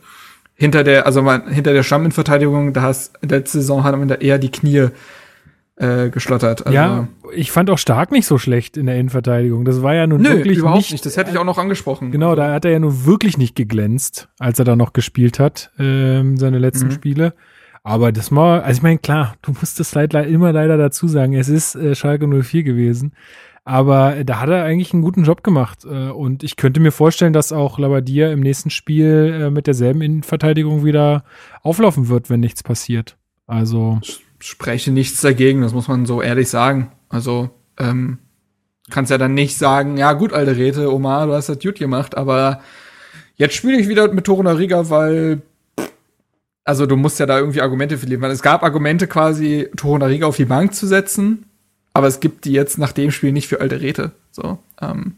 hinter 0.53 0.83
der, 0.83 1.07
also 1.07 1.23
man, 1.23 1.47
hinter 1.47 1.73
der 1.73 1.81
Stamminverteidigung, 1.81 2.73
da 2.73 2.83
hast 2.83 3.17
letzte 3.21 3.59
Saison 3.59 3.83
hat 3.83 3.97
man 3.97 4.07
da 4.07 4.15
eher 4.15 4.37
die 4.37 4.51
Knie 4.51 4.89
äh, 5.77 6.09
geschlottert. 6.11 6.67
Also, 6.67 6.75
ja, 6.75 7.07
ich 7.33 7.51
fand 7.51 7.71
auch 7.71 7.79
Stark 7.79 8.11
nicht 8.11 8.27
so 8.27 8.37
schlecht 8.37 8.77
in 8.77 8.85
der 8.85 8.97
Innenverteidigung. 8.97 9.65
Das 9.65 9.81
war 9.81 9.95
ja 9.95 10.05
nun 10.05 10.21
nö, 10.21 10.29
wirklich 10.29 10.59
überhaupt 10.59 10.77
nicht, 10.77 10.91
nicht. 10.91 11.05
Das 11.05 11.17
hätte 11.17 11.31
ich 11.31 11.39
auch 11.39 11.43
noch 11.43 11.57
angesprochen. 11.57 12.11
Genau, 12.11 12.35
da 12.35 12.53
hat 12.53 12.65
er 12.65 12.71
ja 12.71 12.79
nun 12.79 13.07
wirklich 13.07 13.39
nicht 13.39 13.55
geglänzt, 13.55 14.27
als 14.37 14.59
er 14.59 14.65
da 14.65 14.75
noch 14.75 14.93
gespielt 14.93 15.39
hat, 15.39 15.71
ähm, 15.79 16.37
seine 16.37 16.59
letzten 16.59 16.89
Mhm. 16.89 16.91
Spiele. 16.91 17.33
Aber 17.83 18.11
das 18.11 18.29
mal, 18.29 18.61
also 18.61 18.77
ich 18.77 18.83
meine, 18.83 18.99
klar, 18.99 19.35
du 19.41 19.51
musst 19.51 19.79
es 19.79 19.93
leider 19.95 20.25
immer 20.25 20.53
leider 20.53 20.77
dazu 20.77 21.07
sagen, 21.07 21.33
es 21.33 21.49
ist 21.49 21.75
äh, 21.75 21.95
Schalke 21.95 22.27
04 22.27 22.63
gewesen. 22.63 23.13
Aber 23.63 24.23
da 24.23 24.39
hat 24.39 24.49
er 24.49 24.63
eigentlich 24.63 24.93
einen 24.93 25.03
guten 25.03 25.23
Job 25.23 25.43
gemacht. 25.43 25.85
Äh, 25.85 26.09
und 26.09 26.43
ich 26.43 26.55
könnte 26.55 26.79
mir 26.79 26.91
vorstellen, 26.91 27.33
dass 27.33 27.51
auch 27.51 27.79
Labadia 27.79 28.31
im 28.31 28.39
nächsten 28.39 28.69
Spiel 28.69 29.39
äh, 29.41 29.49
mit 29.51 29.67
derselben 29.67 30.01
Innenverteidigung 30.01 30.83
wieder 30.83 31.23
auflaufen 31.61 32.07
wird, 32.07 32.29
wenn 32.29 32.39
nichts 32.39 32.63
passiert. 32.63 33.17
Also. 33.47 33.99
Spreche 34.39 34.91
nichts 34.91 35.21
dagegen, 35.21 35.61
das 35.61 35.73
muss 35.73 35.87
man 35.87 36.07
so 36.07 36.21
ehrlich 36.21 36.49
sagen. 36.49 36.91
Also, 37.09 37.51
ähm, 37.77 38.17
kannst 38.89 39.11
ja 39.11 39.17
dann 39.17 39.35
nicht 39.35 39.57
sagen, 39.57 39.97
ja 39.97 40.13
gut, 40.13 40.33
alte 40.33 40.57
Räte, 40.57 40.91
Omar, 40.91 41.27
du 41.27 41.33
hast 41.33 41.49
das 41.49 41.59
gut 41.59 41.75
gemacht, 41.75 42.17
aber 42.17 42.61
jetzt 43.35 43.53
spiele 43.53 43.79
ich 43.79 43.87
wieder 43.87 44.11
mit 44.11 44.25
Toruna 44.25 44.53
Riga, 44.53 44.89
weil 44.89 45.43
also 46.63 46.85
du 46.85 46.95
musst 46.95 47.19
ja 47.19 47.25
da 47.25 47.39
irgendwie 47.39 47.61
Argumente 47.61 47.97
für 47.97 48.05
liefern. 48.05 48.31
Es 48.31 48.41
gab 48.41 48.63
Argumente 48.63 49.07
quasi, 49.07 49.69
Toruna 49.75 50.05
Riga 50.05 50.27
auf 50.27 50.37
die 50.37 50.45
Bank 50.45 50.73
zu 50.73 50.87
setzen, 50.87 51.45
aber 51.93 52.07
es 52.07 52.19
gibt 52.19 52.45
die 52.45 52.51
jetzt 52.51 52.77
nach 52.77 52.91
dem 52.91 53.11
Spiel 53.11 53.31
nicht 53.31 53.47
für 53.47 53.61
alte 53.61 53.81
Räte. 53.81 54.11
So, 54.31 54.59
ähm, 54.81 55.15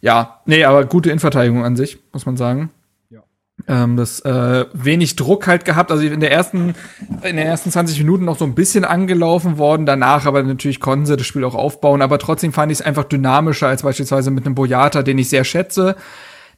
ja, 0.00 0.40
nee, 0.46 0.64
aber 0.64 0.84
gute 0.84 1.10
Innenverteidigung 1.10 1.64
an 1.64 1.76
sich, 1.76 1.98
muss 2.12 2.26
man 2.26 2.36
sagen. 2.36 2.70
Ja. 3.10 3.22
Ähm, 3.68 3.96
das 3.96 4.20
äh, 4.20 4.66
wenig 4.72 5.16
Druck 5.16 5.46
halt 5.46 5.64
gehabt, 5.64 5.90
also 5.90 6.04
in 6.04 6.20
der 6.20 6.32
ersten 6.32 6.74
in 7.22 7.36
den 7.36 7.38
ersten 7.38 7.70
20 7.70 7.98
Minuten 7.98 8.24
noch 8.24 8.38
so 8.38 8.44
ein 8.44 8.54
bisschen 8.54 8.84
angelaufen 8.84 9.58
worden, 9.58 9.86
danach 9.86 10.26
aber 10.26 10.42
natürlich 10.42 10.80
konnten 10.80 11.06
sie 11.06 11.16
das 11.16 11.26
Spiel 11.26 11.44
auch 11.44 11.54
aufbauen, 11.54 12.02
aber 12.02 12.18
trotzdem 12.18 12.52
fand 12.52 12.72
ich 12.72 12.80
es 12.80 12.84
einfach 12.84 13.04
dynamischer 13.04 13.68
als 13.68 13.82
beispielsweise 13.82 14.30
mit 14.30 14.46
einem 14.46 14.54
Boyata, 14.54 15.02
den 15.02 15.18
ich 15.18 15.28
sehr 15.28 15.44
schätze 15.44 15.96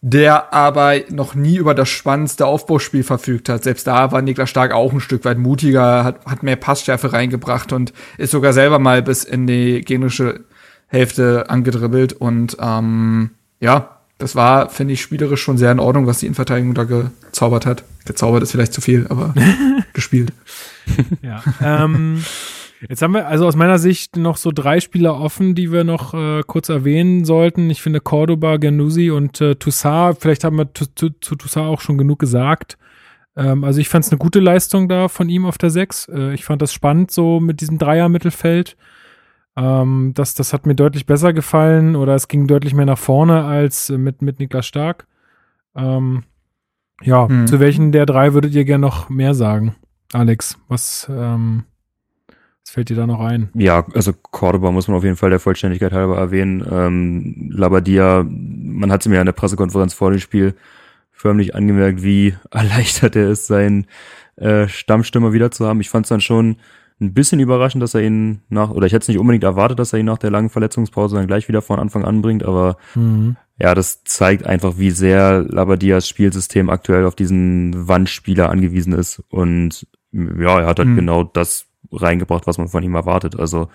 der 0.01 0.53
aber 0.55 0.95
noch 1.11 1.35
nie 1.35 1.57
über 1.57 1.75
das 1.75 1.89
spannendste 1.89 2.47
Aufbauspiel 2.47 3.03
verfügt 3.03 3.49
hat. 3.49 3.65
Selbst 3.65 3.87
da 3.87 4.13
war 4.13 4.23
Niklas 4.23 4.49
Stark 4.51 4.73
auch 4.73 4.93
ein 4.93 5.01
Stück 5.01 5.25
weit 5.25 5.39
mutiger, 5.39 6.05
hat, 6.05 6.25
hat 6.25 6.43
mehr 6.43 6.57
Passschärfe 6.57 7.13
reingebracht 7.13 7.73
und 7.73 7.93
ist 8.17 8.31
sogar 8.31 8.53
selber 8.53 8.79
mal 8.79 9.03
bis 9.03 9.25
in 9.25 9.47
die 9.47 9.81
gegnerische 9.81 10.45
Hälfte 10.87 11.51
angedribbelt. 11.51 12.13
Und 12.13 12.57
ähm, 12.61 13.31
ja, 13.61 13.99
das 14.19 14.37
war, 14.37 14.71
finde 14.71 14.95
ich, 14.95 15.03
spielerisch 15.03 15.43
schon 15.43 15.59
sehr 15.59 15.73
in 15.73 15.81
Ordnung, 15.81 16.07
was 16.07 16.21
die 16.21 16.27
Innenverteidigung 16.27 16.75
da 16.75 16.85
gezaubert 16.85 17.67
hat. 17.67 17.83
Gezaubert 18.05 18.43
ist 18.43 18.53
vielleicht 18.53 18.73
zu 18.73 18.81
viel, 18.81 19.07
aber 19.09 19.35
gespielt. 19.93 20.33
Ja. 21.23 21.43
Ähm 21.61 22.25
Jetzt 22.87 23.03
haben 23.03 23.15
wir 23.15 23.27
also 23.27 23.47
aus 23.47 23.57
meiner 23.57 23.79
Sicht 23.79 24.17
noch 24.17 24.37
so 24.37 24.53
drei 24.53 24.81
Spieler 24.81 25.19
offen, 25.19 25.55
die 25.55 25.73
wir 25.73 25.83
noch 25.83 26.15
äh, 26.15 26.43
kurz 26.47 26.69
erwähnen 26.69 27.25
sollten. 27.25 27.71
Ich 27.71 27.83
finde 27.83 28.01
Cordoba, 28.01 28.57
Ganouzi 28.57 29.11
und 29.11 29.41
äh, 29.41 29.57
Toussaint, 29.57 30.19
vielleicht 30.21 30.45
haben 30.45 30.57
wir 30.59 30.73
zu, 30.73 30.87
zu, 30.95 31.11
zu 31.21 31.35
Toussaint 31.35 31.67
auch 31.67 31.81
schon 31.81 31.99
genug 31.99 32.21
gesagt. 32.21 32.79
Ähm, 33.37 33.65
also 33.65 33.81
ich 33.81 33.89
fand 33.89 34.05
es 34.05 34.13
eine 34.13 34.19
gute 34.19 34.41
Leistung 34.41 34.89
da 34.89 35.09
von 35.09 35.29
ihm 35.29 35.45
auf 35.45 35.59
der 35.59 35.71
Sechs. 35.71 36.09
Äh, 36.09 36.35
ich 36.35 36.45
fand 36.45 36.63
das 36.63 36.73
spannend 36.73 37.11
so 37.11 37.41
mit 37.41 37.61
diesem 37.61 37.79
Dreier-Mittelfeld. 37.79 38.77
Ähm, 39.57 40.13
das, 40.15 40.35
das 40.35 40.53
hat 40.53 40.67
mir 40.67 40.77
deutlich 40.77 41.05
besser 41.05 41.33
gefallen 41.33 41.97
oder 41.97 42.15
es 42.15 42.29
ging 42.29 42.47
deutlich 42.47 42.75
mehr 42.75 42.87
nach 42.87 42.99
vorne 42.99 43.45
als 43.45 43.91
äh, 43.91 43.99
mit, 43.99 44.23
mit 44.23 44.39
Niklas 44.39 44.67
Stark. 44.67 45.07
Ähm, 45.75 46.23
ja, 47.03 47.29
hm. 47.29 47.47
zu 47.47 47.59
welchen 47.59 47.93
der 47.93 48.07
drei 48.07 48.35
würdet 48.35 48.55
ihr 48.55 48.65
gerne 48.65 48.83
noch 48.83 49.09
mehr 49.09 49.35
sagen? 49.35 49.75
Alex, 50.13 50.59
was, 50.69 51.09
ähm, 51.11 51.65
was 52.69 52.75
fällt 52.75 52.91
dir 52.91 52.97
da 52.97 53.07
noch 53.07 53.21
ein? 53.21 53.49
Ja, 53.55 53.87
also 53.95 54.13
Cordoba 54.13 54.71
muss 54.71 54.89
man 54.89 54.99
auf 54.99 55.05
jeden 55.05 55.17
Fall 55.17 55.31
der 55.31 55.41
Vollständigkeit 55.41 55.93
halber 55.93 56.19
erwähnen. 56.19 56.63
Ähm, 56.71 57.51
Labadia, 57.51 58.27
man 58.29 58.93
hat 58.93 59.03
sie 59.03 59.09
mir 59.09 59.21
in 59.21 59.27
der 59.27 59.33
Pressekonferenz 59.33 59.95
vor 59.95 60.11
dem 60.11 60.21
Spiel 60.21 60.55
förmlich 61.11 61.55
angemerkt, 61.55 62.03
wie 62.03 62.35
erleichtert 62.51 63.17
er 63.17 63.31
ist, 63.31 63.47
seinen 63.47 63.87
äh, 64.37 64.69
Stammstürmer 64.69 65.33
wieder 65.33 65.51
zu 65.51 65.67
haben. 65.67 65.81
Ich 65.81 65.89
fand 65.89 66.05
es 66.05 66.11
dann 66.11 66.21
schon 66.21 66.57
ein 67.01 67.15
bisschen 67.15 67.41
überraschend, 67.41 67.83
dass 67.83 67.95
er 67.95 68.03
ihn 68.03 68.43
nach, 68.51 68.71
oder 68.71 68.87
ich 68.87 68.93
hätte 68.93 69.05
es 69.05 69.09
nicht 69.09 69.19
unbedingt 69.19 69.45
erwartet, 69.45 69.79
dass 69.79 69.95
er 69.95 70.01
ihn 70.01 70.07
nach 70.07 70.19
der 70.19 70.31
langen 70.31 70.51
Verletzungspause 70.51 71.17
dann 71.17 71.27
gleich 71.27 71.49
wieder 71.49 71.63
von 71.63 71.79
Anfang 71.79 72.05
an 72.05 72.21
bringt, 72.21 72.45
aber 72.45 72.77
mhm. 72.95 73.37
ja, 73.59 73.75
das 73.75 74.05
zeigt 74.05 74.45
einfach, 74.45 74.75
wie 74.77 74.91
sehr 74.91 75.43
Labadias 75.43 76.07
Spielsystem 76.07 76.69
aktuell 76.69 77.07
auf 77.07 77.15
diesen 77.15 77.89
Wandspieler 77.89 78.51
angewiesen 78.51 78.93
ist. 78.93 79.23
Und 79.31 79.87
ja, 80.13 80.61
er 80.61 80.67
hat 80.67 80.81
halt 80.81 80.89
mhm. 80.89 80.97
genau 80.97 81.23
das 81.23 81.68
reingebracht, 81.93 82.47
was 82.47 82.59
man 82.59 82.69
von 82.69 82.83
ihm 82.83 82.95
erwartet. 82.95 83.39
Also 83.39 83.69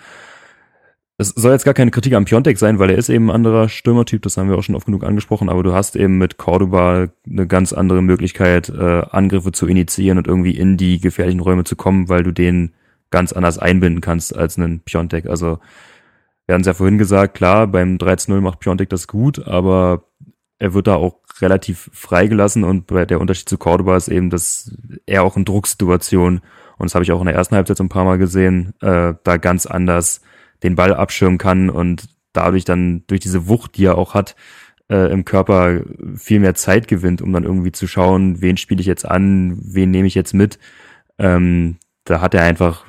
es 1.18 1.30
soll 1.30 1.52
jetzt 1.52 1.66
gar 1.66 1.76
keine 1.76 1.92
Kritik 1.92 2.14
am 2.14 2.26
Piontek 2.26 2.58
sein, 2.58 2.80
weil 2.80 2.90
er 2.90 2.98
ist 2.98 3.10
eben 3.10 3.28
ein 3.28 3.36
anderer 3.36 3.70
Stürmertyp, 3.70 4.24
das 4.24 4.36
haben 4.38 4.50
wir 4.50 4.58
auch 4.58 4.64
schon 4.64 4.76
oft 4.76 4.88
genug 4.88 5.04
angesprochen, 5.04 5.48
aber 5.48 5.62
du 5.62 5.74
hast 5.74 5.96
eben 5.96 6.18
mit 6.18 6.38
Cordoba 6.38 7.08
eine 7.30 7.48
ganz 7.48 7.72
andere 7.72 8.02
Möglichkeit, 8.02 8.70
äh, 8.70 9.04
Angriffe 9.12 9.52
zu 9.52 9.68
initiieren 9.68 10.18
und 10.18 10.28
irgendwie 10.28 10.58
in 10.58 10.76
die 10.76 11.00
gefährlichen 11.00 11.40
Räume 11.40 11.66
zu 11.66 11.76
kommen, 11.76 12.10
weil 12.10 12.24
du 12.24 12.32
den 12.32 12.74
ganz 13.12 13.32
anders 13.32 13.60
einbinden 13.60 14.02
kannst 14.02 14.36
als 14.36 14.58
einen 14.58 14.80
Piontek. 14.80 15.28
Also 15.28 15.60
wir 16.48 16.54
haben 16.54 16.62
es 16.62 16.68
ja 16.68 16.74
vorhin 16.74 16.98
gesagt, 16.98 17.36
klar, 17.36 17.68
beim 17.68 17.98
13-0 17.98 18.42
macht 18.42 18.60
Piontek 18.60 18.90
das 18.90 19.08
gut, 19.08 19.46
aber 19.48 20.06
er 20.58 20.74
wird 20.74 20.88
da 20.88 20.96
auch 20.96 21.20
relativ 21.42 21.90
freigelassen 21.94 22.64
und 22.64 22.90
der 22.90 23.22
Unterschied 23.22 23.50
zu 23.50 23.58
Cordoba 23.58 23.96
ist 23.98 24.08
eben, 24.08 24.30
dass 24.30 24.76
er 25.06 25.24
auch 25.24 25.38
in 25.38 25.46
Drucksituationen 25.46 26.42
und 26.84 26.88
das 26.90 26.96
habe 26.96 27.04
ich 27.04 27.14
auch 27.14 27.22
in 27.22 27.28
der 27.28 27.36
ersten 27.36 27.56
Halbzeit 27.56 27.78
so 27.78 27.84
ein 27.84 27.90
paar 27.90 28.04
Mal 28.04 28.18
gesehen, 28.18 28.74
äh, 28.82 29.14
da 29.24 29.38
ganz 29.38 29.66
anders 29.66 30.20
den 30.64 30.76
Ball 30.76 30.94
abschirmen 30.94 31.38
kann 31.38 31.70
und 31.70 32.10
dadurch 32.34 32.66
dann 32.66 33.06
durch 33.08 33.22
diese 33.22 33.48
Wucht, 33.48 33.78
die 33.78 33.86
er 33.86 33.98
auch 33.98 34.14
hat, 34.14 34.36
äh, 34.90 35.10
im 35.10 35.24
Körper 35.24 35.80
viel 36.16 36.42
mehr 36.42 36.56
Zeit 36.56 36.90
gewinnt, 36.90 37.22
um 37.22 37.32
dann 37.32 37.46
irgendwie 37.46 37.72
zu 37.72 37.88
schauen, 37.88 38.42
wen 38.42 38.58
spiele 38.58 38.82
ich 38.82 38.86
jetzt 38.86 39.06
an, 39.06 39.58
wen 39.62 39.92
nehme 39.92 40.08
ich 40.08 40.14
jetzt 40.14 40.34
mit. 40.34 40.60
Ähm, 41.18 41.78
da 42.04 42.20
hat 42.20 42.34
er 42.34 42.44
einfach 42.44 42.84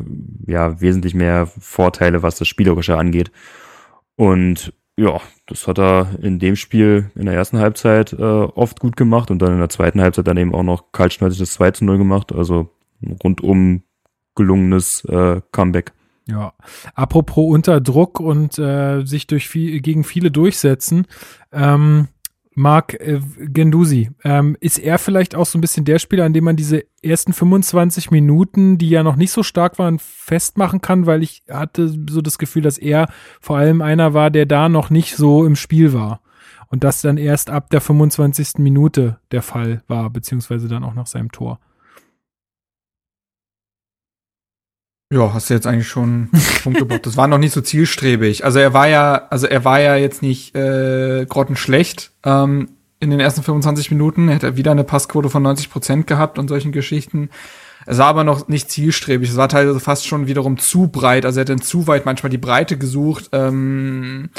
ja 0.45 0.81
wesentlich 0.81 1.15
mehr 1.15 1.47
Vorteile, 1.47 2.25
was 2.25 2.37
das 2.37 2.49
Spielerische 2.49 2.99
angeht. 2.99 3.31
Und 4.17 4.73
ja, 4.97 5.21
das 5.47 5.69
hat 5.69 5.79
er 5.79 6.09
in 6.21 6.41
dem 6.41 6.57
Spiel 6.57 7.13
in 7.15 7.27
der 7.27 7.35
ersten 7.35 7.59
Halbzeit 7.59 8.13
äh, 8.13 8.23
oft 8.23 8.81
gut 8.81 8.97
gemacht 8.97 9.31
und 9.31 9.41
dann 9.41 9.53
in 9.53 9.59
der 9.59 9.69
zweiten 9.69 10.01
Halbzeit 10.01 10.27
dann 10.27 10.37
eben 10.37 10.55
auch 10.55 10.65
noch 10.65 10.91
kaltschnäuzig 10.91 11.39
das 11.39 11.53
2 11.55 11.71
zu 11.73 11.85
0 11.85 11.99
gemacht. 11.99 12.33
Also 12.33 12.74
rundum 13.23 13.83
gelungenes 14.35 15.05
äh, 15.05 15.41
Comeback. 15.53 15.93
Ja, 16.27 16.55
apropos 16.95 17.53
unter 17.53 17.81
Druck 17.81 18.19
und 18.19 18.59
äh, 18.59 19.05
sich 19.05 19.27
durch 19.27 19.49
viel, 19.49 19.81
gegen 19.81 20.05
viele 20.05 20.31
durchsetzen. 20.31 21.07
Ähm, 21.53 22.09
Marc 22.55 22.95
äh, 22.95 23.21
Gendusi, 23.39 24.11
ähm, 24.23 24.57
ist 24.61 24.79
er 24.79 24.99
vielleicht 24.99 25.35
auch 25.35 25.47
so 25.47 25.59
ein 25.59 25.61
bisschen 25.61 25.85
der 25.85 25.99
Spieler, 25.99 26.25
an 26.25 26.33
dem 26.33 26.45
man 26.45 26.57
diese 26.57 26.85
ersten 27.03 27.33
25 27.33 28.11
Minuten, 28.11 28.79
die 28.79 28.89
ja 28.89 29.03
noch 29.03 29.17
nicht 29.17 29.33
so 29.33 29.43
stark 29.43 29.79
waren, 29.79 29.99
festmachen 29.99 30.81
kann, 30.81 31.07
weil 31.07 31.23
ich 31.23 31.43
hatte 31.51 31.89
so 32.09 32.21
das 32.21 32.39
Gefühl, 32.39 32.63
dass 32.63 32.79
er 32.79 33.09
vor 33.41 33.59
allem 33.59 33.83
einer 33.83 34.15
war, 34.15 34.31
der 34.31 34.47
da 34.47 34.69
noch 34.69 34.89
nicht 34.89 35.17
so 35.17 35.45
im 35.45 35.57
Spiel 35.57 35.93
war. 35.93 36.21
Und 36.69 36.85
das 36.85 37.03
dann 37.03 37.19
erst 37.19 37.51
ab 37.51 37.71
der 37.71 37.81
25. 37.81 38.59
Minute 38.59 39.19
der 39.31 39.43
Fall 39.43 39.83
war, 39.87 40.11
beziehungsweise 40.11 40.69
dann 40.69 40.85
auch 40.85 40.95
nach 40.95 41.07
seinem 41.07 41.31
Tor. 41.31 41.61
Ja, 45.13 45.33
hast 45.33 45.51
du 45.51 45.55
jetzt 45.55 45.67
eigentlich 45.67 45.89
schon 45.89 46.31
Punkt 46.63 46.79
gebracht. 46.79 47.07
Das 47.07 47.17
war 47.17 47.29
noch 47.29 47.39
nicht 47.39 47.53
so 47.53 47.61
zielstrebig. 47.61 48.45
Also 48.45 48.59
er 48.59 48.73
war 48.73 48.89
ja, 48.89 49.27
also 49.31 49.47
er 49.47 49.65
war 49.65 49.81
ja 49.81 49.97
jetzt 49.97 50.23
nicht 50.23 50.55
äh, 50.57 51.27
grottenschlecht 51.29 52.11
ähm, 52.25 52.71
in 53.01 53.11
den 53.11 53.21
ersten 53.21 53.43
25 53.43 53.91
Minuten. 53.91 54.29
Er 54.29 54.37
hätte 54.37 54.57
wieder 54.57 54.71
eine 54.71 54.85
Passquote 54.85 55.29
von 55.29 55.43
90 55.43 55.71
Prozent 55.71 56.07
gehabt 56.07 56.39
und 56.39 56.49
solchen 56.49 56.73
Geschichten. 56.73 57.31
Es 57.87 57.99
war 57.99 58.07
aber 58.07 58.25
noch 58.25 58.49
nicht 58.49 58.71
zielstrebig. 58.71 59.29
Es 59.29 59.37
war 59.37 59.49
teilweise 59.49 59.79
fast 59.79 60.07
schon 60.07 60.27
wiederum 60.27 60.59
zu 60.59 60.89
breit. 60.89 61.27
Also 61.27 61.41
er 61.41 61.43
hat 61.43 61.51
dann 61.51 61.61
zu 61.61 61.87
weit 61.87 62.07
manchmal 62.07 62.31
die 62.31 62.39
Breite 62.39 62.79
gesucht. 62.79 63.29
Ähm, 63.33 64.31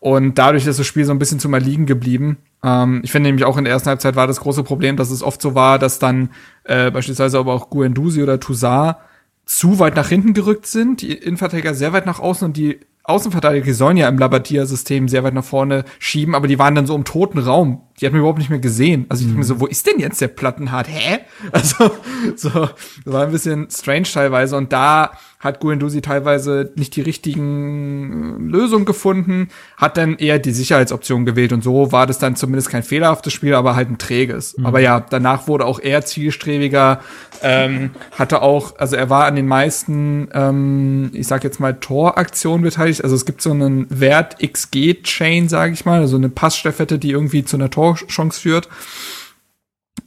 und 0.00 0.36
dadurch 0.36 0.66
ist 0.66 0.80
das 0.80 0.86
Spiel 0.86 1.04
so 1.04 1.12
ein 1.12 1.20
bisschen 1.20 1.38
zum 1.38 1.54
Erliegen 1.54 1.86
geblieben. 1.86 2.38
Ähm, 2.64 3.02
ich 3.04 3.12
finde 3.12 3.28
nämlich 3.28 3.44
auch 3.44 3.56
in 3.56 3.64
der 3.64 3.72
ersten 3.72 3.88
Halbzeit 3.88 4.16
war 4.16 4.26
das 4.26 4.40
große 4.40 4.64
Problem, 4.64 4.96
dass 4.96 5.12
es 5.12 5.22
oft 5.22 5.40
so 5.40 5.54
war, 5.54 5.78
dass 5.78 6.00
dann 6.00 6.30
äh, 6.64 6.90
beispielsweise 6.90 7.38
aber 7.38 7.54
auch 7.54 7.70
Guendouzi 7.70 8.20
oder 8.20 8.40
Toussaint 8.40 8.96
zu 9.44 9.78
weit 9.78 9.96
nach 9.96 10.08
hinten 10.08 10.34
gerückt 10.34 10.66
sind, 10.66 11.02
die 11.02 11.12
Innenverteidiger 11.12 11.74
sehr 11.74 11.92
weit 11.92 12.06
nach 12.06 12.20
außen 12.20 12.46
und 12.46 12.56
die 12.56 12.80
Außenverteidiger 13.04 13.64
die 13.64 13.72
sollen 13.72 13.96
ja 13.96 14.08
im 14.08 14.18
Labadia-System 14.18 15.08
sehr 15.08 15.24
weit 15.24 15.34
nach 15.34 15.44
vorne 15.44 15.84
schieben, 15.98 16.34
aber 16.34 16.46
die 16.46 16.58
waren 16.58 16.74
dann 16.74 16.86
so 16.86 16.94
im 16.94 17.04
toten 17.04 17.38
Raum. 17.38 17.82
Die 18.02 18.06
hat 18.06 18.12
man 18.12 18.18
überhaupt 18.18 18.40
nicht 18.40 18.50
mehr 18.50 18.58
gesehen. 18.58 19.06
Also 19.08 19.22
ich 19.22 19.28
mhm. 19.28 19.30
dachte 19.34 19.38
mir 19.38 19.44
so, 19.44 19.60
wo 19.60 19.66
ist 19.66 19.86
denn 19.86 20.00
jetzt 20.00 20.20
der 20.20 20.28
Plattenhart? 20.28 20.88
Hä? 20.88 21.20
Also 21.52 21.90
so, 22.36 22.48
das 22.50 22.72
war 23.04 23.24
ein 23.24 23.32
bisschen 23.32 23.68
strange 23.70 24.08
teilweise 24.12 24.56
und 24.56 24.72
da 24.72 25.12
hat 25.42 25.58
Guendouzi 25.58 26.00
teilweise 26.02 26.70
nicht 26.76 26.94
die 26.94 27.00
richtigen 27.00 28.48
äh, 28.48 28.50
Lösungen 28.50 28.84
gefunden, 28.84 29.48
hat 29.76 29.96
dann 29.96 30.16
eher 30.16 30.38
die 30.38 30.52
Sicherheitsoption 30.52 31.26
gewählt 31.26 31.52
und 31.52 31.64
so 31.64 31.90
war 31.90 32.06
das 32.06 32.18
dann 32.18 32.36
zumindest 32.36 32.70
kein 32.70 32.84
fehlerhaftes 32.84 33.32
Spiel, 33.32 33.54
aber 33.54 33.74
halt 33.74 33.90
ein 33.90 33.98
träges. 33.98 34.56
Mhm. 34.56 34.66
Aber 34.66 34.78
ja, 34.78 35.00
danach 35.00 35.48
wurde 35.48 35.66
auch 35.66 35.80
er 35.80 36.04
zielstrebiger, 36.04 37.00
ähm, 37.42 37.90
hatte 38.12 38.40
auch, 38.40 38.78
also 38.78 38.94
er 38.94 39.10
war 39.10 39.24
an 39.24 39.34
den 39.34 39.48
meisten, 39.48 40.28
ähm, 40.32 41.10
ich 41.12 41.26
sag 41.26 41.42
jetzt 41.42 41.58
mal 41.58 41.74
Toraktionen 41.74 42.62
beteiligt. 42.62 43.02
Also 43.02 43.16
es 43.16 43.24
gibt 43.24 43.42
so 43.42 43.50
einen 43.50 43.86
Wert 43.90 44.36
XG-Chain, 44.40 45.48
sage 45.48 45.72
ich 45.72 45.84
mal, 45.84 46.00
also 46.00 46.16
eine 46.16 46.28
Passstaffette, 46.28 47.00
die 47.00 47.10
irgendwie 47.10 47.44
zu 47.44 47.56
einer 47.56 47.68
Torchance 48.00 48.40
führt. 48.40 48.68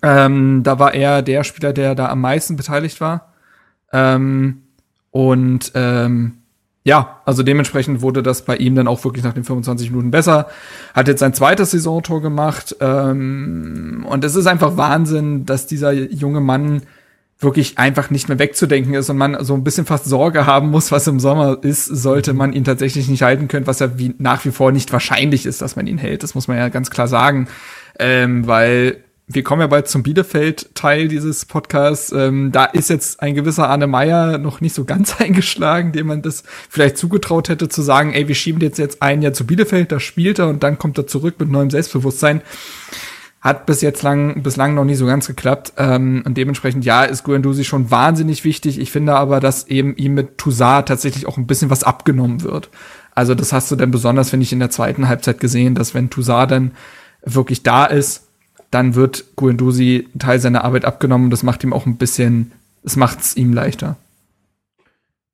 Ähm, 0.01 0.63
da 0.63 0.79
war 0.79 0.93
er 0.93 1.21
der 1.21 1.43
Spieler, 1.43 1.73
der 1.73 1.95
da 1.95 2.09
am 2.09 2.21
meisten 2.21 2.55
beteiligt 2.55 3.01
war. 3.01 3.33
Ähm, 3.91 4.63
und 5.11 5.71
ähm, 5.75 6.39
ja, 6.83 7.21
also 7.25 7.41
dementsprechend 7.41 8.01
wurde 8.01 8.21
das 8.21 8.45
bei 8.45 8.57
ihm 8.57 8.75
dann 8.75 8.87
auch 8.87 9.03
wirklich 9.03 9.23
nach 9.23 9.33
den 9.33 9.43
25 9.43 9.89
Minuten 9.89 10.11
besser. 10.11 10.47
Hat 10.93 11.07
jetzt 11.07 11.19
sein 11.19 11.33
zweites 11.33 11.71
Saisontor 11.71 12.21
gemacht. 12.21 12.75
Ähm, 12.79 14.05
und 14.07 14.23
es 14.23 14.35
ist 14.35 14.45
einfach 14.45 14.77
Wahnsinn, 14.77 15.45
dass 15.45 15.65
dieser 15.65 15.91
junge 15.93 16.41
Mann 16.41 16.83
wirklich 17.39 17.77
einfach 17.77 18.09
nicht 18.09 18.29
mehr 18.29 18.39
wegzudenken 18.39 18.93
ist 18.93 19.09
und 19.09 19.17
man 19.17 19.43
so 19.43 19.53
ein 19.55 19.63
bisschen 19.63 19.85
fast 19.85 20.05
Sorge 20.05 20.45
haben 20.45 20.69
muss, 20.69 20.91
was 20.91 21.07
im 21.07 21.19
Sommer 21.19 21.59
ist, 21.61 21.85
sollte 21.85 22.33
man 22.33 22.53
ihn 22.53 22.63
tatsächlich 22.63 23.09
nicht 23.09 23.23
halten 23.23 23.47
können, 23.47 23.67
was 23.67 23.79
ja 23.79 23.97
wie, 23.97 24.15
nach 24.17 24.45
wie 24.45 24.51
vor 24.51 24.71
nicht 24.71 24.91
wahrscheinlich 24.93 25.45
ist, 25.45 25.61
dass 25.61 25.75
man 25.75 25.87
ihn 25.87 25.97
hält. 25.97 26.23
Das 26.23 26.33
muss 26.33 26.47
man 26.47 26.57
ja 26.57 26.69
ganz 26.69 26.89
klar 26.89 27.07
sagen. 27.07 27.47
Ähm, 27.99 28.47
weil 28.47 29.03
wir 29.27 29.43
kommen 29.43 29.61
ja 29.61 29.67
bald 29.67 29.87
zum 29.87 30.03
Bielefeld-Teil 30.03 31.07
dieses 31.07 31.45
Podcasts. 31.45 32.11
Ähm, 32.11 32.51
da 32.51 32.65
ist 32.65 32.89
jetzt 32.89 33.21
ein 33.21 33.33
gewisser 33.33 33.67
Arne 33.69 33.87
Meyer 33.87 34.37
noch 34.37 34.61
nicht 34.61 34.75
so 34.75 34.85
ganz 34.85 35.15
eingeschlagen, 35.19 35.91
dem 35.91 36.07
man 36.07 36.21
das 36.21 36.43
vielleicht 36.69 36.97
zugetraut 36.97 37.49
hätte, 37.49 37.67
zu 37.67 37.81
sagen, 37.81 38.13
ey, 38.13 38.27
wir 38.27 38.35
schieben 38.35 38.61
jetzt 38.61 38.77
jetzt 38.77 39.01
ein 39.01 39.21
Jahr 39.21 39.33
zu 39.33 39.45
Bielefeld, 39.45 39.91
da 39.91 39.99
spielt 39.99 40.39
er 40.39 40.47
und 40.47 40.63
dann 40.63 40.77
kommt 40.77 40.97
er 40.97 41.07
zurück 41.07 41.35
mit 41.39 41.49
neuem 41.49 41.71
Selbstbewusstsein. 41.71 42.41
Hat 43.45 43.67
bis 43.67 43.81
jetzt 43.81 44.01
lang, 44.01 44.41
bislang 44.41 44.73
noch 44.73 44.85
nie 44.85 44.95
so 44.95 45.05
ganz 45.05 45.27
geklappt. 45.27 45.73
Ähm, 45.77 46.23
und 46.25 46.35
dementsprechend, 46.35 46.83
ja, 46.83 47.03
ist 47.03 47.23
Guendouzi 47.23 47.63
schon 47.63 47.91
wahnsinnig 47.91 48.43
wichtig. 48.43 48.79
Ich 48.79 48.91
finde 48.91 49.13
aber, 49.13 49.39
dass 49.39 49.67
eben 49.67 49.95
ihm 49.97 50.15
mit 50.15 50.39
Toussaint 50.39 50.87
tatsächlich 50.87 51.27
auch 51.27 51.37
ein 51.37 51.45
bisschen 51.45 51.69
was 51.69 51.83
abgenommen 51.83 52.41
wird. 52.41 52.69
Also 53.13 53.35
das 53.35 53.53
hast 53.53 53.69
du 53.69 53.75
dann 53.75 53.91
besonders, 53.91 54.31
finde 54.31 54.45
ich, 54.45 54.51
in 54.51 54.57
der 54.57 54.71
zweiten 54.71 55.07
Halbzeit 55.07 55.39
gesehen, 55.39 55.75
dass 55.75 55.93
wenn 55.93 56.09
Toussaint 56.09 56.49
dann 56.49 56.71
wirklich 57.23 57.61
da 57.61 57.85
ist, 57.85 58.23
dann 58.71 58.95
wird 58.95 59.25
Guendouzi 59.35 60.07
Teil 60.17 60.39
seiner 60.39 60.63
Arbeit 60.63 60.85
abgenommen. 60.85 61.29
Das 61.29 61.43
macht 61.43 61.63
ihm 61.63 61.71
auch 61.71 61.85
ein 61.85 61.97
bisschen, 61.97 62.51
es 62.83 62.95
macht 62.95 63.21
es 63.21 63.37
ihm 63.37 63.53
leichter. 63.53 63.95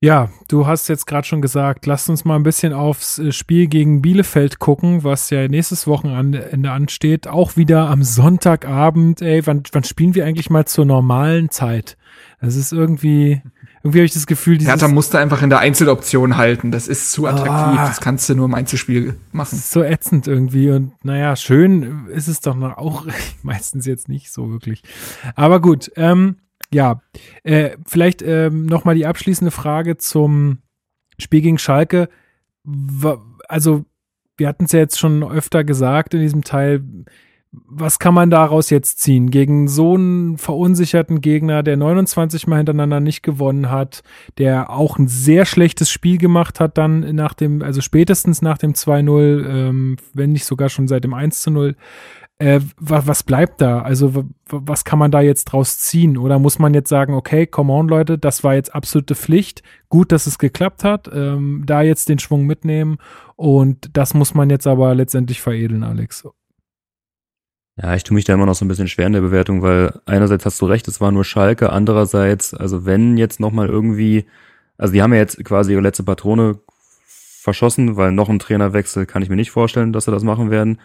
Ja, 0.03 0.29
du 0.47 0.65
hast 0.65 0.87
jetzt 0.87 1.05
gerade 1.05 1.27
schon 1.27 1.43
gesagt, 1.43 1.85
lasst 1.85 2.09
uns 2.09 2.25
mal 2.25 2.35
ein 2.35 2.41
bisschen 2.41 2.73
aufs 2.73 3.19
äh, 3.19 3.31
Spiel 3.31 3.67
gegen 3.67 4.01
Bielefeld 4.01 4.57
gucken, 4.57 5.03
was 5.03 5.29
ja 5.29 5.47
nächstes 5.47 5.85
Wochenende 5.85 6.71
ansteht. 6.71 7.27
Auch 7.27 7.55
wieder 7.55 7.87
am 7.87 8.01
Sonntagabend. 8.01 9.21
Ey, 9.21 9.45
wann, 9.45 9.61
wann 9.71 9.83
spielen 9.83 10.15
wir 10.15 10.25
eigentlich 10.25 10.49
mal 10.49 10.65
zur 10.65 10.85
normalen 10.85 11.51
Zeit? 11.51 11.97
Das 12.39 12.55
ist 12.55 12.73
irgendwie, 12.73 13.43
irgendwie 13.83 13.99
habe 13.99 14.05
ich 14.05 14.13
das 14.13 14.25
Gefühl, 14.25 14.57
dieses 14.57 14.71
Hertha 14.71 14.87
musste 14.87 15.19
einfach 15.19 15.43
in 15.43 15.51
der 15.51 15.59
Einzeloption 15.59 16.35
halten. 16.35 16.71
Das 16.71 16.87
ist 16.87 17.11
zu 17.11 17.27
attraktiv. 17.27 17.79
Oh, 17.79 17.85
das 17.85 18.01
kannst 18.01 18.27
du 18.27 18.33
nur 18.33 18.45
im 18.45 18.55
Einzelspiel 18.55 19.17
machen. 19.31 19.49
Das 19.51 19.59
ist 19.59 19.71
so 19.71 19.83
ätzend 19.83 20.27
irgendwie. 20.27 20.71
Und 20.71 20.93
naja, 21.05 21.35
schön 21.35 22.07
ist 22.07 22.27
es 22.27 22.39
doch 22.39 22.55
noch 22.55 22.75
auch 22.77 23.05
meistens 23.43 23.85
jetzt 23.85 24.09
nicht 24.09 24.31
so 24.31 24.49
wirklich. 24.49 24.81
Aber 25.35 25.61
gut, 25.61 25.91
ähm, 25.95 26.37
ja, 26.73 27.02
äh, 27.43 27.72
vielleicht 27.85 28.22
ähm, 28.22 28.65
noch 28.65 28.85
mal 28.85 28.95
die 28.95 29.06
abschließende 29.06 29.52
Frage 29.52 29.98
zum 29.98 30.60
Spiel 31.18 31.41
gegen 31.41 31.57
Schalke. 31.57 32.10
Also 33.48 33.85
wir 34.38 34.48
hatten 34.48 34.65
es 34.65 34.72
ja 34.72 34.80
jetzt 34.80 34.99
schon 34.99 35.23
öfter 35.23 35.64
gesagt 35.64 36.14
in 36.14 36.22
diesem 36.22 36.43
Teil 36.43 36.84
was 37.53 37.99
kann 37.99 38.14
man 38.14 38.30
daraus 38.30 38.69
jetzt 38.69 39.02
ziehen? 39.02 39.30
Gegen 39.30 39.68
so 39.68 39.95
einen 39.95 40.38
verunsicherten 40.38 41.19
Gegner, 41.19 41.64
der 41.64 41.76
29 41.76 42.48
Mal 42.48 42.57
hintereinander 42.57 43.02
nicht 43.02 43.23
gewonnen 43.23 43.69
hat, 43.69 44.03
der 44.38 44.69
auch 44.69 44.98
ein 44.98 45.07
sehr 45.07 45.45
schlechtes 45.45 45.89
Spiel 45.89 46.18
gemacht 46.18 46.61
hat, 46.61 46.77
dann 46.77 47.14
nach 47.14 47.34
dem, 47.34 47.61
also 47.61 47.81
spätestens 47.81 48.41
nach 48.41 48.57
dem 48.57 48.72
2-0, 48.72 49.45
ähm, 49.45 49.98
wenn 50.14 50.31
nicht 50.31 50.45
sogar 50.45 50.69
schon 50.69 50.88
seit 50.88 51.03
dem 51.03 51.14
1-0. 51.14 51.76
Äh, 52.41 52.61
was, 52.80 53.22
bleibt 53.22 53.61
da? 53.61 53.84
Also, 53.84 54.26
was 54.49 54.84
kann 54.84 54.97
man 54.97 55.11
da 55.11 55.22
jetzt 55.22 55.45
draus 55.45 55.77
ziehen? 55.77 56.18
Oder 56.18 56.39
muss 56.39 56.57
man 56.57 56.73
jetzt 56.73 56.89
sagen, 56.89 57.13
okay, 57.13 57.45
come 57.45 57.72
on, 57.72 57.88
Leute, 57.88 58.18
das 58.18 58.43
war 58.43 58.55
jetzt 58.55 58.73
absolute 58.73 59.13
Pflicht. 59.13 59.61
Gut, 59.89 60.11
dass 60.11 60.26
es 60.26 60.39
geklappt 60.39 60.84
hat. 60.84 61.07
Ähm, 61.13 61.61
da 61.68 61.84
jetzt 61.84 62.09
den 62.09 62.18
Schwung 62.18 62.47
mitnehmen. 62.47 62.97
Und 63.35 63.95
das 63.95 64.15
muss 64.15 64.34
man 64.34 64.49
jetzt 64.49 64.65
aber 64.65 64.95
letztendlich 64.95 65.39
veredeln, 65.39 65.84
Alex. 65.84 66.27
Ja, 67.77 67.93
ich 67.93 68.03
tue 68.03 68.15
mich 68.15 68.26
da 68.26 68.34
immer 68.34 68.47
noch 68.47 68.55
so 68.55 68.65
ein 68.65 68.68
bisschen 68.68 68.88
schwer 68.88 69.05
in 69.05 69.13
der 69.13 69.22
Bewertung, 69.22 69.61
weil 69.61 70.01
einerseits 70.07 70.43
hast 70.45 70.59
du 70.61 70.65
recht, 70.65 70.88
es 70.88 70.99
war 70.99 71.11
nur 71.11 71.23
Schalke, 71.23 71.72
andererseits, 71.72 72.55
also 72.55 72.85
wenn 72.85 73.18
jetzt 73.18 73.39
nochmal 73.39 73.69
irgendwie, 73.69 74.26
also 74.77 74.93
die 74.93 75.01
haben 75.01 75.13
ja 75.13 75.19
jetzt 75.19 75.43
quasi 75.45 75.73
ihre 75.73 75.81
letzte 75.81 76.03
Patrone 76.03 76.59
verschossen, 77.05 77.97
weil 77.97 78.11
noch 78.11 78.30
ein 78.30 78.39
Trainerwechsel 78.39 79.05
kann 79.05 79.22
ich 79.22 79.30
mir 79.30 79.35
nicht 79.35 79.51
vorstellen, 79.51 79.93
dass 79.93 80.05
sie 80.05 80.11
das 80.11 80.23
machen 80.23 80.51
werden. 80.51 80.80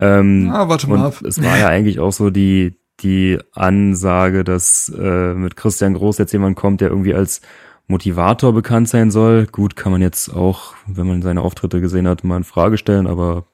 Ähm, 0.00 0.50
ah, 0.52 0.68
warte 0.68 0.88
mal 0.88 1.04
ab. 1.04 1.22
Es 1.22 1.42
war 1.42 1.58
ja 1.58 1.68
eigentlich 1.68 2.00
auch 2.00 2.12
so 2.12 2.30
die, 2.30 2.78
die 3.00 3.38
Ansage, 3.52 4.44
dass 4.44 4.92
äh, 4.96 5.34
mit 5.34 5.56
Christian 5.56 5.94
Groß 5.94 6.18
jetzt 6.18 6.32
jemand 6.32 6.56
kommt, 6.56 6.80
der 6.80 6.88
irgendwie 6.88 7.14
als 7.14 7.40
Motivator 7.86 8.52
bekannt 8.52 8.88
sein 8.88 9.10
soll. 9.10 9.46
Gut, 9.46 9.76
kann 9.76 9.92
man 9.92 10.00
jetzt 10.00 10.28
auch, 10.34 10.74
wenn 10.86 11.06
man 11.06 11.22
seine 11.22 11.42
Auftritte 11.42 11.80
gesehen 11.80 12.08
hat, 12.08 12.24
mal 12.24 12.38
in 12.38 12.44
Frage 12.44 12.78
stellen, 12.78 13.06
aber 13.06 13.46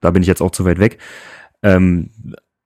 da 0.00 0.10
bin 0.10 0.22
ich 0.22 0.28
jetzt 0.28 0.42
auch 0.42 0.50
zu 0.50 0.64
weit 0.64 0.78
weg. 0.78 0.98
Ähm, 1.62 2.10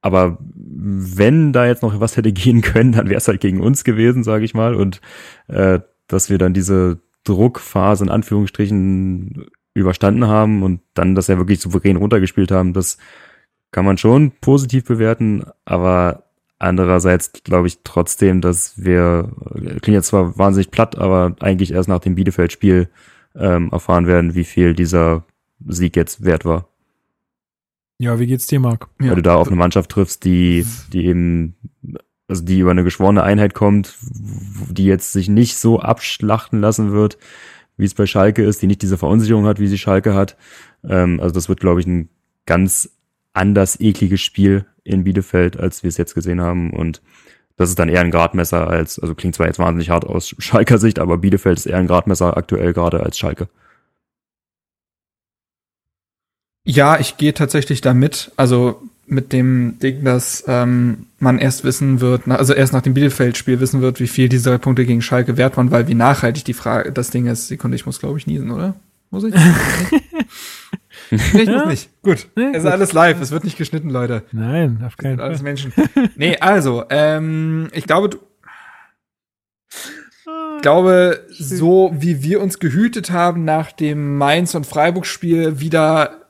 aber 0.01 0.39
wenn 0.55 1.53
da 1.53 1.67
jetzt 1.67 1.83
noch 1.83 1.99
was 1.99 2.17
hätte 2.17 2.33
gehen 2.33 2.63
können, 2.63 2.93
dann 2.93 3.09
wäre 3.09 3.19
es 3.19 3.29
halt 3.29 3.41
gegen 3.41 3.61
uns 3.61 3.83
gewesen, 3.83 4.23
sage 4.23 4.45
ich 4.45 4.55
mal. 4.55 4.75
Und 4.75 5.01
äh, 5.49 5.81
dass 6.07 6.31
wir 6.31 6.39
dann 6.39 6.55
diese 6.55 7.01
Druckphase 7.25 8.05
in 8.05 8.11
Anführungsstrichen 8.11 9.47
überstanden 9.75 10.27
haben 10.29 10.63
und 10.63 10.81
dann 10.95 11.15
das 11.15 11.27
ja 11.27 11.37
wirklich 11.39 11.61
souverän 11.61 11.97
runtergespielt 11.97 12.51
haben, 12.51 12.73
das 12.73 12.99
kann 13.71 13.85
man 13.85 13.99
schon 13.99 14.33
positiv 14.41 14.85
bewerten, 14.85 15.45
aber 15.65 16.25
andererseits 16.59 17.33
glaube 17.45 17.67
ich 17.67 17.81
trotzdem, 17.85 18.41
dass 18.41 18.83
wir, 18.83 19.31
klingt 19.53 19.89
jetzt 19.89 20.09
zwar 20.09 20.39
wahnsinnig 20.39 20.71
platt, 20.71 20.97
aber 20.97 21.37
eigentlich 21.41 21.73
erst 21.73 21.89
nach 21.89 21.99
dem 21.99 22.15
Bielefeld-Spiel 22.15 22.89
ähm, 23.35 23.71
erfahren 23.71 24.07
werden, 24.07 24.35
wie 24.35 24.45
viel 24.45 24.75
dieser 24.75 25.25
Sieg 25.67 25.97
jetzt 25.97 26.25
wert 26.25 26.45
war. 26.45 26.69
Ja, 27.99 28.19
wie 28.19 28.27
geht's 28.27 28.47
dir, 28.47 28.61
Marc? 28.61 28.89
Weil 28.99 29.09
ja. 29.09 29.15
du 29.15 29.23
da 29.23 29.37
auf 29.37 29.47
eine 29.47 29.57
Mannschaft 29.57 29.91
triffst, 29.91 30.25
die, 30.25 30.67
die 30.93 31.07
eben, 31.07 31.55
also 32.29 32.45
die 32.45 32.59
über 32.59 32.71
eine 32.71 32.85
geschworene 32.85 33.23
Einheit 33.23 33.55
kommt, 33.55 33.97
die 34.03 34.85
jetzt 34.85 35.13
sich 35.13 35.29
nicht 35.29 35.57
so 35.57 35.81
abschlachten 35.81 36.61
lassen 36.61 36.93
wird, 36.93 37.17
wie 37.79 37.87
es 37.87 37.95
bei 37.95 38.07
Schalke 38.07 38.43
ist, 38.43 38.61
die 38.61 38.67
nicht 38.67 38.83
diese 38.83 38.99
Verunsicherung 38.99 39.47
hat, 39.47 39.61
wie 39.61 39.67
sie 39.67 39.79
Schalke 39.79 40.15
hat. 40.15 40.37
Ähm, 40.87 41.21
also 41.21 41.35
das 41.35 41.49
wird, 41.49 41.61
glaube 41.61 41.81
ich, 41.81 41.87
ein 41.87 42.11
ganz 42.45 42.96
anders 43.37 43.81
ekliges 43.81 44.21
Spiel 44.21 44.65
in 44.85 45.05
Bielefeld, 45.05 45.59
als 45.59 45.83
wir 45.83 45.89
es 45.89 45.97
jetzt 45.97 46.15
gesehen 46.15 46.41
haben. 46.41 46.73
Und 46.73 47.03
das 47.57 47.71
ist 47.71 47.79
dann 47.79 47.89
eher 47.89 48.01
ein 48.01 48.11
Gradmesser 48.11 48.69
als, 48.69 48.99
also 48.99 49.15
klingt 49.15 49.35
zwar 49.35 49.47
jetzt 49.47 49.59
wahnsinnig 49.59 49.91
hart 49.91 50.05
aus 50.05 50.35
Schalker 50.39 50.79
Sicht, 50.79 50.99
aber 50.99 51.19
Bielefeld 51.19 51.59
ist 51.59 51.67
eher 51.67 51.79
ein 51.79 51.87
Gradmesser 51.87 52.37
aktuell 52.37 52.73
gerade 52.73 53.01
als 53.01 53.19
Schalke. 53.19 53.49
Ja, 56.65 56.99
ich 56.99 57.17
gehe 57.17 57.33
tatsächlich 57.33 57.81
damit. 57.81 58.33
Also 58.37 58.83
mit 59.07 59.33
dem 59.33 59.79
Ding, 59.79 60.03
dass 60.03 60.43
ähm, 60.49 61.07
man 61.21 61.39
erst 61.39 61.63
wissen 61.63 62.01
wird, 62.01 62.27
also 62.27 62.55
erst 62.55 62.73
nach 62.73 62.83
dem 62.83 62.95
Bielefeld-Spiel 62.95 63.61
wissen 63.61 63.81
wird, 63.81 64.01
wie 64.01 64.09
viel 64.09 64.29
diese 64.29 64.51
drei 64.51 64.59
Punkte 64.59 64.85
gegen 64.85 65.01
Schalke 65.01 65.37
wert 65.37 65.57
waren, 65.57 65.71
weil 65.71 65.87
wie 65.87 65.95
nachhaltig 65.95 66.45
die 66.45 66.55
Frage, 66.55 66.91
das 66.91 67.11
Ding 67.11 67.27
ist, 67.27 67.47
Sekunde, 67.47 67.77
ich 67.77 67.87
muss 67.87 68.01
glaube 68.01 68.19
ich 68.19 68.27
niesen, 68.27 68.51
oder? 68.51 68.75
Muss 69.11 69.23
ich? 69.23 69.35
ich 71.11 71.49
muss 71.49 71.67
nicht. 71.67 72.03
Gut. 72.03 72.29
Nee, 72.37 72.51
es 72.53 72.65
ist 72.65 72.71
alles 72.71 72.93
live, 72.93 73.21
es 73.21 73.31
wird 73.31 73.45
nicht 73.45 73.59
geschnitten, 73.59 73.91
Leute. 73.91 74.23
Nein, 74.33 74.83
auf 74.87 74.97
keinen 74.97 75.19
Fall. 75.19 75.27
Alles 75.27 75.43
Menschen. 75.43 75.73
nee, 76.17 76.37
also, 76.39 76.85
ähm, 76.91 77.69
ich 77.73 77.85
glaube, 77.87 78.11
du, 78.11 78.19
ich 80.57 80.63
glaube, 80.63 81.25
so 81.31 81.95
wie 81.97 82.23
wir 82.23 82.41
uns 82.41 82.59
gehütet 82.59 83.11
haben 83.11 83.45
nach 83.45 83.73
dem 83.73 84.17
Mainz- 84.17 84.55
und 84.55 84.67
Freiburg-Spiel 84.67 85.61
wieder 85.61 86.27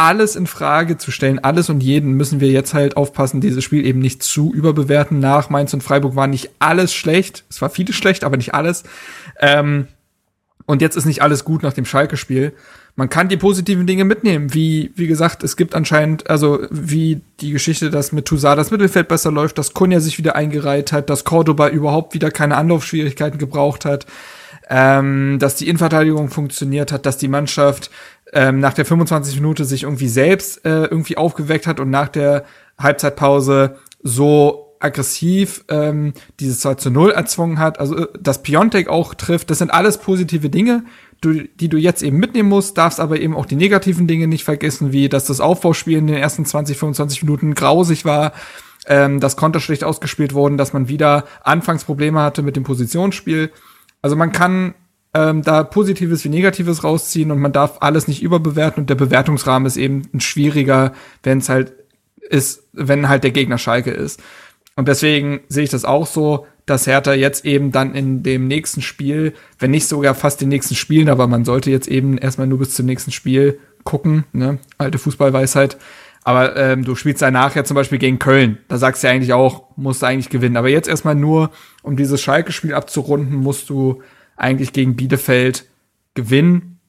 alles 0.00 0.34
in 0.34 0.46
Frage 0.46 0.96
zu 0.96 1.10
stellen, 1.10 1.38
alles 1.40 1.68
und 1.68 1.82
jeden, 1.82 2.14
müssen 2.14 2.40
wir 2.40 2.48
jetzt 2.48 2.72
halt 2.72 2.96
aufpassen, 2.96 3.42
dieses 3.42 3.62
Spiel 3.62 3.84
eben 3.84 3.98
nicht 3.98 4.22
zu 4.22 4.52
überbewerten. 4.52 5.20
Nach 5.20 5.50
Mainz 5.50 5.74
und 5.74 5.82
Freiburg 5.82 6.16
war 6.16 6.26
nicht 6.26 6.50
alles 6.58 6.94
schlecht. 6.94 7.44
Es 7.50 7.60
war 7.60 7.68
vieles 7.68 7.96
schlecht, 7.96 8.24
aber 8.24 8.38
nicht 8.38 8.54
alles. 8.54 8.84
Ähm, 9.38 9.88
und 10.64 10.80
jetzt 10.80 10.96
ist 10.96 11.04
nicht 11.04 11.20
alles 11.20 11.44
gut 11.44 11.62
nach 11.62 11.74
dem 11.74 11.84
Schalke-Spiel. 11.84 12.54
Man 13.00 13.08
kann 13.08 13.30
die 13.30 13.38
positiven 13.38 13.86
Dinge 13.86 14.04
mitnehmen, 14.04 14.52
wie, 14.52 14.92
wie 14.94 15.06
gesagt, 15.06 15.42
es 15.42 15.56
gibt 15.56 15.74
anscheinend, 15.74 16.28
also 16.28 16.66
wie 16.70 17.22
die 17.40 17.50
Geschichte, 17.50 17.88
dass 17.88 18.12
mit 18.12 18.26
Toussaint 18.26 18.58
das 18.58 18.70
Mittelfeld 18.70 19.08
besser 19.08 19.32
läuft, 19.32 19.56
dass 19.56 19.72
Kunja 19.72 20.00
sich 20.00 20.18
wieder 20.18 20.36
eingereiht 20.36 20.92
hat, 20.92 21.08
dass 21.08 21.24
Cordoba 21.24 21.70
überhaupt 21.70 22.12
wieder 22.12 22.30
keine 22.30 22.58
Anlaufschwierigkeiten 22.58 23.38
gebraucht 23.38 23.86
hat, 23.86 24.04
ähm, 24.68 25.38
dass 25.38 25.54
die 25.54 25.68
Innenverteidigung 25.68 26.28
funktioniert 26.28 26.92
hat, 26.92 27.06
dass 27.06 27.16
die 27.16 27.28
Mannschaft 27.28 27.90
ähm, 28.34 28.60
nach 28.60 28.74
der 28.74 28.84
25 28.84 29.36
Minute 29.36 29.64
sich 29.64 29.84
irgendwie 29.84 30.08
selbst 30.08 30.62
äh, 30.66 30.84
irgendwie 30.84 31.16
aufgeweckt 31.16 31.66
hat 31.66 31.80
und 31.80 31.88
nach 31.88 32.08
der 32.08 32.44
Halbzeitpause 32.78 33.78
so 34.02 34.76
aggressiv 34.78 35.64
ähm, 35.68 36.14
dieses 36.38 36.60
2 36.60 36.74
zu 36.74 36.90
0 36.90 37.12
erzwungen 37.12 37.58
hat, 37.58 37.78
also 37.78 37.96
äh, 37.96 38.08
dass 38.20 38.42
Piontek 38.42 38.88
auch 38.88 39.14
trifft, 39.14 39.50
das 39.50 39.58
sind 39.58 39.72
alles 39.72 39.96
positive 39.96 40.50
Dinge, 40.50 40.84
du, 41.20 41.44
die 41.48 41.68
du 41.68 41.76
jetzt 41.76 42.02
eben 42.02 42.18
mitnehmen 42.18 42.48
musst, 42.48 42.78
darfst 42.78 43.00
aber 43.00 43.20
eben 43.20 43.36
auch 43.36 43.46
die 43.46 43.56
negativen 43.56 44.06
Dinge 44.06 44.26
nicht 44.26 44.44
vergessen, 44.44 44.92
wie 44.92 45.08
dass 45.08 45.26
das 45.26 45.40
Aufbauspiel 45.40 45.98
in 45.98 46.06
den 46.06 46.16
ersten 46.16 46.44
20, 46.44 46.78
25 46.78 47.22
Minuten 47.22 47.54
grausig 47.54 48.04
war, 48.04 48.32
ähm, 48.86 49.20
dass 49.20 49.36
Konter 49.36 49.60
schlecht 49.60 49.84
ausgespielt 49.84 50.34
wurden, 50.34 50.56
dass 50.56 50.72
man 50.72 50.88
wieder 50.88 51.24
Anfangsprobleme 51.42 52.20
hatte 52.20 52.42
mit 52.42 52.56
dem 52.56 52.64
Positionsspiel. 52.64 53.50
Also 54.02 54.16
man 54.16 54.32
kann 54.32 54.74
ähm, 55.12 55.42
da 55.42 55.64
Positives 55.64 56.24
wie 56.24 56.28
Negatives 56.28 56.84
rausziehen 56.84 57.30
und 57.30 57.40
man 57.40 57.52
darf 57.52 57.78
alles 57.80 58.08
nicht 58.08 58.22
überbewerten 58.22 58.82
und 58.82 58.90
der 58.90 58.94
Bewertungsrahmen 58.94 59.66
ist 59.66 59.76
eben 59.76 60.02
ein 60.14 60.20
schwieriger, 60.20 60.92
wenn 61.22 61.38
es 61.38 61.48
halt 61.48 61.74
ist, 62.20 62.68
wenn 62.72 63.08
halt 63.08 63.24
der 63.24 63.32
Gegner 63.32 63.58
Schalke 63.58 63.90
ist. 63.90 64.22
Und 64.80 64.88
deswegen 64.88 65.40
sehe 65.50 65.64
ich 65.64 65.68
das 65.68 65.84
auch 65.84 66.06
so, 66.06 66.46
dass 66.64 66.86
Hertha 66.86 67.12
jetzt 67.12 67.44
eben 67.44 67.70
dann 67.70 67.94
in 67.94 68.22
dem 68.22 68.48
nächsten 68.48 68.80
Spiel, 68.80 69.34
wenn 69.58 69.72
nicht 69.72 69.86
sogar 69.86 70.14
fast 70.14 70.40
den 70.40 70.48
nächsten 70.48 70.74
Spielen, 70.74 71.10
aber 71.10 71.26
man 71.26 71.44
sollte 71.44 71.70
jetzt 71.70 71.86
eben 71.86 72.16
erstmal 72.16 72.46
nur 72.46 72.60
bis 72.60 72.72
zum 72.72 72.86
nächsten 72.86 73.10
Spiel 73.10 73.58
gucken, 73.84 74.24
ne? 74.32 74.56
Alte 74.78 74.96
Fußballweisheit. 74.96 75.76
Aber 76.24 76.56
ähm, 76.56 76.82
du 76.82 76.94
spielst 76.94 77.20
danach 77.20 77.54
ja 77.54 77.64
zum 77.64 77.74
Beispiel 77.74 77.98
gegen 77.98 78.18
Köln. 78.18 78.56
Da 78.68 78.78
sagst 78.78 79.02
du 79.02 79.08
ja 79.08 79.12
eigentlich 79.12 79.34
auch, 79.34 79.64
musst 79.76 80.00
du 80.00 80.06
eigentlich 80.06 80.30
gewinnen. 80.30 80.56
Aber 80.56 80.70
jetzt 80.70 80.88
erstmal 80.88 81.14
nur, 81.14 81.50
um 81.82 81.98
dieses 81.98 82.22
Schalke-Spiel 82.22 82.72
abzurunden, 82.72 83.36
musst 83.36 83.68
du 83.68 84.02
eigentlich 84.34 84.72
gegen 84.72 84.96
Bielefeld 84.96 85.66
gewinnen. 86.14 86.80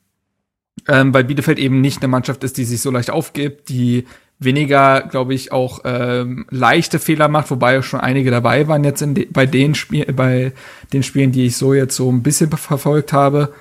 Ähm, 0.88 1.14
weil 1.14 1.26
Bielefeld 1.26 1.60
eben 1.60 1.82
nicht 1.82 2.02
eine 2.02 2.08
Mannschaft 2.08 2.46
ist, 2.46 2.58
die 2.58 2.64
sich 2.64 2.80
so 2.80 2.90
leicht 2.90 3.12
aufgibt, 3.12 3.68
die 3.68 4.06
weniger, 4.42 5.02
glaube 5.02 5.34
ich, 5.34 5.52
auch 5.52 5.82
ähm, 5.86 6.46
leichte 6.50 7.00
Fehler 7.00 7.28
macht, 7.28 7.52
wobei 7.52 7.82
schon 7.82 8.00
einige 8.00 8.32
dabei 8.32 8.68
waren 8.68 8.84
jetzt 8.84 9.02
in 9.02 9.14
de 9.14 9.28
bei 9.32 9.46
den 9.46 9.76
Spielen, 9.76 10.16
bei 10.16 10.52
den 10.92 11.04
Spielen, 11.04 11.32
die 11.32 11.46
ich 11.46 11.58
so 11.58 11.74
jetzt 11.74 11.96
so 11.96 12.12
ein 12.12 12.24
bisschen 12.24 12.50
verfolgt 12.50 13.14
habe. 13.14 13.54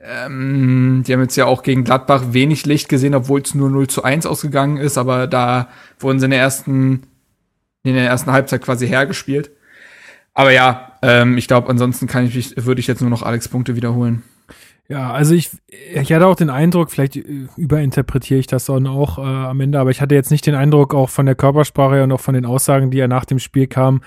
Ähm, 0.00 1.02
die 1.06 1.12
haben 1.12 1.22
jetzt 1.22 1.36
ja 1.36 1.46
auch 1.46 1.62
gegen 1.62 1.84
Gladbach 1.84 2.22
wenig 2.30 2.66
Licht 2.66 2.88
gesehen, 2.88 3.14
obwohl 3.14 3.42
es 3.42 3.54
nur 3.54 3.68
0 3.68 3.88
zu 3.88 4.04
1 4.04 4.26
ausgegangen 4.26 4.76
ist, 4.76 4.96
aber 4.96 5.26
da 5.26 5.68
wurden 5.98 6.18
sie 6.18 6.26
in 6.26 6.30
der 6.30 6.40
ersten, 6.40 7.02
in 7.82 7.94
der 7.94 8.06
ersten 8.06 8.32
Halbzeit 8.32 8.62
quasi 8.62 8.86
hergespielt. 8.86 9.50
Aber 10.34 10.50
ja, 10.50 10.92
ähm, 11.02 11.36
ich 11.36 11.46
glaube, 11.46 11.68
ansonsten 11.68 12.06
kann 12.06 12.26
ich, 12.26 12.54
würde 12.56 12.80
ich 12.80 12.86
jetzt 12.86 13.00
nur 13.00 13.10
noch 13.10 13.22
Alex 13.22 13.48
Punkte 13.48 13.76
wiederholen. 13.76 14.22
Ja, 14.92 15.10
also 15.10 15.34
ich, 15.34 15.48
ich 15.68 16.12
hatte 16.12 16.26
auch 16.26 16.36
den 16.36 16.50
Eindruck, 16.50 16.90
vielleicht 16.90 17.16
äh, 17.16 17.46
überinterpretiere 17.56 18.38
ich 18.38 18.46
das 18.46 18.66
dann 18.66 18.86
auch 18.86 19.16
äh, 19.16 19.22
am 19.22 19.58
Ende, 19.58 19.80
aber 19.80 19.88
ich 19.88 20.02
hatte 20.02 20.14
jetzt 20.14 20.30
nicht 20.30 20.46
den 20.46 20.54
Eindruck, 20.54 20.92
auch 20.94 21.08
von 21.08 21.24
der 21.24 21.34
Körpersprache 21.34 22.02
und 22.02 22.12
auch 22.12 22.20
von 22.20 22.34
den 22.34 22.44
Aussagen, 22.44 22.90
die 22.90 22.98
ja 22.98 23.08
nach 23.08 23.24
dem 23.24 23.38
Spiel 23.38 23.66
kamen, 23.68 24.02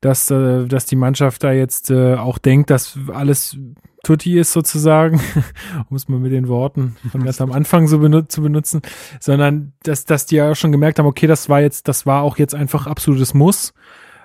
dass, 0.00 0.32
äh, 0.32 0.66
dass 0.66 0.86
die 0.86 0.96
Mannschaft 0.96 1.44
da 1.44 1.52
jetzt 1.52 1.92
äh, 1.92 2.16
auch 2.16 2.38
denkt, 2.38 2.70
dass 2.70 2.98
alles 3.12 3.56
Tutti 4.02 4.36
ist 4.36 4.52
sozusagen, 4.52 5.20
um 5.88 5.96
es 5.96 6.08
mal 6.08 6.18
mit 6.18 6.32
den 6.32 6.48
Worten 6.48 6.96
von 7.12 7.22
ganz 7.22 7.40
am 7.40 7.52
Anfang 7.52 7.86
so 7.86 8.00
benut 8.00 8.32
zu 8.32 8.42
benutzen, 8.42 8.82
sondern 9.20 9.72
dass, 9.84 10.04
dass 10.04 10.26
die 10.26 10.34
ja 10.34 10.56
schon 10.56 10.72
gemerkt 10.72 10.98
haben, 10.98 11.06
okay, 11.06 11.28
das 11.28 11.48
war 11.48 11.60
jetzt, 11.60 11.86
das 11.86 12.06
war 12.06 12.22
auch 12.22 12.38
jetzt 12.38 12.56
einfach 12.56 12.88
absolutes 12.88 13.34
Muss 13.34 13.72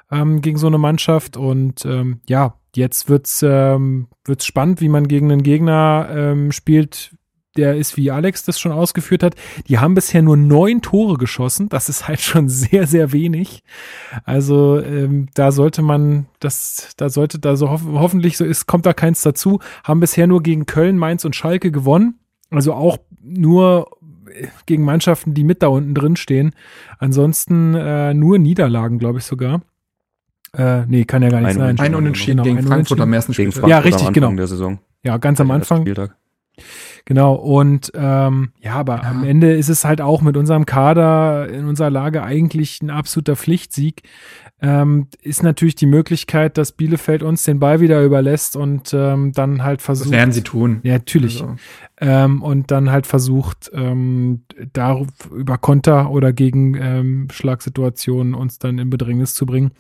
ähm, 0.09 0.41
gegen 0.41 0.57
so 0.57 0.65
eine 0.65 0.79
Mannschaft 0.79 1.37
und 1.37 1.85
ähm, 1.85 2.21
ja, 2.27 2.55
jetzt 2.75 3.09
wird's 3.09 3.43
ähm, 3.43 4.07
wird's 4.25 4.45
spannend, 4.45 4.81
wie 4.81 4.89
man 4.89 5.07
gegen 5.07 5.31
einen 5.31 5.43
Gegner 5.43 6.09
ähm, 6.11 6.51
spielt, 6.51 7.11
der 7.57 7.75
ist, 7.75 7.97
wie 7.97 8.11
Alex 8.11 8.45
das 8.45 8.59
schon 8.59 8.71
ausgeführt 8.71 9.23
hat, 9.23 9.35
die 9.67 9.79
haben 9.79 9.95
bisher 9.95 10.21
nur 10.21 10.37
neun 10.37 10.81
Tore 10.81 11.17
geschossen. 11.17 11.67
Das 11.69 11.89
ist 11.89 12.07
halt 12.07 12.21
schon 12.21 12.47
sehr, 12.49 12.87
sehr 12.87 13.11
wenig. 13.11 13.63
Also 14.23 14.79
ähm, 14.81 15.27
da 15.33 15.51
sollte 15.51 15.81
man, 15.81 16.27
das, 16.39 16.93
da 16.97 17.09
sollte 17.09 17.39
da 17.39 17.55
so 17.55 17.69
hof 17.69 17.81
hoffentlich 17.85 18.37
so 18.37 18.45
ist, 18.45 18.65
kommt 18.67 18.85
da 18.85 18.93
keins 18.93 19.21
dazu. 19.21 19.59
Haben 19.83 19.99
bisher 19.99 20.27
nur 20.27 20.43
gegen 20.43 20.65
Köln, 20.65 20.97
Mainz 20.97 21.25
und 21.25 21.35
Schalke 21.35 21.71
gewonnen. 21.71 22.19
Also 22.51 22.73
auch 22.73 22.97
nur 23.21 23.91
gegen 24.65 24.83
Mannschaften, 24.83 25.33
die 25.33 25.43
mit 25.43 25.61
da 25.63 25.67
unten 25.67 25.93
drin 25.93 26.15
stehen. 26.15 26.53
Ansonsten 26.97 27.73
äh, 27.75 28.13
nur 28.13 28.37
Niederlagen, 28.37 28.99
glaube 28.99 29.19
ich 29.19 29.25
sogar. 29.25 29.61
Äh, 30.53 30.85
nee, 30.87 31.05
kann 31.05 31.21
ja 31.21 31.29
gar 31.29 31.41
nicht 31.41 31.49
ein 31.49 31.77
sein. 31.77 31.79
Ein 31.79 31.95
Unentschieden 31.95 32.43
genau, 32.43 32.55
gegen 32.55 32.67
Frankfurt 32.67 32.99
am 32.99 33.13
ersten 33.13 33.33
Spiel. 33.33 33.51
Ja, 33.67 33.79
richtig, 33.79 34.11
genau. 34.13 34.31
Der 34.31 34.47
Saison. 34.47 34.79
Ja, 35.03 35.17
ganz 35.17 35.39
am 35.39 35.51
Anfang. 35.51 35.81
Spieltag. 35.81 36.15
Genau, 37.05 37.33
und 37.33 37.91
ähm, 37.95 38.51
ja, 38.59 38.75
aber 38.75 38.97
ja. 38.97 39.09
am 39.09 39.23
Ende 39.23 39.53
ist 39.53 39.69
es 39.69 39.85
halt 39.85 40.01
auch 40.01 40.21
mit 40.21 40.37
unserem 40.37 40.65
Kader 40.65 41.49
in 41.49 41.65
unserer 41.65 41.89
Lage 41.89 42.23
eigentlich 42.23 42.81
ein 42.81 42.89
absoluter 42.89 43.35
Pflichtsieg. 43.35 44.03
Ähm, 44.61 45.07
ist 45.21 45.41
natürlich 45.41 45.75
die 45.75 45.85
Möglichkeit, 45.85 46.57
dass 46.57 46.73
Bielefeld 46.73 47.23
uns 47.23 47.43
den 47.43 47.59
Ball 47.59 47.79
wieder 47.79 48.03
überlässt 48.03 48.57
und 48.57 48.93
ähm, 48.93 49.31
dann 49.31 49.63
halt 49.63 49.81
versucht. 49.81 50.07
Das 50.07 50.11
werden 50.11 50.33
sie 50.33 50.43
tun. 50.43 50.81
Ja, 50.83 50.93
natürlich. 50.93 51.41
Also. 51.41 51.55
Ähm, 52.01 52.43
und 52.43 52.69
dann 52.69 52.91
halt 52.91 53.07
versucht, 53.07 53.71
ähm, 53.73 54.43
da 54.73 55.01
über 55.33 55.57
Konter 55.57 56.11
oder 56.11 56.33
gegen 56.33 56.75
ähm, 56.75 57.27
Schlagsituationen 57.31 58.33
uns 58.33 58.59
dann 58.59 58.79
in 58.79 58.89
Bedrängnis 58.89 59.33
zu 59.33 59.45
bringen. 59.45 59.71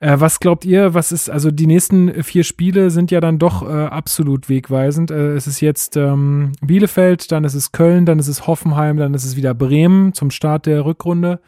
Äh, 0.00 0.20
was 0.20 0.40
glaubt 0.40 0.64
ihr, 0.64 0.94
was 0.94 1.12
ist, 1.12 1.30
also 1.30 1.50
die 1.50 1.66
nächsten 1.66 2.22
vier 2.22 2.44
Spiele 2.44 2.90
sind 2.90 3.10
ja 3.10 3.20
dann 3.20 3.38
doch 3.38 3.62
äh, 3.62 3.86
absolut 3.86 4.48
wegweisend. 4.48 5.10
Äh, 5.10 5.34
es 5.34 5.46
ist 5.46 5.60
jetzt 5.60 5.96
ähm, 5.96 6.52
Bielefeld, 6.60 7.32
dann 7.32 7.44
ist 7.44 7.54
es 7.54 7.72
Köln, 7.72 8.04
dann 8.04 8.18
ist 8.18 8.28
es 8.28 8.46
Hoffenheim, 8.46 8.98
dann 8.98 9.14
ist 9.14 9.24
es 9.24 9.36
wieder 9.36 9.54
Bremen 9.54 10.12
zum 10.12 10.30
Start 10.30 10.66
der 10.66 10.84
Rückrunde. 10.84 11.40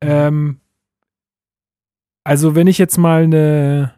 Ähm, 0.00 0.60
also 2.24 2.54
wenn 2.54 2.68
ich 2.68 2.78
jetzt 2.78 2.98
mal 2.98 3.24
eine, 3.24 3.94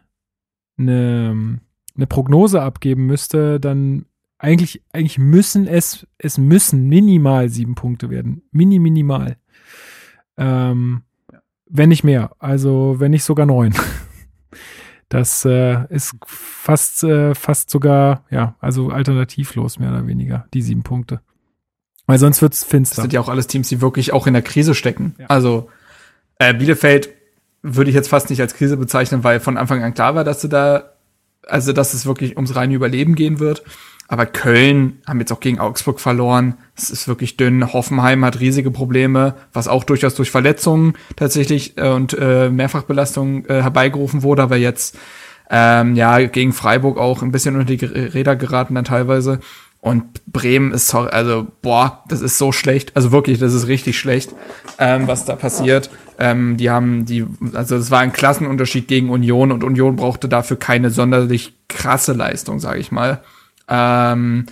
eine, 0.77 1.59
eine 1.95 2.07
Prognose 2.07 2.61
abgeben 2.61 3.05
müsste, 3.05 3.59
dann 3.59 4.05
eigentlich, 4.37 4.83
eigentlich 4.91 5.17
müssen 5.17 5.67
es, 5.67 6.07
es 6.17 6.37
müssen 6.37 6.87
minimal 6.87 7.49
sieben 7.49 7.75
Punkte 7.75 8.09
werden. 8.09 8.43
Mini, 8.51 8.79
minimal. 8.79 9.37
Ähm, 10.37 11.03
wenn 11.77 11.89
nicht 11.89 12.03
mehr. 12.03 12.31
Also, 12.39 12.95
wenn 12.99 13.11
nicht 13.11 13.23
sogar 13.23 13.45
neun. 13.45 13.73
Das 15.07 15.45
äh, 15.45 15.85
ist 15.89 16.15
fast, 16.25 17.03
äh, 17.03 17.35
fast 17.35 17.69
sogar, 17.69 18.23
ja, 18.31 18.55
also 18.59 18.89
alternativlos 18.89 19.77
mehr 19.77 19.91
oder 19.91 20.07
weniger, 20.07 20.47
die 20.51 20.63
sieben 20.63 20.81
Punkte. 20.81 21.21
Weil 22.07 22.17
sonst 22.17 22.41
wird's 22.41 22.63
finster. 22.63 22.95
Das 22.95 23.03
sind 23.03 23.13
ja 23.13 23.21
auch 23.21 23.29
alles 23.29 23.47
Teams, 23.47 23.69
die 23.69 23.81
wirklich 23.81 24.13
auch 24.13 24.27
in 24.27 24.33
der 24.33 24.41
Krise 24.41 24.73
stecken. 24.73 25.15
Ja. 25.17 25.27
Also 25.27 25.69
äh, 26.39 26.53
Bielefeld 26.53 27.09
würde 27.61 27.89
ich 27.89 27.95
jetzt 27.95 28.09
fast 28.09 28.29
nicht 28.29 28.41
als 28.41 28.55
Krise 28.55 28.77
bezeichnen, 28.77 29.23
weil 29.23 29.39
von 29.39 29.57
Anfang 29.57 29.83
an 29.83 29.93
klar 29.93 30.15
war, 30.15 30.23
dass 30.23 30.41
du 30.41 30.47
da, 30.47 30.93
also 31.43 31.73
dass 31.73 31.93
es 31.93 32.05
wirklich 32.05 32.35
ums 32.35 32.55
reine 32.55 32.73
Überleben 32.73 33.15
gehen 33.15 33.39
wird. 33.39 33.63
Aber 34.07 34.25
Köln 34.27 34.99
haben 35.07 35.19
jetzt 35.19 35.31
auch 35.31 35.39
gegen 35.39 35.59
Augsburg 35.59 35.99
verloren. 35.99 36.55
Es 36.75 36.91
ist 36.91 37.07
wirklich 37.07 37.37
dünn. 37.37 37.73
Hoffenheim 37.73 38.23
hat 38.23 38.39
riesige 38.39 38.69
Probleme, 38.69 39.33
was 39.51 39.67
auch 39.67 39.83
durchaus 39.83 40.13
durch 40.13 40.29
Verletzungen 40.29 40.93
tatsächlich 41.15 41.77
äh, 41.77 41.89
und 41.89 42.15
äh, 42.19 42.49
Mehrfachbelastung 42.49 43.45
äh, 43.45 43.63
herbeigerufen 43.63 44.21
wurde, 44.21 44.43
aber 44.43 44.57
jetzt 44.57 44.97
ähm, 45.49 45.95
ja 45.95 46.19
gegen 46.25 46.53
Freiburg 46.53 46.97
auch 46.97 47.21
ein 47.21 47.31
bisschen 47.31 47.55
unter 47.55 47.75
die 47.75 47.83
Räder 47.85 48.35
geraten 48.35 48.75
dann 48.75 48.85
teilweise. 48.85 49.39
Und 49.81 50.03
Bremen 50.25 50.71
ist 50.71 50.95
also 50.95 51.45
boah, 51.61 52.03
das 52.07 52.21
ist 52.21 52.39
so 52.39 52.51
schlecht. 52.51 52.95
Also 52.95 53.11
wirklich, 53.11 53.37
das 53.37 53.53
ist 53.53 53.67
richtig 53.67 53.99
schlecht, 53.99 54.33
ähm, 54.79 55.07
was 55.07 55.25
da 55.25 55.35
passiert. 55.35 55.91
Ähm, 56.17 56.57
die 56.57 56.71
haben 56.71 57.05
die, 57.05 57.25
also 57.53 57.75
es 57.75 57.91
war 57.91 57.99
ein 57.99 58.13
Klassenunterschied 58.13 58.87
gegen 58.87 59.09
Union 59.09 59.51
und 59.51 59.63
Union 59.63 59.95
brauchte 59.95 60.27
dafür 60.27 60.57
keine 60.57 60.89
sonderlich 60.89 61.53
krasse 61.67 62.13
Leistung, 62.13 62.59
sage 62.59 62.79
ich 62.79 62.91
mal. 62.91 63.21
Ähm, 63.67 64.45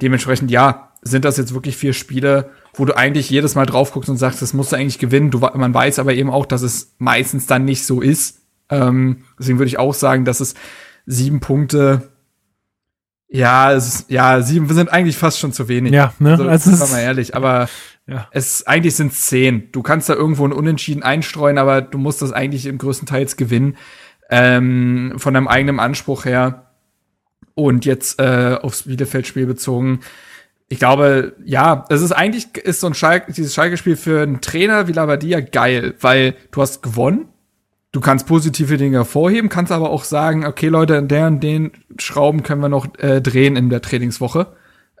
dementsprechend, 0.00 0.50
ja, 0.50 0.92
sind 1.02 1.24
das 1.24 1.36
jetzt 1.36 1.54
wirklich 1.54 1.76
vier 1.76 1.92
Spiele, 1.92 2.50
wo 2.74 2.84
du 2.84 2.96
eigentlich 2.96 3.30
jedes 3.30 3.54
Mal 3.54 3.66
drauf 3.66 3.92
guckst 3.92 4.10
und 4.10 4.16
sagst, 4.16 4.42
das 4.42 4.52
musst 4.52 4.72
du 4.72 4.76
eigentlich 4.76 4.98
gewinnen. 4.98 5.30
Du, 5.30 5.38
man 5.38 5.72
weiß 5.72 5.98
aber 5.98 6.14
eben 6.14 6.30
auch, 6.30 6.46
dass 6.46 6.62
es 6.62 6.94
meistens 6.98 7.46
dann 7.46 7.64
nicht 7.64 7.84
so 7.84 8.00
ist. 8.00 8.42
Ähm, 8.68 9.24
deswegen 9.38 9.58
würde 9.58 9.68
ich 9.68 9.78
auch 9.78 9.94
sagen, 9.94 10.24
dass 10.24 10.40
es 10.40 10.54
sieben 11.06 11.40
Punkte, 11.40 12.10
ja, 13.28 13.72
es 13.72 13.86
ist, 13.88 14.10
ja, 14.10 14.40
sieben 14.42 14.72
sind 14.72 14.92
eigentlich 14.92 15.16
fast 15.16 15.38
schon 15.38 15.52
zu 15.52 15.68
wenig. 15.68 15.92
Ja, 15.92 16.12
ne? 16.18 16.32
Also, 16.32 16.48
also 16.48 16.70
ist, 16.70 16.92
mal 16.92 17.00
ehrlich, 17.00 17.34
aber 17.34 17.68
ja. 18.06 18.28
es 18.32 18.66
eigentlich 18.66 18.94
sind 18.94 19.12
zehn. 19.12 19.70
Du 19.72 19.82
kannst 19.82 20.08
da 20.08 20.14
irgendwo 20.14 20.46
ein 20.46 20.52
Unentschieden 20.52 21.02
einstreuen, 21.02 21.58
aber 21.58 21.82
du 21.82 21.98
musst 21.98 22.22
das 22.22 22.32
eigentlich 22.32 22.66
im 22.66 22.78
größten 22.78 23.06
Teils 23.06 23.36
gewinnen. 23.36 23.76
Ähm, 24.28 25.14
von 25.18 25.34
deinem 25.34 25.46
eigenen 25.48 25.78
Anspruch 25.78 26.24
her. 26.24 26.65
Und 27.56 27.84
jetzt 27.84 28.20
äh, 28.20 28.58
aufs 28.60 28.82
Bielefeld-Spiel 28.82 29.46
bezogen. 29.46 30.00
Ich 30.68 30.78
glaube, 30.78 31.34
ja, 31.44 31.86
es 31.88 32.02
ist 32.02 32.12
eigentlich 32.12 32.54
ist 32.58 32.80
so 32.80 32.86
ein 32.86 32.94
Schalke, 32.94 33.32
dieses 33.32 33.54
Schalke-Spiel 33.54 33.96
für 33.96 34.22
einen 34.22 34.42
Trainer 34.42 34.86
wie 34.88 34.92
Labadia 34.92 35.40
geil, 35.40 35.94
weil 36.00 36.36
du 36.50 36.60
hast 36.60 36.82
gewonnen. 36.82 37.28
Du 37.92 38.00
kannst 38.00 38.26
positive 38.26 38.76
Dinge 38.76 38.98
hervorheben, 38.98 39.48
kannst 39.48 39.72
aber 39.72 39.88
auch 39.88 40.04
sagen, 40.04 40.44
okay, 40.44 40.68
Leute, 40.68 40.96
in 40.96 41.08
der 41.08 41.28
und 41.28 41.40
den 41.40 41.70
Schrauben 41.98 42.42
können 42.42 42.60
wir 42.60 42.68
noch 42.68 42.86
äh, 42.98 43.22
drehen 43.22 43.56
in 43.56 43.70
der 43.70 43.80
Trainingswoche. 43.80 44.48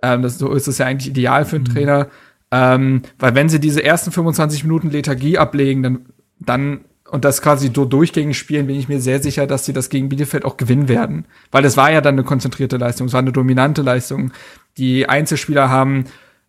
Ähm, 0.02 0.22
das, 0.22 0.38
so 0.38 0.52
ist 0.54 0.66
es 0.66 0.78
ja 0.78 0.86
eigentlich 0.86 1.10
ideal 1.10 1.44
für 1.44 1.56
einen 1.56 1.66
mhm. 1.68 1.74
Trainer. 1.74 2.08
Ähm, 2.50 3.02
weil 3.18 3.34
wenn 3.34 3.50
sie 3.50 3.60
diese 3.60 3.84
ersten 3.84 4.12
25 4.12 4.64
Minuten 4.64 4.90
Lethargie 4.90 5.36
ablegen, 5.36 5.82
dann, 5.82 6.06
dann 6.38 6.80
und 7.10 7.24
das 7.24 7.40
quasi 7.40 7.70
so 7.74 7.84
durchgängig 7.84 8.36
spielen, 8.36 8.66
bin 8.66 8.76
ich 8.76 8.88
mir 8.88 9.00
sehr 9.00 9.22
sicher, 9.22 9.46
dass 9.46 9.64
sie 9.64 9.72
das 9.72 9.88
gegen 9.90 10.08
Bielefeld 10.08 10.44
auch 10.44 10.56
gewinnen 10.56 10.88
werden. 10.88 11.26
Weil 11.50 11.64
es 11.64 11.76
war 11.76 11.90
ja 11.90 12.00
dann 12.00 12.14
eine 12.14 12.24
konzentrierte 12.24 12.76
Leistung, 12.76 13.06
es 13.06 13.12
war 13.12 13.20
eine 13.20 13.32
dominante 13.32 13.82
Leistung. 13.82 14.32
Die 14.76 15.08
Einzelspieler 15.08 15.70
haben 15.70 16.04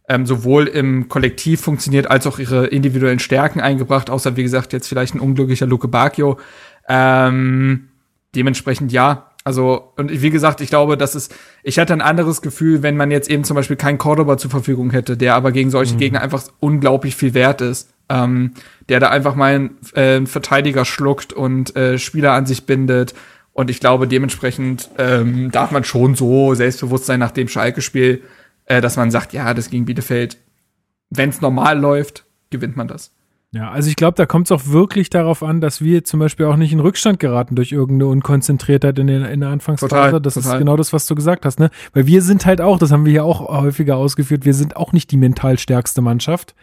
ähm, 0.09 0.25
sowohl 0.25 0.67
im 0.67 1.09
Kollektiv 1.09 1.61
funktioniert, 1.61 2.09
als 2.09 2.25
auch 2.27 2.39
ihre 2.39 2.67
individuellen 2.67 3.19
Stärken 3.19 3.59
eingebracht, 3.59 4.09
außer 4.09 4.35
wie 4.38 4.43
gesagt 4.43 4.73
jetzt 4.73 4.88
vielleicht 4.88 5.15
ein 5.15 5.19
unglücklicher 5.19 5.67
Luke 5.67 5.88
Bacchio. 5.88 6.39
Ähm, 6.88 7.89
dementsprechend 8.35 8.91
ja, 8.91 9.27
Also, 9.48 9.94
und 9.95 10.11
wie 10.11 10.30
gesagt, 10.30 10.60
ich 10.60 10.68
glaube, 10.68 10.98
das 10.98 11.15
ist, 11.15 11.34
ich 11.64 11.78
hätte 11.78 11.94
ein 11.94 12.02
anderes 12.02 12.41
Gefühl, 12.41 12.84
wenn 12.84 12.98
man 12.98 13.11
jetzt 13.11 13.30
eben 13.30 13.45
zum 13.45 13.56
Beispiel 13.56 13.78
keinen 13.78 13.98
Cordoba 13.98 14.38
zur 14.38 14.52
Verfügung 14.52 14.90
hätte, 14.91 15.15
der 15.15 15.36
aber 15.36 15.53
gegen 15.53 15.72
solche 15.72 15.94
mhm. 15.94 15.99
Gegner 15.99 16.22
einfach 16.22 16.44
unglaublich 16.60 17.15
viel 17.15 17.34
wert 17.34 17.61
ist. 17.61 17.94
Ähm, 18.10 18.52
der 18.90 18.99
da 18.99 19.10
einfach 19.10 19.36
mal 19.36 19.56
einen 19.56 19.78
äh, 19.94 20.26
Verteidiger 20.26 20.84
schluckt 20.84 21.32
und 21.32 21.78
äh, 21.78 21.98
Spieler 21.98 22.34
an 22.34 22.45
sich 22.45 22.65
bindet. 22.65 23.14
Und 23.53 23.69
ich 23.69 23.80
glaube, 23.80 24.06
dementsprechend 24.06 24.90
ähm, 24.98 25.49
darf 25.49 25.72
man 25.72 25.86
schon 25.86 26.15
so 26.15 26.53
selbstbewusst 26.53 27.06
sein 27.06 27.22
nach 27.22 27.32
dem 27.32 27.48
Schalke-Spiel, 27.48 28.24
äh, 28.65 28.82
dass 28.82 28.98
man 28.98 29.11
sagt, 29.11 29.32
ja, 29.32 29.53
das 29.53 29.69
gegen 29.69 29.86
Bielefeld, 29.86 30.38
wenn 31.10 31.30
es 31.30 31.40
normal 31.40 31.80
läuft, 31.80 32.26
gewinnt 32.49 32.76
man 32.76 32.90
das. 32.90 33.11
Ja, 33.53 33.72
also 33.72 33.90
ich 33.90 33.95
glaube, 33.95 34.15
da 34.15 34.26
kommt 34.26 34.48
es 34.48 34.52
auch 34.52 34.68
wirklich 34.68 35.10
darauf 35.10 35.41
an, 35.41 35.61
dass 35.61 35.82
wir 35.82 36.03
zum 36.03 36.19
Beispiel 36.19 36.48
auch 36.48 36.57
nicht 36.57 36.74
in 36.74 36.82
Rückstand 36.82 37.18
geraten 37.18 37.56
durch 37.56 37.72
irgendeine 37.72 38.11
Unkonzentriertheit 38.11 38.99
in, 38.99 39.07
der, 39.07 39.32
in 39.32 39.40
der 39.40 39.49
Anfangsphase. 39.49 39.90
Total, 39.90 40.22
das 40.22 40.34
total. 40.34 40.53
ist 40.53 40.60
genau 40.60 40.76
das, 40.76 40.91
was 40.91 41.07
du 41.07 41.15
gesagt 41.15 41.45
hast, 41.45 41.57
ne? 41.57 41.69
Weil 41.94 42.07
wir 42.07 42.22
sind 42.22 42.45
halt 42.45 42.60
auch, 42.60 42.78
das 42.78 42.91
haben 42.91 43.06
wir 43.06 43.14
ja 43.14 43.24
auch 43.24 43.40
häufiger 43.48 43.95
ausgeführt, 43.95 44.44
wir 44.44 44.53
sind 44.53 44.76
auch 44.76 44.91
nicht 44.91 45.11
die 45.11 45.18
mental 45.18 45.57
stärkste 45.57 46.02
Mannschaft. 46.02 46.56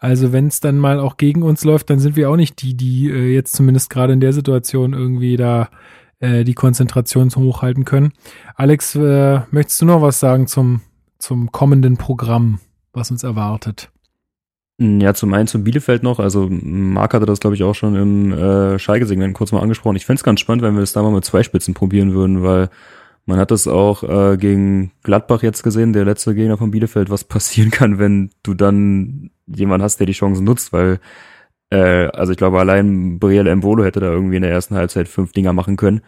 Also 0.00 0.32
wenn 0.32 0.48
es 0.48 0.60
dann 0.60 0.76
mal 0.78 1.00
auch 1.00 1.16
gegen 1.16 1.42
uns 1.42 1.64
läuft, 1.64 1.88
dann 1.88 1.98
sind 1.98 2.14
wir 2.14 2.30
auch 2.30 2.36
nicht 2.36 2.60
die, 2.60 2.74
die 2.74 3.08
äh, 3.08 3.34
jetzt 3.34 3.56
zumindest 3.56 3.88
gerade 3.88 4.12
in 4.12 4.20
der 4.20 4.34
Situation 4.34 4.92
irgendwie 4.92 5.38
da 5.38 5.70
äh, 6.20 6.44
die 6.44 6.54
Konzentration 6.54 7.30
hochhalten 7.34 7.84
können. 7.84 8.12
Alex, 8.54 8.94
äh, 8.94 9.40
möchtest 9.50 9.80
du 9.80 9.86
noch 9.86 10.02
was 10.02 10.20
sagen 10.20 10.46
zum, 10.46 10.82
zum 11.18 11.52
kommenden 11.52 11.96
Programm, 11.96 12.60
was 12.92 13.10
uns 13.10 13.24
erwartet? 13.24 13.90
Ja, 14.80 15.12
zum 15.12 15.34
einen 15.34 15.48
zum 15.48 15.64
Bielefeld 15.64 16.04
noch. 16.04 16.20
Also 16.20 16.48
Marc 16.48 17.12
hatte 17.12 17.26
das, 17.26 17.40
glaube 17.40 17.56
ich, 17.56 17.64
auch 17.64 17.74
schon 17.74 17.96
im 17.96 18.32
äh, 18.32 18.78
Schalke-Segment 18.78 19.34
kurz 19.34 19.50
mal 19.50 19.60
angesprochen. 19.60 19.96
Ich 19.96 20.06
fände 20.06 20.20
es 20.20 20.24
ganz 20.24 20.38
spannend, 20.38 20.62
wenn 20.62 20.74
wir 20.74 20.80
das 20.80 20.92
da 20.92 21.02
mal 21.02 21.10
mit 21.10 21.24
zwei 21.24 21.42
Spitzen 21.42 21.74
probieren 21.74 22.14
würden, 22.14 22.44
weil 22.44 22.70
man 23.26 23.38
hat 23.38 23.50
es 23.50 23.66
auch 23.66 24.04
äh, 24.04 24.36
gegen 24.36 24.92
Gladbach 25.02 25.42
jetzt 25.42 25.64
gesehen, 25.64 25.92
der 25.92 26.04
letzte 26.04 26.34
Gegner 26.34 26.56
von 26.56 26.70
Bielefeld, 26.70 27.10
was 27.10 27.24
passieren 27.28 27.72
kann, 27.72 27.98
wenn 27.98 28.30
du 28.44 28.54
dann 28.54 29.30
jemand 29.46 29.82
hast, 29.82 29.98
der 29.98 30.06
die 30.06 30.12
Chancen 30.12 30.44
nutzt, 30.44 30.72
weil 30.72 31.00
äh, 31.70 32.06
also 32.06 32.30
ich 32.30 32.38
glaube, 32.38 32.60
allein 32.60 33.18
Brielle 33.18 33.54
Mbolo 33.56 33.84
hätte 33.84 34.00
da 34.00 34.12
irgendwie 34.12 34.36
in 34.36 34.42
der 34.42 34.52
ersten 34.52 34.76
Halbzeit 34.76 35.08
fünf 35.08 35.32
Dinger 35.32 35.52
machen 35.52 35.76
können. 35.76 36.02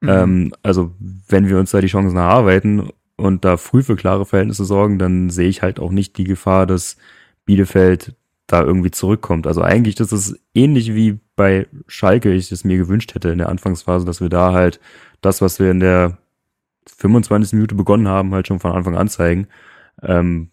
Mhm. 0.00 0.08
Ähm, 0.08 0.54
also 0.64 0.92
wenn 1.28 1.48
wir 1.48 1.58
uns 1.58 1.70
da 1.70 1.80
die 1.80 1.86
Chancen 1.86 2.16
erarbeiten 2.16 2.90
und 3.16 3.44
da 3.44 3.56
früh 3.56 3.84
für 3.84 3.94
klare 3.94 4.26
Verhältnisse 4.26 4.64
sorgen, 4.64 4.98
dann 4.98 5.30
sehe 5.30 5.48
ich 5.48 5.62
halt 5.62 5.78
auch 5.78 5.92
nicht 5.92 6.18
die 6.18 6.24
Gefahr, 6.24 6.66
dass 6.66 6.96
Bielefeld 7.46 8.14
da 8.46 8.62
irgendwie 8.62 8.90
zurückkommt. 8.90 9.46
Also 9.46 9.62
eigentlich 9.62 9.98
ist 9.98 10.12
es 10.12 10.38
ähnlich 10.54 10.94
wie 10.94 11.18
bei 11.34 11.66
Schalke, 11.88 12.32
ich 12.32 12.52
es 12.52 12.64
mir 12.64 12.76
gewünscht 12.76 13.14
hätte 13.14 13.30
in 13.30 13.38
der 13.38 13.48
Anfangsphase, 13.48 14.06
dass 14.06 14.20
wir 14.20 14.28
da 14.28 14.52
halt 14.52 14.80
das, 15.20 15.40
was 15.40 15.58
wir 15.58 15.70
in 15.70 15.80
der 15.80 16.18
25. 16.86 17.54
Minute 17.54 17.74
begonnen 17.74 18.08
haben, 18.08 18.32
halt 18.32 18.46
schon 18.46 18.60
von 18.60 18.72
Anfang 18.72 18.96
an 18.96 19.08
zeigen. 19.08 19.48
Ähm, 20.02 20.50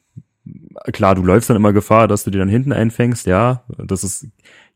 klar, 0.91 1.15
du 1.15 1.23
läufst 1.23 1.49
dann 1.49 1.57
immer 1.57 1.73
Gefahr, 1.73 2.07
dass 2.07 2.23
du 2.23 2.31
dir 2.31 2.39
dann 2.39 2.49
hinten 2.49 2.73
einfängst, 2.73 3.27
ja. 3.27 3.63
Das 3.77 4.03
ist 4.03 4.27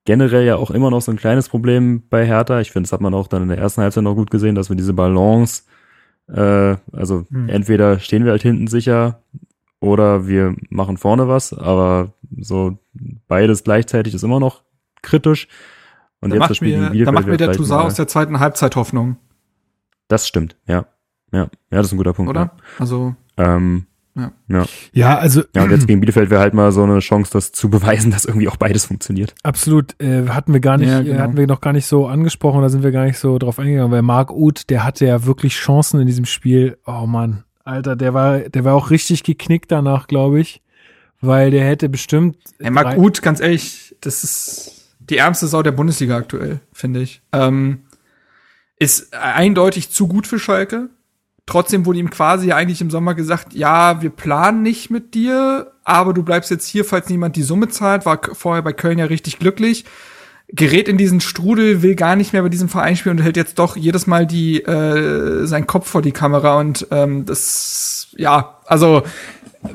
generell 0.06 0.46
ja 0.46 0.56
auch 0.56 0.72
immer 0.72 0.92
noch 0.92 1.02
so 1.02 1.12
ein 1.12 1.18
kleines 1.18 1.50
Problem 1.50 2.04
bei 2.10 2.26
Hertha. 2.26 2.62
Ich 2.62 2.72
finde, 2.72 2.88
das 2.88 2.94
hat 2.94 3.02
man 3.02 3.14
auch 3.14 3.28
dann 3.28 3.44
in 3.44 3.50
der 3.50 3.58
ersten 3.58 3.82
Halbzeit 3.82 4.04
noch 4.04 4.16
gut 4.16 4.32
gesehen, 4.32 4.56
dass 4.56 4.70
wir 4.70 4.78
diese 4.78 4.94
Balance, 4.94 5.64
äh, 6.28 6.76
also 6.92 7.26
hm. 7.30 7.50
entweder 7.50 8.00
stehen 8.00 8.24
wir 8.24 8.32
halt 8.32 8.44
hinten 8.44 8.68
sicher 8.68 9.22
oder 9.80 10.28
wir 10.28 10.56
machen 10.70 10.98
vorne 10.98 11.28
was, 11.28 11.54
aber 11.54 12.14
so 12.38 12.78
beides 13.28 13.64
gleichzeitig 13.64 14.14
ist 14.14 14.24
immer 14.24 14.40
noch 14.40 14.64
kritisch. 15.02 15.48
Und 16.20 16.32
da 16.32 16.38
jetzt 16.38 16.50
macht 16.50 16.62
mir, 16.62 17.06
da 17.06 17.12
macht 17.12 17.28
mir 17.28 17.38
der 17.38 17.52
Toussaint 17.52 17.86
aus 17.86 17.96
der 17.96 18.08
zweiten 18.08 18.40
Halbzeit 18.40 18.76
Hoffnung. 18.76 19.18
Das 20.08 20.28
stimmt, 20.28 20.56
ja. 20.68 20.86
Ja, 21.32 21.42
ja, 21.42 21.50
das 21.70 21.88
ist 21.88 21.94
ein 21.94 21.98
guter 21.98 22.14
Punkt. 22.14 22.30
Oder? 22.30 22.42
Ja. 22.42 22.52
Also. 22.80 23.16
Ähm, 23.36 23.86
ja. 24.16 24.32
ja. 24.48 24.66
Ja, 24.94 25.18
also. 25.18 25.44
Ja, 25.56 25.64
und 25.64 25.72
jetzt 25.72 25.86
gegen 25.86 26.00
Bielefeld 26.00 26.30
wäre 26.30 26.42
halt 26.42 26.54
mal 26.54 26.72
so 26.72 26.84
eine 26.84 27.00
Chance, 27.00 27.32
das 27.34 27.52
zu 27.52 27.70
beweisen, 27.70 28.12
dass 28.12 28.26
irgendwie 28.26 28.48
auch 28.48 28.56
beides 28.56 28.86
funktioniert. 28.86 29.36
Absolut. 29.44 30.02
Äh, 30.02 30.28
hatten 30.30 30.54
wir 30.54 30.60
gar 30.60 30.78
nicht, 30.78 30.90
ja, 30.90 31.02
genau. 31.02 31.20
hatten 31.20 31.38
wir 31.38 31.48
noch 31.48 31.62
gar 31.62 31.74
nicht 31.74 31.86
so 31.86 32.08
angesprochen, 32.08 32.62
da 32.62 32.70
sind 32.70 32.84
wir 32.84 32.92
gar 32.92 33.06
nicht 33.06 33.20
so 33.20 33.38
drauf 33.38 33.60
eingegangen, 33.60 33.92
weil 33.92 34.02
Marc 34.02 34.32
Uth, 34.32 34.70
der 34.70 34.84
hatte 34.84 35.06
ja 35.06 35.26
wirklich 35.26 35.54
Chancen 35.56 36.00
in 36.00 36.08
diesem 36.08 36.26
Spiel. 36.26 36.78
Oh 36.86 37.06
Mann. 37.06 37.44
Alter, 37.68 37.96
der 37.96 38.14
war, 38.14 38.40
der 38.40 38.64
war 38.64 38.74
auch 38.74 38.90
richtig 38.90 39.24
geknickt 39.24 39.72
danach, 39.72 40.08
glaube 40.08 40.40
ich. 40.40 40.62
Weil 41.20 41.52
der 41.52 41.66
hätte 41.66 41.90
bestimmt. 41.90 42.38
Ey, 42.60 42.70
Marc 42.70 42.98
Uth, 42.98 43.22
ganz 43.22 43.40
ehrlich, 43.40 43.96
das 44.02 44.24
ist 44.24 44.94
die 45.00 45.18
ärmste 45.18 45.48
Sau 45.48 45.64
der 45.64 45.72
Bundesliga 45.72 46.16
aktuell, 46.16 46.60
finde 46.72 47.02
ich. 47.02 47.22
Ähm, 47.32 47.82
ist 48.78 49.14
eindeutig 49.16 49.90
zu 49.90 50.08
gut 50.08 50.28
für 50.28 50.38
Schalke. 50.38 50.90
Trotzdem 51.48 51.86
wurde 51.86 52.00
ihm 52.00 52.10
quasi 52.10 52.52
eigentlich 52.52 52.82
im 52.82 52.92
Sommer 52.92 53.16
gesagt, 53.16 53.54
ja, 53.54 54.02
wir 54.02 54.10
planen 54.10 54.62
nicht 54.62 54.92
mit 54.92 55.14
dir, 55.14 55.72
aber 55.84 56.14
du 56.14 56.22
bleibst 56.22 56.52
jetzt 56.52 56.68
hier, 56.68 56.86
falls 56.86 57.10
niemand 57.10 57.36
die 57.36 57.44
Summe 57.44 57.70
zahlt. 57.70 58.06
War 58.06 58.20
vorher 58.34 58.62
bei 58.62 58.74
Köln 58.74 59.00
ja 59.00 59.06
richtig 59.06 59.40
glücklich 59.40 59.86
gerät 60.50 60.88
in 60.88 60.98
diesen 60.98 61.20
Strudel, 61.20 61.82
will 61.82 61.96
gar 61.96 62.16
nicht 62.16 62.34
mehr 62.34 62.42
bei 62.42 62.50
diesem 62.50 62.70
Verein 62.70 62.96
spielen 62.96 63.18
und 63.18 63.24
hält 63.24 63.38
jetzt 63.38 63.60
doch 63.60 63.76
jedes 63.76 64.08
Mal 64.08 64.26
die 64.26 64.64
äh, 64.64 65.46
seinen 65.46 65.68
Kopf 65.68 65.90
vor 65.90 66.02
die 66.02 66.14
Kamera 66.14 66.60
und 66.60 66.88
ähm, 66.92 67.26
das 67.26 68.08
ja, 68.16 68.60
also 68.66 69.04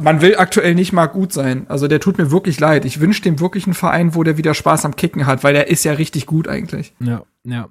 man 0.01 0.21
will 0.21 0.37
aktuell 0.37 0.75
nicht 0.75 0.93
mal 0.93 1.07
gut 1.07 1.33
sein. 1.33 1.67
Also 1.69 1.89
der 1.89 2.01
tut 2.01 2.19
mir 2.19 2.31
wirklich 2.31 2.61
leid. 2.61 2.85
Ich 2.85 3.01
wünsche 3.01 3.23
dem 3.23 3.41
wirklich 3.41 3.67
einen 3.67 3.75
Verein, 3.75 4.15
wo 4.15 4.23
der 4.23 4.37
wieder 4.37 4.55
Spaß 4.55 4.85
am 4.85 4.97
Kicken 4.97 5.27
hat, 5.27 5.45
weil 5.45 5.55
der 5.55 5.69
ist 5.69 5.85
ja 5.85 5.93
richtig 5.93 6.27
gut 6.27 6.49
eigentlich. 6.49 6.95
Ja, 7.01 7.23
ja. 7.45 7.69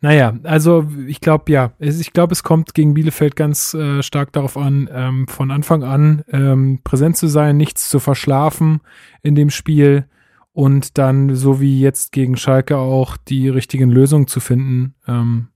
Naja, 0.00 0.34
also 0.42 0.86
ich 1.06 1.20
glaube 1.20 1.50
ja, 1.52 1.72
ich 1.78 2.12
glaube, 2.12 2.32
es 2.32 2.42
kommt 2.42 2.74
gegen 2.74 2.94
Bielefeld 2.94 3.36
ganz 3.36 3.72
äh, 3.74 4.02
stark 4.02 4.32
darauf 4.32 4.56
an, 4.56 4.90
ähm, 4.92 5.26
von 5.28 5.50
Anfang 5.50 5.82
an 5.84 6.24
ähm, 6.30 6.80
präsent 6.84 7.16
zu 7.16 7.28
sein, 7.28 7.56
nichts 7.56 7.88
zu 7.88 8.00
verschlafen 8.00 8.80
in 9.22 9.34
dem 9.34 9.50
Spiel 9.50 10.06
und 10.54 10.98
dann, 10.98 11.34
so 11.34 11.60
wie 11.60 11.80
jetzt 11.80 12.12
gegen 12.12 12.36
Schalke, 12.36 12.78
auch 12.78 13.16
die 13.16 13.48
richtigen 13.48 13.90
Lösungen 13.90 14.28
zu 14.28 14.40
finden 14.40 14.94
ähm, 15.06 15.48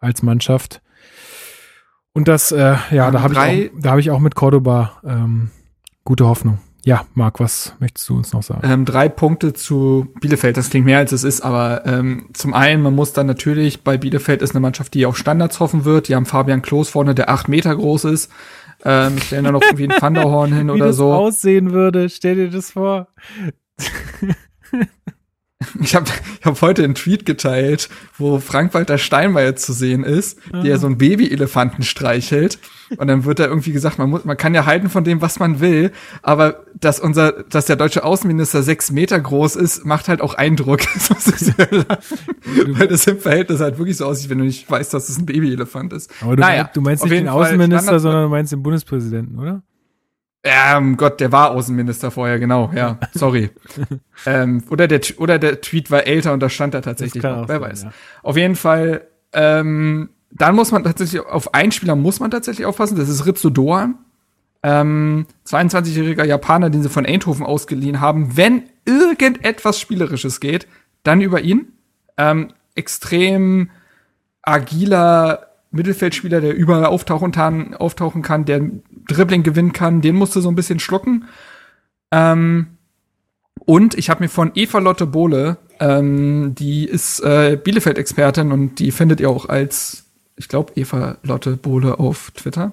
als 0.00 0.22
Mannschaft. 0.22 0.80
Und 2.14 2.26
das, 2.26 2.50
äh, 2.50 2.76
ja, 2.90 3.10
da 3.10 3.22
habe 3.22 3.34
ich, 3.34 3.38
auch, 3.38 3.80
da 3.80 3.90
hab 3.92 3.98
ich 3.98 4.10
auch 4.10 4.18
mit 4.18 4.34
Cordoba 4.34 5.00
ähm, 5.04 5.50
gute 6.04 6.26
Hoffnung. 6.26 6.58
Ja, 6.82 7.04
Marc, 7.12 7.38
was 7.40 7.74
möchtest 7.80 8.08
du 8.08 8.16
uns 8.16 8.32
noch 8.32 8.42
sagen? 8.42 8.62
Ähm, 8.64 8.84
drei 8.86 9.10
Punkte 9.10 9.52
zu 9.52 10.08
Bielefeld. 10.20 10.56
Das 10.56 10.70
klingt 10.70 10.86
mehr 10.86 10.98
als 10.98 11.12
es 11.12 11.24
ist, 11.24 11.42
aber 11.42 11.84
ähm, 11.84 12.30
zum 12.32 12.54
einen, 12.54 12.82
man 12.82 12.94
muss 12.94 13.12
dann 13.12 13.26
natürlich, 13.26 13.84
bei 13.84 13.98
Bielefeld 13.98 14.40
ist 14.40 14.52
eine 14.52 14.60
Mannschaft, 14.60 14.94
die 14.94 15.04
auf 15.04 15.18
Standards 15.18 15.60
hoffen 15.60 15.84
wird. 15.84 16.08
Die 16.08 16.14
haben 16.14 16.24
Fabian 16.24 16.62
Klos 16.62 16.88
vorne, 16.88 17.14
der 17.14 17.28
acht 17.28 17.48
Meter 17.48 17.76
groß 17.76 18.04
ist. 18.04 18.32
Ähm, 18.84 19.18
stellen 19.18 19.44
da 19.44 19.52
noch 19.52 19.60
irgendwie 19.70 19.88
ein 19.88 20.00
Thunderhorn 20.00 20.54
hin 20.54 20.70
oder 20.70 20.94
so. 20.94 21.08
Wie 21.08 21.10
das 21.10 21.18
aussehen 21.18 21.72
würde, 21.72 22.08
stell 22.08 22.36
dir 22.36 22.50
das 22.50 22.70
vor. 22.70 23.08
Ich 25.80 25.94
habe 25.94 26.06
ich 26.38 26.46
hab 26.46 26.62
heute 26.62 26.84
einen 26.84 26.94
Tweet 26.94 27.26
geteilt, 27.26 27.88
wo 28.16 28.38
Frank-Walter 28.38 28.96
Steinmeier 28.96 29.56
zu 29.56 29.72
sehen 29.72 30.04
ist, 30.04 30.38
ah. 30.52 30.62
der 30.62 30.78
so 30.78 30.86
einen 30.86 30.98
Baby-Elefanten 30.98 31.82
streichelt. 31.82 32.60
Und 32.96 33.08
dann 33.08 33.24
wird 33.24 33.40
da 33.40 33.46
irgendwie 33.46 33.72
gesagt, 33.72 33.98
man, 33.98 34.08
muss, 34.08 34.24
man 34.24 34.36
kann 34.36 34.54
ja 34.54 34.66
halten 34.66 34.88
von 34.88 35.02
dem, 35.04 35.20
was 35.20 35.40
man 35.40 35.60
will, 35.60 35.90
aber 36.22 36.64
dass 36.78 37.00
unser, 37.00 37.32
dass 37.32 37.66
der 37.66 37.76
deutsche 37.76 38.04
Außenminister 38.04 38.62
sechs 38.62 38.90
Meter 38.90 39.18
groß 39.20 39.56
ist, 39.56 39.84
macht 39.84 40.08
halt 40.08 40.20
auch 40.20 40.34
Eindruck. 40.34 40.80
Weil 42.68 42.88
das 42.88 43.06
im 43.06 43.18
Verhältnis 43.18 43.60
halt 43.60 43.78
wirklich 43.78 43.96
so 43.96 44.06
aussieht, 44.06 44.30
wenn 44.30 44.38
du 44.38 44.44
nicht 44.44 44.70
weißt, 44.70 44.94
dass 44.94 45.08
es 45.08 45.18
ein 45.18 45.26
Baby-Elefant 45.26 45.92
ist. 45.92 46.10
Aber 46.22 46.36
du, 46.36 46.40
naja, 46.40 46.70
du 46.72 46.80
meinst 46.80 47.02
nicht 47.04 47.12
den 47.12 47.28
Außenminister, 47.28 47.98
sondern 47.98 48.24
du 48.24 48.28
meinst 48.28 48.52
den 48.52 48.62
Bundespräsidenten, 48.62 49.38
oder? 49.38 49.62
Um 50.44 50.96
Gott, 50.96 51.20
der 51.20 51.32
war 51.32 51.50
Außenminister 51.50 52.10
vorher, 52.10 52.38
genau, 52.38 52.70
ja, 52.74 52.98
sorry. 53.12 53.50
ähm, 54.24 54.62
oder, 54.70 54.86
der, 54.86 55.00
oder 55.18 55.38
der 55.38 55.60
Tweet 55.60 55.90
war 55.90 56.06
älter 56.06 56.32
und 56.32 56.40
da 56.40 56.48
stand 56.48 56.74
er 56.74 56.82
tatsächlich 56.82 57.22
noch, 57.22 57.48
wer 57.48 57.60
sein, 57.60 57.70
weiß. 57.70 57.82
Ja. 57.84 57.92
Auf 58.22 58.36
jeden 58.36 58.54
Fall, 58.54 59.06
ähm, 59.32 60.10
dann 60.30 60.54
muss 60.54 60.70
man 60.70 60.84
tatsächlich, 60.84 61.20
auf 61.22 61.54
einen 61.54 61.72
Spieler 61.72 61.96
muss 61.96 62.20
man 62.20 62.30
tatsächlich 62.30 62.66
aufpassen, 62.66 62.96
das 62.96 63.08
ist 63.08 63.26
Ritsu 63.26 63.50
Doan. 63.50 63.96
Ähm, 64.62 65.26
22-jähriger 65.46 66.24
Japaner, 66.24 66.70
den 66.70 66.82
sie 66.82 66.88
von 66.88 67.06
Eindhoven 67.06 67.46
ausgeliehen 67.46 68.00
haben. 68.00 68.36
Wenn 68.36 68.64
irgendetwas 68.84 69.78
Spielerisches 69.78 70.40
geht, 70.40 70.66
dann 71.04 71.20
über 71.20 71.40
ihn. 71.40 71.72
Ähm, 72.16 72.48
extrem 72.74 73.70
agiler 74.42 75.46
Mittelfeldspieler, 75.70 76.40
der 76.40 76.56
überall 76.56 76.86
auftauchen 76.86 77.74
auftauchen 77.74 78.22
kann, 78.22 78.44
der 78.46 78.62
Dribbling 79.08 79.42
gewinnen 79.42 79.72
kann, 79.72 80.00
den 80.00 80.14
musst 80.14 80.36
du 80.36 80.40
so 80.40 80.48
ein 80.48 80.54
bisschen 80.54 80.78
schlucken. 80.78 81.24
Ähm, 82.12 82.78
und 83.64 83.98
ich 83.98 84.08
habe 84.08 84.22
mir 84.22 84.28
von 84.28 84.52
Eva 84.54 84.78
Lotte 84.78 85.06
Bohle, 85.06 85.58
ähm, 85.80 86.54
die 86.54 86.84
ist 86.84 87.20
äh, 87.20 87.58
Bielefeld-Expertin 87.62 88.52
und 88.52 88.78
die 88.78 88.92
findet 88.92 89.20
ihr 89.20 89.28
auch 89.28 89.48
als, 89.48 90.04
ich 90.36 90.48
glaube, 90.48 90.72
Eva 90.76 91.18
Lotte 91.22 91.56
Bohle 91.56 91.98
auf 91.98 92.30
Twitter. 92.32 92.72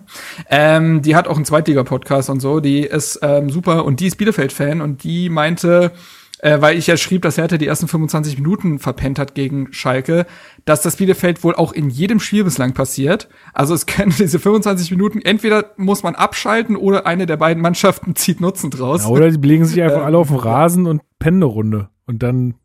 Ähm, 0.49 1.01
die 1.01 1.15
hat 1.15 1.27
auch 1.27 1.35
einen 1.35 1.45
Zweitliga-Podcast 1.45 2.29
und 2.29 2.39
so, 2.39 2.59
die 2.59 2.81
ist 2.81 3.19
ähm, 3.21 3.49
super 3.49 3.85
und 3.85 3.99
die 3.99 4.07
ist 4.07 4.17
Bielefeld-Fan 4.17 4.81
und 4.81 5.03
die 5.03 5.29
meinte, 5.29 5.91
äh, 6.39 6.61
weil 6.61 6.77
ich 6.77 6.87
ja 6.87 6.97
schrieb, 6.97 7.21
dass 7.21 7.37
Hertha 7.37 7.57
die 7.57 7.67
ersten 7.67 7.87
25 7.87 8.37
Minuten 8.37 8.79
verpennt 8.79 9.19
hat 9.19 9.35
gegen 9.35 9.71
Schalke, 9.71 10.25
dass 10.65 10.81
das 10.81 10.97
Bielefeld 10.97 11.43
wohl 11.43 11.55
auch 11.55 11.71
in 11.71 11.89
jedem 11.89 12.19
Spiel 12.19 12.43
bislang 12.43 12.73
passiert. 12.73 13.29
Also 13.53 13.73
es 13.73 13.85
können 13.85 14.13
diese 14.17 14.39
25 14.39 14.91
Minuten, 14.91 15.21
entweder 15.21 15.71
muss 15.77 16.03
man 16.03 16.15
abschalten 16.15 16.75
oder 16.75 17.05
eine 17.05 17.25
der 17.25 17.37
beiden 17.37 17.61
Mannschaften 17.61 18.15
zieht 18.15 18.41
Nutzen 18.41 18.69
draus. 18.69 19.03
Ja, 19.03 19.09
oder 19.09 19.29
die 19.31 19.47
legen 19.47 19.65
sich 19.65 19.81
einfach 19.81 20.03
alle 20.03 20.17
auf 20.17 20.27
den 20.27 20.37
Rasen 20.37 20.87
und 20.87 21.01
pennen 21.19 21.37
eine 21.37 21.45
Runde. 21.45 21.89
Und 22.05 22.21
dann 22.21 22.55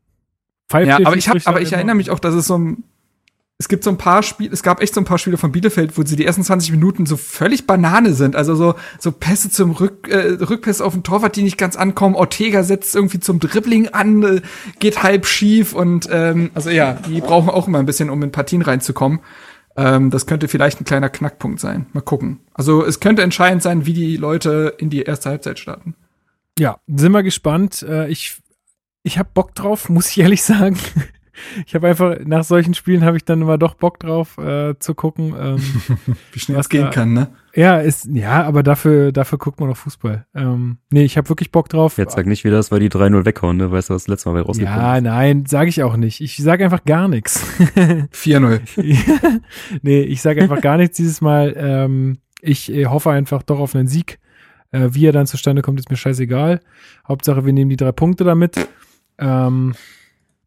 pfeift 0.68 0.88
Ja, 0.88 0.98
aber 1.04 1.16
ich, 1.16 1.28
hab, 1.28 1.38
aber 1.46 1.60
ich 1.60 1.72
erinnere 1.72 1.96
mich 1.96 2.10
auch, 2.10 2.18
dass 2.18 2.34
es 2.34 2.46
so 2.46 2.58
ein 2.58 2.84
es 3.60 3.68
gibt 3.68 3.84
so 3.84 3.90
ein 3.90 3.98
paar 3.98 4.22
Spiele, 4.22 4.54
es 4.54 4.62
gab 4.62 4.80
echt 4.80 4.94
so 4.94 5.02
ein 5.02 5.04
paar 5.04 5.18
Spiele 5.18 5.36
von 5.36 5.52
Bielefeld, 5.52 5.98
wo 5.98 6.02
sie 6.02 6.16
die 6.16 6.24
ersten 6.24 6.42
20 6.42 6.70
Minuten 6.70 7.04
so 7.04 7.18
völlig 7.18 7.66
Banane 7.66 8.14
sind. 8.14 8.34
Also 8.34 8.54
so, 8.54 8.74
so 8.98 9.12
Pässe 9.12 9.50
zum 9.50 9.72
Rück, 9.72 10.08
äh, 10.08 10.42
Rückpässe 10.42 10.82
auf 10.82 10.94
den 10.94 11.02
Torwart, 11.02 11.36
die 11.36 11.42
nicht 11.42 11.58
ganz 11.58 11.76
ankommen. 11.76 12.14
Ortega 12.14 12.62
setzt 12.62 12.96
irgendwie 12.96 13.20
zum 13.20 13.38
Dribbling 13.38 13.88
an, 13.88 14.22
äh, 14.22 14.40
geht 14.78 15.02
halb 15.02 15.26
schief 15.26 15.74
und 15.74 16.08
ähm, 16.10 16.50
also 16.54 16.70
ja, 16.70 16.94
die 16.94 17.20
brauchen 17.20 17.50
auch 17.50 17.68
immer 17.68 17.80
ein 17.80 17.84
bisschen, 17.84 18.08
um 18.08 18.22
in 18.22 18.32
Partien 18.32 18.62
reinzukommen. 18.62 19.20
Ähm, 19.76 20.08
das 20.08 20.24
könnte 20.24 20.48
vielleicht 20.48 20.80
ein 20.80 20.86
kleiner 20.86 21.10
Knackpunkt 21.10 21.60
sein. 21.60 21.84
Mal 21.92 22.00
gucken. 22.00 22.40
Also 22.54 22.82
es 22.82 22.98
könnte 22.98 23.20
entscheidend 23.20 23.62
sein, 23.62 23.84
wie 23.84 23.92
die 23.92 24.16
Leute 24.16 24.74
in 24.78 24.88
die 24.88 25.02
erste 25.02 25.28
Halbzeit 25.28 25.58
starten. 25.58 25.94
Ja, 26.58 26.78
sind 26.86 27.12
wir 27.12 27.22
gespannt. 27.22 27.82
Äh, 27.82 28.08
ich 28.08 28.38
ich 29.02 29.18
habe 29.18 29.28
Bock 29.34 29.54
drauf, 29.54 29.90
muss 29.90 30.08
ich 30.08 30.18
ehrlich 30.20 30.42
sagen 30.42 30.78
ich 31.66 31.74
habe 31.74 31.88
einfach, 31.88 32.16
nach 32.24 32.44
solchen 32.44 32.74
Spielen 32.74 33.04
habe 33.04 33.16
ich 33.16 33.24
dann 33.24 33.42
immer 33.42 33.58
doch 33.58 33.74
Bock 33.74 33.98
drauf 34.00 34.38
äh, 34.38 34.78
zu 34.78 34.94
gucken. 34.94 35.34
Ähm, 35.38 35.58
Wie 36.32 36.38
schnell 36.40 36.58
es 36.58 36.68
gehen 36.68 36.84
da, 36.84 36.90
kann, 36.90 37.12
ne? 37.12 37.28
Ja, 37.54 37.78
ist, 37.78 38.08
ja, 38.12 38.44
aber 38.44 38.62
dafür, 38.62 39.10
dafür 39.12 39.38
guckt 39.38 39.58
man 39.58 39.68
noch 39.68 39.76
Fußball. 39.76 40.26
Ähm, 40.34 40.78
nee, 40.90 41.02
ich 41.04 41.16
habe 41.16 41.28
wirklich 41.28 41.50
Bock 41.50 41.68
drauf. 41.68 41.98
Jetzt 41.98 42.14
sag 42.14 42.26
nicht 42.26 42.44
wieder, 42.44 42.56
das 42.56 42.70
war 42.70 42.78
die 42.78 42.90
3-0 42.90 43.24
weghauen, 43.24 43.56
ne? 43.56 43.72
Weißt 43.72 43.90
du, 43.90 43.94
was 43.94 44.04
das 44.04 44.08
letzte 44.08 44.28
Mal 44.28 44.40
bei 44.40 44.46
rausgekommen 44.46 44.78
Ja, 44.78 44.96
ist? 44.96 45.02
nein, 45.02 45.46
sage 45.46 45.68
ich 45.68 45.82
auch 45.82 45.96
nicht. 45.96 46.20
Ich 46.20 46.36
sage 46.36 46.64
einfach 46.64 46.84
gar 46.84 47.08
nichts. 47.08 47.44
4-0. 48.14 48.60
nee, 49.82 50.02
ich 50.02 50.22
sage 50.22 50.42
einfach 50.42 50.60
gar 50.60 50.76
nichts 50.76 50.96
dieses 50.96 51.20
Mal. 51.20 51.54
Ähm, 51.56 52.18
ich 52.40 52.72
äh, 52.72 52.86
hoffe 52.86 53.10
einfach 53.10 53.42
doch 53.42 53.58
auf 53.58 53.74
einen 53.74 53.88
Sieg. 53.88 54.18
Äh, 54.72 54.90
wie 54.92 55.06
er 55.06 55.12
dann 55.12 55.26
zustande 55.26 55.62
kommt, 55.62 55.80
ist 55.80 55.90
mir 55.90 55.96
scheißegal. 55.96 56.60
Hauptsache, 57.08 57.44
wir 57.44 57.52
nehmen 57.52 57.70
die 57.70 57.76
drei 57.76 57.92
Punkte 57.92 58.22
damit. 58.24 58.56
Ähm, 59.18 59.74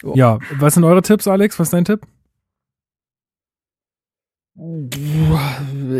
Oh. 0.03 0.13
Ja, 0.15 0.39
was 0.59 0.73
sind 0.73 0.83
eure 0.83 1.01
Tipps, 1.01 1.27
Alex? 1.27 1.57
Was 1.59 1.67
ist 1.67 1.73
dein 1.73 1.85
Tipp? 1.85 2.01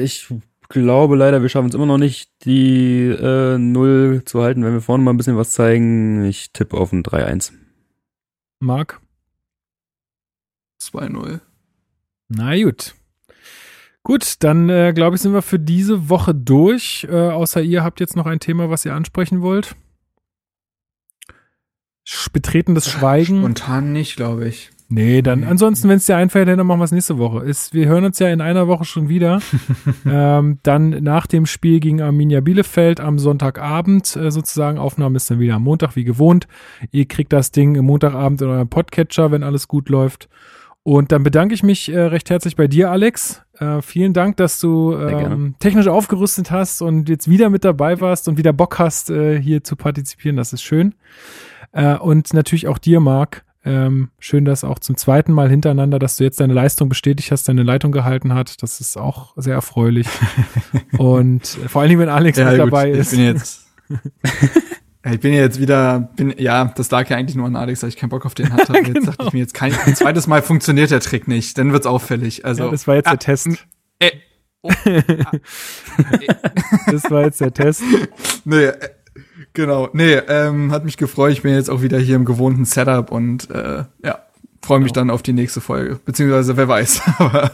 Ich 0.02 0.28
glaube 0.70 1.16
leider, 1.16 1.42
wir 1.42 1.50
schaffen 1.50 1.70
es 1.70 1.76
immer 1.76 1.86
noch 1.86 1.98
nicht, 1.98 2.30
die 2.46 3.08
äh, 3.08 3.58
Null 3.58 4.24
zu 4.26 4.42
halten, 4.42 4.64
wenn 4.64 4.74
wir 4.74 4.82
vorne 4.82 5.04
mal 5.04 5.12
ein 5.12 5.18
bisschen 5.18 5.38
was 5.38 5.54
zeigen. 5.54 6.26
Ich 6.26 6.52
tippe 6.52 6.78
auf 6.78 6.92
ein 6.92 7.04
3-1. 7.04 7.54
Marc? 8.60 9.00
2-0. 10.82 11.40
Na 12.28 12.62
gut. 12.62 12.96
Gut, 14.04 14.44
dann 14.44 14.70
äh, 14.70 14.92
glaube 14.94 15.16
ich, 15.16 15.22
sind 15.22 15.34
wir 15.34 15.42
für 15.42 15.60
diese 15.60 16.10
Woche 16.10 16.36
durch. 16.36 17.08
Äh, 17.10 17.30
außer 17.30 17.62
ihr 17.62 17.84
habt 17.84 18.02
jetzt 18.02 18.18
noch 18.18 18.26
ein 18.26 18.40
Thema, 18.40 18.70
was 18.70 18.86
ihr 18.86 18.94
ansprechen 18.94 19.42
wollt 19.42 19.76
betretenes 22.32 22.90
Schweigen. 22.90 23.40
Spontan 23.40 23.92
nicht, 23.94 24.16
glaube 24.16 24.48
ich. 24.48 24.72
Nee, 24.90 25.24
dann 25.24 25.44
ansonsten, 25.44 25.90
wenn 25.90 25.98
es 25.98 26.06
dir 26.06 26.18
einfällt, 26.18 26.48
dann 26.48 26.68
machen 26.68 26.80
wir 26.80 26.84
es 26.84 26.92
nächste 26.92 27.18
Woche. 27.18 27.40
Ist, 27.40 27.74
wir 27.74 27.88
hören 27.88 28.06
uns 28.06 28.20
ja 28.20 28.30
in 28.30 28.42
einer 28.42 28.68
Woche 28.68 28.86
schon 28.86 29.10
wieder. 29.10 29.42
ähm, 30.06 30.60
dann 30.62 30.90
nach 30.90 31.26
dem 31.26 31.48
Spiel 31.48 31.80
gegen 31.80 32.02
Arminia 32.02 32.42
Bielefeld 32.42 33.00
am 33.00 33.18
Sonntagabend 33.18 34.16
äh, 34.16 34.30
sozusagen. 34.30 34.78
Aufnahme 34.78 35.16
ist 35.18 35.32
dann 35.32 35.40
wieder 35.40 35.56
am 35.56 35.64
Montag 35.64 35.96
wie 35.96 36.04
gewohnt. 36.04 36.48
Ihr 36.92 37.08
kriegt 37.08 37.34
das 37.34 37.50
Ding 37.52 37.74
im 37.74 37.86
Montagabend 37.86 38.42
in 38.44 38.50
eurem 38.50 38.70
Podcatcher, 38.70 39.32
wenn 39.32 39.42
alles 39.42 39.68
gut 39.68 39.90
läuft. 39.90 40.30
Und 40.84 41.12
dann 41.12 41.24
bedanke 41.24 41.56
ich 41.56 41.64
mich 41.64 41.92
äh, 41.92 42.00
recht 42.00 42.30
herzlich 42.30 42.56
bei 42.56 42.68
dir, 42.68 42.92
Alex. 42.92 43.42
Äh, 43.58 43.82
vielen 43.82 44.14
Dank, 44.14 44.38
dass 44.38 44.60
du 44.60 44.96
ähm, 44.96 45.56
technisch 45.60 45.88
aufgerüstet 45.88 46.52
hast 46.52 46.82
und 46.82 47.08
jetzt 47.08 47.30
wieder 47.30 47.50
mit 47.50 47.64
dabei 47.64 48.00
warst 48.02 48.28
und 48.28 48.38
wieder 48.38 48.54
Bock 48.54 48.78
hast, 48.78 49.10
äh, 49.10 49.42
hier 49.42 49.64
zu 49.64 49.76
partizipieren. 49.76 50.36
Das 50.36 50.54
ist 50.54 50.62
schön. 50.62 50.94
Äh, 51.74 51.98
und 51.98 52.34
natürlich 52.34 52.68
auch 52.68 52.78
dir, 52.78 53.00
Marc. 53.00 53.44
Ähm, 53.66 54.10
schön, 54.20 54.44
dass 54.44 54.66
auch 54.66 54.80
zum 54.80 54.98
zweiten 54.98 55.32
Mal 55.32 55.50
hintereinander, 55.50 55.98
dass 55.98 56.18
du 56.18 56.26
jetzt 56.26 56.42
deine 56.42 56.54
Leistung 56.54 56.90
bestätigt 56.90 57.32
hast, 57.32 57.48
deine 57.48 57.64
Leitung 57.64 57.94
gehalten 57.94 58.34
hat. 58.34 58.62
Das 58.62 58.82
ist 58.82 58.98
auch 58.98 59.34
sehr 59.38 59.54
erfreulich. 59.54 60.08
und 60.98 61.44
äh, 61.64 61.70
vor 61.70 61.82
allen 61.82 61.90
Dingen, 61.90 62.02
wenn 62.02 62.10
Alex 62.10 62.38
ja, 62.38 62.46
mit 62.46 62.60
gut, 62.60 62.68
dabei 62.68 62.92
ist. 62.92 63.14
Ich 63.14 63.20
bin 63.20 63.26
jetzt, 63.26 63.68
ich 65.12 65.20
bin 65.20 65.34
jetzt 65.34 65.60
wieder, 65.60 66.10
bin, 66.16 66.34
ja, 66.38 66.66
das 66.76 66.90
lag 66.90 67.10
ja 67.10 67.18
eigentlich 67.18 67.36
nur 67.36 67.46
an 67.46 67.56
Alex, 67.56 67.82
dass 67.82 67.90
ich 67.90 67.98
keinen 67.98 68.10
Bock 68.10 68.26
auf 68.26 68.34
den 68.34 68.52
hatte. 68.52 68.74
genau. 68.74 68.88
Jetzt 68.94 69.08
dachte 69.08 69.26
ich 69.28 69.34
mir, 69.34 69.40
jetzt 69.40 69.54
kein, 69.54 69.74
ein 69.74 69.96
zweites 69.96 70.28
Mal 70.28 70.42
funktioniert 70.42 70.92
der 70.92 71.02
Trick 71.02 71.28
nicht, 71.28 71.58
dann 71.58 71.74
wird's 71.74 71.86
auffällig. 71.86 72.46
Also, 72.46 72.66
ja, 72.66 72.72
das 72.72 72.88
war 72.88 72.96
jetzt 72.96 73.08
ah, 73.08 73.12
der 73.12 73.20
Test. 73.20 73.48
Äh, 74.00 74.12
oh, 74.62 74.70
ah, 74.70 75.32
das 76.90 77.12
war 77.12 77.24
jetzt 77.26 77.42
der 77.42 77.54
Test. 77.54 77.84
Nee, 78.46 78.64
äh, 78.64 78.90
Genau. 79.54 79.90
Nee, 79.94 80.16
ähm, 80.16 80.72
hat 80.72 80.84
mich 80.84 80.98
gefreut. 80.98 81.32
Ich 81.32 81.44
bin 81.44 81.54
jetzt 81.54 81.70
auch 81.70 81.82
wieder 81.82 82.00
hier 82.00 82.16
im 82.16 82.26
gewohnten 82.26 82.66
Setup 82.66 83.12
und 83.12 83.50
äh, 83.52 83.86
ja, 84.04 84.20
freue 84.62 84.80
mich 84.80 84.94
genau. 84.94 85.02
dann 85.06 85.10
auf 85.12 85.22
die 85.22 85.34
nächste 85.34 85.62
Folge. 85.62 86.00
Beziehungsweise 86.06 86.58
wer 86.58 86.68
weiß. 86.68 87.02
Aber 87.20 87.52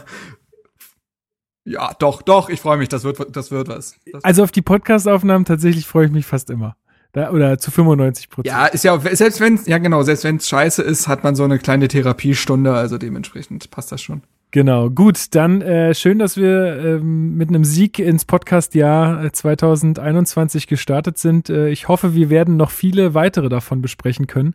ja, 1.64 1.92
doch, 1.98 2.22
doch, 2.22 2.48
ich 2.48 2.60
freue 2.60 2.78
mich. 2.78 2.88
Das 2.88 3.04
wird, 3.04 3.36
das 3.36 3.50
wird 3.50 3.68
was. 3.68 3.96
Das 4.12 4.24
also 4.24 4.42
auf 4.42 4.50
die 4.50 4.62
Podcast-Aufnahmen 4.62 5.44
tatsächlich 5.44 5.86
freue 5.86 6.06
ich 6.06 6.12
mich 6.12 6.26
fast 6.26 6.50
immer. 6.50 6.76
Da, 7.12 7.30
oder 7.30 7.58
zu 7.58 7.70
95 7.70 8.30
Prozent. 8.30 8.46
Ja, 8.46 8.66
ist 8.66 8.84
ja, 8.84 8.98
selbst 8.98 9.40
wenn 9.40 9.58
ja 9.66 9.78
genau, 9.78 10.02
selbst 10.02 10.22
wenn 10.24 10.36
es 10.36 10.48
scheiße 10.48 10.82
ist, 10.82 11.08
hat 11.08 11.24
man 11.24 11.34
so 11.34 11.42
eine 11.42 11.58
kleine 11.58 11.88
Therapiestunde, 11.88 12.72
also 12.72 12.98
dementsprechend 12.98 13.70
passt 13.70 13.90
das 13.90 14.00
schon. 14.00 14.22
Genau, 14.52 14.90
gut, 14.90 15.34
dann 15.36 15.62
äh, 15.62 15.94
schön, 15.94 16.18
dass 16.18 16.36
wir 16.36 16.76
ähm, 16.84 17.36
mit 17.36 17.50
einem 17.50 17.62
Sieg 17.62 18.00
ins 18.00 18.24
Podcast-Jahr 18.24 19.32
2021 19.32 20.64
äh, 20.64 20.66
gestartet 20.66 21.18
sind. 21.18 21.50
Äh, 21.50 21.68
ich 21.68 21.86
hoffe, 21.86 22.14
wir 22.14 22.30
werden 22.30 22.56
noch 22.56 22.70
viele 22.70 23.14
weitere 23.14 23.48
davon 23.48 23.80
besprechen 23.80 24.26
können. 24.26 24.54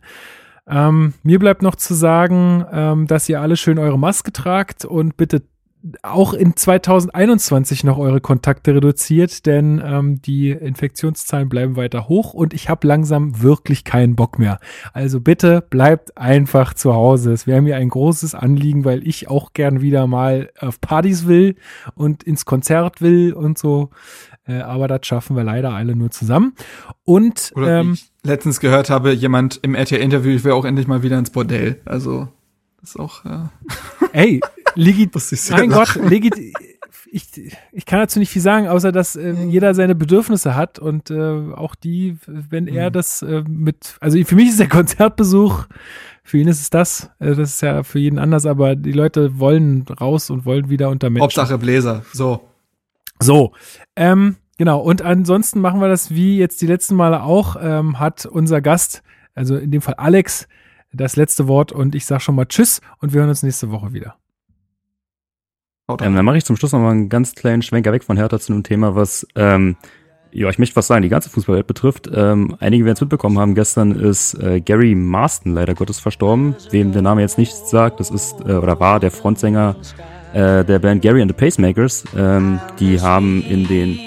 Ähm, 0.68 1.14
mir 1.22 1.38
bleibt 1.38 1.62
noch 1.62 1.76
zu 1.76 1.94
sagen, 1.94 2.66
ähm, 2.70 3.06
dass 3.06 3.26
ihr 3.30 3.40
alle 3.40 3.56
schön 3.56 3.78
eure 3.78 3.98
Maske 3.98 4.32
tragt 4.32 4.84
und 4.84 5.16
bitte 5.16 5.42
auch 6.02 6.34
in 6.34 6.56
2021 6.56 7.84
noch 7.84 7.98
eure 7.98 8.20
Kontakte 8.20 8.74
reduziert, 8.74 9.46
denn 9.46 9.80
ähm, 9.84 10.20
die 10.22 10.50
Infektionszahlen 10.50 11.48
bleiben 11.48 11.76
weiter 11.76 12.08
hoch 12.08 12.34
und 12.34 12.54
ich 12.54 12.68
habe 12.68 12.86
langsam 12.86 13.42
wirklich 13.42 13.84
keinen 13.84 14.16
Bock 14.16 14.38
mehr. 14.38 14.58
Also 14.92 15.20
bitte 15.20 15.60
bleibt 15.60 16.16
einfach 16.18 16.74
zu 16.74 16.94
Hause. 16.94 17.32
Es 17.32 17.46
wäre 17.46 17.62
mir 17.62 17.76
ein 17.76 17.88
großes 17.88 18.34
Anliegen, 18.34 18.84
weil 18.84 19.06
ich 19.06 19.28
auch 19.28 19.52
gern 19.52 19.80
wieder 19.80 20.06
mal 20.06 20.50
auf 20.58 20.80
Partys 20.80 21.26
will 21.26 21.56
und 21.94 22.22
ins 22.24 22.44
Konzert 22.44 23.00
will 23.00 23.32
und 23.32 23.58
so. 23.58 23.90
Äh, 24.46 24.60
aber 24.60 24.88
das 24.88 25.06
schaffen 25.06 25.36
wir 25.36 25.44
leider 25.44 25.72
alle 25.72 25.94
nur 25.94 26.10
zusammen. 26.10 26.54
Und 27.04 27.52
Oder 27.54 27.80
ähm, 27.80 27.92
ich 27.94 28.10
letztens 28.24 28.60
gehört 28.60 28.90
habe, 28.90 29.12
jemand 29.12 29.60
im 29.62 29.74
RTL-Interview, 29.74 30.32
ich 30.32 30.44
will 30.44 30.52
auch 30.52 30.64
endlich 30.64 30.86
mal 30.86 31.02
wieder 31.02 31.18
ins 31.18 31.30
Bordell. 31.30 31.80
Also 31.84 32.28
das 32.80 32.90
ist 32.90 33.00
auch. 33.00 33.24
Äh 33.24 33.38
Ey, 34.12 34.40
legit, 34.76 35.12
mein 35.50 35.70
Gott, 35.70 35.96
legit, 35.96 36.34
ich, 37.10 37.54
ich 37.72 37.86
kann 37.86 38.00
dazu 38.00 38.18
nicht 38.18 38.30
viel 38.30 38.42
sagen, 38.42 38.68
außer 38.68 38.92
dass 38.92 39.16
äh, 39.16 39.32
jeder 39.48 39.74
seine 39.74 39.94
Bedürfnisse 39.94 40.54
hat 40.54 40.78
und 40.78 41.10
äh, 41.10 41.52
auch 41.54 41.74
die, 41.74 42.18
wenn 42.26 42.66
er 42.66 42.90
mhm. 42.90 42.92
das 42.92 43.22
äh, 43.22 43.42
mit, 43.48 43.96
also 44.00 44.22
für 44.24 44.34
mich 44.34 44.48
ist 44.48 44.60
der 44.60 44.68
Konzertbesuch, 44.68 45.64
für 46.22 46.38
ihn 46.38 46.48
ist 46.48 46.60
es 46.60 46.70
das, 46.70 47.10
äh, 47.18 47.34
das 47.34 47.54
ist 47.54 47.60
ja 47.62 47.82
für 47.82 47.98
jeden 47.98 48.18
anders, 48.18 48.46
aber 48.46 48.76
die 48.76 48.92
Leute 48.92 49.38
wollen 49.38 49.84
raus 50.00 50.30
und 50.30 50.44
wollen 50.44 50.68
wieder 50.68 50.90
unter 50.90 51.10
Menschen. 51.10 51.24
Hauptsache 51.24 51.58
Bläser, 51.58 52.04
so. 52.12 52.40
So, 53.18 53.52
ähm, 53.94 54.36
genau, 54.58 54.80
und 54.80 55.00
ansonsten 55.00 55.60
machen 55.60 55.80
wir 55.80 55.88
das 55.88 56.10
wie 56.10 56.38
jetzt 56.38 56.60
die 56.60 56.66
letzten 56.66 56.96
Male 56.96 57.22
auch, 57.22 57.56
ähm, 57.60 57.98
hat 57.98 58.26
unser 58.26 58.60
Gast, 58.60 59.02
also 59.34 59.56
in 59.56 59.70
dem 59.70 59.80
Fall 59.80 59.94
Alex, 59.94 60.48
das 60.92 61.16
letzte 61.16 61.48
Wort 61.48 61.72
und 61.72 61.94
ich 61.94 62.04
sage 62.06 62.20
schon 62.20 62.34
mal 62.34 62.46
Tschüss 62.46 62.80
und 62.98 63.12
wir 63.12 63.20
hören 63.20 63.30
uns 63.30 63.42
nächste 63.42 63.70
Woche 63.70 63.92
wieder. 63.92 64.16
Ähm, 65.88 66.16
dann 66.16 66.24
mache 66.24 66.36
ich 66.36 66.44
zum 66.44 66.56
Schluss 66.56 66.72
noch 66.72 66.80
mal 66.80 66.90
einen 66.90 67.08
ganz 67.08 67.34
kleinen 67.34 67.62
Schwenker 67.62 67.92
weg 67.92 68.02
von 68.02 68.16
Hertha 68.16 68.40
zu 68.40 68.52
einem 68.52 68.64
Thema, 68.64 68.96
was, 68.96 69.26
ähm, 69.36 69.76
ja, 70.32 70.48
ich 70.48 70.58
möchte 70.58 70.74
was 70.74 70.88
sagen, 70.88 71.02
die 71.02 71.08
ganze 71.08 71.30
Fußballwelt 71.30 71.66
betrifft. 71.66 72.10
Ähm, 72.12 72.56
einige 72.58 72.84
werden 72.84 72.94
es 72.96 73.00
mitbekommen 73.00 73.38
haben, 73.38 73.54
gestern 73.54 73.92
ist 73.92 74.34
äh, 74.34 74.60
Gary 74.60 74.94
Marston 74.96 75.54
leider 75.54 75.74
Gottes 75.74 76.00
verstorben, 76.00 76.56
wem 76.70 76.92
der 76.92 77.02
Name 77.02 77.20
jetzt 77.20 77.38
nichts 77.38 77.70
sagt. 77.70 78.00
Das 78.00 78.10
ist 78.10 78.40
äh, 78.40 78.54
oder 78.54 78.80
war 78.80 78.98
der 78.98 79.12
Frontsänger 79.12 79.76
äh, 80.34 80.64
der 80.64 80.78
Band 80.80 81.02
Gary 81.02 81.22
and 81.22 81.30
the 81.30 81.36
Pacemakers. 81.36 82.04
Ähm, 82.16 82.58
die 82.80 83.00
haben 83.00 83.44
in 83.48 83.68
den 83.68 83.98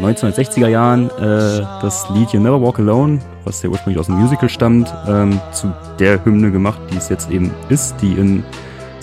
1960er 0.00 0.68
Jahren 0.68 1.10
äh, 1.18 1.60
das 1.82 2.08
Lied 2.10 2.30
You 2.30 2.40
Never 2.40 2.62
Walk 2.62 2.78
Alone, 2.78 3.20
was 3.44 3.62
ja 3.62 3.68
ursprünglich 3.68 3.98
aus 3.98 4.06
dem 4.06 4.14
Musical 4.14 4.48
stammt, 4.48 4.94
ähm, 5.08 5.40
zu 5.52 5.72
der 5.98 6.24
Hymne 6.24 6.52
gemacht, 6.52 6.80
die 6.92 6.96
es 6.96 7.08
jetzt 7.08 7.30
eben 7.30 7.50
ist, 7.68 7.96
die 8.00 8.12
in 8.12 8.44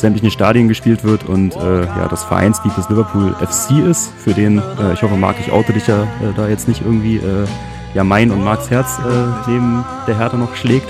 sämtlichen 0.05 0.29
Stadien 0.29 0.67
gespielt 0.67 1.03
wird 1.03 1.23
und 1.23 1.55
äh, 1.55 1.81
ja, 1.85 2.07
das 2.07 2.23
Vereinslied 2.23 2.77
des 2.77 2.87
Liverpool 2.89 3.33
FC 3.39 3.79
ist, 3.89 4.13
für 4.19 4.33
den, 4.33 4.59
äh, 4.59 4.93
ich 4.93 5.01
hoffe, 5.01 5.15
Marc, 5.17 5.37
ich 5.39 5.51
oute 5.51 5.73
dich 5.73 5.87
ja 5.87 6.03
äh, 6.03 6.31
da 6.35 6.47
jetzt 6.47 6.67
nicht 6.67 6.81
irgendwie, 6.81 7.15
äh, 7.15 7.47
ja, 7.95 8.03
mein 8.03 8.29
und 8.29 8.43
Marks 8.43 8.69
Herz 8.69 8.99
äh, 8.99 9.49
neben 9.49 9.83
der 10.07 10.15
Hertha 10.19 10.37
noch 10.37 10.55
schlägt. 10.55 10.87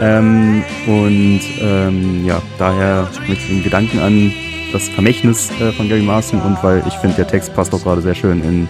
Ähm, 0.00 0.62
und 0.86 1.40
ähm, 1.60 2.24
ja, 2.24 2.40
daher 2.56 3.08
mit 3.26 3.38
den 3.48 3.64
Gedanken 3.64 3.98
an 3.98 4.32
das 4.72 4.88
Vermächtnis 4.90 5.50
äh, 5.60 5.72
von 5.72 5.88
Gary 5.88 6.02
Marston 6.02 6.40
und 6.40 6.62
weil 6.62 6.84
ich 6.86 6.94
finde, 6.94 7.16
der 7.16 7.26
Text 7.26 7.52
passt 7.52 7.74
auch 7.74 7.82
gerade 7.82 8.00
sehr 8.00 8.14
schön 8.14 8.42
in 8.44 8.68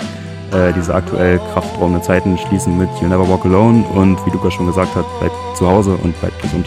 diese 0.76 0.94
aktuell 0.94 1.40
kraftraumenden 1.52 2.04
Zeiten, 2.04 2.38
schließen 2.38 2.78
mit 2.78 2.88
You'll 3.00 3.08
Never 3.08 3.28
Walk 3.28 3.44
Alone 3.44 3.84
und 3.94 4.16
wie 4.24 4.30
Lukas 4.30 4.54
schon 4.54 4.66
gesagt 4.66 4.94
hat, 4.94 5.04
bleibt 5.18 5.34
zu 5.56 5.66
Hause 5.66 5.98
und 6.02 6.18
bleibt 6.20 6.40
gesund. 6.40 6.66